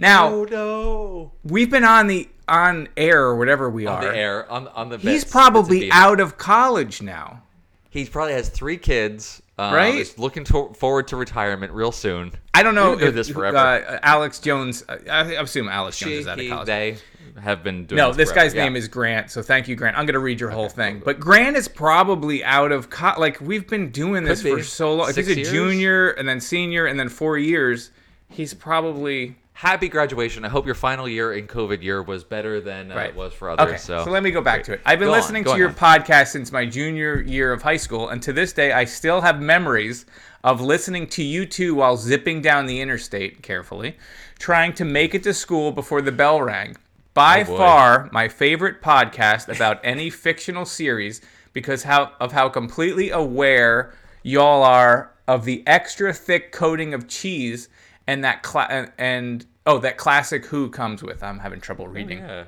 Now, 0.00 0.28
oh 0.32 0.44
no! 0.44 1.32
we've 1.44 1.70
been 1.70 1.84
on 1.84 2.06
the 2.06 2.28
on 2.46 2.88
air 2.96 3.22
or 3.24 3.36
whatever 3.36 3.68
we 3.68 3.86
On 3.86 3.96
are. 4.04 4.10
the 4.12 4.16
air, 4.16 4.50
on 4.50 4.68
on 4.68 4.88
the. 4.90 4.98
He's 4.98 5.24
probably 5.24 5.90
out 5.90 6.20
of 6.20 6.38
college 6.38 7.02
now. 7.02 7.42
He 7.90 8.04
probably 8.04 8.34
has 8.34 8.48
three 8.48 8.76
kids. 8.76 9.42
Um, 9.58 9.74
Right? 9.74 9.94
Is 9.96 10.16
looking 10.18 10.44
to- 10.44 10.72
forward 10.78 11.08
to 11.08 11.16
retirement 11.16 11.72
real 11.72 11.90
soon. 11.90 12.30
I 12.54 12.62
don't 12.62 12.76
know 12.76 12.90
We've 12.90 12.98
been 13.00 13.06
doing 13.06 13.18
if 13.18 13.26
this 13.26 13.28
forever. 13.34 13.56
Uh, 13.56 13.98
Alex 14.04 14.38
Jones. 14.38 14.84
I 14.88 14.98
I 15.16 15.22
assume 15.42 15.68
Alex 15.68 15.98
Jones 15.98 16.12
is 16.12 16.26
out 16.28 16.38
of 16.38 16.48
college. 16.48 16.66
they 16.68 16.96
have 17.40 17.62
been 17.62 17.86
doing. 17.86 17.96
no, 17.96 18.12
this 18.12 18.30
forever. 18.30 18.46
guy's 18.46 18.54
Yeah. 18.54 18.64
name 18.64 18.76
is 18.76 18.88
Grant. 18.88 19.30
So 19.30 19.42
thank 19.42 19.68
you, 19.68 19.76
Grant. 19.76 19.96
I'm 19.96 20.06
gonna 20.06 20.18
read 20.18 20.40
your 20.40 20.50
whole 20.50 20.68
thing. 20.68 21.00
But 21.04 21.20
Grant 21.20 21.56
is 21.56 21.68
probably 21.68 22.44
out 22.44 22.72
of 22.72 22.90
co- 22.90 23.14
like 23.18 23.40
we've 23.40 23.66
been 23.68 23.90
doing 23.90 24.24
this 24.24 24.42
Could 24.42 24.50
for 24.50 24.56
be. 24.58 24.62
so 24.62 24.94
long. 24.94 25.12
Six 25.12 25.28
he's 25.28 25.36
a 25.36 25.40
years? 25.40 25.50
junior 25.50 26.10
and 26.10 26.28
then 26.28 26.40
senior 26.40 26.86
and 26.86 26.98
then 26.98 27.08
four 27.08 27.38
years, 27.38 27.90
he's 28.28 28.54
probably 28.54 29.36
happy 29.54 29.88
graduation. 29.88 30.44
I 30.44 30.48
hope 30.48 30.66
your 30.66 30.76
final 30.76 31.08
year 31.08 31.32
in 31.32 31.48
COVID 31.48 31.82
year 31.82 32.00
was 32.00 32.22
better 32.22 32.60
than 32.60 32.92
uh, 32.92 32.94
Right. 32.94 33.08
it 33.10 33.16
was 33.16 33.32
for 33.32 33.50
others. 33.50 33.66
Okay, 33.66 33.76
so. 33.76 34.04
so, 34.04 34.10
let 34.10 34.22
me 34.22 34.30
go 34.30 34.40
back 34.40 34.62
to 34.64 34.72
it. 34.74 34.80
I've 34.86 35.00
been 35.00 35.08
Go 35.08 35.12
listening 35.14 35.42
to 35.44 35.56
your 35.56 35.70
ahead. 35.70 36.04
podcast 36.06 36.28
since 36.28 36.52
my 36.52 36.64
junior 36.64 37.20
year 37.22 37.52
of 37.52 37.62
high 37.62 37.76
school, 37.76 38.08
and 38.08 38.22
to 38.22 38.32
this 38.32 38.52
day, 38.52 38.70
I 38.70 38.84
still 38.84 39.20
have 39.22 39.40
memories 39.40 40.06
of 40.44 40.60
listening 40.60 41.08
to 41.08 41.24
you 41.24 41.44
two 41.44 41.74
while 41.74 41.96
zipping 41.96 42.40
down 42.40 42.66
the 42.66 42.80
interstate 42.80 43.42
carefully, 43.42 43.96
trying 44.38 44.72
to 44.74 44.84
make 44.84 45.12
it 45.16 45.24
to 45.24 45.34
school 45.34 45.72
before 45.72 46.02
the 46.02 46.12
bell 46.12 46.40
rang. 46.40 46.76
By 47.18 47.40
Oh, 47.40 47.56
far, 47.56 48.08
my 48.12 48.28
favorite 48.28 48.80
podcast 48.80 49.52
about 49.52 49.80
any 49.84 50.08
fictional 50.08 50.64
series 50.64 51.20
because 51.52 51.82
how 51.82 52.12
of 52.20 52.30
how 52.30 52.48
completely 52.48 53.10
aware 53.10 53.92
y'all 54.22 54.62
are 54.62 55.12
of 55.26 55.44
the 55.44 55.64
extra 55.66 56.12
thick 56.12 56.52
coating 56.52 56.94
of 56.94 57.08
cheese 57.08 57.68
and 58.06 58.22
that 58.22 58.44
cla- 58.44 58.68
and, 58.70 58.92
and 58.98 59.46
oh 59.66 59.78
that 59.78 59.96
classic 59.96 60.46
Who 60.46 60.70
comes 60.70 61.02
with. 61.02 61.24
I'm 61.24 61.40
having 61.40 61.60
trouble 61.60 61.86
oh, 61.86 61.88
reading. 61.88 62.18
Yeah. 62.18 62.44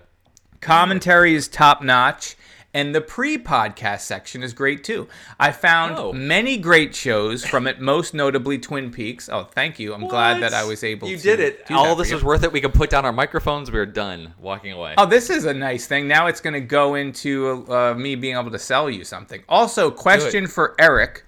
Commentary 0.61 1.35
is 1.35 1.49
top 1.49 1.83
notch, 1.83 2.37
and 2.73 2.95
the 2.95 3.01
pre 3.01 3.37
podcast 3.39 4.01
section 4.01 4.43
is 4.43 4.53
great 4.53 4.85
too. 4.85 5.09
I 5.39 5.53
found 5.53 5.97
Oh. 5.99 6.13
many 6.13 6.57
great 6.57 6.95
shows 6.95 7.45
from 7.45 7.67
it, 7.67 7.81
most 7.81 8.15
notably 8.15 8.59
Twin 8.59 8.91
Peaks. 8.91 9.29
Oh, 9.29 9.45
thank 9.45 9.79
you. 9.79 9.93
I'm 9.95 10.07
glad 10.07 10.41
that 10.43 10.55
I 10.55 10.65
was 10.65 10.85
able 10.85 11.09
You 11.09 11.17
to. 11.17 11.23
did 11.23 11.41
it. 11.41 11.65
All 11.71 11.97
this 11.97 12.13
was 12.13 12.23
worth 12.23 12.45
it. 12.45 12.53
We 12.53 12.61
can 12.61 12.73
put 12.73 12.91
down 12.91 13.05
our 13.05 13.13
microphones. 13.13 13.71
We're 13.71 13.87
done. 13.87 14.35
Walking 14.41 14.73
away. 14.73 14.95
Oh, 14.99 15.07
this 15.07 15.31
is 15.31 15.45
a 15.45 15.55
nice 15.55 15.87
thing. 15.87 16.07
Now 16.09 16.27
it's 16.29 16.41
going 16.41 16.55
to 16.55 16.61
go 16.61 16.95
into 16.95 17.67
uh, 17.69 17.95
me 17.95 18.15
being 18.15 18.37
able 18.37 18.51
to 18.53 18.59
sell 18.59 18.89
you 18.89 19.05
something. 19.05 19.43
Also, 19.49 19.91
question 19.91 20.47
for 20.47 20.75
Eric. 20.79 21.25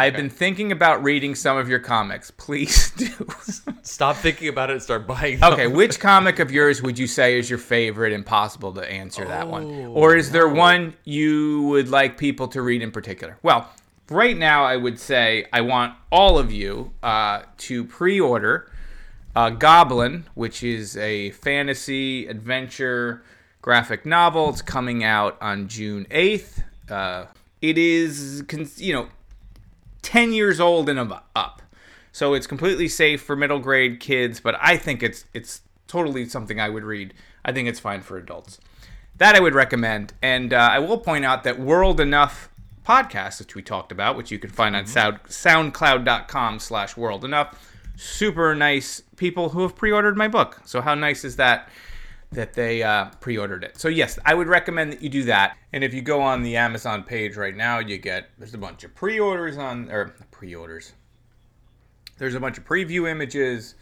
I've 0.00 0.14
been 0.14 0.30
thinking 0.30 0.72
about 0.72 1.02
reading 1.02 1.34
some 1.34 1.58
of 1.58 1.68
your 1.68 1.78
comics. 1.78 2.30
Please 2.36 2.90
do. 2.92 3.08
Stop 3.82 4.16
thinking 4.16 4.48
about 4.48 4.70
it 4.70 4.74
and 4.74 4.82
start 4.82 5.06
buying. 5.06 5.38
Them. 5.38 5.52
Okay, 5.52 5.66
which 5.66 6.00
comic 6.00 6.38
of 6.38 6.50
yours 6.50 6.80
would 6.80 6.98
you 6.98 7.06
say 7.06 7.38
is 7.38 7.50
your 7.50 7.58
favorite? 7.58 8.14
Impossible 8.14 8.72
to 8.72 8.90
answer 8.90 9.26
that 9.26 9.46
one. 9.46 9.64
Oh, 9.64 9.92
Or 9.92 10.16
is 10.16 10.30
there 10.30 10.48
one 10.48 10.94
you 11.04 11.62
would 11.64 11.88
like 11.90 12.16
people 12.16 12.48
to 12.48 12.62
read 12.62 12.80
in 12.80 12.90
particular? 12.90 13.36
Well, 13.42 13.68
right 14.08 14.36
now 14.36 14.64
I 14.64 14.76
would 14.76 14.98
say 14.98 15.46
I 15.52 15.60
want 15.60 15.94
all 16.10 16.38
of 16.38 16.50
you 16.50 16.92
uh, 17.02 17.42
to 17.58 17.84
pre-order 17.84 18.72
uh, 19.36 19.50
Goblin, 19.50 20.24
which 20.34 20.62
is 20.62 20.96
a 20.96 21.30
fantasy 21.32 22.26
adventure 22.26 23.22
graphic 23.60 24.06
novel. 24.06 24.48
It's 24.48 24.62
coming 24.62 25.04
out 25.04 25.36
on 25.42 25.68
June 25.68 26.06
eighth. 26.10 26.62
Uh, 26.88 27.26
it 27.60 27.76
is, 27.76 28.42
you 28.78 28.94
know, 28.94 29.08
10 30.02 30.32
years 30.32 30.60
old 30.60 30.88
and 30.88 31.12
up. 31.34 31.62
So 32.12 32.34
it's 32.34 32.46
completely 32.46 32.88
safe 32.88 33.22
for 33.22 33.36
middle 33.36 33.60
grade 33.60 34.00
kids, 34.00 34.40
but 34.40 34.56
I 34.60 34.76
think 34.76 35.02
it's 35.02 35.24
it's 35.32 35.62
totally 35.86 36.28
something 36.28 36.60
I 36.60 36.68
would 36.68 36.84
read. 36.84 37.14
I 37.44 37.52
think 37.52 37.68
it's 37.68 37.80
fine 37.80 38.00
for 38.00 38.16
adults. 38.16 38.58
That 39.18 39.36
I 39.36 39.40
would 39.40 39.54
recommend. 39.54 40.14
And 40.22 40.52
uh, 40.52 40.56
I 40.72 40.78
will 40.78 40.98
point 40.98 41.24
out 41.24 41.44
that 41.44 41.60
World 41.60 42.00
Enough 42.00 42.48
podcast, 42.86 43.38
which 43.38 43.54
we 43.54 43.62
talked 43.62 43.92
about, 43.92 44.16
which 44.16 44.30
you 44.30 44.38
can 44.38 44.50
find 44.50 44.74
on 44.74 44.86
sound, 44.86 45.22
soundcloud.com 45.24 46.58
slash 46.58 46.96
world 46.96 47.24
enough. 47.24 47.68
Super 47.96 48.54
nice 48.54 49.02
people 49.16 49.50
who 49.50 49.62
have 49.62 49.76
pre-ordered 49.76 50.16
my 50.16 50.26
book. 50.26 50.60
So 50.64 50.80
how 50.80 50.94
nice 50.94 51.24
is 51.24 51.36
that? 51.36 51.68
That 52.32 52.54
they 52.54 52.82
uh, 52.82 53.06
pre-ordered 53.20 53.64
it. 53.64 53.78
So 53.78 53.88
yes, 53.88 54.18
I 54.24 54.34
would 54.34 54.46
recommend 54.46 54.92
that 54.92 55.02
you 55.02 55.08
do 55.08 55.24
that. 55.24 55.56
And 55.72 55.82
if 55.82 55.92
you 55.92 56.00
go 56.00 56.20
on 56.20 56.42
the 56.42 56.56
Amazon 56.56 57.02
page 57.02 57.36
right 57.36 57.56
now, 57.56 57.80
you 57.80 57.98
get 57.98 58.30
there's 58.38 58.54
a 58.54 58.58
bunch 58.58 58.84
of 58.84 58.94
pre-orders 58.94 59.58
on 59.58 59.90
or 59.90 60.14
pre-orders. 60.30 60.92
There's 62.18 62.34
a 62.34 62.40
bunch 62.40 62.58
of 62.58 62.66
preview 62.66 63.10
images, 63.10 63.74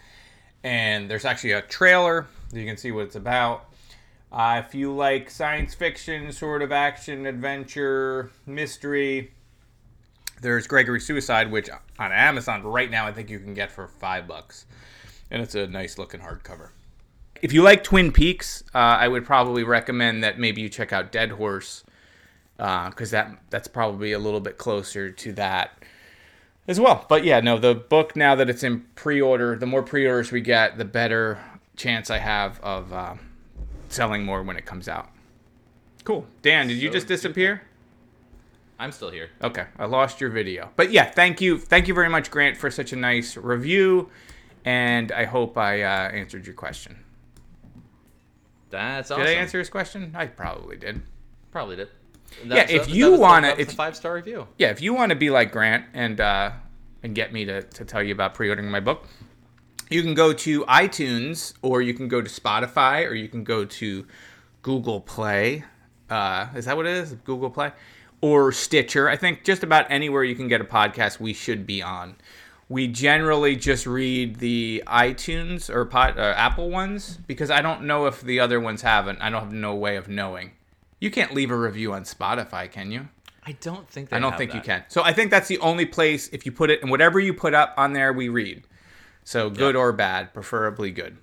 and 0.62 1.10
there's 1.10 1.24
actually 1.24 1.52
a 1.52 1.62
trailer. 1.62 2.26
You 2.52 2.64
can 2.64 2.76
see 2.76 2.92
what 2.92 3.06
it's 3.06 3.16
about. 3.16 3.64
Uh, 4.30 4.62
if 4.64 4.74
you 4.74 4.94
like 4.94 5.28
science 5.28 5.74
fiction, 5.74 6.30
sort 6.32 6.62
of 6.62 6.70
action, 6.70 7.26
adventure, 7.26 8.30
mystery, 8.46 9.32
there's 10.40 10.66
Gregory 10.66 11.00
Suicide, 11.00 11.50
which 11.50 11.68
on 11.98 12.12
Amazon 12.12 12.62
right 12.62 12.90
now 12.90 13.06
I 13.06 13.12
think 13.12 13.28
you 13.28 13.40
can 13.40 13.54
get 13.54 13.72
for 13.72 13.88
five 13.88 14.28
bucks, 14.28 14.66
and 15.30 15.42
it's 15.42 15.54
a 15.54 15.66
nice 15.66 15.98
looking 15.98 16.20
hardcover. 16.20 16.70
If 17.42 17.52
you 17.52 17.62
like 17.62 17.84
Twin 17.84 18.12
Peaks, 18.12 18.62
uh, 18.74 18.78
I 18.78 19.08
would 19.08 19.24
probably 19.24 19.64
recommend 19.64 20.22
that 20.24 20.38
maybe 20.38 20.60
you 20.60 20.68
check 20.68 20.92
out 20.92 21.12
Dead 21.12 21.32
Horse 21.32 21.84
because 22.56 23.10
that 23.12 23.38
that's 23.50 23.68
probably 23.68 24.12
a 24.12 24.18
little 24.18 24.40
bit 24.40 24.58
closer 24.58 25.10
to 25.10 25.32
that 25.34 25.82
as 26.66 26.78
well. 26.80 27.06
But 27.08 27.24
yeah, 27.24 27.40
no, 27.40 27.58
the 27.58 27.74
book 27.74 28.16
now 28.16 28.34
that 28.34 28.50
it's 28.50 28.62
in 28.62 28.80
pre-order, 28.94 29.56
the 29.56 29.66
more 29.66 29.82
pre-orders 29.82 30.32
we 30.32 30.40
get, 30.40 30.76
the 30.76 30.84
better 30.84 31.38
chance 31.76 32.10
I 32.10 32.18
have 32.18 32.60
of 32.60 32.92
uh, 32.92 33.14
selling 33.88 34.24
more 34.24 34.42
when 34.42 34.56
it 34.56 34.66
comes 34.66 34.88
out. 34.88 35.08
Cool, 36.04 36.26
Dan. 36.42 36.68
Did 36.68 36.78
you 36.78 36.90
just 36.90 37.06
disappear? 37.06 37.62
I'm 38.78 38.92
still 38.92 39.10
here. 39.10 39.30
Okay, 39.42 39.66
I 39.78 39.86
lost 39.86 40.20
your 40.20 40.30
video. 40.30 40.70
But 40.76 40.92
yeah, 40.92 41.04
thank 41.04 41.40
you, 41.40 41.58
thank 41.58 41.88
you 41.88 41.94
very 41.94 42.08
much, 42.08 42.30
Grant, 42.30 42.56
for 42.56 42.70
such 42.70 42.92
a 42.92 42.96
nice 42.96 43.36
review, 43.36 44.08
and 44.64 45.10
I 45.10 45.24
hope 45.24 45.58
I 45.58 45.82
uh, 45.82 46.10
answered 46.10 46.46
your 46.46 46.54
question. 46.54 47.04
That's 48.70 49.08
Did 49.08 49.14
awesome. 49.14 49.26
I 49.26 49.30
answer 49.32 49.58
his 49.58 49.70
question? 49.70 50.12
I 50.16 50.26
probably 50.26 50.76
did. 50.76 51.02
Probably 51.50 51.76
did. 51.76 51.88
Yeah, 52.44 52.66
if 52.68 52.88
you 52.90 53.14
wanna- 53.16 53.48
it's 53.58 53.60
if- 53.60 53.72
a 53.72 53.76
five 53.76 53.96
star 53.96 54.14
review. 54.14 54.46
Yeah, 54.58 54.68
if 54.70 54.82
you 54.82 54.92
want 54.94 55.10
to 55.10 55.16
be 55.16 55.30
like 55.30 55.50
Grant 55.50 55.86
and 55.94 56.20
uh, 56.20 56.50
and 57.02 57.14
get 57.14 57.32
me 57.32 57.44
to, 57.46 57.62
to 57.62 57.84
tell 57.84 58.02
you 58.02 58.12
about 58.12 58.34
pre-ordering 58.34 58.70
my 58.70 58.80
book, 58.80 59.06
you 59.88 60.02
can 60.02 60.12
go 60.14 60.32
to 60.34 60.64
iTunes 60.66 61.54
or 61.62 61.80
you 61.80 61.94
can 61.94 62.08
go 62.08 62.20
to 62.20 62.28
Spotify 62.28 63.08
or 63.08 63.14
you 63.14 63.28
can 63.28 63.44
go 63.44 63.64
to 63.64 64.06
Google 64.62 65.00
Play. 65.00 65.64
Uh, 66.10 66.48
is 66.54 66.66
that 66.66 66.76
what 66.76 66.86
it 66.86 66.92
is? 66.92 67.12
Google 67.24 67.48
Play 67.50 67.72
or 68.20 68.52
Stitcher? 68.52 69.08
I 69.08 69.16
think 69.16 69.44
just 69.44 69.62
about 69.62 69.86
anywhere 69.90 70.24
you 70.24 70.34
can 70.34 70.48
get 70.48 70.60
a 70.60 70.64
podcast, 70.64 71.20
we 71.20 71.32
should 71.32 71.66
be 71.66 71.80
on. 71.82 72.16
We 72.70 72.86
generally 72.86 73.56
just 73.56 73.86
read 73.86 74.36
the 74.36 74.82
iTunes 74.86 75.70
or 75.70 75.86
pod, 75.86 76.18
uh, 76.18 76.34
Apple 76.36 76.68
ones 76.70 77.18
because 77.26 77.50
I 77.50 77.62
don't 77.62 77.84
know 77.84 78.06
if 78.06 78.20
the 78.20 78.40
other 78.40 78.60
ones 78.60 78.82
haven't. 78.82 79.20
I 79.22 79.30
don't 79.30 79.42
have 79.42 79.52
no 79.52 79.74
way 79.74 79.96
of 79.96 80.08
knowing. 80.08 80.52
You 81.00 81.10
can't 81.10 81.32
leave 81.32 81.50
a 81.50 81.56
review 81.56 81.94
on 81.94 82.02
Spotify, 82.02 82.70
can 82.70 82.90
you? 82.90 83.08
I 83.46 83.52
don't 83.52 83.88
think 83.88 84.10
they 84.10 84.16
I 84.16 84.20
don't 84.20 84.36
think 84.36 84.52
you 84.52 84.60
can. 84.60 84.84
So 84.88 85.02
I 85.02 85.14
think 85.14 85.30
that's 85.30 85.48
the 85.48 85.58
only 85.60 85.86
place 85.86 86.28
if 86.28 86.44
you 86.44 86.52
put 86.52 86.68
it 86.68 86.82
and 86.82 86.90
whatever 86.90 87.18
you 87.18 87.32
put 87.32 87.54
up 87.54 87.72
on 87.78 87.94
there 87.94 88.12
we 88.12 88.28
read. 88.28 88.64
So 89.24 89.48
good 89.48 89.74
or 89.74 89.92
bad, 89.92 90.34
preferably 90.34 90.90
good. 90.90 91.16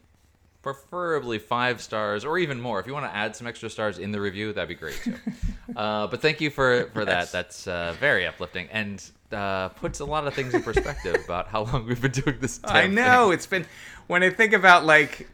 Preferably 0.64 1.38
five 1.38 1.80
stars 1.80 2.26
or 2.26 2.39
even 2.39 2.60
more. 2.60 2.80
If 2.80 2.88
you 2.88 2.93
want 2.93 3.06
to 3.06 3.16
add 3.16 3.36
some 3.36 3.46
extra 3.46 3.70
stars 3.70 4.00
in 4.00 4.12
the 4.12 4.20
review, 4.20 4.52
that'd 4.52 4.68
be 4.68 4.74
great 4.74 5.00
too. 5.04 5.14
uh, 5.76 6.08
but 6.08 6.24
thank 6.24 6.41
you 6.41 6.50
for 6.50 6.89
for 6.93 7.04
Yes. 7.04 7.08
that. 7.08 7.32
That's 7.32 7.68
uh, 7.68 7.96
very 8.00 8.26
uplifting 8.26 8.68
and 8.72 9.04
uh, 9.32 9.70
puts 9.70 10.00
a 10.00 10.06
lot 10.06 10.28
of 10.28 10.34
things 10.34 10.54
in 10.54 10.64
perspective 10.64 11.16
about 11.26 11.48
how 11.48 11.64
long 11.64 11.86
we've 11.88 12.02
been 12.02 12.12
doing 12.12 12.38
this. 12.40 12.60
I 12.64 12.88
know 12.88 13.26
thing. 13.26 13.34
it's 13.34 13.48
been 13.48 13.66
when 14.08 14.24
I 14.24 14.30
think 14.30 14.54
about 14.54 14.86
like 14.86 15.28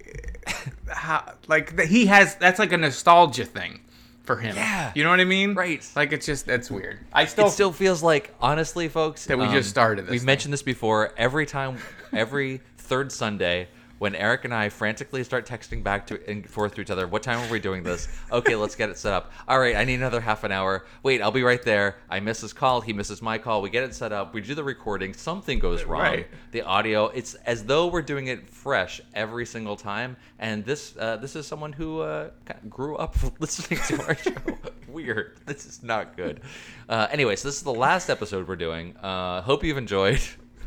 how 0.87 1.33
like 1.47 1.75
the, 1.75 1.85
he 1.85 2.05
has 2.07 2.35
that's 2.35 2.59
like 2.59 2.71
a 2.71 2.77
nostalgia 2.77 3.45
thing 3.45 3.81
for 4.23 4.37
him. 4.37 4.55
Yeah. 4.55 4.91
you 4.95 5.03
know 5.03 5.09
what 5.09 5.19
I 5.19 5.25
mean? 5.25 5.53
Right. 5.55 5.87
Like 5.95 6.11
it's 6.13 6.25
just 6.25 6.45
that's 6.45 6.69
weird. 6.71 6.99
I 7.11 7.25
still 7.25 7.47
it 7.47 7.51
still 7.51 7.71
feels 7.71 8.01
like 8.03 8.33
honestly 8.41 8.87
folks 8.87 9.29
um, 9.29 9.39
That 9.39 9.45
we 9.47 9.53
just 9.53 9.69
started 9.69 10.05
this 10.05 10.11
we've 10.11 10.21
thing. 10.21 10.25
mentioned 10.25 10.53
this 10.53 10.63
before 10.63 11.13
every 11.17 11.45
time 11.45 11.77
every 12.13 12.61
third 12.77 13.11
sunday 13.11 13.67
when 14.01 14.15
eric 14.15 14.45
and 14.45 14.53
i 14.53 14.67
frantically 14.67 15.23
start 15.23 15.45
texting 15.45 15.83
back 15.83 16.07
to 16.07 16.19
and 16.27 16.49
forth 16.49 16.73
to 16.73 16.81
each 16.81 16.89
other 16.89 17.07
what 17.07 17.21
time 17.21 17.37
are 17.37 17.51
we 17.51 17.59
doing 17.59 17.83
this? 17.83 18.07
Okay 18.31 18.55
let's 18.55 18.73
get 18.73 18.89
it 18.89 18.97
set 18.97 19.13
up. 19.13 19.31
All 19.47 19.59
right 19.59 19.75
i 19.75 19.83
need 19.83 19.93
another 19.93 20.19
half 20.19 20.43
an 20.43 20.51
hour. 20.51 20.87
Wait 21.03 21.21
i'll 21.21 21.29
be 21.29 21.43
right 21.43 21.61
there. 21.61 21.97
I 22.09 22.19
miss 22.19 22.41
his 22.41 22.51
call. 22.51 22.81
He 22.81 22.93
misses 22.93 23.21
my 23.21 23.37
call. 23.37 23.61
We 23.61 23.69
get 23.69 23.83
it 23.83 23.93
set 23.93 24.11
up. 24.11 24.33
We 24.33 24.41
do 24.41 24.55
the 24.55 24.63
recording. 24.63 25.13
Something 25.13 25.59
goes 25.59 25.83
wrong. 25.83 26.01
Right. 26.01 26.27
the 26.51 26.63
audio 26.63 27.09
it's 27.09 27.35
as 27.45 27.63
though 27.63 27.87
we're 27.87 28.01
doing 28.01 28.25
it 28.25 28.49
fresh 28.49 29.01
every 29.13 29.45
single 29.45 29.75
time 29.75 30.17
and 30.39 30.65
this 30.65 30.95
uh, 30.97 31.17
this 31.17 31.35
is 31.35 31.45
someone 31.45 31.71
who 31.71 32.01
uh, 32.01 32.31
grew 32.67 32.95
up 32.95 33.15
listening 33.39 33.79
to 33.87 34.03
our 34.07 34.15
show. 34.15 34.33
Weird. 34.87 35.37
This 35.45 35.67
is 35.67 35.83
not 35.83 36.17
good. 36.17 36.41
Uh, 36.89 37.07
anyway 37.11 37.35
so 37.35 37.47
this 37.47 37.55
is 37.55 37.63
the 37.63 37.71
last 37.71 38.09
episode 38.09 38.47
we're 38.47 38.55
doing. 38.55 38.97
Uh, 38.97 39.43
hope 39.43 39.63
you've 39.63 39.77
enjoyed. 39.77 40.21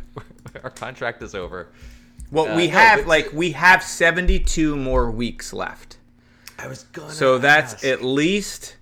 Our 0.62 0.70
contract 0.70 1.20
is 1.24 1.34
over 1.34 1.72
well 2.34 2.48
uh, 2.52 2.56
we 2.56 2.66
no, 2.66 2.72
have 2.74 3.06
like 3.06 3.32
we 3.32 3.52
have 3.52 3.82
72 3.82 4.76
more 4.76 5.10
weeks 5.10 5.52
left. 5.52 5.96
i 6.58 6.66
was 6.66 6.82
gonna 6.92 7.10
So 7.12 7.38
that's 7.38 7.74
ask. 7.74 7.84
at 7.84 8.02
least 8.04 8.76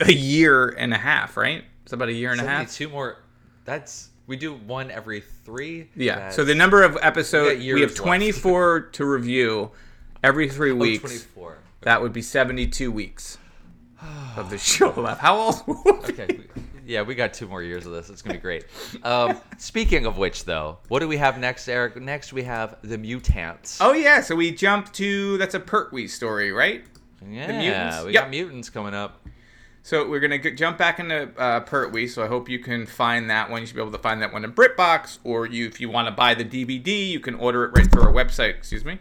a 0.00 0.12
year 0.12 0.68
and 0.68 0.92
a 0.94 0.98
half, 0.98 1.36
right? 1.36 1.64
It's 1.82 1.92
about 1.92 2.08
a 2.08 2.12
year 2.12 2.30
and 2.32 2.40
a 2.40 2.44
half. 2.44 2.68
72 2.70 2.88
more 2.92 3.16
that's 3.64 4.10
we 4.26 4.36
do 4.36 4.52
one 4.54 4.90
every 4.90 5.20
three 5.44 5.88
Yeah. 5.96 6.30
So 6.30 6.44
the 6.44 6.54
number 6.54 6.82
of 6.82 6.98
episodes 7.00 7.58
we, 7.58 7.64
years 7.64 7.80
have 7.80 7.90
left. 7.90 7.96
24 8.02 8.80
to 8.92 9.04
review 9.04 9.70
every 10.22 10.48
three 10.48 10.72
weeks. 10.72 11.00
24 11.00 11.58
That 11.82 12.02
would 12.02 12.12
be 12.12 12.22
72 12.22 12.90
weeks 12.92 13.38
of 14.36 14.50
the 14.50 14.58
show 14.72 14.90
left. 14.90 15.20
How 15.20 15.36
old? 15.38 15.62
okay 16.08 16.26
we- 16.28 16.62
yeah 16.86 17.02
we 17.02 17.14
got 17.14 17.34
two 17.34 17.46
more 17.48 17.62
years 17.62 17.84
of 17.86 17.92
this 17.92 18.08
it's 18.08 18.22
gonna 18.22 18.34
be 18.38 18.40
great 18.40 18.64
um, 19.02 19.38
speaking 19.58 20.06
of 20.06 20.16
which 20.18 20.44
though 20.44 20.78
what 20.88 21.00
do 21.00 21.08
we 21.08 21.16
have 21.16 21.38
next 21.38 21.68
eric 21.68 22.00
next 22.00 22.32
we 22.32 22.42
have 22.44 22.76
the 22.82 22.96
mutants 22.96 23.78
Oh 23.80 23.92
yeah. 23.92 24.20
So 24.20 24.34
we 24.36 24.52
jump 24.52 24.92
to 24.94 25.36
that's 25.38 25.54
a 25.54 25.60
Pertwee 25.60 26.06
story, 26.08 26.52
right? 26.52 26.84
yeah 27.28 27.58
mutants? 27.58 28.04
we 28.04 28.12
Yep. 28.12 28.22
got 28.22 28.30
mutants 28.30 28.70
coming 28.70 28.94
up 28.94 29.26
So 29.82 30.08
we're 30.08 30.20
gonna 30.20 30.38
jump 30.54 30.78
back 30.78 30.98
into 31.00 31.30
uh, 31.38 31.60
Pertwee. 31.60 32.08
So 32.08 32.22
I 32.24 32.26
hope 32.28 32.48
you 32.48 32.58
can 32.58 32.86
find 32.86 33.28
that 33.30 33.50
one. 33.50 33.60
You 33.60 33.66
should 33.66 33.76
be 33.76 33.82
able 33.82 33.92
to 33.92 33.98
find 33.98 34.20
that 34.22 34.32
one 34.32 34.44
in 34.44 34.52
BritBox, 34.52 35.18
or 35.24 35.46
you, 35.46 35.66
if 35.66 35.80
you 35.80 35.88
want 35.88 36.08
to 36.08 36.12
buy 36.12 36.34
the 36.34 36.44
DVD, 36.44 37.08
you 37.08 37.20
can 37.20 37.34
order 37.36 37.64
it 37.64 37.70
right 37.76 37.90
through 37.90 38.02
our 38.02 38.12
website. 38.12 38.56
Excuse 38.56 38.84
me, 38.84 38.98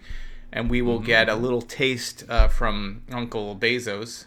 and 0.53 0.69
we 0.69 0.81
will 0.83 0.99
get 0.99 1.27
a 1.27 1.33
little 1.35 1.61
taste 1.63 2.23
uh, 2.29 2.47
from 2.49 3.01
Uncle 3.11 3.55
Bezos, 3.55 4.25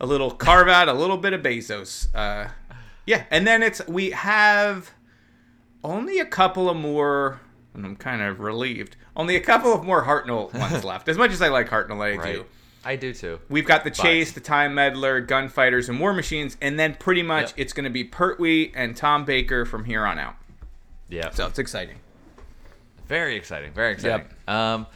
a 0.00 0.06
little 0.06 0.32
carve 0.32 0.66
out, 0.68 0.88
a 0.88 0.92
little 0.92 1.18
bit 1.18 1.32
of 1.34 1.40
Bezos. 1.42 2.08
Uh, 2.12 2.48
yeah, 3.06 3.24
and 3.30 3.46
then 3.46 3.62
it's 3.62 3.86
we 3.86 4.10
have 4.10 4.90
only 5.84 6.18
a 6.18 6.26
couple 6.26 6.68
of 6.70 6.76
more. 6.76 7.40
And 7.74 7.86
I'm 7.86 7.96
kind 7.96 8.20
of 8.20 8.40
relieved. 8.40 8.96
Only 9.16 9.36
a 9.36 9.40
couple 9.40 9.72
of 9.72 9.84
more 9.84 10.04
Hartnell 10.04 10.52
ones 10.58 10.84
left. 10.84 11.08
As 11.08 11.16
much 11.16 11.30
as 11.32 11.40
I 11.40 11.48
like 11.48 11.68
Hartnell, 11.68 12.02
I 12.02 12.16
right 12.16 12.34
do. 12.34 12.44
i 12.84 12.96
do 12.96 13.14
too 13.14 13.40
We've 13.48 13.64
got 13.66 13.82
the 13.84 13.90
Chase, 13.90 14.32
the 14.32 14.40
Time 14.40 14.74
Meddler, 14.74 15.20
Gunfighters, 15.22 15.88
and 15.88 15.98
War 15.98 16.12
Machines, 16.12 16.56
and 16.60 16.78
then 16.78 16.94
pretty 16.94 17.22
much 17.22 17.50
Yep. 17.50 17.54
it's 17.56 17.72
going 17.72 17.84
to 17.84 17.90
be 17.90 18.04
Pertwee 18.04 18.72
and 18.74 18.94
Tom 18.96 19.24
Baker 19.24 19.64
from 19.64 19.84
here 19.84 20.04
on 20.04 20.18
out. 20.18 20.34
yeah 21.08 21.30
So 21.30 21.46
it's 21.46 21.58
exciting. 21.58 21.96
Very 23.06 23.36
exciting. 23.36 23.72
Very 23.72 23.92
exciting. 23.92 24.26
Um, 24.48 24.86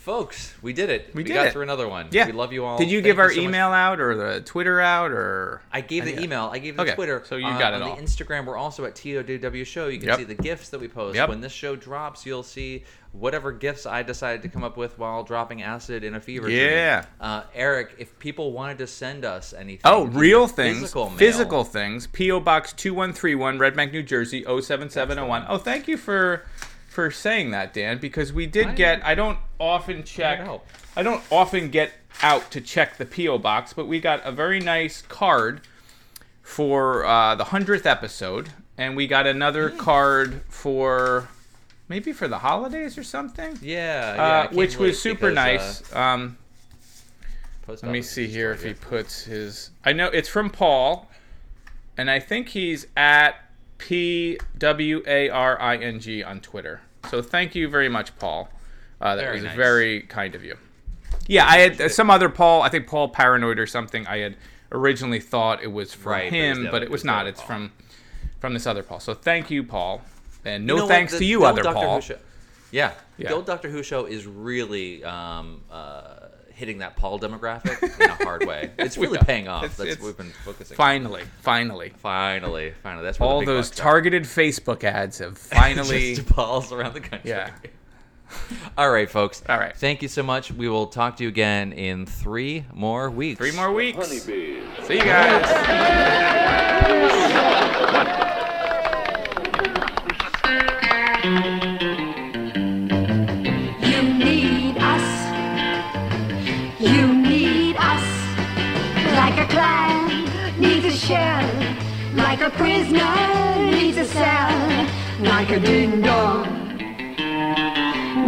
folks, 0.00 0.54
we 0.62 0.72
did 0.72 0.88
it. 0.88 1.10
We, 1.14 1.22
did 1.22 1.34
got 1.34 1.46
it. 1.48 1.52
through 1.52 1.62
another 1.62 1.86
one. 1.86 2.08
Yeah. 2.10 2.24
We 2.26 2.32
love 2.32 2.52
you 2.54 2.64
all. 2.64 2.78
Did 2.78 2.90
you 2.90 2.98
Thank 2.98 3.04
give 3.04 3.18
our 3.18 3.28
so 3.30 3.36
much. 3.36 3.44
email 3.44 3.68
out 3.68 4.00
or 4.00 4.16
the 4.16 4.40
Twitter 4.40 4.80
out 4.80 5.10
or? 5.12 5.60
I 5.70 5.82
gave 5.82 6.06
the 6.06 6.20
email. 6.22 6.48
I 6.52 6.58
gave 6.58 6.76
the 6.76 6.82
Okay, 6.82 6.94
Twitter. 6.94 7.22
so 7.26 7.36
you 7.36 7.46
Uh, 7.46 7.58
got 7.58 7.74
it 7.74 7.82
on 7.82 7.90
all. 7.90 7.96
the 7.96 8.02
Instagram. 8.02 8.46
We're 8.46 8.56
also 8.56 8.86
at 8.86 8.94
TODW 8.94 9.64
Show. 9.66 9.88
You 9.88 9.98
can 9.98 10.08
Yep. 10.08 10.18
see 10.18 10.24
the 10.24 10.34
gifts 10.34 10.70
that 10.70 10.80
we 10.80 10.88
post. 10.88 11.16
Yep. 11.16 11.28
When 11.28 11.40
this 11.42 11.52
show 11.52 11.76
drops, 11.76 12.24
you'll 12.24 12.42
see 12.42 12.84
whatever 13.12 13.52
gifts 13.52 13.84
I 13.86 14.02
decided 14.02 14.40
to 14.42 14.48
come 14.48 14.64
up 14.64 14.76
with 14.78 14.98
while 14.98 15.22
dropping 15.22 15.62
acid 15.62 16.02
in 16.02 16.14
a 16.14 16.20
fever. 16.20 16.46
dream. 16.46 16.56
Yeah. 16.58 17.04
Uh, 17.20 17.42
Eric, 17.54 17.94
if 17.98 18.18
people 18.18 18.52
wanted 18.52 18.78
to 18.78 18.86
send 18.86 19.24
us 19.26 19.52
anything, 19.52 19.82
Oh, 19.84 20.04
real 20.04 20.46
things, 20.46 20.80
physical, 20.80 21.10
physical, 21.10 21.64
things. 21.64 22.06
PO 22.06 22.40
Box 22.40 22.72
two 22.72 22.94
one 22.94 23.12
three 23.12 23.34
one, 23.34 23.58
Red 23.58 23.76
Bank, 23.76 23.92
New 23.92 24.02
Jersey 24.02 24.44
07701. 24.44 25.44
Oh, 25.48 25.58
thank 25.58 25.88
you 25.88 25.96
for 25.96 26.46
for 27.00 27.10
saying 27.10 27.50
that, 27.50 27.72
Dan, 27.72 27.96
because 27.96 28.30
we 28.30 28.46
did 28.46 28.68
I- 28.68 28.74
get. 28.74 29.04
I 29.04 29.14
don't 29.14 29.38
often 29.58 30.04
check. 30.04 30.40
help. 30.40 30.66
I 30.94 31.02
don't 31.02 31.22
often 31.30 31.70
get 31.70 31.92
out 32.22 32.50
to 32.50 32.60
check 32.60 32.98
the 32.98 33.06
PO 33.06 33.38
Box, 33.38 33.72
but 33.72 33.86
we 33.86 34.00
got 34.00 34.20
a 34.22 34.30
very 34.30 34.60
nice 34.60 35.00
card 35.00 35.62
for 36.42 37.06
uh, 37.06 37.34
the 37.36 37.44
hundredth 37.44 37.86
episode, 37.86 38.50
and 38.76 38.96
we 38.96 39.06
got 39.06 39.26
another 39.26 39.70
card 39.70 40.42
for 40.50 41.28
maybe 41.88 42.12
for 42.12 42.28
the 42.28 42.38
holidays 42.38 42.98
or 42.98 43.02
something. 43.02 43.58
Yeah, 43.62 44.14
yeah. 44.14 44.22
Uh, 44.22 44.48
which 44.54 44.76
was 44.76 45.00
super 45.00 45.30
because, 45.30 45.82
nice. 45.90 45.94
um, 45.94 46.36
uh, 47.22 47.66
post 47.66 47.82
let 47.82 47.92
me 47.92 48.02
see 48.02 48.26
here 48.26 48.52
if 48.52 48.62
he 48.62 48.74
puts 48.74 49.24
his. 49.24 49.70
I 49.86 49.94
know 49.94 50.08
it's 50.08 50.28
from 50.28 50.50
Paul, 50.50 51.08
and 51.96 52.10
I 52.10 52.20
think 52.20 52.48
he's 52.50 52.86
at 52.94 53.36
P 53.78 54.38
W 54.58 55.02
A 55.06 55.30
R 55.30 55.58
I 55.58 55.76
N 55.76 55.98
G 55.98 56.22
on 56.22 56.40
Twitter. 56.40 56.82
So 57.08 57.22
thank 57.22 57.54
you 57.54 57.68
very 57.68 57.88
much, 57.88 58.16
Paul. 58.18 58.48
Uh, 59.00 59.16
that 59.16 59.22
Very 59.22 59.36
was 59.36 59.44
nice. 59.44 59.56
very 59.56 60.00
kind 60.02 60.34
of 60.34 60.44
you. 60.44 60.56
Yeah, 61.26 61.46
I 61.46 61.58
had 61.58 61.80
uh, 61.80 61.88
some 61.88 62.10
other 62.10 62.28
Paul. 62.28 62.62
I 62.62 62.68
think 62.68 62.86
Paul 62.86 63.08
Paranoid 63.08 63.58
or 63.58 63.66
something. 63.66 64.06
I 64.06 64.18
had 64.18 64.36
originally 64.72 65.20
thought 65.20 65.62
it 65.62 65.72
was 65.72 65.94
from 65.94 66.12
Right, 66.12 66.30
but 66.30 66.36
it 66.36 66.48
was 66.48 66.58
him, 66.58 66.64
the 66.64 66.70
but 66.70 66.82
it 66.82 66.90
was 66.90 66.90
it 66.90 66.92
was 66.92 67.02
the 67.02 67.06
not. 67.06 67.26
It's 67.26 67.40
Paul. 67.40 67.46
from 67.46 67.72
from 68.40 68.54
this 68.54 68.66
other 68.66 68.82
Paul. 68.82 69.00
So 69.00 69.14
thank 69.14 69.50
you, 69.50 69.62
Paul, 69.64 70.02
and 70.44 70.66
no 70.66 70.74
You 70.74 70.80
know 70.82 70.88
thanks 70.88 71.12
The- 71.12 71.18
to 71.20 71.24
you, 71.24 71.44
other 71.44 71.62
Doctor 71.62 71.80
Who 71.80 71.86
Paul. 71.86 72.00
show- 72.00 72.18
Yeah. 72.70 72.92
Yeah. 73.16 73.28
the 73.28 73.34
old 73.34 73.46
Doctor 73.46 73.68
Who 73.70 73.82
show 73.82 74.04
is 74.04 74.26
really 74.26 75.02
um, 75.04 75.62
uh, 75.70 76.19
hitting 76.60 76.78
that 76.78 76.94
Paul 76.94 77.18
demographic 77.18 77.82
in 78.00 78.10
a 78.10 78.14
hard 78.22 78.46
way. 78.46 78.70
It's 78.78 78.98
really 78.98 79.16
yeah. 79.18 79.24
paying 79.24 79.48
off. 79.48 79.64
It's, 79.64 79.76
That's 79.76 79.92
it's, 79.92 80.00
what 80.00 80.08
we've 80.08 80.16
been 80.18 80.32
focusing. 80.44 80.76
Finally, 80.76 81.22
on. 81.22 81.28
finally, 81.40 81.92
finally, 81.96 82.74
finally. 82.82 83.02
That's 83.02 83.18
all 83.18 83.44
those 83.44 83.70
targeted 83.70 84.24
are. 84.24 84.26
Facebook 84.26 84.84
ads 84.84 85.18
have 85.18 85.38
finally 85.38 86.14
just 86.16 86.28
Pauls 86.28 86.70
around 86.70 86.92
the 86.92 87.00
country. 87.00 87.30
Yeah. 87.30 87.50
all 88.78 88.90
right, 88.90 89.10
folks. 89.10 89.42
All 89.48 89.58
right. 89.58 89.74
Thank 89.74 90.02
you 90.02 90.08
so 90.08 90.22
much. 90.22 90.52
We 90.52 90.68
will 90.68 90.86
talk 90.86 91.16
to 91.16 91.22
you 91.22 91.30
again 91.30 91.72
in 91.72 92.04
three 92.04 92.66
more 92.74 93.10
weeks. 93.10 93.38
Three 93.38 93.52
more 93.52 93.72
weeks. 93.72 93.96
Honeybees. 93.96 94.62
See 94.86 94.98
you 94.98 95.04
guys. 95.04 95.46
prisoner 112.60 113.70
needs 113.70 113.96
a 113.96 114.04
cell, 114.04 114.86
like 115.20 115.50
a 115.50 115.58
ding 115.58 116.02
dong, 116.02 116.44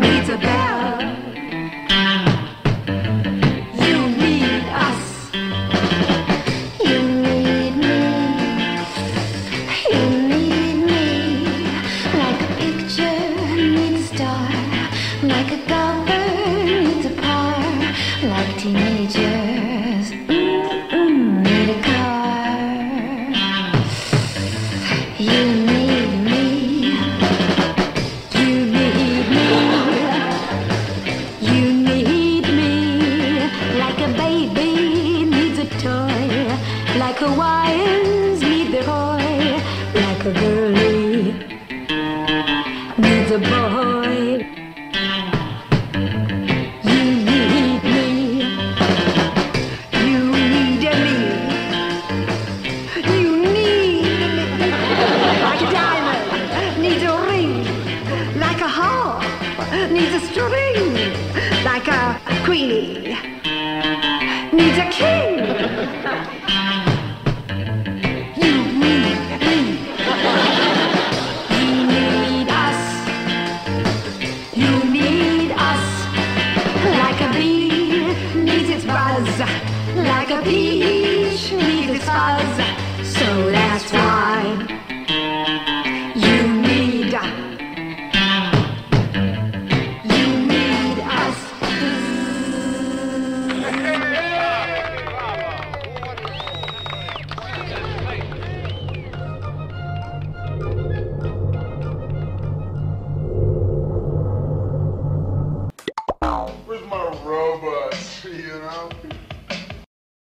needs 0.01 0.31
a 0.31 0.39
bell. 0.39 0.72